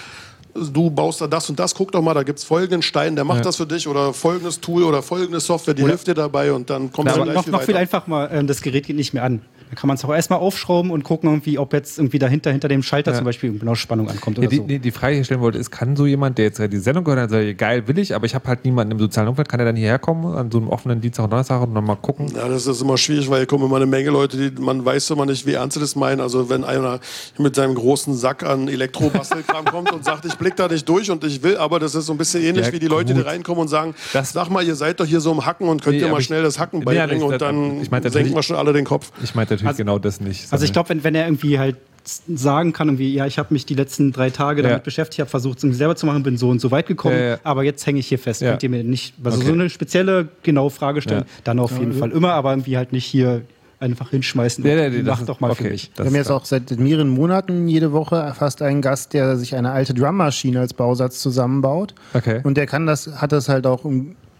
du 0.54 0.90
baust 0.90 1.22
da 1.22 1.28
das 1.28 1.50
und 1.50 1.60
das, 1.60 1.74
guck 1.76 1.92
doch 1.92 2.02
mal, 2.02 2.14
da 2.14 2.24
gibt 2.24 2.40
es 2.40 2.46
folgenden 2.46 2.82
Stein, 2.82 3.16
der 3.16 3.26
macht 3.26 3.40
ja. 3.40 3.44
das 3.44 3.58
für 3.58 3.66
dich 3.66 3.88
oder 3.88 4.14
folgendes 4.14 4.60
Tool 4.60 4.84
oder 4.84 5.02
folgende 5.02 5.40
Software, 5.40 5.74
die 5.74 5.84
hilft 5.84 6.08
dir 6.08 6.14
dabei 6.14 6.54
und 6.54 6.70
dann 6.70 6.92
kommt 6.92 7.10
es 7.10 7.16
gleich 7.16 7.34
noch, 7.34 7.48
noch 7.48 7.62
viel 7.64 7.78
einfach 7.78 8.08
mal, 8.08 8.30
ähm, 8.32 8.48
das 8.48 8.62
Gerät 8.62 8.88
geht 8.88 8.96
nicht 8.96 9.14
mehr 9.14 9.24
an. 9.24 9.42
Dann 9.74 9.80
kann 9.80 9.88
man 9.88 9.96
es 9.96 10.06
auch 10.06 10.14
erstmal 10.14 10.38
aufschrauben 10.38 10.92
und 10.92 11.04
gucken, 11.04 11.30
irgendwie, 11.30 11.58
ob 11.58 11.74
jetzt 11.74 11.98
irgendwie 11.98 12.20
dahinter, 12.20 12.52
hinter 12.52 12.68
dem 12.68 12.84
Schalter 12.84 13.10
ja. 13.10 13.18
zum 13.18 13.26
Beispiel 13.26 13.58
genau 13.58 13.74
Spannung 13.74 14.08
ankommt. 14.08 14.38
Ja, 14.38 14.46
die, 14.46 14.58
so. 14.58 14.64
die, 14.64 14.78
die, 14.78 14.92
Frage, 14.92 15.16
die 15.16 15.22
ich 15.22 15.26
stellen 15.26 15.42
wollte, 15.42 15.58
ist, 15.58 15.72
kann 15.72 15.96
so 15.96 16.06
jemand, 16.06 16.38
der 16.38 16.46
jetzt 16.46 16.60
die 16.60 16.78
Sendung 16.78 17.04
gehört 17.04 17.22
hat, 17.22 17.30
sagt, 17.32 17.58
geil, 17.58 17.88
will 17.88 17.98
ich, 17.98 18.14
aber 18.14 18.28
ich 18.28 18.36
habe 18.36 18.48
halt 18.48 18.66
niemanden 18.66 18.92
im 18.92 19.00
sozialen 19.00 19.30
Umfeld, 19.30 19.50
kann 19.50 19.60
er 19.60 19.66
dann 19.66 19.76
hierher 19.76 19.98
kommen 19.98 20.32
an 20.36 20.52
so 20.52 20.60
einem 20.60 20.68
offenen 20.68 21.02
Dienstag 21.02 21.24
und 21.24 21.32
Donnerstag 21.32 21.64
und 21.64 21.74
dann 21.74 21.84
mal 21.84 21.96
gucken? 21.96 22.32
Ja, 22.36 22.48
das 22.48 22.68
ist 22.68 22.82
immer 22.84 23.00
schwierig, 23.00 23.28
weil 23.32 23.40
hier 23.40 23.48
kommen 23.48 23.66
immer 23.66 23.78
eine 23.78 23.88
Menge 23.88 24.12
Leute, 24.12 24.52
die 24.52 24.62
man 24.62 24.86
weiß 24.86 25.10
immer 25.10 25.26
nicht, 25.26 25.44
wie 25.48 25.54
ernst 25.54 25.74
sie 25.74 25.80
das 25.80 25.96
meinen. 25.96 26.22
Also 26.22 26.52
wenn 26.52 26.64
einer 26.64 27.00
mit 27.40 27.56
seinem 27.56 27.74
großen 27.74 28.14
Sack 28.14 28.44
an 28.44 28.68
Elektrobastelkram 28.68 29.66
kommt 29.72 29.92
und 29.92 30.06
sagt, 30.06 30.26
ich 30.26 30.36
blick 30.36 30.56
da 30.56 30.68
nicht 30.68 30.88
durch 30.88 31.10
und 31.10 31.24
ich 31.24 31.42
will, 31.42 31.58
aber 31.58 31.80
das 31.80 31.96
ist 31.96 32.06
so 32.06 32.14
ein 32.14 32.18
bisschen 32.20 32.44
ähnlich 32.44 32.68
ja, 32.68 32.74
wie 32.74 32.80
die 32.80 32.88
Leute, 32.88 33.16
gut. 33.16 33.24
die 33.24 33.28
reinkommen 33.28 33.62
und 33.64 33.70
sagen, 33.70 33.96
das 34.14 34.34
sag 34.34 34.50
mal, 34.50 34.64
ihr 34.64 34.76
seid 34.76 35.00
doch 35.00 35.06
hier 35.08 35.20
so 35.20 35.32
im 35.32 35.44
Hacken 35.44 35.68
und 35.68 35.82
könnt 35.82 35.98
nee, 35.98 36.04
ihr 36.04 36.12
mal 36.12 36.22
schnell 36.22 36.44
das 36.44 36.60
Hacken 36.60 36.86
beibringen 36.86 37.18
nee, 37.18 37.34
und 37.34 37.42
dann 37.42 37.82
ich 37.82 37.90
mein, 37.90 38.04
senken 38.04 38.36
wir 38.36 38.44
schon 38.44 38.56
alle 38.56 38.74
den 38.74 38.86
Kopf. 38.86 39.12
Ich 39.24 39.34
meinte 39.34 39.58
natürlich 39.64 39.68
also, 39.68 39.84
genau 39.84 40.00
das 40.00 40.20
nicht. 40.22 40.52
Also 40.52 40.66
ich 40.66 40.74
glaube, 40.74 40.90
wenn, 40.90 41.04
wenn 41.04 41.16
er 41.16 41.26
irgendwie 41.26 41.60
halt 41.60 41.78
sagen 42.06 42.74
kann, 42.74 42.90
irgendwie, 42.90 43.14
ja, 43.14 43.26
ich 43.26 43.40
habe 43.40 43.54
mich 43.54 43.66
die 43.66 43.76
letzten 43.76 44.12
drei 44.12 44.30
Tage 44.30 44.62
damit 44.62 44.78
ja. 44.80 44.84
beschäftigt, 44.84 45.20
habe 45.20 45.30
versucht, 45.30 45.64
es 45.64 45.78
selber 45.78 45.96
zu 45.96 46.06
machen, 46.06 46.24
bin 46.24 46.38
so 46.38 46.50
und 46.50 46.60
so 46.60 46.72
weit 46.72 46.88
gekommen, 46.88 47.16
ja, 47.16 47.24
ja. 47.24 47.40
aber 47.44 47.64
jetzt 47.64 47.86
hänge 47.86 48.00
ich 48.00 48.08
hier 48.08 48.20
fest. 48.20 48.42
Könnt 48.42 48.64
ihr 48.64 48.70
mir 48.70 48.84
nicht, 48.84 49.16
also 49.24 49.38
okay. 49.38 49.48
so 49.48 49.54
eine 49.54 49.70
spezielle, 49.70 50.28
genaue 50.44 50.70
Frage 50.70 51.02
stellen, 51.02 51.26
dann 51.44 51.60
auf 51.60 51.78
jeden 51.80 51.94
Fall 51.94 52.12
immer, 52.12 52.34
aber 52.34 52.52
irgendwie 52.52 52.78
halt 52.78 52.92
nicht 52.92 53.06
hier 53.06 53.44
einfach 53.80 54.10
hinschmeißen. 54.10 54.66
Ja, 54.66 54.88
ja, 54.88 55.04
mach 55.04 55.24
doch 55.24 55.40
mal 55.40 55.52
okay, 55.52 55.64
für 55.64 55.70
mich. 55.70 55.92
Wir 55.96 56.06
haben 56.06 56.16
jetzt 56.16 56.32
auch 56.32 56.46
seit 56.46 56.72
mehreren 56.72 57.10
Monaten 57.10 57.68
jede 57.68 57.92
Woche 57.92 58.34
fast 58.38 58.62
einen 58.62 58.82
Gast, 58.82 59.14
der 59.14 59.36
sich 59.36 59.56
eine 59.56 59.72
alte 59.72 59.94
Drummaschine 59.94 60.62
als 60.62 60.74
Bausatz 60.74 61.20
zusammenbaut. 61.20 61.94
Okay. 62.14 62.40
Und 62.44 62.56
der 62.56 62.66
kann 62.66 62.88
das, 62.88 63.08
hat 63.22 63.34
das 63.34 63.50
halt 63.50 63.68
auch 63.68 63.84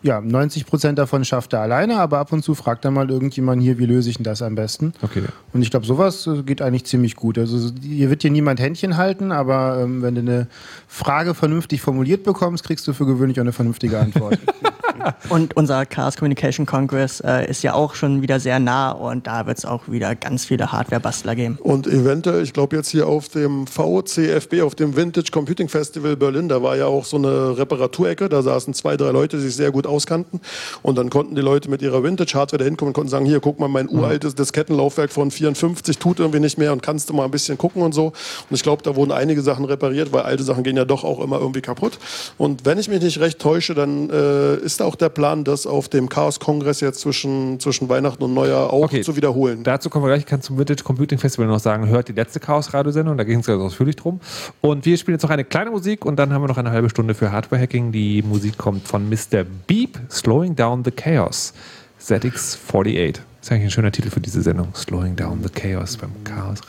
ja, 0.04 0.20
90 0.20 0.66
Prozent 0.66 1.00
davon 1.00 1.24
schafft 1.24 1.54
er 1.54 1.62
alleine, 1.62 2.00
aber 2.00 2.20
ab 2.20 2.32
und 2.34 2.44
zu 2.44 2.56
fragt 2.56 2.84
er 2.86 2.92
mal 2.92 3.10
irgendjemand 3.10 3.62
hier, 3.62 3.80
wie 3.80 3.86
löse 3.86 4.10
ich 4.10 4.18
denn 4.18 4.26
das 4.26 4.42
am 4.42 4.54
besten? 4.56 4.94
Okay. 5.02 5.24
Und 5.54 5.62
ich 5.62 5.72
glaube, 5.72 5.86
sowas 5.86 6.28
äh, 6.28 6.44
geht 6.44 6.62
eigentlich 6.62 6.86
ziemlich 6.86 7.16
gut. 7.16 7.38
Also 7.38 7.72
hier 7.82 8.10
wird 8.10 8.22
dir 8.22 8.30
niemand 8.30 8.60
Händchen 8.60 8.98
halten, 8.98 9.32
aber 9.32 9.80
ähm, 9.82 10.02
wenn 10.02 10.16
du 10.16 10.22
eine 10.22 10.48
Frage 10.88 11.34
vernünftig 11.34 11.82
formuliert 11.82 12.24
bekommst, 12.24 12.66
kriegst 12.66 12.86
du 12.88 12.94
für 12.94 13.06
gewöhnlich 13.06 13.40
auch 13.40 13.44
eine 13.44 13.54
vernünftige 13.54 13.98
Antwort. 13.98 14.38
und 15.30 15.56
unser 15.56 15.86
Chaos 15.86 16.18
Communication 16.18 16.66
Congress 16.66 17.20
äh, 17.22 17.50
ist 17.50 17.64
ja 17.64 17.74
auch 17.74 17.96
schon 17.96 18.22
wieder 18.22 18.40
sehr 18.40 18.60
nah 18.60 18.92
und 18.92 19.28
da 19.28 19.46
wird 19.46 19.58
es 19.58 19.66
auch 19.66 19.88
wieder 19.88 20.16
ganz 20.16 20.46
viele 20.46 20.72
Hardware-Bastler 20.72 21.36
geben. 21.36 21.58
Und 21.62 21.88
eventuell, 21.88 22.44
ich 22.44 22.54
glaube 22.54 22.76
jetzt 22.76 22.90
hier 22.90 23.08
auf 23.08 23.30
dem 23.30 23.68
VCFB, 23.68 24.62
auf 24.62 24.76
dem 24.76 24.96
Vintage 24.96 25.32
Computing 25.32 25.70
Festival 25.70 26.16
Berlin, 26.16 26.50
da 26.50 26.62
war 26.62 26.76
ja 26.76 26.86
auch 26.86 27.06
so 27.06 27.18
eine 27.18 27.58
Reparaturecke, 27.58 28.30
da 28.30 28.42
saßen 28.42 28.74
zwei, 28.74 28.98
drei 28.98 29.12
Leute, 29.12 29.38
die 29.38 29.44
sich 29.44 29.56
sehr 29.56 29.72
gut 29.72 29.88
auskannten 29.88 30.42
und 30.82 30.98
dann 30.98 31.10
konnten 31.10 31.36
die 31.36 31.42
Leute 31.42 31.70
mit 31.70 31.82
ihrer 31.82 32.04
Vintage-Hardware 32.04 32.60
da 32.60 32.66
hinkommen 32.66 32.90
und 32.90 32.94
konnten 32.94 33.10
sagen, 33.10 33.26
hier, 33.26 33.40
guck 33.40 33.60
mal, 33.60 33.68
mein 33.68 33.90
uraltes 33.90 34.36
Diskettenlaufwerk 34.36 35.12
von 35.12 35.32
54 35.32 35.98
tut 35.98 36.20
irgendwie 36.20 36.40
nicht 36.40 36.58
mehr 36.58 36.72
und 36.74 36.82
kannst 36.82 37.10
du 37.10 37.14
mal 37.14 37.26
ein 37.26 37.32
bisschen 37.32 37.58
gucken 37.58 37.82
und 37.82 37.94
so. 37.94 38.08
Und 38.08 38.56
ich 38.56 38.64
glaube, 38.64 38.84
da 38.84 38.96
wurden 38.96 39.12
einige 39.12 39.42
Sachen 39.42 39.66
repariert, 39.66 40.12
weil 40.12 40.22
alte 40.24 40.44
Sachen 40.44 40.64
gehen 40.64 40.78
ja 40.78 40.86
doch 40.86 41.04
auch 41.04 41.20
immer 41.20 41.40
irgendwie 41.40 41.62
kaputt. 41.62 41.98
Und 42.38 42.66
wenn 42.66 42.78
ich 42.78 42.88
mich 42.88 43.02
nicht 43.02 43.20
recht 43.20 43.40
täusche, 43.40 43.74
dann 43.74 44.10
äh, 44.10 44.56
ist 44.58 44.80
da 44.80 44.86
auch 44.86 44.93
der 44.96 45.10
Plan, 45.10 45.44
das 45.44 45.66
auf 45.66 45.90
dem 45.90 46.10
Chaos-Kongress 46.10 46.82
jetzt 46.82 47.02
zwischen, 47.02 47.60
zwischen 47.60 47.90
Weihnachten 47.90 48.24
und 48.24 48.34
Neujahr 48.34 48.72
auch 48.72 48.86
okay. 48.86 49.02
zu 49.02 49.16
wiederholen. 49.16 49.64
Dazu 49.64 49.90
kommen 49.90 50.06
wir 50.06 50.10
gleich. 50.10 50.22
Ich 50.22 50.26
kann 50.26 50.42
zum 50.42 50.58
Vintage 50.58 50.84
Computing 50.84 51.18
Festival 51.18 51.48
noch 51.48 51.60
sagen, 51.60 51.88
hört 51.88 52.08
die 52.08 52.14
letzte 52.14 52.40
Chaos-Radiosendung, 52.40 53.18
da 53.18 53.24
ging 53.24 53.40
es 53.40 53.46
ganz 53.46 53.62
ausführlich 53.62 53.96
drum. 53.96 54.20
Und 54.62 54.86
wir 54.86 54.98
spielen 54.98 55.16
jetzt 55.16 55.24
noch 55.24 55.30
eine 55.30 55.44
kleine 55.44 55.72
Musik 55.72 56.06
und 56.06 56.18
dann 56.18 56.34
haben 56.34 56.42
wir 56.42 56.48
noch 56.48 56.58
eine 56.58 56.72
halbe 56.72 56.90
Stunde 56.90 57.14
für 57.14 57.32
Hardware-Hacking. 57.32 57.92
Die 57.92 58.22
Musik 58.22 58.58
kommt 58.58 58.88
von 58.88 59.10
Mr. 59.10 59.44
Beep, 59.68 60.00
Slowing 60.10 60.56
Down 60.56 60.84
the 60.84 60.92
Chaos. 60.92 61.54
ZX48. 62.02 63.14
Das 63.14 63.22
ist 63.42 63.52
eigentlich 63.52 63.64
ein 63.64 63.72
schöner 63.72 63.92
Titel 63.92 64.10
für 64.10 64.20
diese 64.20 64.42
Sendung. 64.42 64.74
Slowing 64.76 65.16
Down 65.16 65.42
the 65.44 65.50
Chaos 65.50 65.98
beim 65.98 66.12
Chaos 66.24 66.62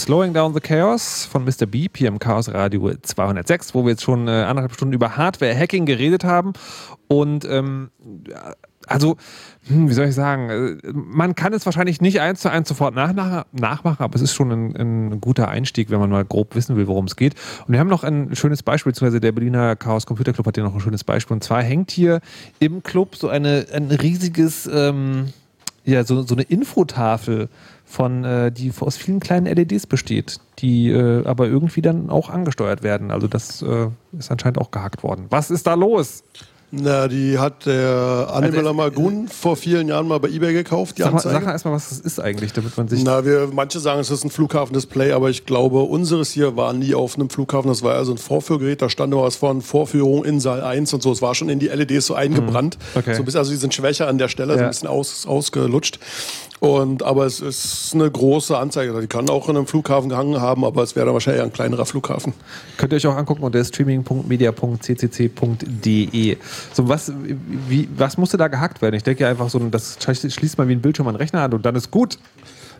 Slowing 0.00 0.32
Down 0.32 0.54
the 0.54 0.60
Chaos 0.60 1.26
von 1.26 1.44
Mr. 1.44 1.66
Beep 1.66 1.98
hier 1.98 2.08
im 2.08 2.18
Chaos 2.18 2.48
Radio 2.48 2.90
206, 3.02 3.74
wo 3.74 3.84
wir 3.84 3.90
jetzt 3.90 4.02
schon 4.02 4.28
äh, 4.28 4.30
anderthalb 4.30 4.72
Stunden 4.72 4.94
über 4.94 5.18
Hardware-Hacking 5.18 5.84
geredet 5.84 6.24
haben. 6.24 6.54
Und 7.06 7.44
ähm, 7.44 7.90
also, 8.86 9.18
hm, 9.68 9.90
wie 9.90 9.92
soll 9.92 10.06
ich 10.06 10.14
sagen, 10.14 10.48
äh, 10.48 10.78
man 10.92 11.34
kann 11.34 11.52
es 11.52 11.66
wahrscheinlich 11.66 12.00
nicht 12.00 12.18
eins 12.18 12.40
zu 12.40 12.50
eins 12.50 12.66
sofort 12.66 12.94
nach, 12.94 13.12
nach, 13.12 13.44
nachmachen, 13.52 14.02
aber 14.02 14.16
es 14.16 14.22
ist 14.22 14.32
schon 14.32 14.50
ein, 14.50 14.76
ein, 14.76 15.20
guter 15.20 15.48
Einstieg, 15.48 15.90
wenn 15.90 16.00
man 16.00 16.08
mal 16.08 16.24
grob 16.24 16.54
wissen 16.54 16.76
will, 16.76 16.86
worum 16.86 17.04
es 17.04 17.16
geht. 17.16 17.34
Und 17.66 17.72
wir 17.74 17.78
haben 17.78 17.88
noch 17.88 18.02
ein 18.02 18.34
schönes 18.34 18.62
Beispiel, 18.62 18.92
beziehungsweise 18.92 19.20
der 19.20 19.32
Berliner 19.32 19.76
Chaos 19.76 20.06
Computer 20.06 20.32
Club 20.32 20.46
hat 20.46 20.56
hier 20.56 20.64
noch 20.64 20.74
ein 20.74 20.80
schönes 20.80 21.04
Beispiel. 21.04 21.34
Und 21.34 21.44
zwar 21.44 21.62
hängt 21.62 21.90
hier 21.90 22.20
im 22.58 22.82
Club 22.82 23.16
so 23.16 23.28
eine, 23.28 23.66
ein 23.70 23.90
riesiges, 23.90 24.66
ähm, 24.72 25.26
ja, 25.84 26.04
so, 26.04 26.22
so 26.22 26.34
eine 26.34 26.44
Infotafel 26.44 27.50
von, 27.90 28.24
äh, 28.24 28.52
die 28.52 28.72
aus 28.78 28.96
vielen 28.96 29.20
kleinen 29.20 29.46
LEDs 29.46 29.86
besteht, 29.86 30.38
die 30.60 30.90
äh, 30.90 31.26
aber 31.26 31.48
irgendwie 31.48 31.82
dann 31.82 32.08
auch 32.08 32.30
angesteuert 32.30 32.82
werden. 32.82 33.10
Also 33.10 33.26
das 33.26 33.62
äh, 33.62 33.88
ist 34.16 34.30
anscheinend 34.30 34.58
auch 34.58 34.70
gehackt 34.70 35.02
worden. 35.02 35.26
Was 35.30 35.50
ist 35.50 35.66
da 35.66 35.74
los? 35.74 36.22
Na, 36.72 37.08
die 37.08 37.36
hat 37.36 37.66
der 37.66 38.28
Annemeller 38.32 38.68
also 38.68 38.74
Magun 38.74 39.26
vor 39.26 39.56
vielen 39.56 39.88
Jahren 39.88 40.06
mal 40.06 40.20
bei 40.20 40.28
eBay 40.28 40.52
gekauft, 40.52 40.98
die 40.98 41.02
sag 41.02 41.14
Anzeige. 41.14 41.34
Mal, 41.34 41.40
sag 41.40 41.46
mal 41.46 41.52
erstmal, 41.52 41.74
was 41.74 41.88
das 41.88 41.98
ist 41.98 42.20
eigentlich, 42.20 42.52
damit 42.52 42.76
man 42.76 42.86
sich... 42.86 43.02
Na, 43.02 43.24
wir, 43.24 43.50
manche 43.52 43.80
sagen, 43.80 43.98
es 44.00 44.08
ist 44.08 44.22
ein 44.22 44.30
Flughafendisplay, 44.30 45.10
aber 45.10 45.30
ich 45.30 45.46
glaube, 45.46 45.80
unseres 45.80 46.30
hier 46.30 46.56
war 46.56 46.72
nie 46.72 46.94
auf 46.94 47.16
einem 47.16 47.28
Flughafen. 47.28 47.68
Das 47.68 47.82
war 47.82 47.96
also 47.96 48.12
ein 48.12 48.18
Vorführgerät, 48.18 48.82
da 48.82 48.88
stand 48.88 49.12
was 49.16 49.34
von 49.34 49.62
Vorführung 49.62 50.24
in 50.24 50.38
Saal 50.38 50.62
1 50.62 50.94
und 50.94 51.02
so. 51.02 51.10
Es 51.10 51.20
war 51.20 51.34
schon 51.34 51.48
in 51.48 51.58
die 51.58 51.66
LEDs 51.66 52.06
so 52.06 52.14
eingebrannt. 52.14 52.78
Hm, 52.92 53.00
okay. 53.00 53.14
So 53.14 53.24
bis, 53.24 53.34
also 53.34 53.50
die 53.50 53.56
sind 53.56 53.74
schwächer 53.74 54.06
an 54.06 54.18
der 54.18 54.28
Stelle, 54.28 54.52
ja. 54.52 54.58
so 54.58 54.64
ein 54.64 54.70
bisschen 54.70 54.88
aus, 54.88 55.26
ausgelutscht. 55.26 55.98
Und, 56.60 57.02
aber 57.02 57.24
es 57.24 57.40
ist 57.40 57.94
eine 57.94 58.10
große 58.10 58.56
Anzeige. 58.56 59.00
Die 59.00 59.06
kann 59.06 59.30
auch 59.30 59.48
in 59.48 59.56
einem 59.56 59.66
Flughafen 59.66 60.10
gehangen 60.10 60.42
haben, 60.42 60.66
aber 60.66 60.82
es 60.82 60.94
wäre 60.94 61.06
dann 61.06 61.14
wahrscheinlich 61.14 61.42
ein 61.42 61.54
kleinerer 61.54 61.86
Flughafen. 61.86 62.34
Könnt 62.76 62.92
ihr 62.92 62.96
euch 62.96 63.06
auch 63.06 63.16
angucken 63.16 63.42
unter 63.42 63.64
streaming.media.ccc.de. 63.64 66.36
So, 66.74 66.86
was, 66.86 67.10
wie, 67.68 67.88
was 67.96 68.18
musste 68.18 68.36
da 68.36 68.48
gehackt 68.48 68.82
werden? 68.82 68.94
Ich 68.94 69.04
denke 69.04 69.26
einfach 69.26 69.48
so, 69.48 69.58
das 69.58 69.96
schließt 70.02 70.58
mal 70.58 70.68
wie 70.68 70.74
ein 70.74 70.82
Bildschirm 70.82 71.08
an 71.08 71.14
den 71.14 71.20
Rechner 71.20 71.40
an 71.40 71.54
und 71.54 71.64
dann 71.64 71.76
ist 71.76 71.90
gut. 71.90 72.18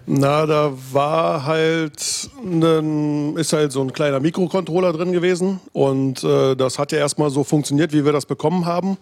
Na, 0.07 0.47
da 0.47 0.73
war 0.93 1.47
halt 1.47 2.31
ein, 2.45 3.37
ist 3.37 3.53
halt 3.53 3.73
so 3.73 3.81
ein 3.81 3.93
kleiner 3.93 4.21
Mikrocontroller 4.21 4.93
drin 4.93 5.13
gewesen 5.13 5.61
und 5.73 6.25
äh, 6.25 6.57
das 6.57 6.79
hat 6.79 6.93
ja 6.93 6.99
erstmal 6.99 7.31
so 7.31 7.45
funktioniert, 7.45 7.93
wie 7.93 8.05
wir 8.05 8.13
das 8.13 8.27
bekommen 8.27 8.67
haben. 8.67 8.97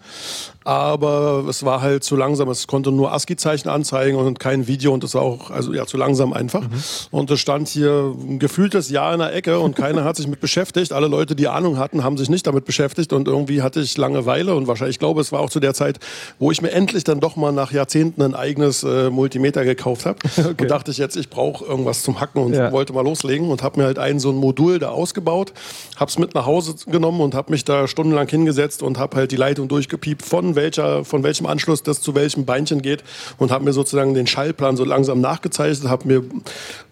Aber 0.65 1.45
es 1.49 1.65
war 1.65 1.81
halt 1.81 2.03
zu 2.03 2.15
langsam. 2.15 2.49
Es 2.49 2.67
konnte 2.67 2.91
nur 2.91 3.11
ASCII-Zeichen 3.11 3.69
anzeigen 3.69 4.17
und 4.17 4.39
kein 4.39 4.67
Video 4.67 4.93
und 4.93 5.03
es 5.03 5.15
war 5.15 5.23
auch 5.23 5.49
also 5.49 5.73
ja 5.73 5.85
zu 5.85 5.97
langsam 5.97 6.31
einfach. 6.33 6.61
Mhm. 6.61 6.81
Und 7.11 7.31
es 7.31 7.39
stand 7.39 7.69
hier 7.69 8.13
ein 8.19 8.37
gefühltes 8.37 8.89
Jahr 8.89 9.13
in 9.13 9.19
der 9.19 9.33
Ecke 9.33 9.59
und 9.59 9.75
keiner 9.75 10.03
hat 10.03 10.17
sich 10.17 10.27
mit 10.27 10.41
beschäftigt. 10.41 10.93
Alle 10.93 11.07
Leute, 11.07 11.35
die 11.35 11.47
Ahnung 11.47 11.77
hatten, 11.77 12.03
haben 12.03 12.17
sich 12.17 12.29
nicht 12.29 12.45
damit 12.45 12.65
beschäftigt 12.65 13.13
und 13.13 13.27
irgendwie 13.27 13.61
hatte 13.61 13.79
ich 13.79 13.97
Langeweile 13.97 14.53
und 14.53 14.67
wahrscheinlich, 14.67 14.95
ich 14.95 14.99
glaube, 14.99 15.21
es 15.21 15.31
war 15.31 15.39
auch 15.39 15.49
zu 15.49 15.59
der 15.59 15.73
Zeit, 15.73 15.99
wo 16.37 16.51
ich 16.51 16.61
mir 16.61 16.71
endlich 16.71 17.03
dann 17.03 17.19
doch 17.19 17.35
mal 17.35 17.51
nach 17.51 17.71
Jahrzehnten 17.71 18.21
ein 18.21 18.35
eigenes 18.35 18.83
äh, 18.83 19.09
Multimeter 19.09 19.65
gekauft 19.65 20.05
habe 20.05 20.19
okay. 20.37 20.55
und 20.59 20.67
dachte 20.69 20.88
dachte 20.89 20.91
ich 20.91 20.97
jetzt, 20.97 21.15
ich 21.15 21.29
brauche 21.29 21.65
irgendwas 21.65 22.01
zum 22.01 22.19
Hacken 22.19 22.41
und 22.41 22.53
ja. 22.53 22.71
wollte 22.71 22.93
mal 22.93 23.03
loslegen 23.03 23.51
und 23.51 23.61
habe 23.61 23.79
mir 23.79 23.85
halt 23.85 23.99
ein 23.99 24.19
so 24.19 24.31
ein 24.31 24.35
Modul 24.35 24.79
da 24.79 24.89
ausgebaut, 24.89 25.53
habe 25.97 26.09
es 26.09 26.17
mit 26.17 26.33
nach 26.33 26.47
Hause 26.47 26.73
genommen 26.87 27.21
und 27.21 27.35
habe 27.35 27.51
mich 27.51 27.63
da 27.63 27.87
stundenlang 27.87 28.27
hingesetzt 28.27 28.81
und 28.81 28.97
habe 28.97 29.17
halt 29.17 29.31
die 29.31 29.35
Leitung 29.35 29.67
durchgepiept, 29.67 30.23
von 30.23 30.55
welcher, 30.55 31.05
von 31.05 31.21
welchem 31.21 31.45
Anschluss 31.45 31.83
das 31.83 32.01
zu 32.01 32.15
welchem 32.15 32.45
Beinchen 32.45 32.81
geht 32.81 33.03
und 33.37 33.51
habe 33.51 33.65
mir 33.65 33.73
sozusagen 33.73 34.15
den 34.15 34.25
Schaltplan 34.25 34.77
so 34.77 34.83
langsam 34.83 35.21
nachgezeichnet, 35.21 35.89
habe 35.89 36.07
mir 36.07 36.23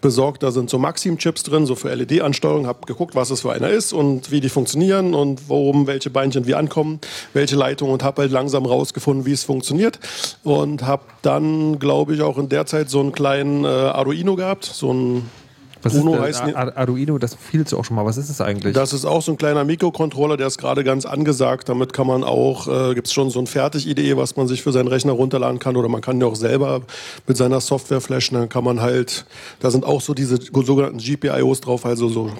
besorgt, 0.00 0.44
da 0.44 0.52
sind 0.52 0.70
so 0.70 0.78
Maxim-Chips 0.78 1.42
drin, 1.42 1.66
so 1.66 1.74
für 1.74 1.92
LED-Ansteuerung, 1.92 2.66
habe 2.66 2.86
geguckt, 2.86 3.16
was 3.16 3.30
es 3.30 3.40
für 3.40 3.52
einer 3.52 3.68
ist 3.68 3.92
und 3.92 4.30
wie 4.30 4.40
die 4.40 4.48
funktionieren 4.48 5.14
und 5.14 5.48
worum 5.48 5.88
welche 5.88 6.10
Beinchen 6.10 6.46
wie 6.46 6.54
ankommen, 6.54 7.00
welche 7.32 7.56
Leitung 7.56 7.90
und 7.90 8.04
habe 8.04 8.22
halt 8.22 8.30
langsam 8.30 8.64
rausgefunden, 8.64 9.26
wie 9.26 9.32
es 9.32 9.42
funktioniert 9.42 9.98
und 10.44 10.84
habe 10.84 11.02
dann, 11.22 11.80
glaube 11.80 12.14
ich, 12.14 12.22
auch 12.22 12.38
in 12.38 12.48
der 12.48 12.66
Zeit 12.66 12.90
so 12.90 13.00
einen 13.00 13.12
kleinen 13.12 13.64
äh, 13.64 13.68
Arduino 13.94 14.36
gehabt, 14.36 14.64
so 14.64 14.92
ein 14.92 15.30
was 15.82 15.94
Bruno 15.94 16.14
ist 16.24 16.42
heißt 16.42 16.56
Ar 16.56 16.76
Arduino, 16.76 17.18
das 17.18 17.34
fielst 17.34 17.72
du 17.72 17.78
auch 17.78 17.84
schon 17.84 17.96
mal. 17.96 18.04
Was 18.04 18.16
ist 18.16 18.30
das 18.30 18.40
eigentlich? 18.40 18.74
Das 18.74 18.92
ist 18.92 19.04
auch 19.04 19.22
so 19.22 19.32
ein 19.32 19.38
kleiner 19.38 19.64
Mikrocontroller, 19.64 20.36
der 20.36 20.46
ist 20.46 20.58
gerade 20.58 20.84
ganz 20.84 21.06
angesagt. 21.06 21.68
Damit 21.68 21.92
kann 21.92 22.06
man 22.06 22.24
auch, 22.24 22.66
äh, 22.68 22.94
gibt 22.94 23.06
es 23.06 23.12
schon 23.12 23.30
so 23.30 23.38
ein 23.38 23.46
Fertig-IDE, 23.46 24.16
was 24.16 24.36
man 24.36 24.48
sich 24.48 24.62
für 24.62 24.72
seinen 24.72 24.88
Rechner 24.88 25.12
runterladen 25.12 25.58
kann 25.58 25.76
oder 25.76 25.88
man 25.88 26.00
kann 26.00 26.20
ja 26.20 26.26
auch 26.26 26.36
selber 26.36 26.82
mit 27.26 27.36
seiner 27.36 27.60
Software 27.60 28.00
flashen. 28.00 28.36
Dann 28.36 28.48
kann 28.48 28.64
man 28.64 28.80
halt, 28.80 29.24
da 29.60 29.70
sind 29.70 29.84
auch 29.84 30.00
so 30.00 30.14
diese 30.14 30.38
sogenannten 30.40 30.98
GPIOs 30.98 31.60
drauf, 31.60 31.86
also 31.86 32.08
so 32.08 32.30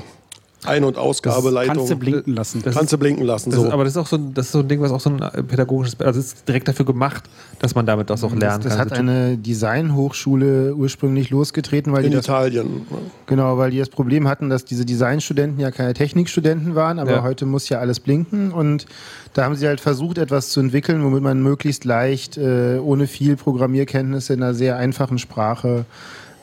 ein- 0.64 0.84
und 0.84 0.98
Ausgabeleitung. 0.98 1.76
Kannst 1.76 1.90
du 1.92 1.96
blinken 1.96 2.34
lassen. 2.34 2.62
Das 2.64 2.74
kannst 2.74 2.92
du 2.92 2.98
blinken 2.98 3.24
lassen. 3.24 3.52
So. 3.52 3.66
Ist, 3.66 3.72
aber 3.72 3.84
das 3.84 3.92
ist 3.92 3.96
auch 3.96 4.06
so 4.06 4.16
ein, 4.16 4.34
das 4.34 4.46
ist 4.46 4.52
so 4.52 4.60
ein 4.60 4.68
Ding, 4.68 4.80
was 4.80 4.90
auch 4.90 5.00
so 5.00 5.10
ein 5.10 5.22
äh, 5.22 5.42
pädagogisches, 5.42 6.00
also 6.00 6.18
ist 6.18 6.48
direkt 6.48 6.68
dafür 6.68 6.84
gemacht, 6.84 7.24
dass 7.60 7.74
man 7.74 7.86
damit 7.86 8.10
das 8.10 8.24
auch 8.24 8.34
lernen 8.34 8.62
das, 8.62 8.72
das 8.72 8.76
kann. 8.78 8.88
Das 8.88 8.98
hat 8.98 8.98
eine 8.98 9.36
Designhochschule 9.36 10.74
ursprünglich 10.74 11.30
losgetreten, 11.30 11.92
weil 11.92 12.04
in 12.04 12.10
die 12.10 12.16
das, 12.16 12.26
Italien. 12.26 12.82
Genau, 13.26 13.56
weil 13.58 13.70
die 13.70 13.78
das 13.78 13.88
Problem 13.88 14.26
hatten, 14.26 14.50
dass 14.50 14.64
diese 14.64 14.84
Designstudenten 14.84 15.60
ja 15.60 15.70
keine 15.70 15.94
Technikstudenten 15.94 16.74
waren, 16.74 16.98
aber 16.98 17.10
ja. 17.12 17.22
heute 17.22 17.46
muss 17.46 17.68
ja 17.68 17.78
alles 17.78 18.00
blinken 18.00 18.50
und 18.52 18.86
da 19.34 19.44
haben 19.44 19.54
sie 19.54 19.66
halt 19.66 19.80
versucht, 19.80 20.18
etwas 20.18 20.48
zu 20.48 20.60
entwickeln, 20.60 21.04
womit 21.04 21.22
man 21.22 21.40
möglichst 21.40 21.84
leicht, 21.84 22.36
äh, 22.36 22.78
ohne 22.78 23.06
viel 23.06 23.36
Programmierkenntnisse 23.36 24.34
in 24.34 24.42
einer 24.42 24.54
sehr 24.54 24.76
einfachen 24.76 25.18
Sprache 25.18 25.84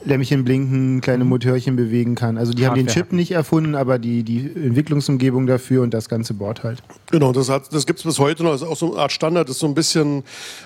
Lämmchen 0.05 0.43
blinken, 0.43 1.01
kleine 1.01 1.23
mhm. 1.23 1.31
Motörchen 1.31 1.75
bewegen 1.75 2.15
kann. 2.15 2.37
Also 2.37 2.53
die 2.53 2.63
Hardware. 2.65 2.79
haben 2.79 2.87
den 2.87 2.93
Chip 2.93 3.11
nicht 3.11 3.31
erfunden, 3.31 3.75
aber 3.75 3.99
die, 3.99 4.23
die 4.23 4.51
Entwicklungsumgebung 4.55 5.47
dafür 5.47 5.83
und 5.83 5.93
das 5.93 6.09
ganze 6.09 6.33
Board 6.33 6.63
halt. 6.63 6.81
Genau, 7.11 7.31
das, 7.31 7.47
das 7.47 7.85
gibt 7.85 7.99
es 7.99 8.05
bis 8.05 8.19
heute 8.19 8.43
noch. 8.43 8.51
Das 8.51 8.61
ist 8.61 8.67
auch 8.67 8.77
so 8.77 8.93
eine 8.93 9.01
Art 9.01 9.11
Standard. 9.11 9.47
Das 9.49 9.55
ist 9.55 9.61
so 9.61 9.67
ein 9.67 9.73
bisschen, 9.73 10.23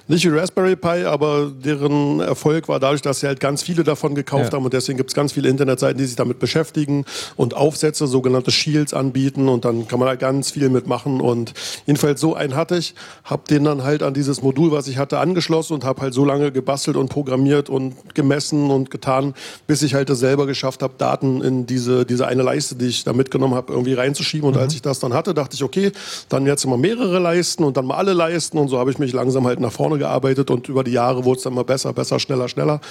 nicht 0.07 0.25
wie 0.25 0.29
Raspberry 0.29 0.75
Pi, 0.75 1.05
aber 1.05 1.51
deren 1.51 2.19
Erfolg 2.19 2.67
war 2.67 2.79
dadurch, 2.79 3.01
dass 3.01 3.19
sie 3.21 3.27
halt 3.27 3.39
ganz 3.39 3.63
viele 3.63 3.83
davon 3.83 4.15
gekauft 4.15 4.51
ja. 4.51 4.57
haben 4.57 4.65
und 4.65 4.73
deswegen 4.73 4.97
gibt 4.97 5.11
es 5.11 5.15
ganz 5.15 5.31
viele 5.31 5.49
Internetseiten, 5.49 5.97
die 5.97 6.05
sich 6.05 6.15
damit 6.15 6.39
beschäftigen 6.39 7.05
und 7.35 7.55
Aufsätze, 7.55 8.07
sogenannte 8.07 8.51
Shields 8.51 8.93
anbieten 8.93 9.49
und 9.49 9.65
dann 9.65 9.87
kann 9.87 9.99
man 9.99 10.07
da 10.07 10.15
ganz 10.15 10.51
viel 10.51 10.69
mitmachen 10.69 11.21
und 11.21 11.53
jedenfalls 11.85 12.21
so 12.21 12.35
einen 12.35 12.55
hatte 12.55 12.77
ich, 12.77 12.95
habe 13.23 13.43
den 13.49 13.63
dann 13.63 13.83
halt 13.83 14.03
an 14.03 14.13
dieses 14.13 14.41
Modul, 14.41 14.71
was 14.71 14.87
ich 14.87 14.97
hatte, 14.97 15.19
angeschlossen 15.19 15.73
und 15.73 15.83
habe 15.83 16.01
halt 16.01 16.13
so 16.13 16.25
lange 16.25 16.51
gebastelt 16.51 16.97
und 16.97 17.09
programmiert 17.09 17.69
und 17.69 18.15
gemessen 18.15 18.71
und 18.71 18.91
getan, 18.91 19.28
bis 19.67 19.81
ich 19.81 19.93
halt 19.93 20.09
das 20.09 20.19
selber 20.19 20.45
geschafft 20.45 20.81
habe, 20.83 20.93
Daten 20.97 21.41
in 21.41 21.65
diese, 21.65 22.05
diese 22.05 22.27
eine 22.27 22.43
Leiste, 22.43 22.75
die 22.75 22.87
ich 22.87 23.03
da 23.03 23.13
mitgenommen 23.13 23.55
habe, 23.55 23.73
irgendwie 23.73 23.93
reinzuschieben. 23.93 24.47
Und 24.47 24.55
mhm. 24.55 24.61
als 24.61 24.73
ich 24.73 24.81
das 24.81 24.99
dann 24.99 25.13
hatte, 25.13 25.33
dachte 25.33 25.55
ich, 25.55 25.63
okay, 25.63 25.91
dann 26.29 26.45
jetzt 26.45 26.63
immer 26.65 26.77
mehrere 26.77 27.19
Leisten 27.19 27.63
und 27.63 27.77
dann 27.77 27.85
mal 27.85 27.95
alle 27.95 28.13
Leisten. 28.13 28.57
Und 28.57 28.67
so 28.67 28.77
habe 28.79 28.91
ich 28.91 28.99
mich 28.99 29.13
langsam 29.13 29.45
halt 29.45 29.59
nach 29.59 29.71
vorne 29.71 29.97
gearbeitet 29.97 30.51
und 30.51 30.69
über 30.69 30.83
die 30.83 30.91
Jahre 30.91 31.25
wurde 31.25 31.37
es 31.37 31.43
dann 31.43 31.53
mal 31.53 31.63
besser, 31.63 31.93
besser, 31.93 32.19
schneller, 32.19 32.49
schneller. 32.49 32.81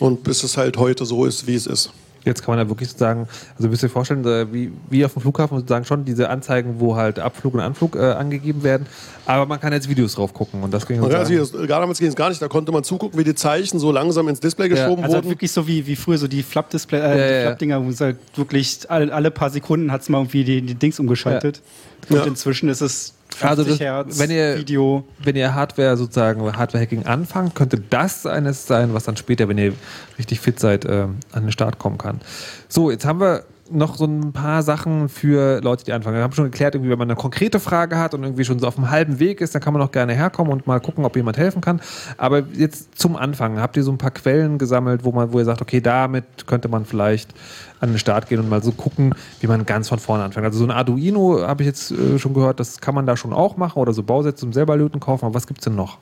Und 0.00 0.24
bis 0.24 0.42
es 0.42 0.56
halt 0.56 0.76
heute 0.76 1.04
so 1.06 1.24
ist, 1.24 1.46
wie 1.46 1.54
es 1.54 1.66
ist. 1.66 1.90
Jetzt 2.28 2.44
kann 2.44 2.54
man 2.54 2.64
ja 2.64 2.68
wirklich 2.70 2.88
sozusagen, 2.88 3.26
also 3.56 3.68
müsst 3.68 3.82
ihr 3.82 3.90
vorstellen, 3.90 4.24
äh, 4.24 4.52
wie, 4.52 4.72
wie 4.88 5.04
auf 5.04 5.14
dem 5.14 5.22
Flughafen 5.22 5.58
sozusagen 5.58 5.84
schon 5.84 6.04
diese 6.04 6.30
Anzeigen, 6.30 6.78
wo 6.78 6.96
halt 6.96 7.18
Abflug 7.18 7.54
und 7.54 7.60
Anflug 7.60 7.96
äh, 7.96 8.12
angegeben 8.12 8.62
werden, 8.62 8.86
aber 9.26 9.46
man 9.46 9.60
kann 9.60 9.72
jetzt 9.72 9.88
Videos 9.88 10.14
drauf 10.14 10.32
gucken 10.32 10.62
und 10.62 10.72
das 10.72 10.86
ging 10.86 11.02
ja, 11.02 11.18
also 11.18 11.36
das, 11.36 11.52
gar 11.68 11.80
damals 11.80 11.98
ging 11.98 12.08
es 12.08 12.16
gar 12.16 12.28
nicht, 12.28 12.40
da 12.40 12.48
konnte 12.48 12.70
man 12.70 12.84
zugucken, 12.84 13.18
wie 13.18 13.24
die 13.24 13.34
Zeichen 13.34 13.78
so 13.78 13.90
langsam 13.90 14.28
ins 14.28 14.40
Display 14.40 14.68
geschoben 14.68 14.98
ja, 14.98 15.04
also 15.04 15.16
wurden. 15.16 15.30
wirklich 15.30 15.50
so 15.50 15.66
wie, 15.66 15.86
wie 15.86 15.96
früher 15.96 16.18
so 16.18 16.28
die 16.28 16.42
Flap-Display, 16.42 17.00
äh, 17.00 17.40
ja, 17.40 17.46
Flap-Dinger, 17.48 17.84
wo 17.84 17.88
es 17.88 18.00
halt 18.00 18.18
wirklich 18.36 18.80
alle, 18.88 19.12
alle 19.12 19.30
paar 19.30 19.50
Sekunden 19.50 19.90
hat 19.90 20.02
es 20.02 20.08
mal 20.08 20.18
irgendwie 20.18 20.44
die, 20.44 20.62
die 20.62 20.74
Dings 20.74 21.00
umgeschaltet. 21.00 21.62
Und 22.08 22.26
inzwischen 22.26 22.68
ist 22.68 22.80
es 22.80 23.17
also 23.40 23.64
das, 23.64 23.80
Hertz 23.80 24.18
wenn 24.18 24.30
ihr, 24.30 24.58
Video. 24.58 25.04
Wenn 25.18 25.36
ihr 25.36 25.54
Hardware 25.54 25.96
sozusagen, 25.96 26.40
Hardware-Hacking 26.56 27.06
anfangt, 27.06 27.54
könnte 27.54 27.78
das 27.78 28.26
eines 28.26 28.66
sein, 28.66 28.94
was 28.94 29.04
dann 29.04 29.16
später, 29.16 29.48
wenn 29.48 29.58
ihr 29.58 29.74
richtig 30.18 30.40
fit 30.40 30.58
seid, 30.58 30.84
äh, 30.84 31.06
an 31.32 31.42
den 31.42 31.52
Start 31.52 31.78
kommen 31.78 31.98
kann. 31.98 32.20
So, 32.68 32.90
jetzt 32.90 33.04
haben 33.04 33.20
wir 33.20 33.44
noch 33.70 33.96
so 33.96 34.04
ein 34.04 34.32
paar 34.32 34.62
Sachen 34.62 35.08
für 35.08 35.60
Leute, 35.60 35.84
die 35.84 35.92
anfangen. 35.92 36.16
Wir 36.16 36.22
haben 36.22 36.32
schon 36.32 36.46
geklärt, 36.46 36.74
irgendwie, 36.74 36.90
wenn 36.90 36.98
man 36.98 37.10
eine 37.10 37.16
konkrete 37.16 37.60
Frage 37.60 37.98
hat 37.98 38.14
und 38.14 38.22
irgendwie 38.22 38.44
schon 38.44 38.58
so 38.58 38.66
auf 38.66 38.74
dem 38.74 38.90
halben 38.90 39.18
Weg 39.18 39.40
ist, 39.40 39.54
dann 39.54 39.62
kann 39.62 39.72
man 39.72 39.82
auch 39.82 39.92
gerne 39.92 40.14
herkommen 40.14 40.52
und 40.52 40.66
mal 40.66 40.80
gucken, 40.80 41.04
ob 41.04 41.16
jemand 41.16 41.36
helfen 41.36 41.60
kann. 41.60 41.80
Aber 42.16 42.42
jetzt 42.52 42.98
zum 42.98 43.16
Anfang, 43.16 43.60
habt 43.60 43.76
ihr 43.76 43.82
so 43.82 43.92
ein 43.92 43.98
paar 43.98 44.10
Quellen 44.10 44.58
gesammelt, 44.58 45.04
wo 45.04 45.12
man, 45.12 45.32
wo 45.32 45.38
ihr 45.38 45.44
sagt, 45.44 45.62
okay, 45.62 45.80
damit 45.80 46.46
könnte 46.46 46.68
man 46.68 46.84
vielleicht 46.84 47.34
an 47.80 47.90
den 47.90 47.98
Start 47.98 48.28
gehen 48.28 48.40
und 48.40 48.48
mal 48.48 48.62
so 48.62 48.72
gucken, 48.72 49.14
wie 49.40 49.46
man 49.46 49.66
ganz 49.66 49.88
von 49.88 49.98
vorne 49.98 50.24
anfängt. 50.24 50.46
Also 50.46 50.58
so 50.58 50.64
ein 50.64 50.70
Arduino 50.70 51.40
habe 51.46 51.62
ich 51.62 51.66
jetzt 51.66 51.90
äh, 51.92 52.18
schon 52.18 52.34
gehört, 52.34 52.60
das 52.60 52.80
kann 52.80 52.94
man 52.94 53.06
da 53.06 53.16
schon 53.16 53.32
auch 53.32 53.56
machen 53.56 53.78
oder 53.78 53.92
so 53.92 54.02
Bausätze 54.02 54.40
zum 54.40 54.52
selber 54.52 54.76
löten 54.76 55.00
kaufen. 55.00 55.24
Aber 55.26 55.34
was 55.34 55.46
gibt 55.46 55.60
es 55.60 55.64
denn 55.64 55.74
noch? 55.74 55.98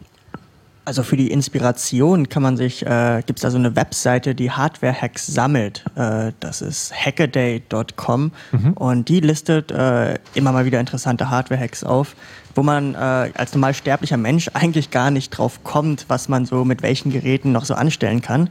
Also 0.86 1.02
für 1.02 1.16
die 1.16 1.32
Inspiration 1.32 2.28
kann 2.28 2.44
man 2.44 2.56
sich, 2.56 2.86
äh, 2.86 3.20
gibt 3.26 3.40
es 3.40 3.42
da 3.42 3.50
so 3.50 3.58
eine 3.58 3.74
Webseite, 3.74 4.36
die 4.36 4.52
Hardware-Hacks 4.52 5.26
sammelt. 5.26 5.84
Äh, 5.96 6.30
das 6.38 6.62
ist 6.62 6.94
hackaday.com 6.94 8.30
mhm. 8.52 8.72
und 8.74 9.08
die 9.08 9.18
listet 9.18 9.72
äh, 9.72 10.16
immer 10.34 10.52
mal 10.52 10.64
wieder 10.64 10.78
interessante 10.78 11.28
Hardware-Hacks 11.28 11.82
auf, 11.82 12.14
wo 12.54 12.62
man 12.62 12.94
äh, 12.94 12.98
als 12.98 13.52
normal 13.52 13.74
sterblicher 13.74 14.16
Mensch 14.16 14.48
eigentlich 14.54 14.92
gar 14.92 15.10
nicht 15.10 15.30
drauf 15.30 15.64
kommt, 15.64 16.04
was 16.06 16.28
man 16.28 16.46
so 16.46 16.64
mit 16.64 16.82
welchen 16.82 17.10
Geräten 17.10 17.50
noch 17.50 17.64
so 17.64 17.74
anstellen 17.74 18.22
kann. 18.22 18.48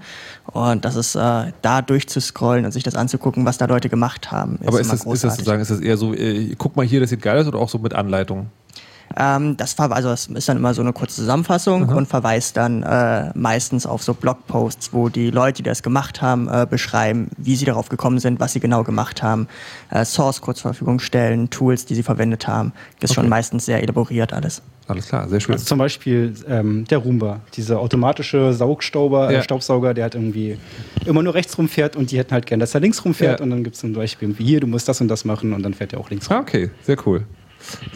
Und 0.52 0.84
das 0.84 0.98
ist 0.98 1.16
äh, 1.16 1.54
da 1.62 1.82
durchzuscrollen 1.82 2.66
und 2.66 2.74
sich 2.74 2.84
das 2.84 2.96
anzugucken, 2.96 3.46
was 3.46 3.58
da 3.58 3.66
Leute 3.66 3.88
gemacht 3.88 4.34
haben. 4.34 4.58
Ist 4.60 4.68
Aber 4.68 4.82
ist 4.82 4.92
das, 4.92 5.06
ist 5.06 5.24
das 5.24 5.36
sozusagen, 5.38 5.62
ist 5.62 5.72
das 5.72 5.80
eher 5.80 5.96
so, 5.96 6.14
äh, 6.14 6.54
guck 6.58 6.76
mal 6.76 6.86
hier, 6.86 7.00
das 7.00 7.12
sieht 7.12 7.22
geil 7.22 7.40
aus 7.40 7.48
oder 7.48 7.60
auch 7.60 7.70
so 7.70 7.78
mit 7.78 7.94
Anleitung? 7.94 8.48
Ähm, 9.18 9.56
das, 9.58 9.78
also 9.80 10.10
das 10.10 10.28
ist 10.28 10.50
dann 10.50 10.58
immer 10.58 10.74
so 10.74 10.82
eine 10.82 10.94
kurze 10.94 11.16
Zusammenfassung 11.16 11.88
mhm. 11.88 11.96
und 11.96 12.08
verweist 12.08 12.58
dann 12.58 12.84
äh, 12.84 13.32
meistens 13.36 13.86
auf 13.86 14.04
so 14.04 14.14
Blogposts, 14.14 14.94
wo 14.94 15.10
die 15.10 15.32
Leute, 15.32 15.58
die 15.58 15.64
das 15.64 15.84
gemacht 15.84 16.22
haben, 16.22 16.48
äh, 16.50 16.68
beschreiben, 16.70 17.30
wie 17.38 17.56
sie 17.56 17.66
darauf 17.66 17.90
gekommen 17.90 18.20
sind, 18.20 18.40
was 18.40 18.54
sie 18.54 18.60
genau 18.60 18.84
gemacht 18.84 19.24
haben, 19.24 19.48
äh, 19.90 20.04
Source 20.06 20.42
Code 20.42 20.58
zur 20.58 20.74
Verfügung 20.74 21.00
stellen, 21.00 21.50
Tools, 21.50 21.86
die 21.86 21.96
sie 21.96 22.04
verwendet 22.04 22.48
haben. 22.48 22.74
Das 23.00 23.12
ist 23.12 23.18
okay. 23.18 23.24
schon 23.24 23.30
meistens 23.30 23.66
sehr 23.66 23.82
elaboriert 23.82 24.34
alles. 24.34 24.62
Alles 24.88 25.08
klar, 25.08 25.28
sehr 25.28 25.40
schön. 25.40 25.54
Also 25.54 25.66
zum 25.66 25.80
Beispiel 25.80 26.36
ähm, 26.48 26.86
der 26.86 27.00
Roomba, 27.00 27.42
dieser 27.56 27.80
automatische 27.80 28.54
Saugstauber, 28.54 29.32
äh, 29.32 29.36
ja. 29.36 29.42
Staubsauger, 29.42 29.96
der 29.96 30.04
halt 30.04 30.16
irgendwie 30.16 30.60
immer 31.06 31.24
nur 31.24 31.34
rechts 31.34 31.58
rumfährt 31.58 31.96
und 31.96 32.12
die 32.12 32.20
hätten 32.20 32.34
halt 32.34 32.46
gern, 32.46 32.60
dass 32.60 32.76
er 32.76 32.82
links 32.82 33.04
rumfährt 33.04 33.40
ja. 33.40 33.44
und 33.44 33.50
dann 33.50 33.64
gibt 33.64 33.76
es 33.76 33.82
zum 33.82 33.94
Beispiel 33.94 34.36
hier, 34.38 34.60
du 34.60 34.68
musst 34.68 34.88
das 34.88 35.02
und 35.02 35.08
das 35.08 35.26
machen 35.26 35.54
und 35.54 35.64
dann 35.64 35.74
fährt 35.74 35.94
er 35.94 36.00
auch 36.00 36.10
links 36.12 36.30
rum. 36.30 36.38
Ah, 36.38 36.42
okay, 36.42 36.70
sehr 36.84 36.98
cool. 37.08 37.26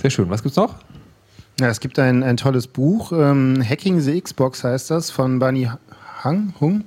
Sehr 0.02 0.10
schön. 0.10 0.30
Was 0.30 0.42
gibt's 0.42 0.58
noch? 0.58 0.76
Ja, 1.60 1.68
es 1.68 1.82
gibt 1.82 2.00
ein, 2.00 2.24
ein 2.24 2.38
tolles 2.38 2.68
Buch, 2.68 3.12
ähm, 3.12 3.62
Hacking 3.68 4.00
the 4.00 4.20
Xbox 4.20 4.64
heißt 4.64 4.92
das, 4.92 5.12
von 5.12 5.40
Bunny 5.40 5.70
Hang, 6.24 6.54
Hung. 6.62 6.86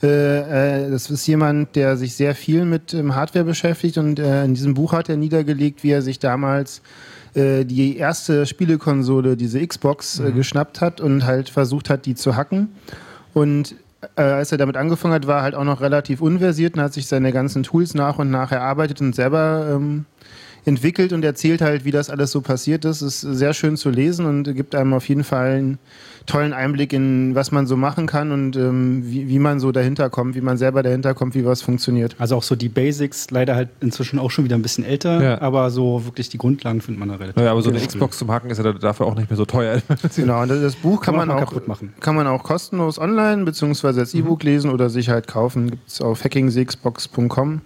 Äh, 0.00 0.86
äh, 0.86 0.90
das 0.90 1.10
ist 1.10 1.26
jemand, 1.26 1.74
der 1.74 1.96
sich 1.96 2.14
sehr 2.14 2.36
viel 2.36 2.64
mit 2.64 2.94
ähm, 2.94 3.16
Hardware 3.16 3.44
beschäftigt 3.44 3.98
und 3.98 4.20
äh, 4.20 4.44
in 4.44 4.54
diesem 4.54 4.74
Buch 4.74 4.92
hat 4.92 5.08
er 5.08 5.16
niedergelegt, 5.16 5.82
wie 5.82 5.90
er 5.90 6.02
sich 6.02 6.20
damals 6.20 6.82
äh, 7.34 7.64
die 7.64 7.96
erste 7.96 8.46
Spielekonsole, 8.46 9.36
diese 9.36 9.66
Xbox, 9.66 10.20
äh, 10.20 10.30
mhm. 10.30 10.34
geschnappt 10.36 10.80
hat 10.80 11.00
und 11.00 11.24
halt 11.24 11.48
versucht 11.48 11.90
hat, 11.90 12.06
die 12.06 12.14
zu 12.14 12.36
hacken. 12.36 12.68
Und 13.34 13.74
äh, 14.16 14.22
als 14.22 14.52
er 14.52 14.58
damit 14.58 14.76
angefangen 14.76 15.14
hat, 15.14 15.26
war 15.26 15.38
er 15.38 15.42
halt 15.42 15.54
auch 15.56 15.64
noch 15.64 15.80
relativ 15.80 16.20
unversiert 16.20 16.74
und 16.74 16.82
hat 16.82 16.92
sich 16.92 17.08
seine 17.08 17.32
ganzen 17.32 17.64
Tools 17.64 17.94
nach 17.94 18.18
und 18.18 18.30
nach 18.30 18.52
erarbeitet 18.52 19.00
und 19.00 19.16
selber 19.16 19.68
ähm, 19.74 20.06
entwickelt 20.64 21.12
und 21.12 21.24
erzählt 21.24 21.60
halt, 21.60 21.84
wie 21.84 21.90
das 21.90 22.10
alles 22.10 22.30
so 22.30 22.40
passiert 22.40 22.84
ist. 22.84 23.02
Ist 23.02 23.20
sehr 23.20 23.52
schön 23.54 23.76
zu 23.76 23.90
lesen 23.90 24.26
und 24.26 24.54
gibt 24.54 24.74
einem 24.74 24.94
auf 24.94 25.08
jeden 25.08 25.24
Fall 25.24 25.52
einen 25.52 25.78
tollen 26.26 26.52
Einblick 26.52 26.92
in, 26.92 27.34
was 27.34 27.50
man 27.50 27.66
so 27.66 27.76
machen 27.76 28.06
kann 28.06 28.32
und 28.32 28.56
ähm, 28.56 29.02
wie, 29.04 29.28
wie 29.28 29.38
man 29.38 29.58
so 29.58 29.72
dahinter 29.72 30.10
kommt, 30.10 30.34
wie 30.36 30.40
man 30.40 30.56
selber 30.56 30.82
dahinter 30.82 31.14
kommt, 31.14 31.34
wie 31.34 31.44
was 31.44 31.62
funktioniert. 31.62 32.16
Also 32.18 32.36
auch 32.36 32.42
so 32.42 32.54
die 32.54 32.68
Basics, 32.68 33.30
leider 33.30 33.56
halt 33.56 33.70
inzwischen 33.80 34.18
auch 34.18 34.30
schon 34.30 34.44
wieder 34.44 34.56
ein 34.56 34.62
bisschen 34.62 34.84
älter, 34.84 35.22
ja. 35.22 35.40
aber 35.40 35.70
so 35.70 36.04
wirklich 36.04 36.28
die 36.28 36.38
Grundlagen 36.38 36.80
findet 36.80 37.00
man 37.00 37.08
da 37.08 37.16
relativ. 37.16 37.42
Ja, 37.42 37.50
aber 37.50 37.62
so 37.62 37.70
eine 37.70 37.80
Xbox 37.80 38.18
zum 38.18 38.30
Hacken 38.30 38.50
ist 38.50 38.58
ja 38.58 38.72
dafür 38.72 39.06
auch 39.06 39.16
nicht 39.16 39.30
mehr 39.30 39.36
so 39.36 39.44
teuer. 39.44 39.82
genau, 40.16 40.42
und 40.42 40.48
das 40.48 40.76
Buch 40.76 41.00
kann, 41.00 41.16
kann 41.16 41.26
man, 41.26 41.28
man, 41.28 41.38
auch 41.38 41.48
kaputt 41.48 41.68
machen. 41.68 41.92
Kann 42.00 42.14
man 42.14 42.26
auch 42.26 42.42
kostenlos 42.42 42.98
online 42.98 43.44
bzw. 43.44 43.98
als 43.98 44.14
E-Book 44.14 44.44
mhm. 44.44 44.50
lesen 44.50 44.70
oder 44.70 44.90
sich 44.90 45.08
halt 45.08 45.26
kaufen. 45.26 45.70
Gibt 45.70 45.88
es 45.88 46.00
auf 46.00 46.22
hackingxbox.com. 46.24 47.62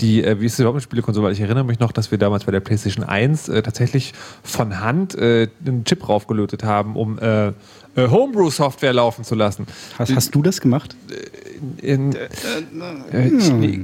Die, 0.00 0.24
äh, 0.24 0.40
wie 0.40 0.46
ist 0.46 0.54
es 0.54 0.60
überhaupt 0.60 0.82
Spielekonsole? 0.82 1.26
Weil 1.26 1.32
ich 1.32 1.40
erinnere 1.40 1.64
mich 1.64 1.78
noch, 1.78 1.92
dass 1.92 2.10
wir 2.10 2.18
damals 2.18 2.44
bei 2.44 2.52
der 2.52 2.60
PlayStation 2.60 3.04
1 3.04 3.48
äh, 3.48 3.62
tatsächlich 3.62 4.12
von 4.42 4.80
Hand 4.80 5.14
äh, 5.14 5.48
einen 5.64 5.84
Chip 5.84 6.08
raufgelötet 6.08 6.64
haben, 6.64 6.96
um 6.96 7.18
äh, 7.18 7.52
äh, 7.94 8.08
Homebrew-Software 8.08 8.94
laufen 8.94 9.22
zu 9.22 9.34
lassen. 9.34 9.66
Hast, 9.98 10.14
hast 10.14 10.34
du 10.34 10.42
das 10.42 10.60
gemacht? 10.62 10.96
Äh, 11.10 11.92
in, 11.92 12.14
äh, 12.14 13.28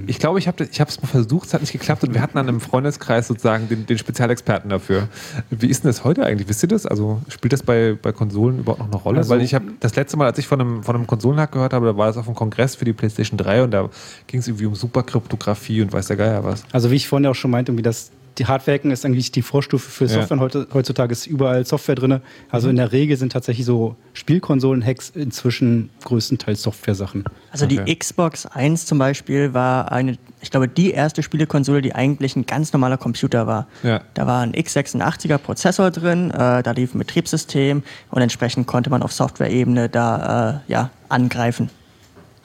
ich, 0.07 0.19
glaube, 0.19 0.39
ich 0.39 0.49
habe 0.49 0.65
es 0.65 1.03
mal 1.03 1.09
versucht, 1.09 1.49
es 1.49 1.55
hat 1.55 1.61
nicht 1.61 1.73
geklappt 1.73 2.03
und 2.05 2.15
wir 2.15 2.23
hatten 2.23 2.37
dann 2.37 2.49
im 2.49 2.61
Freundeskreis 2.61 3.29
sozusagen 3.29 3.69
den, 3.69 3.87
den, 3.87 3.99
Spezialexperten 3.99 4.71
dafür. 4.71 5.09
Wie 5.51 5.67
ist 5.67 5.85
denn 5.85 5.91
das 5.91 6.05
heute 6.05 6.25
eigentlich? 6.25 6.49
Wisst 6.49 6.65
ihr 6.65 6.69
das? 6.69 6.87
Also 6.87 7.21
spielt 7.29 7.53
das 7.53 7.63
bei, 7.63 7.97
bei 8.01 8.13
Konsolen 8.13 8.61
überhaupt 8.61 8.81
noch 8.81 8.89
eine 8.89 8.97
Rolle? 8.97 9.19
Also, 9.19 9.31
Weil 9.31 9.43
ich 9.43 9.55
habe 9.55 9.67
das 9.79 9.95
letzte 9.95 10.17
Mal, 10.17 10.27
als 10.27 10.39
ich 10.39 10.47
von 10.47 10.61
einem, 10.61 10.83
von 10.83 10.97
einem 10.97 11.07
Konsolenhack 11.07 11.53
gehört 11.53 11.75
habe, 11.75 11.87
da 11.87 11.97
war 11.97 12.07
das 12.07 12.17
auf 12.17 12.27
einem 12.27 12.35
Kongress 12.35 12.77
für 12.77 12.87
die 12.87 12.95
PlayStation 12.95 13.37
3 13.37 13.65
und 13.65 13.71
da 13.73 13.91
ging 14.27 14.41
es 14.41 14.49
irgendwie 14.49 14.67
um 14.67 14.75
Superkryptographie 14.75 15.68
und 15.69 15.93
weiß 15.93 16.09
der 16.09 16.17
Geier 16.17 16.45
was. 16.45 16.65
Also 16.73 16.91
wie 16.91 16.97
ich 16.97 17.09
vorhin 17.09 17.27
auch 17.27 17.35
schon 17.35 17.51
meinte, 17.51 17.73
irgendwie 17.73 17.83
das 17.83 18.11
die 18.39 18.47
Hardwarehacken 18.47 18.91
ist 18.91 19.05
eigentlich 19.05 19.33
die 19.33 19.43
Vorstufe 19.43 19.91
für 19.91 20.09
Software. 20.09 20.39
Ja. 20.39 20.67
Heutzutage 20.73 21.13
ist 21.13 21.27
überall 21.27 21.65
Software 21.67 21.97
drin. 21.97 22.21
Also 22.51 22.69
mhm. 22.69 22.71
in 22.71 22.77
der 22.77 22.93
Regel 22.93 23.17
sind 23.17 23.33
tatsächlich 23.33 23.67
so 23.67 23.97
Spielkonsolen-Hacks 24.13 25.11
inzwischen 25.11 25.91
größtenteils 26.05 26.63
Software-Sachen. 26.63 27.25
Also 27.51 27.65
okay. 27.65 27.83
die 27.85 27.97
Xbox 27.97 28.47
1 28.47 28.87
zum 28.87 28.99
Beispiel 28.99 29.55
war 29.55 29.91
eine, 29.91 30.19
ich 30.41 30.51
glaube, 30.51 30.69
die 30.69 30.93
erste 30.93 31.23
Spielekonsole, 31.23 31.83
die 31.83 31.95
eigentlich 31.95 32.37
ein 32.37 32.47
ganz 32.47 32.73
normaler 32.73 32.97
Computer 32.97 33.47
war. 33.47 33.67
Ja. 33.83 34.03
Da 34.15 34.27
war 34.27 34.43
ein 34.43 34.53
x86er 34.53 35.39
Prozessor 35.39 35.91
drin, 35.91 36.31
äh, 36.31 36.63
da 36.63 36.71
lief 36.71 36.95
ein 36.95 36.99
Betriebssystem 36.99 37.83
und 38.11 38.23
entsprechend 38.23 38.67
konnte 38.67 38.91
man 38.91 39.03
auf 39.03 39.13
Software-Ebene 39.13 39.89
da 39.89 40.63
äh, 40.69 40.73
ja, 40.73 40.91
angreifen. 41.09 41.71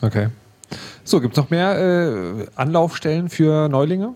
Okay. 0.01 0.29
So, 1.03 1.21
gibt 1.21 1.33
es 1.33 1.37
noch 1.37 1.49
mehr 1.49 1.77
äh, 1.77 2.45
Anlaufstellen 2.55 3.29
für 3.29 3.69
Neulinge? 3.69 4.13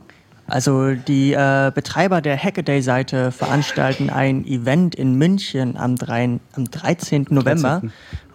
Also 0.48 0.94
die 0.94 1.34
äh, 1.34 1.72
Betreiber 1.76 2.22
der 2.22 2.42
Hackaday-Seite 2.42 3.34
veranstalten 3.34 4.10
ein 4.10 4.46
Event 4.46 4.96
in 4.96 5.16
München 5.16 5.76
am, 5.76 5.98
3, 5.98 6.40
am 6.54 6.72
13. 6.72 7.28
November 7.30 7.82
13. 7.82 7.92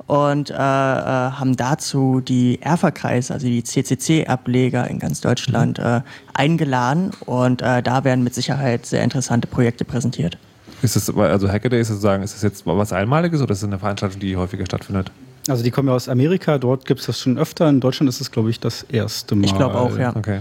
und 0.09 0.51
äh, 0.51 0.55
äh, 0.55 0.57
haben 0.57 1.57
dazu 1.57 2.21
die 2.21 2.61
ERFA-Kreis, 2.61 3.31
also 3.31 3.47
die 3.47 3.65
CCC-Ableger 3.65 4.89
in 4.89 4.99
ganz 4.99 5.23
Deutschland, 5.23 5.79
mhm. 5.79 5.85
Äh, 5.85 6.01
eingeladen 6.35 7.13
und 7.25 7.63
äh, 7.63 7.83
da 7.83 8.05
werden 8.05 8.23
mit 8.23 8.35
Sicherheit 8.35 8.85
sehr 8.85 9.03
interessante 9.03 9.47
Projekte 9.47 9.87
präsentiert. 9.87 10.37
Ist 10.83 10.97
das, 10.97 11.17
also 11.17 11.49
Hackaday 11.49 11.81
ist 11.81 11.89
sozusagen, 11.89 12.23
ist 12.23 12.35
das 12.35 12.43
jetzt 12.43 12.67
was 12.67 12.93
Einmaliges 12.93 13.41
oder 13.41 13.53
ist 13.53 13.63
das 13.63 13.69
eine 13.69 13.79
Veranstaltung, 13.79 14.21
die 14.21 14.37
häufiger 14.37 14.67
stattfindet? 14.67 15.11
Also 15.49 15.65
die 15.65 15.71
kommen 15.71 15.89
ja 15.89 15.95
aus 15.95 16.09
Amerika, 16.09 16.59
dort 16.59 16.87
gibt 16.87 17.01
es 17.01 17.07
das 17.07 17.19
schon 17.19 17.39
öfter. 17.39 17.69
In 17.69 17.81
Deutschland 17.81 18.09
ist 18.09 18.21
es, 18.21 18.31
glaube 18.31 18.51
ich, 18.51 18.61
das 18.61 18.85
erste 18.85 19.35
Mal. 19.35 19.45
Ich 19.45 19.57
glaube 19.57 19.75
auch, 19.75 19.99
ja. 19.99 20.15
Okay. 20.15 20.41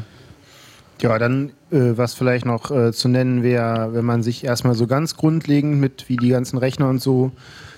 Ja, 1.02 1.18
dann, 1.18 1.49
äh, 1.72 1.94
was 1.95 2.14
vielleicht 2.14 2.45
noch 2.45 2.69
äh, 2.69 2.91
zu 2.94 3.07
nennen 3.07 3.41
wäre, 3.41 3.94
wenn 3.94 4.06
man 4.06 4.22
sich 4.22 4.44
erstmal 4.44 4.76
so 4.76 4.86
ganz 4.86 5.18
grundlegend 5.18 5.80
mit, 5.80 6.07
wie 6.10 6.18
die 6.18 6.30
ganzen 6.30 6.60
Rechner 6.60 6.90
und 6.90 7.02
so 7.02 7.32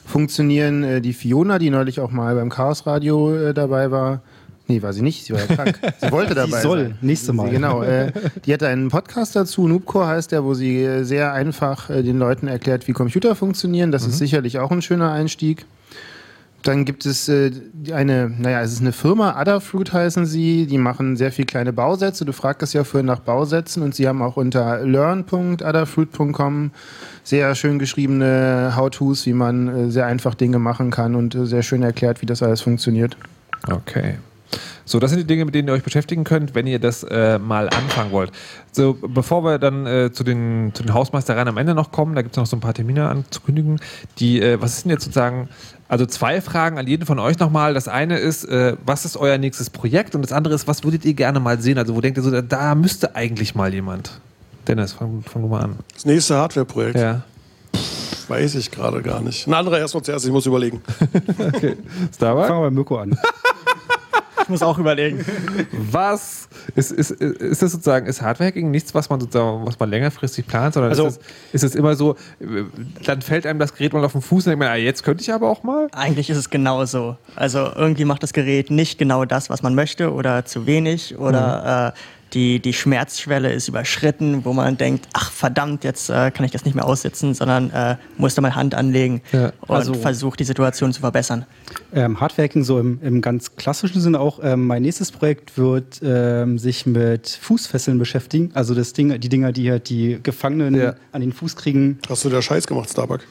funktionieren, 0.05 0.83
äh, 0.83 1.01
die 1.01 1.13
Fiona, 1.13 1.57
die 1.57 1.69
neulich 1.69 2.01
auch 2.01 2.11
mal 2.11 2.35
beim 2.35 2.49
Chaos 2.49 2.85
Radio 2.85 3.33
äh, 3.33 3.53
dabei 3.53 3.91
war, 3.91 4.21
Nee, 4.67 4.81
war 4.81 4.93
sie 4.93 5.01
nicht, 5.01 5.25
sie 5.25 5.33
war 5.33 5.41
ja 5.41 5.47
krank. 5.47 5.77
Sie 6.01 6.11
wollte 6.11 6.35
dabei 6.35 6.57
sie 6.57 6.63
soll, 6.63 6.83
sein. 6.83 6.97
nächste 7.01 7.33
Mal. 7.33 7.47
Sie, 7.47 7.51
genau, 7.51 7.83
äh, 7.83 8.13
die 8.45 8.53
hatte 8.53 8.67
einen 8.67 8.89
Podcast 8.89 9.35
dazu, 9.35 9.67
Noobcore 9.67 10.07
heißt 10.07 10.31
der, 10.31 10.45
wo 10.45 10.53
sie 10.53 10.81
äh, 10.81 11.03
sehr 11.03 11.33
einfach 11.33 11.89
äh, 11.89 12.01
den 12.01 12.17
Leuten 12.17 12.47
erklärt, 12.47 12.87
wie 12.87 12.93
Computer 12.93 13.35
funktionieren. 13.35 13.91
Das 13.91 14.03
mhm. 14.03 14.11
ist 14.11 14.19
sicherlich 14.19 14.59
auch 14.59 14.71
ein 14.71 14.81
schöner 14.81 15.11
Einstieg. 15.11 15.65
Dann 16.63 16.85
gibt 16.85 17.05
es 17.05 17.27
äh, 17.27 17.51
eine, 17.91 18.31
naja, 18.39 18.61
es 18.61 18.71
ist 18.71 18.81
eine 18.81 18.93
Firma, 18.93 19.35
Adafruit 19.35 19.91
heißen 19.91 20.25
sie, 20.25 20.65
die 20.65 20.77
machen 20.77 21.17
sehr 21.17 21.31
viel 21.31 21.45
kleine 21.45 21.73
Bausätze. 21.73 22.23
Du 22.23 22.31
fragtest 22.31 22.73
ja 22.73 22.85
vorhin 22.85 23.05
nach 23.05 23.19
Bausätzen 23.19 23.83
und 23.83 23.93
sie 23.93 24.07
haben 24.07 24.21
auch 24.21 24.37
unter 24.37 24.83
learn.adafruit.com 24.83 26.71
sehr 27.23 27.55
schön 27.55 27.79
geschriebene 27.79 28.73
How-Tos, 28.75 29.25
wie 29.25 29.33
man 29.33 29.67
äh, 29.67 29.91
sehr 29.91 30.05
einfach 30.05 30.35
Dinge 30.35 30.57
machen 30.57 30.89
kann 30.89 31.15
und 31.15 31.35
äh, 31.35 31.45
sehr 31.45 31.63
schön 31.63 31.83
erklärt, 31.83 32.21
wie 32.21 32.25
das 32.25 32.41
alles 32.41 32.61
funktioniert. 32.61 33.17
Okay. 33.69 34.15
So, 34.85 34.99
das 34.99 35.11
sind 35.11 35.19
die 35.19 35.27
Dinge, 35.27 35.45
mit 35.45 35.55
denen 35.55 35.69
ihr 35.69 35.73
euch 35.73 35.83
beschäftigen 35.83 36.23
könnt, 36.23 36.55
wenn 36.55 36.67
ihr 36.67 36.79
das 36.79 37.03
äh, 37.03 37.39
mal 37.39 37.69
anfangen 37.69 38.11
wollt. 38.11 38.31
So, 38.71 38.97
bevor 39.01 39.43
wir 39.43 39.57
dann 39.57 39.85
äh, 39.85 40.11
zu, 40.11 40.23
den, 40.23 40.71
zu 40.73 40.83
den 40.83 40.93
Hausmeistereien 40.93 41.47
am 41.47 41.57
Ende 41.57 41.73
noch 41.73 41.91
kommen, 41.91 42.15
da 42.15 42.21
gibt 42.21 42.35
es 42.35 42.37
noch 42.37 42.45
so 42.45 42.57
ein 42.57 42.59
paar 42.59 42.73
Termine 42.73 43.07
anzukündigen. 43.07 43.79
Die, 44.19 44.41
äh, 44.41 44.61
was 44.61 44.77
ist 44.77 44.83
denn 44.83 44.91
jetzt 44.91 45.05
sozusagen, 45.05 45.47
also 45.93 46.07
zwei 46.07 46.41
Fragen 46.41 46.79
an 46.79 46.87
jeden 46.87 47.05
von 47.05 47.19
euch 47.19 47.37
nochmal. 47.37 47.75
Das 47.75 47.87
eine 47.87 48.17
ist, 48.17 48.45
äh, 48.45 48.75
was 48.83 49.05
ist 49.05 49.15
euer 49.15 49.37
nächstes 49.37 49.69
Projekt? 49.69 50.15
Und 50.15 50.23
das 50.23 50.31
andere 50.31 50.55
ist, 50.55 50.67
was 50.67 50.83
würdet 50.83 51.05
ihr 51.05 51.13
gerne 51.13 51.39
mal 51.39 51.61
sehen? 51.61 51.77
Also, 51.77 51.95
wo 51.95 52.01
denkt 52.01 52.17
ihr 52.17 52.23
so, 52.23 52.41
da 52.41 52.73
müsste 52.73 53.15
eigentlich 53.15 53.53
mal 53.53 53.71
jemand? 53.71 54.19
Dennis, 54.67 54.93
fang, 54.93 55.21
fang 55.21 55.47
mal 55.47 55.61
an. 55.61 55.75
Das 55.93 56.05
nächste 56.05 56.35
Hardware-Projekt. 56.35 56.97
Ja. 56.97 57.21
Weiß 58.27 58.55
ich 58.55 58.71
gerade 58.71 59.03
gar 59.03 59.21
nicht. 59.21 59.47
Ein 59.47 59.53
anderer 59.53 59.77
erstmal 59.77 60.01
zuerst, 60.01 60.25
ich 60.25 60.31
muss 60.31 60.47
überlegen. 60.47 60.81
okay. 61.37 61.77
Starbucks? 62.15 62.47
Fangen 62.47 62.61
wir 62.61 62.69
bei 62.69 62.71
Mirko 62.71 62.97
an. 62.97 63.11
Ich 64.43 64.49
muss 64.49 64.61
auch 64.61 64.77
überlegen. 64.77 65.25
Was? 65.91 66.47
Ist, 66.75 66.91
ist, 66.91 67.11
ist 67.11 67.61
das 67.61 67.71
sozusagen, 67.71 68.05
ist 68.05 68.21
Hardware-Hacking 68.21 68.69
nichts, 68.71 68.93
was 68.93 69.09
man 69.09 69.19
sozusagen, 69.19 69.65
was 69.65 69.79
man 69.79 69.89
längerfristig 69.89 70.45
plant, 70.47 70.73
sondern 70.73 70.91
also, 70.91 71.07
ist, 71.53 71.63
es, 71.63 71.75
immer 71.75 71.95
so, 71.95 72.15
dann 73.03 73.21
fällt 73.21 73.45
einem 73.45 73.59
das 73.59 73.73
Gerät 73.73 73.93
mal 73.93 74.03
auf 74.03 74.11
den 74.11 74.21
Fuß 74.21 74.45
und 74.45 74.51
denkt 74.51 74.59
man, 74.59 74.69
ah, 74.69 74.75
jetzt 74.75 75.03
könnte 75.03 75.23
ich 75.23 75.33
aber 75.33 75.49
auch 75.49 75.63
mal? 75.63 75.87
Eigentlich 75.91 76.29
ist 76.29 76.37
es 76.37 76.49
genau 76.49 76.85
so. 76.85 77.17
Also 77.35 77.71
irgendwie 77.75 78.05
macht 78.05 78.23
das 78.23 78.33
Gerät 78.33 78.69
nicht 78.69 78.97
genau 78.97 79.25
das, 79.25 79.49
was 79.49 79.63
man 79.63 79.75
möchte 79.75 80.13
oder 80.13 80.45
zu 80.45 80.65
wenig 80.65 81.17
oder 81.17 81.91
mhm. 81.91 81.97
äh, 81.97 81.99
die, 82.33 82.59
die 82.59 82.73
Schmerzschwelle 82.73 83.51
ist 83.51 83.67
überschritten, 83.67 84.45
wo 84.45 84.53
man 84.53 84.77
denkt, 84.77 85.07
ach 85.13 85.31
verdammt, 85.31 85.83
jetzt 85.83 86.09
äh, 86.09 86.31
kann 86.31 86.45
ich 86.45 86.51
das 86.51 86.65
nicht 86.65 86.73
mehr 86.73 86.85
aussitzen, 86.85 87.33
sondern 87.33 87.69
äh, 87.71 87.97
muss 88.17 88.35
da 88.35 88.41
mal 88.41 88.55
Hand 88.55 88.75
anlegen 88.75 89.21
ja, 89.31 89.51
also 89.67 89.93
und 89.93 90.01
versucht 90.01 90.39
die 90.39 90.43
Situation 90.43 90.93
zu 90.93 91.01
verbessern. 91.01 91.45
Ähm, 91.93 92.19
Hardworking 92.19 92.63
so 92.63 92.79
im, 92.79 92.99
im, 93.01 93.21
ganz 93.21 93.55
klassischen 93.55 94.01
Sinne 94.01 94.19
auch. 94.19 94.39
Ähm, 94.43 94.65
mein 94.65 94.81
nächstes 94.81 95.11
Projekt 95.11 95.57
wird 95.57 96.01
ähm, 96.03 96.57
sich 96.57 96.85
mit 96.85 97.29
Fußfesseln 97.29 97.99
beschäftigen. 97.99 98.51
Also 98.53 98.73
das 98.73 98.93
Ding, 98.93 99.19
die 99.19 99.29
Dinger, 99.29 99.51
die 99.51 99.69
halt 99.69 99.89
die 99.89 100.19
Gefangenen 100.21 100.75
ja. 100.75 100.95
an 101.11 101.21
den 101.21 101.33
Fuß 101.33 101.55
kriegen. 101.55 101.99
Hast 102.09 102.25
du 102.25 102.29
da 102.29 102.41
Scheiß 102.41 102.67
gemacht, 102.67 102.89
Starbuck? 102.89 103.21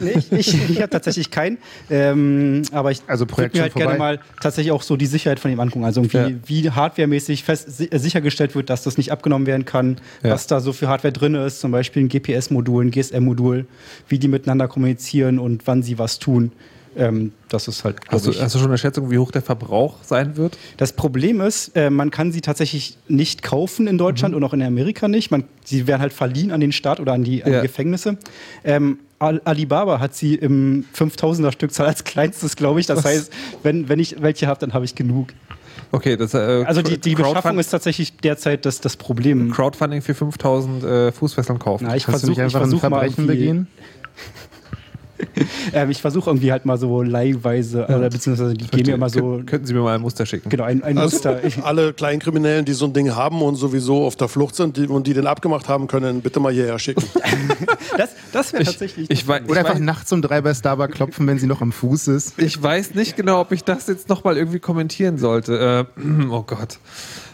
Nee, 0.00 0.14
ich, 0.16 0.32
ich, 0.32 0.70
ich 0.70 0.80
habe 0.80 0.90
tatsächlich 0.90 1.30
keinen. 1.30 1.58
Ähm, 1.90 2.62
aber 2.72 2.90
ich 2.90 3.02
also 3.06 3.26
würde 3.28 3.50
mir 3.54 3.62
halt 3.62 3.72
vorbei. 3.72 3.86
gerne 3.86 3.98
mal 3.98 4.20
tatsächlich 4.40 4.72
auch 4.72 4.82
so 4.82 4.96
die 4.96 5.06
Sicherheit 5.06 5.40
von 5.40 5.50
ihm 5.50 5.60
angucken. 5.60 5.84
Also 5.84 6.02
ja. 6.02 6.30
wie 6.46 6.70
hardwaremäßig 6.70 7.44
fest, 7.44 7.80
äh, 7.80 7.98
sichergestellt 7.98 8.54
wird, 8.54 8.70
dass 8.70 8.82
das 8.82 8.96
nicht 8.96 9.12
abgenommen 9.12 9.46
werden 9.46 9.64
kann, 9.64 9.98
ja. 10.22 10.30
was 10.30 10.46
da 10.46 10.60
so 10.60 10.72
für 10.72 10.88
Hardware 10.88 11.12
drin 11.12 11.34
ist, 11.34 11.60
zum 11.60 11.70
Beispiel 11.70 12.04
ein 12.04 12.08
GPS-Modul, 12.08 12.86
ein 12.86 12.90
GSM-Modul, 12.90 13.66
wie 14.08 14.18
die 14.18 14.28
miteinander 14.28 14.68
kommunizieren 14.68 15.38
und 15.38 15.66
wann 15.66 15.82
sie 15.82 15.98
was 15.98 16.18
tun. 16.18 16.52
Ähm, 16.96 17.32
das 17.48 17.68
ist 17.68 17.84
halt. 17.84 17.98
Hast 18.08 18.26
du, 18.26 18.32
hast 18.32 18.54
du, 18.54 18.58
schon 18.58 18.68
eine 18.68 18.78
Schätzung, 18.78 19.10
wie 19.10 19.18
hoch 19.18 19.30
der 19.30 19.42
Verbrauch 19.42 19.98
sein 20.02 20.36
wird? 20.36 20.58
Das 20.76 20.92
Problem 20.92 21.40
ist, 21.40 21.76
äh, 21.76 21.88
man 21.88 22.10
kann 22.10 22.32
sie 22.32 22.40
tatsächlich 22.40 22.98
nicht 23.06 23.42
kaufen 23.42 23.86
in 23.86 23.96
Deutschland 23.96 24.32
mhm. 24.32 24.38
und 24.38 24.44
auch 24.44 24.52
in 24.54 24.62
Amerika 24.62 25.06
nicht. 25.06 25.30
Man, 25.30 25.44
sie 25.64 25.86
werden 25.86 26.00
halt 26.00 26.12
verliehen 26.12 26.50
an 26.50 26.60
den 26.60 26.72
Staat 26.72 26.98
oder 26.98 27.12
an 27.12 27.22
die, 27.22 27.44
an 27.44 27.52
ja. 27.52 27.60
die 27.60 27.68
Gefängnisse. 27.68 28.18
Ähm, 28.64 28.98
Alibaba 29.20 30.00
hat 30.00 30.14
sie 30.14 30.34
im 30.34 30.86
5000er 30.96 31.52
Stückzahl 31.52 31.86
als 31.86 32.04
kleinstes, 32.04 32.56
glaube 32.56 32.80
ich. 32.80 32.86
Das 32.86 32.98
Was? 32.98 33.04
heißt, 33.04 33.32
wenn, 33.62 33.88
wenn 33.88 33.98
ich 33.98 34.20
welche 34.20 34.46
habe, 34.46 34.58
dann 34.58 34.72
habe 34.72 34.84
ich 34.84 34.94
genug. 34.94 35.28
Okay, 35.92 36.16
das, 36.16 36.34
äh, 36.34 36.64
also 36.66 36.82
die, 36.82 36.98
die 36.98 37.14
Beschaffung 37.14 37.58
ist 37.58 37.70
tatsächlich 37.70 38.16
derzeit 38.16 38.64
das, 38.64 38.80
das 38.80 38.96
Problem. 38.96 39.50
Crowdfunding 39.50 40.02
für 40.02 40.14
5000 40.14 40.84
äh, 40.84 41.12
Fußfesseln 41.12 41.58
kaufen. 41.58 41.84
Na, 41.86 41.96
ich 41.96 42.04
versuche 42.04 42.42
einfach 42.42 42.62
ein 42.62 42.78
Verbrechen 42.78 43.26
begehen. 43.26 43.68
ähm, 45.72 45.90
ich 45.90 46.00
versuche 46.00 46.30
irgendwie 46.30 46.52
halt 46.52 46.64
mal 46.64 46.78
so 46.78 47.02
leihweise, 47.02 47.86
ja. 47.88 47.96
oder 47.96 48.10
beziehungsweise 48.10 48.54
die 48.54 48.66
geben 48.66 48.88
mir 48.88 48.94
immer 48.94 49.10
so. 49.10 49.42
Könnten 49.46 49.66
Sie 49.66 49.74
mir 49.74 49.80
mal 49.80 49.94
ein 49.94 50.00
Muster 50.00 50.26
schicken? 50.26 50.48
Genau, 50.48 50.64
ein, 50.64 50.82
ein 50.82 50.98
also 50.98 51.16
Muster. 51.16 51.40
Alle 51.62 51.92
Kleinkriminellen, 51.92 52.64
die 52.64 52.72
so 52.72 52.86
ein 52.86 52.92
Ding 52.92 53.14
haben 53.14 53.42
und 53.42 53.56
sowieso 53.56 54.04
auf 54.04 54.16
der 54.16 54.28
Flucht 54.28 54.54
sind 54.56 54.76
die, 54.76 54.86
und 54.86 55.06
die 55.06 55.14
den 55.14 55.26
abgemacht 55.26 55.68
haben 55.68 55.86
können, 55.86 56.20
bitte 56.20 56.40
mal 56.40 56.52
hierher 56.52 56.78
schicken. 56.78 57.04
das 57.96 58.10
das 58.32 58.52
wäre 58.52 58.64
tatsächlich. 58.64 59.10
Ich, 59.10 59.20
ich 59.20 59.28
weiß, 59.28 59.42
oder 59.48 59.60
einfach 59.60 59.74
weiß, 59.74 59.80
nachts 59.80 60.12
um 60.12 60.22
drei 60.22 60.40
bei 60.40 60.54
Starbucks 60.54 60.94
klopfen, 60.94 61.26
wenn 61.26 61.38
sie 61.38 61.46
noch 61.46 61.60
am 61.60 61.72
Fuß 61.72 62.08
ist. 62.08 62.38
Ich 62.38 62.62
weiß 62.62 62.94
nicht 62.94 63.16
genau, 63.16 63.40
ob 63.40 63.52
ich 63.52 63.64
das 63.64 63.86
jetzt 63.86 64.08
nochmal 64.08 64.36
irgendwie 64.36 64.60
kommentieren 64.60 65.18
sollte. 65.18 65.86
Äh, 65.96 66.00
oh 66.30 66.42
Gott. 66.42 66.78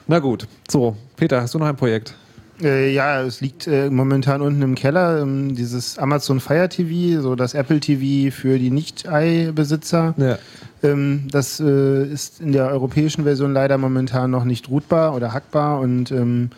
Na 0.06 0.18
gut. 0.18 0.46
So, 0.70 0.96
Peter, 1.16 1.40
hast 1.42 1.54
du 1.54 1.58
noch 1.58 1.66
ein 1.66 1.76
Projekt? 1.76 2.14
Äh, 2.62 2.92
ja, 2.92 3.22
es 3.22 3.40
liegt 3.40 3.66
äh, 3.66 3.90
momentan 3.90 4.40
unten 4.40 4.62
im 4.62 4.74
Keller, 4.74 5.20
ähm, 5.20 5.54
dieses 5.54 5.98
Amazon 5.98 6.40
Fire 6.40 6.68
TV, 6.68 7.20
so 7.20 7.34
das 7.34 7.54
Apple 7.54 7.80
TV 7.80 8.34
für 8.34 8.58
die 8.58 8.70
Nicht-Ei-Besitzer. 8.70 10.14
Ja. 10.16 10.38
Ähm, 10.82 11.28
das 11.30 11.60
äh, 11.60 12.04
ist 12.04 12.40
in 12.40 12.52
der 12.52 12.68
europäischen 12.68 13.24
Version 13.24 13.52
leider 13.52 13.76
momentan 13.76 14.30
noch 14.30 14.44
nicht 14.44 14.70
routbar 14.70 15.14
oder 15.14 15.32
hackbar 15.32 15.80
und 15.80 16.10
ähm, 16.10 16.50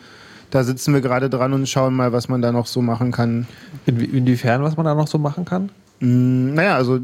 da 0.51 0.63
sitzen 0.63 0.93
wir 0.93 1.01
gerade 1.01 1.29
dran 1.29 1.53
und 1.53 1.69
schauen 1.69 1.93
mal, 1.93 2.11
was 2.11 2.27
man 2.27 2.41
da 2.41 2.51
noch 2.51 2.65
so 2.65 2.81
machen 2.81 3.11
kann. 3.11 3.47
In, 3.85 3.99
inwiefern, 3.99 4.63
was 4.63 4.77
man 4.77 4.85
da 4.85 4.95
noch 4.95 5.07
so 5.07 5.17
machen 5.17 5.45
kann? 5.45 5.69
Mm, 5.99 6.53
naja, 6.53 6.75
also 6.75 6.99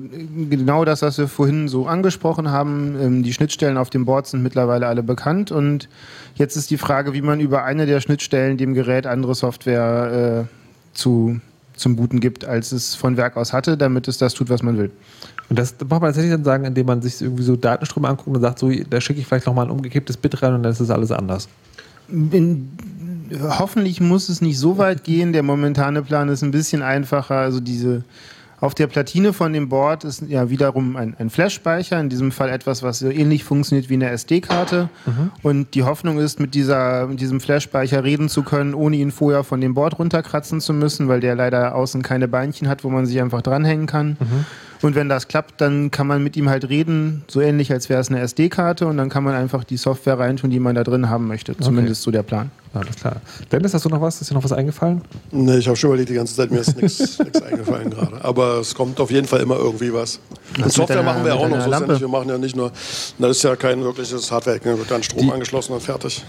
genau 0.50 0.86
das, 0.86 1.02
was 1.02 1.18
wir 1.18 1.28
vorhin 1.28 1.68
so 1.68 1.86
angesprochen 1.86 2.50
haben. 2.50 2.96
Ähm, 3.00 3.24
die 3.24 3.34
Schnittstellen 3.34 3.78
auf 3.78 3.90
dem 3.90 4.06
Board 4.06 4.28
sind 4.28 4.42
mittlerweile 4.42 4.88
alle 4.88 5.04
bekannt 5.04 5.52
und 5.52 5.90
jetzt 6.36 6.56
ist 6.56 6.70
die 6.70 6.78
Frage, 6.78 7.14
wie 7.14 7.22
man 7.22 7.40
über 7.40 7.64
eine 7.64 7.86
der 7.86 7.99
Schnittstellen 8.02 8.57
dem 8.57 8.74
Gerät 8.74 9.07
andere 9.07 9.36
Software 9.36 10.48
äh, 10.48 10.98
zu, 10.98 11.40
zum 11.76 11.95
Booten 11.95 12.20
gibt, 12.20 12.45
als 12.45 12.72
es 12.72 12.95
von 12.95 13.18
Werk 13.18 13.38
aus 13.38 13.53
hatte, 13.53 13.78
damit 13.78 14.07
es 14.07 14.18
das 14.18 14.34
tut, 14.34 14.49
was 14.49 14.62
man 14.62 14.78
will. 14.78 14.91
Und 15.49 15.60
das 15.60 15.76
macht 15.80 15.90
man 15.90 16.02
tatsächlich 16.02 16.32
dann 16.32 16.44
sagen, 16.44 16.66
indem 16.66 16.88
man 16.88 17.02
sich 17.02 17.22
irgendwie 17.22 17.44
so 17.44 17.56
Datenströme 17.56 18.07
anguckt 18.07 18.36
und 18.36 18.41
sagt, 18.41 18.60
so, 18.60 18.72
da 18.72 18.99
schicke 18.99 19.20
ich 19.20 19.28
vielleicht 19.28 19.45
nochmal 19.45 19.66
ein 19.66 19.72
umgekipptes 19.72 20.18
Bit 20.18 20.41
rein 20.41 20.53
und 20.53 20.64
dann 20.64 20.72
ist 20.72 20.82
das 20.82 20.90
alles 20.90 21.12
anders. 21.12 21.48
In, 22.10 22.72
hoffentlich 23.41 24.02
muss 24.02 24.30
es 24.30 24.41
nicht 24.41 24.57
so 24.57 24.78
weit 24.78 25.03
gehen. 25.03 25.34
Der 25.34 25.44
momentane 25.44 26.02
Plan 26.02 26.30
ist 26.30 26.44
ein 26.44 26.52
bisschen 26.52 26.82
einfacher. 26.82 27.36
Also 27.36 27.60
diese 27.60 28.03
auf 28.66 28.74
der 28.74 28.88
Platine 28.88 29.32
von 29.32 29.54
dem 29.54 29.70
Board 29.70 30.04
ist 30.04 30.24
ja 30.28 30.50
wiederum 30.50 30.96
ein, 30.96 31.16
ein 31.20 31.30
Flash-Speicher, 31.30 32.00
in 32.00 32.10
diesem 32.10 32.32
Fall 32.32 32.50
etwas, 32.50 32.82
was 32.82 33.00
so 33.00 33.10
ähnlich 33.10 33.44
funktioniert 33.44 33.90
wie 33.90 33.94
eine 33.94 34.10
SD-Karte. 34.10 34.90
Mhm. 35.06 35.32
Und 35.44 35.76
die 35.76 35.84
Hoffnung 35.84 36.18
ist, 36.18 36.40
mit, 36.40 36.56
dieser, 36.56 37.06
mit 37.06 37.22
diesem 37.22 37.40
Flash-Speicher 37.40 38.04
reden 38.04 38.28
zu 38.28 38.42
können, 38.42 38.74
ohne 38.74 38.96
ihn 38.96 39.12
vorher 39.12 39.44
von 39.44 39.62
dem 39.62 39.76
Board 39.76 40.00
runterkratzen 40.00 40.62
zu 40.62 40.74
müssen, 40.74 41.08
weil 41.08 41.20
der 41.20 41.36
leider 41.36 41.76
außen 41.76 42.02
keine 42.02 42.28
Beinchen 42.28 42.68
hat, 42.68 42.84
wo 42.84 42.90
man 42.90 43.06
sich 43.06 43.22
einfach 43.22 43.44
dranhängen 43.44 43.86
kann. 43.86 44.18
Mhm. 44.20 44.46
Und 44.81 44.95
wenn 44.95 45.10
das 45.10 45.27
klappt, 45.27 45.61
dann 45.61 45.91
kann 45.91 46.07
man 46.07 46.23
mit 46.23 46.35
ihm 46.38 46.49
halt 46.49 46.69
reden, 46.69 47.23
so 47.27 47.41
ähnlich 47.41 47.72
als 47.72 47.89
wäre 47.89 48.02
es 48.02 48.10
eine 48.10 48.19
SD-Karte 48.19 48.88
und 48.88 48.97
dann 48.97 49.10
kann 49.10 49.23
man 49.23 49.34
einfach 49.34 49.64
die 49.64 49.77
Software 49.77 50.19
reintun, 50.19 50.49
die 50.49 50.60
man 50.60 50.76
da 50.76 50.84
drin 50.84 51.10
haben 51.10 51.27
möchte. 51.27 51.57
Zumindest 51.57 52.02
okay. 52.02 52.06
so 52.06 52.11
der 52.11 52.23
Plan. 52.23 52.52
Alles 52.73 52.95
klar. 52.97 53.22
Dennis, 53.52 53.73
hast 53.73 53.85
du 53.85 53.89
noch 53.89 54.02
was? 54.02 54.22
Ist 54.22 54.31
dir 54.31 54.35
noch 54.35 54.43
was 54.43 54.52
eingefallen? 54.52 55.02
Nee, 55.31 55.57
ich 55.57 55.68
habe 55.68 55.77
schon 55.77 55.91
überlegt 55.91 56.10
die 56.10 56.14
ganze 56.14 56.35
Zeit, 56.35 56.52
mir 56.52 56.60
ist 56.60 56.76
nichts 56.81 57.19
eingefallen 57.19 57.89
gerade. 57.89 58.23
Aber 58.23 58.60
es 58.60 58.76
kommt 58.76 58.99
auf 58.99 59.11
jeden 59.11 59.27
Fall 59.27 59.39
immer 59.39 59.56
irgendwie 59.56 59.93
was. 59.93 60.19
Und 60.57 60.72
Software 60.72 60.97
deiner, 60.97 61.03
machen 61.03 61.26
wir 61.26 61.35
auch 61.35 61.47
noch 61.47 61.61
so. 61.61 61.69
Ja 61.69 61.99
wir 62.02 62.07
machen 62.07 62.30
ja 62.30 62.38
nicht 62.38 62.56
nur, 62.56 62.72
das 63.18 63.38
ist 63.38 63.43
ja 63.43 63.56
kein 63.56 63.81
wirkliches 63.81 64.31
Hardware, 64.31 64.60
da 64.60 64.77
wird 64.77 64.91
dann 64.91 65.03
Strom 65.03 65.22
die, 65.22 65.31
angeschlossen 65.31 65.73
und 65.73 65.81
fertig. 65.81 66.23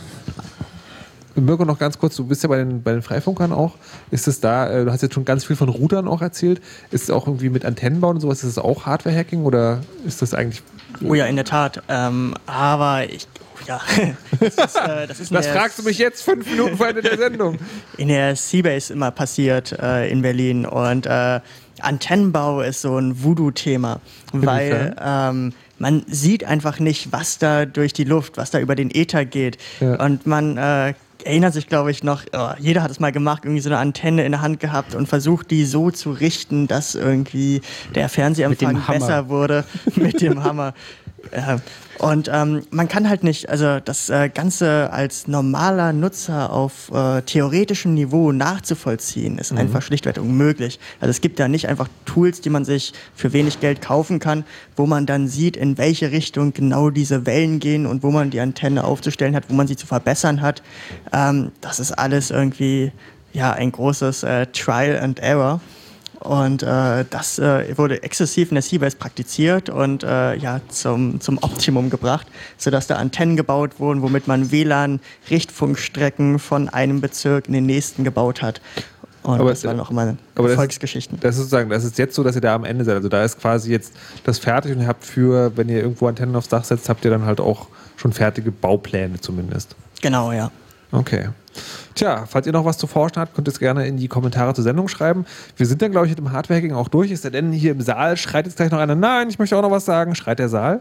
Mirko, 1.37 1.65
noch 1.65 1.79
ganz 1.79 1.99
kurz, 1.99 2.17
du 2.17 2.25
bist 2.25 2.43
ja 2.43 2.49
bei 2.49 2.57
den, 2.57 2.83
bei 2.83 2.93
den 2.93 3.03
Freifunkern 3.03 3.53
auch. 3.53 3.75
Ist 4.11 4.27
es 4.27 4.41
da, 4.41 4.71
äh, 4.71 4.85
du 4.85 4.93
hast 4.93 5.03
jetzt 5.03 5.15
schon 5.15 5.25
ganz 5.25 5.45
viel 5.45 5.57
von 5.57 5.69
Routern 5.69 6.09
auch 6.09 6.23
erzählt, 6.23 6.61
ist 6.91 7.05
es 7.05 7.11
auch 7.11 7.27
irgendwie 7.27 7.51
mit 7.51 7.65
Antennenbauen 7.65 8.17
und 8.17 8.21
sowas, 8.21 8.43
ist 8.43 8.51
es 8.51 8.59
auch 8.59 8.87
Hardware-Hacking 8.87 9.45
oder 9.45 9.81
ist 10.07 10.23
das 10.23 10.35
eigentlich... 10.35 10.63
Oh 11.05 11.15
ja, 11.15 11.27
in 11.27 11.37
der 11.37 11.45
Tat. 11.45 11.83
Ähm, 11.89 12.35
aber 12.47 13.05
ich, 13.05 13.29
oh 13.55 13.59
ja, 13.67 13.81
das, 14.41 14.55
ist, 14.57 14.77
äh, 14.77 15.07
das, 15.07 15.21
ist 15.21 15.35
das 15.35 15.47
fragst 15.47 15.79
du 15.79 15.83
mich 15.83 15.99
jetzt 15.99 16.23
fünf 16.23 16.49
Minuten 16.51 16.77
vor 16.77 16.89
Ende 16.89 17.03
der 17.03 17.19
Sendung. 17.19 17.59
In 17.99 18.09
der 18.09 18.35
Seabase 18.37 18.93
immer 18.93 19.11
passiert 19.11 19.73
äh, 19.73 20.11
in 20.11 20.23
Berlin 20.23 20.65
und 20.65 21.07
äh, 21.07 21.41
Antennenbau 21.81 22.63
ist 22.63 22.81
so 22.81 22.97
ein 22.97 23.23
Voodoo-Thema, 23.23 24.01
weil 24.33 24.97
ähm, 24.99 25.53
man 25.79 26.05
sieht 26.07 26.45
einfach 26.45 26.79
nicht, 26.79 27.13
was 27.13 27.39
da 27.39 27.67
durch 27.67 27.93
die 27.93 28.05
Luft, 28.05 28.37
was 28.37 28.51
da 28.51 28.61
über 28.61 28.75
den 28.75 28.91
Äther 28.91 29.25
geht. 29.25 29.59
Ja. 29.81 30.03
Und 30.03 30.27
man 30.27 30.57
äh, 30.57 30.95
erinnert 31.25 31.55
sich, 31.55 31.67
glaube 31.67 31.91
ich, 31.91 32.03
noch, 32.03 32.23
oh, 32.33 32.51
jeder 32.59 32.83
hat 32.83 32.91
es 32.91 33.01
mal 33.01 33.13
gemacht, 33.13 33.45
irgendwie 33.45 33.63
so 33.63 33.69
eine 33.71 33.79
Antenne 33.79 34.25
in 34.25 34.33
der 34.33 34.43
Hand 34.43 34.61
gehabt 34.61 34.95
und 34.95 35.09
versucht, 35.09 35.51
die 35.51 35.65
so 35.65 35.91
zu 35.91 36.13
richten, 36.13 36.67
dass 36.67 36.95
irgendwie 36.95 37.61
der 37.95 38.09
Fernsehempfang 38.09 38.83
besser 38.87 39.29
wurde 39.29 39.65
mit 39.97 40.21
dem 40.21 40.43
Hammer. 40.45 40.75
Äh, 41.33 41.59
und 41.99 42.29
ähm, 42.31 42.63
man 42.71 42.89
kann 42.89 43.09
halt 43.09 43.25
nicht, 43.25 43.49
also 43.49 43.81
das 43.81 44.11
äh, 44.11 44.29
Ganze 44.29 44.93
als 44.93 45.29
normaler 45.29 45.93
Nutzer 45.93 46.53
auf 46.53 46.91
äh, 46.93 47.23
theoretischem 47.23 47.95
Niveau 47.95 48.33
nachzuvollziehen, 48.33 49.39
ist 49.39 49.53
mhm. 49.53 49.59
einfach 49.59 49.81
schlichtweg 49.81 50.19
unmöglich. 50.19 50.79
Also 51.01 51.11
es 51.11 51.21
gibt 51.23 51.39
ja 51.39 51.49
nicht 51.49 51.69
einfach 51.69 51.89
Tools, 52.05 52.43
die 52.43 52.51
man 52.51 52.65
sich 52.65 52.93
für 53.15 53.33
wenig 53.33 53.61
Geld 53.61 53.81
kaufen 53.81 54.19
kann, 54.19 54.45
wo 54.77 54.87
man 54.87 55.07
dann 55.07 55.27
sieht, 55.27 55.57
in 55.57 55.79
welche 55.79 56.11
Richtung 56.13 56.53
genau 56.53 56.91
diese 56.91 57.25
Wellen 57.25 57.61
gehen 57.61 57.87
und 57.87 58.03
wo 58.03 58.11
man 58.11 58.31
die 58.31 58.41
Antenne 58.41 58.85
aufzustellen 58.85 59.35
hat, 59.35 59.45
wo 59.49 59.55
man 59.55 59.67
sie 59.67 59.77
zu 59.77 59.87
verbessern 59.87 60.43
hat. 60.43 60.63
Ähm, 61.13 61.53
das 61.63 61.81
ist 61.81 61.93
alles 61.93 62.31
irgendwie 62.31 62.93
ja 63.33 63.53
ein 63.53 63.73
großes 63.73 64.23
äh, 64.23 64.47
Trial 64.47 64.99
and 64.99 65.19
Error. 65.21 65.61
Und 66.27 66.65
äh, 66.65 67.05
das 67.09 67.39
äh, 67.39 67.79
wurde 67.79 68.03
exzessiv 68.03 68.51
in 68.51 68.57
der 68.57 68.63
Seabase 68.63 68.97
praktiziert 68.97 69.71
und 69.71 70.03
äh, 70.03 70.35
ja, 70.35 70.61
zum, 70.69 71.21
zum 71.21 71.39
Optimum 71.39 71.89
gebracht, 71.89 72.27
sodass 72.59 72.89
da 72.89 72.97
Antennen 72.97 73.37
gebaut 73.37 73.79
wurden, 73.79 74.03
womit 74.03 74.27
man 74.27 74.51
WLAN-Richtfunkstrecken 74.51 76.41
von 76.41 76.69
einem 76.69 77.01
Bezirk 77.01 77.47
in 77.47 77.53
den 77.53 77.67
nächsten 77.67 78.03
gebaut 78.03 78.43
hat. 78.43 78.61
Und 79.23 79.41
aber 79.41 79.51
das 79.51 79.65
waren 79.65 79.79
auch 79.79 79.91
immer 79.91 80.17
Erfolgsgeschichten. 80.35 81.19
Das, 81.21 81.23
das, 81.23 81.35
ist 81.37 81.43
sozusagen, 81.43 81.71
das 81.71 81.85
ist 81.85 81.97
jetzt 81.97 82.17
so, 82.17 82.25
dass 82.25 82.35
ihr 82.35 82.41
da 82.41 82.57
am 82.57 82.65
Ende 82.65 82.85
seid. 82.85 82.97
Also 82.97 83.09
da 83.09 83.25
ist 83.25 83.41
quasi 83.41 83.71
jetzt 83.71 83.93
das 84.25 84.41
fertig 84.41 84.73
und 84.73 84.81
ihr 84.81 84.89
habt 84.89 85.05
für, 85.05 85.57
wenn 85.57 85.69
ihr 85.69 85.79
irgendwo 85.79 86.09
Antennen 86.09 86.35
aufs 86.35 86.49
Dach 86.49 86.65
setzt, 86.65 86.89
habt 86.89 87.05
ihr 87.05 87.11
dann 87.13 87.25
halt 87.25 87.41
auch 87.41 87.69
schon 87.97 88.13
fertige 88.13 88.51
Baupläne 88.51 89.21
zumindest. 89.21 89.77
Genau, 90.03 90.33
ja. 90.33 90.51
Okay. 90.91 91.29
Tja, 91.95 92.27
falls 92.27 92.47
ihr 92.47 92.53
noch 92.53 92.65
was 92.65 92.79
zu 92.79 92.87
forschen 92.87 93.21
habt, 93.21 93.35
könnt 93.35 93.49
ihr 93.49 93.53
es 93.53 93.59
gerne 93.59 93.87
in 93.87 93.97
die 93.97 94.09
Kommentare 94.09 94.55
zur 94.55 94.65
Sendung 94.65 94.89
schreiben. 94.89 95.27
Wir 95.57 95.67
sind 95.67 95.83
dann, 95.83 95.91
glaube 95.91 96.07
ich, 96.07 96.11
mit 96.11 96.19
dem 96.19 96.33
Hardware-Hacking 96.33 96.73
auch 96.73 96.89
durch. 96.89 97.11
Ist 97.11 97.25
der 97.25 97.31
denn 97.31 97.53
hier 97.53 97.73
im 97.73 97.81
Saal? 97.81 98.17
Schreit 98.17 98.47
jetzt 98.47 98.57
gleich 98.57 98.71
noch 98.71 98.79
einer, 98.79 98.95
nein, 98.95 99.29
ich 99.29 99.39
möchte 99.39 99.57
auch 99.57 99.63
noch 99.63 99.71
was 99.71 99.85
sagen. 99.85 100.15
Schreit 100.15 100.39
der 100.39 100.49
Saal? 100.49 100.81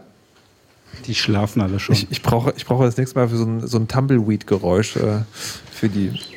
Die 1.04 1.14
schlafen 1.14 1.60
alle 1.60 1.78
schon. 1.78 1.94
Ich, 1.94 2.10
ich 2.10 2.22
brauche, 2.22 2.54
ich 2.56 2.64
brauche 2.64 2.84
das 2.84 2.96
nächste 2.96 3.18
Mal 3.18 3.28
für 3.28 3.36
so 3.36 3.44
ein, 3.44 3.66
so 3.66 3.78
ein 3.78 3.88
Tumbleweed-Geräusch 3.88 4.96
äh, 4.96 5.20
für, 5.70 5.90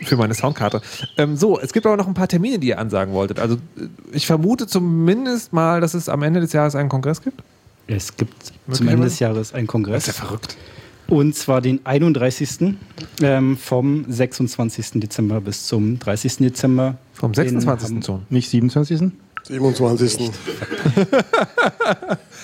für 0.03 0.17
meine 0.17 0.33
Soundkarte. 0.33 0.81
Ähm, 1.17 1.37
so, 1.37 1.59
es 1.59 1.71
gibt 1.71 1.85
aber 1.85 1.95
noch 1.97 2.07
ein 2.07 2.13
paar 2.13 2.27
Termine, 2.27 2.59
die 2.59 2.67
ihr 2.67 2.79
ansagen 2.79 3.13
wolltet. 3.13 3.39
Also 3.39 3.55
äh, 3.55 3.87
ich 4.11 4.27
vermute 4.27 4.67
zumindest 4.67 5.53
mal, 5.53 5.81
dass 5.81 5.93
es 5.93 6.09
am 6.09 6.23
Ende 6.23 6.41
des 6.41 6.53
Jahres 6.53 6.75
einen 6.75 6.89
Kongress 6.89 7.21
gibt. 7.21 7.41
Es 7.87 8.15
gibt 8.15 8.51
zum 8.71 8.87
Ende 8.87 9.05
des 9.05 9.19
Jahres 9.19 9.53
einen 9.53 9.67
Kongress. 9.67 10.05
Das 10.05 10.15
ist 10.15 10.19
ja 10.19 10.25
verrückt. 10.25 10.57
Und 11.09 11.35
zwar 11.35 11.61
den 11.61 11.85
31. 11.85 12.75
Ähm, 13.21 13.57
vom 13.57 14.05
26. 14.07 14.91
Dezember 15.01 15.41
bis 15.41 15.65
zum 15.67 15.99
30. 15.99 16.37
Dezember. 16.37 16.97
Vom 17.13 17.33
26. 17.33 18.05
schon. 18.05 18.21
Nicht 18.29 18.49
27. 18.49 19.11
27. 19.49 20.31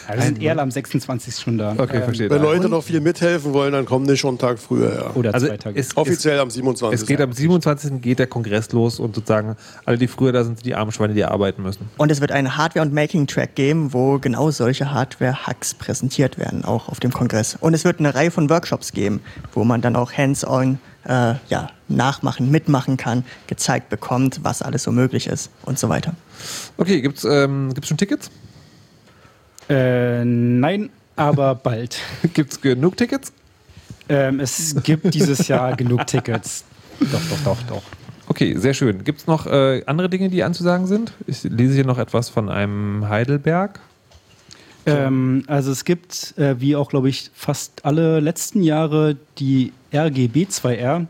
Also 0.07 0.23
sind 0.23 0.41
eher 0.41 0.57
am 0.59 0.69
26. 0.69 1.35
schon 1.35 1.57
da. 1.57 1.73
Okay, 1.77 2.01
verstehe. 2.03 2.29
Wenn 2.29 2.41
Leute 2.41 2.69
noch 2.69 2.83
viel 2.83 3.01
mithelfen 3.01 3.53
wollen, 3.53 3.73
dann 3.73 3.85
kommen 3.85 4.05
die 4.07 4.15
schon 4.15 4.29
einen 4.31 4.37
Tag 4.37 4.59
früher. 4.59 4.93
Ja. 4.93 5.11
Oder 5.15 5.33
Also 5.33 5.47
zwei 5.47 5.57
Tage. 5.57 5.79
es, 5.79 5.97
Offiziell 5.97 6.39
am 6.39 6.49
es, 6.49 6.53
27. 6.55 7.01
es 7.01 7.07
geht 7.07 7.21
am 7.21 7.33
27. 7.33 8.01
geht 8.01 8.19
der 8.19 8.27
Kongress 8.27 8.71
los 8.71 8.99
und 8.99 9.15
sozusagen 9.15 9.55
alle, 9.85 9.97
die 9.97 10.07
früher 10.07 10.31
da 10.31 10.43
sind, 10.43 10.57
sind 10.57 10.65
die 10.65 10.75
armen 10.75 10.91
Schweine, 10.91 11.15
die 11.15 11.23
arbeiten 11.23 11.63
müssen. 11.63 11.89
Und 11.97 12.11
es 12.11 12.21
wird 12.21 12.31
einen 12.31 12.55
Hardware- 12.55 12.83
und 12.85 12.93
Making-Track 12.93 13.55
geben, 13.55 13.93
wo 13.93 14.19
genau 14.19 14.51
solche 14.51 14.91
Hardware-Hacks 14.91 15.73
präsentiert 15.73 16.37
werden, 16.37 16.65
auch 16.65 16.87
auf 16.89 16.99
dem 16.99 17.11
Kongress. 17.11 17.57
Und 17.59 17.73
es 17.73 17.83
wird 17.83 17.97
eine 17.99 18.13
Reihe 18.13 18.29
von 18.29 18.47
Workshops 18.49 18.91
geben, 18.91 19.21
wo 19.53 19.63
man 19.63 19.81
dann 19.81 19.95
auch 19.95 20.13
hands-on 20.13 20.77
äh, 21.05 21.35
ja, 21.49 21.69
nachmachen, 21.87 22.51
mitmachen 22.51 22.97
kann, 22.97 23.23
gezeigt 23.47 23.89
bekommt, 23.89 24.39
was 24.43 24.61
alles 24.61 24.83
so 24.83 24.91
möglich 24.91 25.27
ist 25.27 25.51
und 25.63 25.79
so 25.79 25.89
weiter. 25.89 26.13
Okay, 26.77 27.01
gibt's, 27.01 27.23
ähm, 27.23 27.73
gibt's 27.73 27.87
schon 27.87 27.97
Tickets? 27.97 28.29
Äh, 29.69 30.23
nein, 30.25 30.89
aber 31.15 31.55
bald. 31.63 31.97
Gibt's 32.33 32.61
genug 32.61 32.97
Tickets? 32.97 33.33
Ähm, 34.07 34.39
es 34.39 34.75
gibt 34.83 35.13
dieses 35.13 35.47
Jahr 35.47 35.75
genug 35.75 36.05
Tickets. 36.05 36.63
Doch, 36.99 37.21
doch, 37.29 37.43
doch, 37.43 37.63
doch. 37.63 37.83
Okay, 38.27 38.55
sehr 38.57 38.73
schön. 38.73 39.03
Gibt 39.03 39.21
es 39.21 39.27
noch 39.27 39.47
äh, 39.47 39.83
andere 39.85 40.09
Dinge, 40.09 40.29
die 40.29 40.43
anzusagen 40.43 40.87
sind? 40.87 41.13
Ich 41.27 41.43
lese 41.43 41.73
hier 41.73 41.85
noch 41.85 41.97
etwas 41.97 42.29
von 42.29 42.49
einem 42.49 43.07
Heidelberg. 43.07 43.79
Ähm, 44.85 45.43
also 45.47 45.71
es 45.71 45.85
gibt, 45.85 46.37
äh, 46.37 46.59
wie 46.59 46.75
auch, 46.75 46.89
glaube 46.89 47.09
ich, 47.09 47.31
fast 47.33 47.85
alle 47.85 48.19
letzten 48.19 48.61
Jahre 48.61 49.15
die 49.39 49.71
RGB2R. 49.91 51.07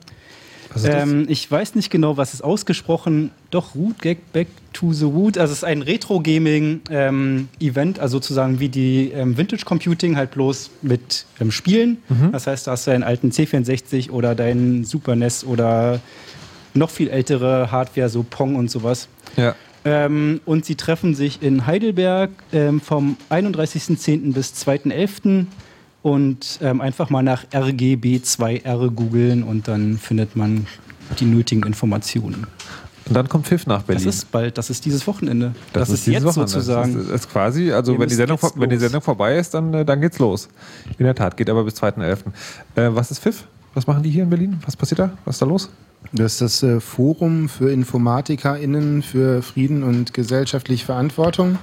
Was 0.73 0.83
ist 0.83 0.93
das? 0.93 1.09
Ähm, 1.09 1.25
ich 1.29 1.49
weiß 1.49 1.75
nicht 1.75 1.89
genau, 1.89 2.17
was 2.17 2.33
ist 2.33 2.43
ausgesprochen. 2.43 3.31
Doch, 3.49 3.75
Root 3.75 4.01
Get 4.01 4.33
Back 4.33 4.47
to 4.73 4.91
the 4.91 5.05
Root. 5.05 5.37
Also 5.37 5.53
es 5.53 5.59
ist 5.59 5.63
ein 5.63 5.81
Retro-Gaming-Event, 5.81 7.99
also 7.99 8.17
sozusagen 8.17 8.59
wie 8.59 8.69
die 8.69 9.11
ähm, 9.11 9.37
Vintage 9.37 9.63
Computing, 9.63 10.17
halt 10.17 10.31
bloß 10.31 10.71
mit 10.81 11.25
ähm, 11.39 11.51
Spielen. 11.51 11.97
Das 12.31 12.47
heißt, 12.47 12.67
da 12.67 12.71
hast 12.71 12.87
du 12.87 12.91
einen 12.91 13.03
alten 13.03 13.29
C64 13.29 14.09
oder 14.09 14.35
deinen 14.35 14.83
Super 14.83 15.15
NES 15.15 15.45
oder 15.45 16.01
noch 16.73 16.89
viel 16.89 17.09
ältere 17.09 17.71
Hardware, 17.71 18.09
so 18.09 18.23
Pong 18.23 18.57
und 18.57 18.69
sowas. 18.69 19.07
Ja. 19.37 19.55
Ähm, 19.85 20.41
und 20.45 20.65
sie 20.65 20.75
treffen 20.75 21.13
sich 21.13 21.41
in 21.43 21.67
Heidelberg 21.67 22.31
ähm, 22.51 22.81
vom 22.81 23.17
31.10. 23.29 24.33
bis 24.33 24.53
2.11. 24.53 25.45
Und 26.01 26.59
ähm, 26.61 26.81
einfach 26.81 27.09
mal 27.09 27.23
nach 27.23 27.45
RGB2R 27.45 28.89
googeln 28.91 29.41
und 29.41 29.67
dann 29.67 29.97
findet 29.97 30.35
man 30.35 30.67
die 31.19 31.25
nötigen 31.25 31.63
Informationen. 31.63 32.45
Und 33.07 33.13
dann 33.15 33.27
kommt 33.29 33.47
Pfiff 33.47 33.67
nach 33.67 33.83
Berlin. 33.83 34.05
Das 34.05 34.15
ist 34.15 34.31
bald, 34.31 34.57
das 34.57 34.69
ist 34.69 34.85
dieses 34.85 35.05
Wochenende. 35.05 35.53
Das, 35.73 35.89
ist, 35.89 36.05
dieses 36.05 36.13
jetzt 36.13 36.25
Wochenende. 36.25 36.51
sozusagen. 36.51 36.93
Das 36.95 37.05
ist, 37.05 37.11
ist 37.11 37.31
quasi, 37.31 37.71
also 37.71 37.93
Ihr 37.93 37.99
wenn 37.99 38.09
die, 38.09 38.15
Sendung, 38.15 38.39
wenn 38.55 38.69
die. 38.69 38.77
Sendung 38.77 39.01
vorbei 39.01 39.37
ist, 39.37 39.53
dann, 39.53 39.73
äh, 39.73 39.85
dann 39.85 40.01
geht's 40.01 40.17
los. 40.19 40.47
In 40.97 41.05
der 41.05 41.13
Tat, 41.13 41.37
geht 41.37 41.49
aber 41.49 41.63
bis 41.63 41.75
2.11. 41.75 42.17
Äh, 42.75 42.95
was 42.95 43.11
ist 43.11 43.19
Pfiff? 43.19 43.47
Was 43.75 43.85
machen 43.85 44.01
die 44.01 44.09
hier 44.09 44.23
in 44.23 44.29
Berlin? 44.29 44.59
Was 44.65 44.75
passiert 44.75 44.99
da? 44.99 45.11
Was 45.25 45.35
ist 45.35 45.41
da 45.41 45.45
los? 45.45 45.69
Das 46.11 46.33
ist 46.33 46.41
das 46.41 46.63
äh, 46.63 46.79
Forum 46.79 47.49
für 47.49 47.71
InformatikerInnen 47.71 49.01
für 49.01 49.41
Frieden 49.41 49.83
und 49.83 50.13
gesellschaftliche 50.13 50.85
Verantwortung. 50.85 51.57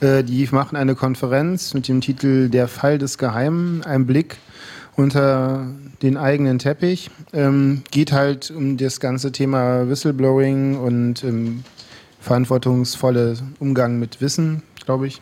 Äh, 0.00 0.24
die 0.24 0.48
machen 0.50 0.76
eine 0.76 0.94
Konferenz 0.94 1.74
mit 1.74 1.88
dem 1.88 2.00
Titel 2.00 2.48
Der 2.48 2.68
Fall 2.68 2.98
des 2.98 3.18
Geheimen, 3.18 3.82
ein 3.84 4.06
Blick 4.06 4.38
unter 4.96 5.66
den 6.02 6.16
eigenen 6.16 6.58
Teppich. 6.58 7.10
Ähm, 7.32 7.82
geht 7.90 8.12
halt 8.12 8.50
um 8.50 8.76
das 8.76 9.00
ganze 9.00 9.32
Thema 9.32 9.88
Whistleblowing 9.88 10.76
und 10.78 11.24
ähm, 11.24 11.64
verantwortungsvolle 12.20 13.36
Umgang 13.58 13.98
mit 13.98 14.20
Wissen, 14.20 14.62
glaube 14.84 15.06
ich. 15.06 15.20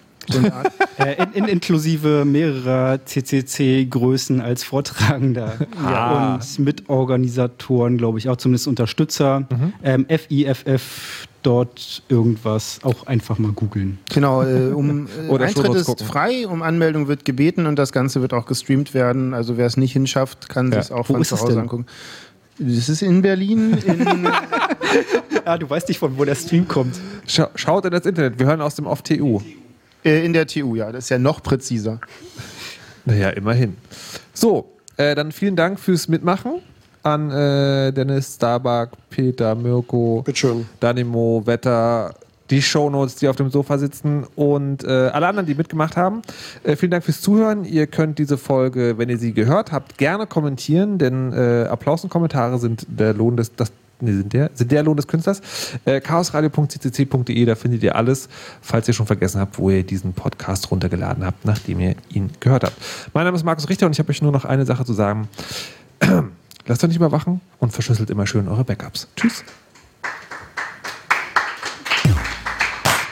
Art. 0.52 0.72
Äh, 0.98 1.22
in, 1.22 1.32
in, 1.32 1.44
inklusive 1.48 2.24
mehrerer 2.24 2.98
CCC-Größen 3.04 4.40
als 4.40 4.62
Vortragender 4.64 5.54
Ah. 5.82 6.34
und 6.34 6.58
Mitorganisatoren, 6.58 7.98
glaube 7.98 8.18
ich, 8.18 8.28
auch 8.28 8.36
zumindest 8.36 8.66
Unterstützer. 8.68 9.40
Mhm. 9.50 9.72
Ähm, 9.82 10.06
FIFF 10.08 11.26
dort 11.42 12.02
irgendwas, 12.08 12.80
auch 12.82 13.06
einfach 13.06 13.38
mal 13.38 13.52
googeln. 13.52 13.98
Genau, 14.12 14.42
äh, 14.42 14.72
um, 14.72 15.06
äh, 15.06 15.28
Oder 15.28 15.46
Eintritt 15.46 15.74
ist 15.74 15.86
gucken. 15.86 16.06
frei, 16.06 16.46
um 16.46 16.60
Anmeldung 16.62 17.08
wird 17.08 17.24
gebeten 17.24 17.66
und 17.66 17.76
das 17.78 17.92
Ganze 17.92 18.20
wird 18.20 18.34
auch 18.34 18.44
gestreamt 18.46 18.92
werden. 18.92 19.32
Also 19.32 19.56
wer 19.56 19.66
es 19.66 19.76
nicht 19.78 19.92
hinschafft, 19.94 20.48
kann 20.50 20.70
Ja. 20.70 20.82
sich 20.82 20.92
auch 20.92 21.08
Wo 21.08 21.14
von 21.14 21.22
ist 21.22 21.28
zu 21.30 21.36
es 21.36 21.40
Hause 21.42 21.52
denn? 21.52 21.62
angucken. 21.62 21.86
Das 22.58 22.90
ist 22.90 23.00
in 23.00 23.22
Berlin. 23.22 23.78
In, 23.86 24.28
Ah, 25.46 25.56
du 25.56 25.68
weißt 25.68 25.88
nicht, 25.88 25.98
von 25.98 26.16
wo 26.18 26.24
der 26.26 26.34
Stream 26.34 26.68
kommt. 26.68 27.00
Scha 27.26 27.48
schaut 27.54 27.86
in 27.86 27.90
das 27.90 28.04
Internet. 28.04 28.38
Wir 28.38 28.46
hören 28.46 28.60
aus 28.60 28.74
dem 28.74 28.86
Off-TU. 28.86 29.40
Äh, 30.04 30.24
in 30.24 30.32
der 30.32 30.46
TU, 30.46 30.74
ja. 30.74 30.92
Das 30.92 31.04
ist 31.04 31.10
ja 31.10 31.18
noch 31.18 31.42
präziser. 31.42 32.00
Naja, 33.04 33.30
immerhin. 33.30 33.76
So, 34.34 34.72
äh, 34.96 35.14
dann 35.14 35.32
vielen 35.32 35.56
Dank 35.56 35.80
fürs 35.80 36.08
Mitmachen 36.08 36.60
an 37.02 37.30
äh, 37.30 37.92
Dennis, 37.92 38.34
Starbuck, 38.34 38.90
Peter, 39.08 39.54
Mirko. 39.54 40.22
Danimo, 40.80 41.42
Wetter, 41.46 42.14
die 42.50 42.60
Shownotes, 42.60 43.16
die 43.16 43.28
auf 43.28 43.36
dem 43.36 43.50
Sofa 43.50 43.78
sitzen 43.78 44.24
und 44.34 44.84
äh, 44.84 44.88
alle 44.88 45.28
anderen, 45.28 45.46
die 45.46 45.54
mitgemacht 45.54 45.96
haben. 45.96 46.22
Äh, 46.64 46.76
vielen 46.76 46.90
Dank 46.90 47.04
fürs 47.04 47.20
Zuhören. 47.20 47.64
Ihr 47.64 47.86
könnt 47.86 48.18
diese 48.18 48.36
Folge, 48.36 48.98
wenn 48.98 49.08
ihr 49.08 49.18
sie 49.18 49.32
gehört 49.32 49.72
habt, 49.72 49.98
gerne 49.98 50.26
kommentieren, 50.26 50.98
denn 50.98 51.32
äh, 51.32 51.66
Applaus 51.68 52.04
und 52.04 52.10
Kommentare 52.10 52.58
sind 52.58 52.86
der 52.88 53.14
Lohn 53.14 53.36
des, 53.36 53.54
das, 53.54 53.72
nee, 54.02 54.12
sind, 54.12 54.32
der, 54.32 54.50
sind 54.54 54.72
der 54.72 54.82
Lohn 54.82 54.96
des 54.96 55.06
Künstlers. 55.06 55.40
Äh, 55.84 56.00
chaosradio.ccc.de, 56.00 57.44
da 57.44 57.54
findet 57.54 57.82
ihr 57.82 57.96
alles, 57.96 58.28
falls 58.60 58.88
ihr 58.88 58.94
schon 58.94 59.06
vergessen 59.06 59.40
habt, 59.40 59.58
wo 59.58 59.70
ihr 59.70 59.82
diesen 59.82 60.12
Podcast 60.12 60.70
runtergeladen 60.70 61.24
habt, 61.24 61.44
nachdem 61.44 61.80
ihr 61.80 61.94
ihn 62.08 62.30
gehört 62.40 62.64
habt. 62.64 62.76
Mein 63.12 63.24
Name 63.24 63.36
ist 63.36 63.44
Markus 63.44 63.68
Richter 63.68 63.86
und 63.86 63.92
ich 63.92 63.98
habe 63.98 64.10
euch 64.10 64.22
nur 64.22 64.32
noch 64.32 64.44
eine 64.44 64.66
Sache 64.66 64.84
zu 64.84 64.92
sagen. 64.92 65.28
Lasst 66.66 66.84
euch 66.84 66.88
nicht 66.88 66.96
überwachen 66.96 67.40
und 67.58 67.72
verschlüsselt 67.72 68.10
immer 68.10 68.26
schön 68.26 68.48
eure 68.48 68.64
Backups. 68.64 69.08
Tschüss. 69.16 69.44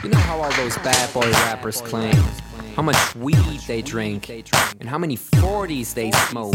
You 0.03 0.11
know 0.11 0.19
how 0.29 0.45
all 0.45 0.53
those 0.53 0.79
bad 0.85 1.13
boy 1.13 1.29
rappers 1.51 1.83
claim 1.83 2.17
how 2.79 2.83
much 2.83 3.17
weed 3.17 3.61
they 3.67 3.83
drink, 3.83 4.31
and 4.31 4.89
how 4.89 4.99
many 4.99 5.17
40s 5.17 5.95
they 5.95 6.13
smoke, 6.29 6.55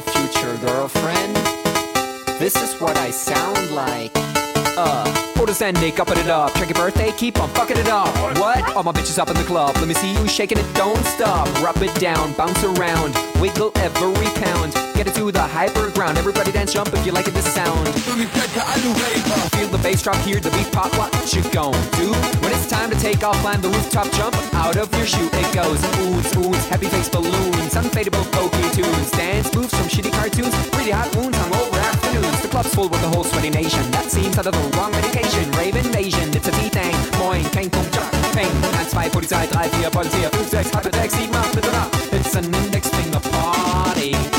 My 0.00 0.12
future 0.12 0.56
girlfriend. 0.58 1.36
This 2.38 2.56
is 2.56 2.80
what 2.80 2.96
I 2.96 3.10
sound 3.10 3.70
like. 3.72 4.12
Uh, 4.76 5.04
Nick 5.80 5.98
upping 5.98 6.18
it 6.18 6.28
up. 6.28 6.54
Check 6.54 6.68
your 6.68 6.74
birthday, 6.74 7.12
keep 7.16 7.38
on 7.40 7.48
fucking 7.50 7.76
it 7.76 7.88
up. 7.88 8.14
What? 8.38 8.76
All 8.76 8.82
my 8.82 8.92
bitches 8.92 9.18
up 9.18 9.28
in 9.28 9.36
the 9.36 9.42
club. 9.42 9.76
Let 9.76 9.88
me 9.88 9.94
see 9.94 10.12
you 10.12 10.28
shaking 10.28 10.58
it, 10.58 10.74
don't 10.74 11.04
stop. 11.04 11.48
Rub 11.60 11.76
it 11.82 11.94
down, 11.96 12.32
bounce 12.34 12.62
around, 12.64 13.14
wiggle 13.40 13.72
every 13.76 14.30
pound. 14.42 14.72
Get 14.94 15.06
it 15.06 15.14
to 15.16 15.30
the 15.32 15.42
hyper 15.42 15.90
ground. 15.90 16.18
Everybody 16.18 16.52
dance, 16.52 16.72
jump 16.72 16.92
if 16.94 17.04
you 17.04 17.12
like 17.12 17.26
it, 17.26 17.34
this 17.34 17.52
sound. 17.52 17.88
Feel 19.54 19.68
the 19.68 19.80
bass 19.82 20.02
drop, 20.02 20.16
hear 20.18 20.40
the 20.40 20.50
beat 20.50 20.70
pop. 20.72 20.92
What 20.96 21.34
you 21.34 21.42
gon' 21.50 21.72
do? 21.98 22.49
Time 22.70 22.88
to 22.88 22.96
take 23.00 23.24
off, 23.24 23.34
climb 23.42 23.60
the 23.60 23.68
rooftop, 23.68 24.06
jump 24.12 24.36
out 24.54 24.76
of 24.76 24.94
your 24.94 25.04
shoe. 25.04 25.26
It 25.32 25.52
goes 25.52 25.82
oohs, 25.98 26.30
oohs, 26.38 26.68
happy 26.68 26.86
face 26.86 27.08
balloons, 27.08 27.74
unfadable 27.74 28.22
pokey 28.30 28.62
tunes, 28.70 29.10
dance 29.10 29.52
moves 29.56 29.74
from 29.74 29.88
shitty 29.88 30.12
cartoons, 30.12 30.54
really 30.78 30.92
hot 30.92 31.10
wounds 31.16 31.36
hung 31.36 31.52
over 31.52 31.76
afternoons. 31.76 32.40
The 32.40 32.46
club's 32.46 32.72
full 32.72 32.88
with 32.88 33.02
the 33.02 33.08
whole 33.08 33.24
sweaty 33.24 33.50
nation. 33.50 33.82
That 33.90 34.08
seems 34.08 34.38
out 34.38 34.46
of 34.46 34.54
the 34.54 34.78
wrong 34.78 34.92
medication. 34.92 35.50
Rave 35.58 35.74
invasion, 35.74 36.30
it's 36.30 36.46
a 36.46 36.52
V-Thing. 36.52 36.94
Moin, 37.18 37.42
kein 37.50 37.70
Punkt, 37.70 37.92
Jock, 37.92 38.12
Peng. 38.38 38.54
1, 38.62 38.86
2, 38.86 39.10
Polizei, 39.10 39.50
3, 39.50 39.66
4, 39.66 39.90
Polizei, 39.90 40.30
5, 40.30 40.48
6, 40.48 40.70
halbe 40.70 40.94
6, 40.94 41.14
7, 41.14 41.34
8, 41.34 41.54
bitte 41.56 41.72
nach. 41.72 41.90
It's 42.12 42.36
an 42.36 42.54
index 42.54 42.88
finger 42.88 43.18
party. 43.18 44.29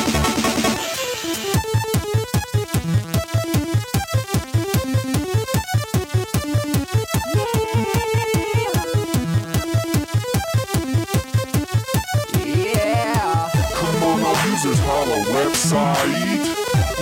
Users 14.63 14.79
holla 14.85 15.17
website. 15.33 16.45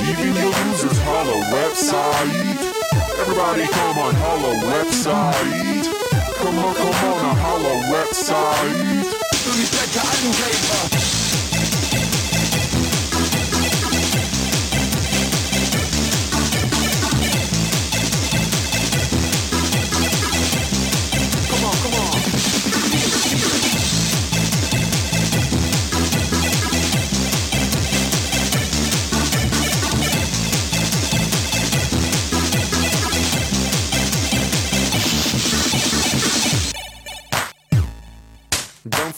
Even 0.07 0.33
your 0.33 0.51
losers 0.63 0.97
holla 0.99 1.43
website. 1.51 2.55
Everybody 3.19 3.67
come 3.67 3.97
on, 3.99 4.15
holla 4.15 4.55
website. 4.71 5.83
Come 6.37 6.59
on, 6.59 6.75
come 6.75 6.87
on, 6.87 7.25
a 7.25 7.33
holla 7.35 7.75
website. 7.91 9.11
Come 9.43 11.28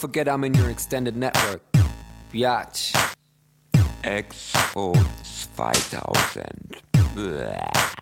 forget 0.02 0.28
I'm 0.28 0.44
in 0.44 0.56
your 0.56 0.72
extended 0.72 1.16
network. 1.16 1.62
Biatch. 2.34 2.92
Expo 4.04 4.96
2000. 5.56 6.82
Blah. 7.14 8.01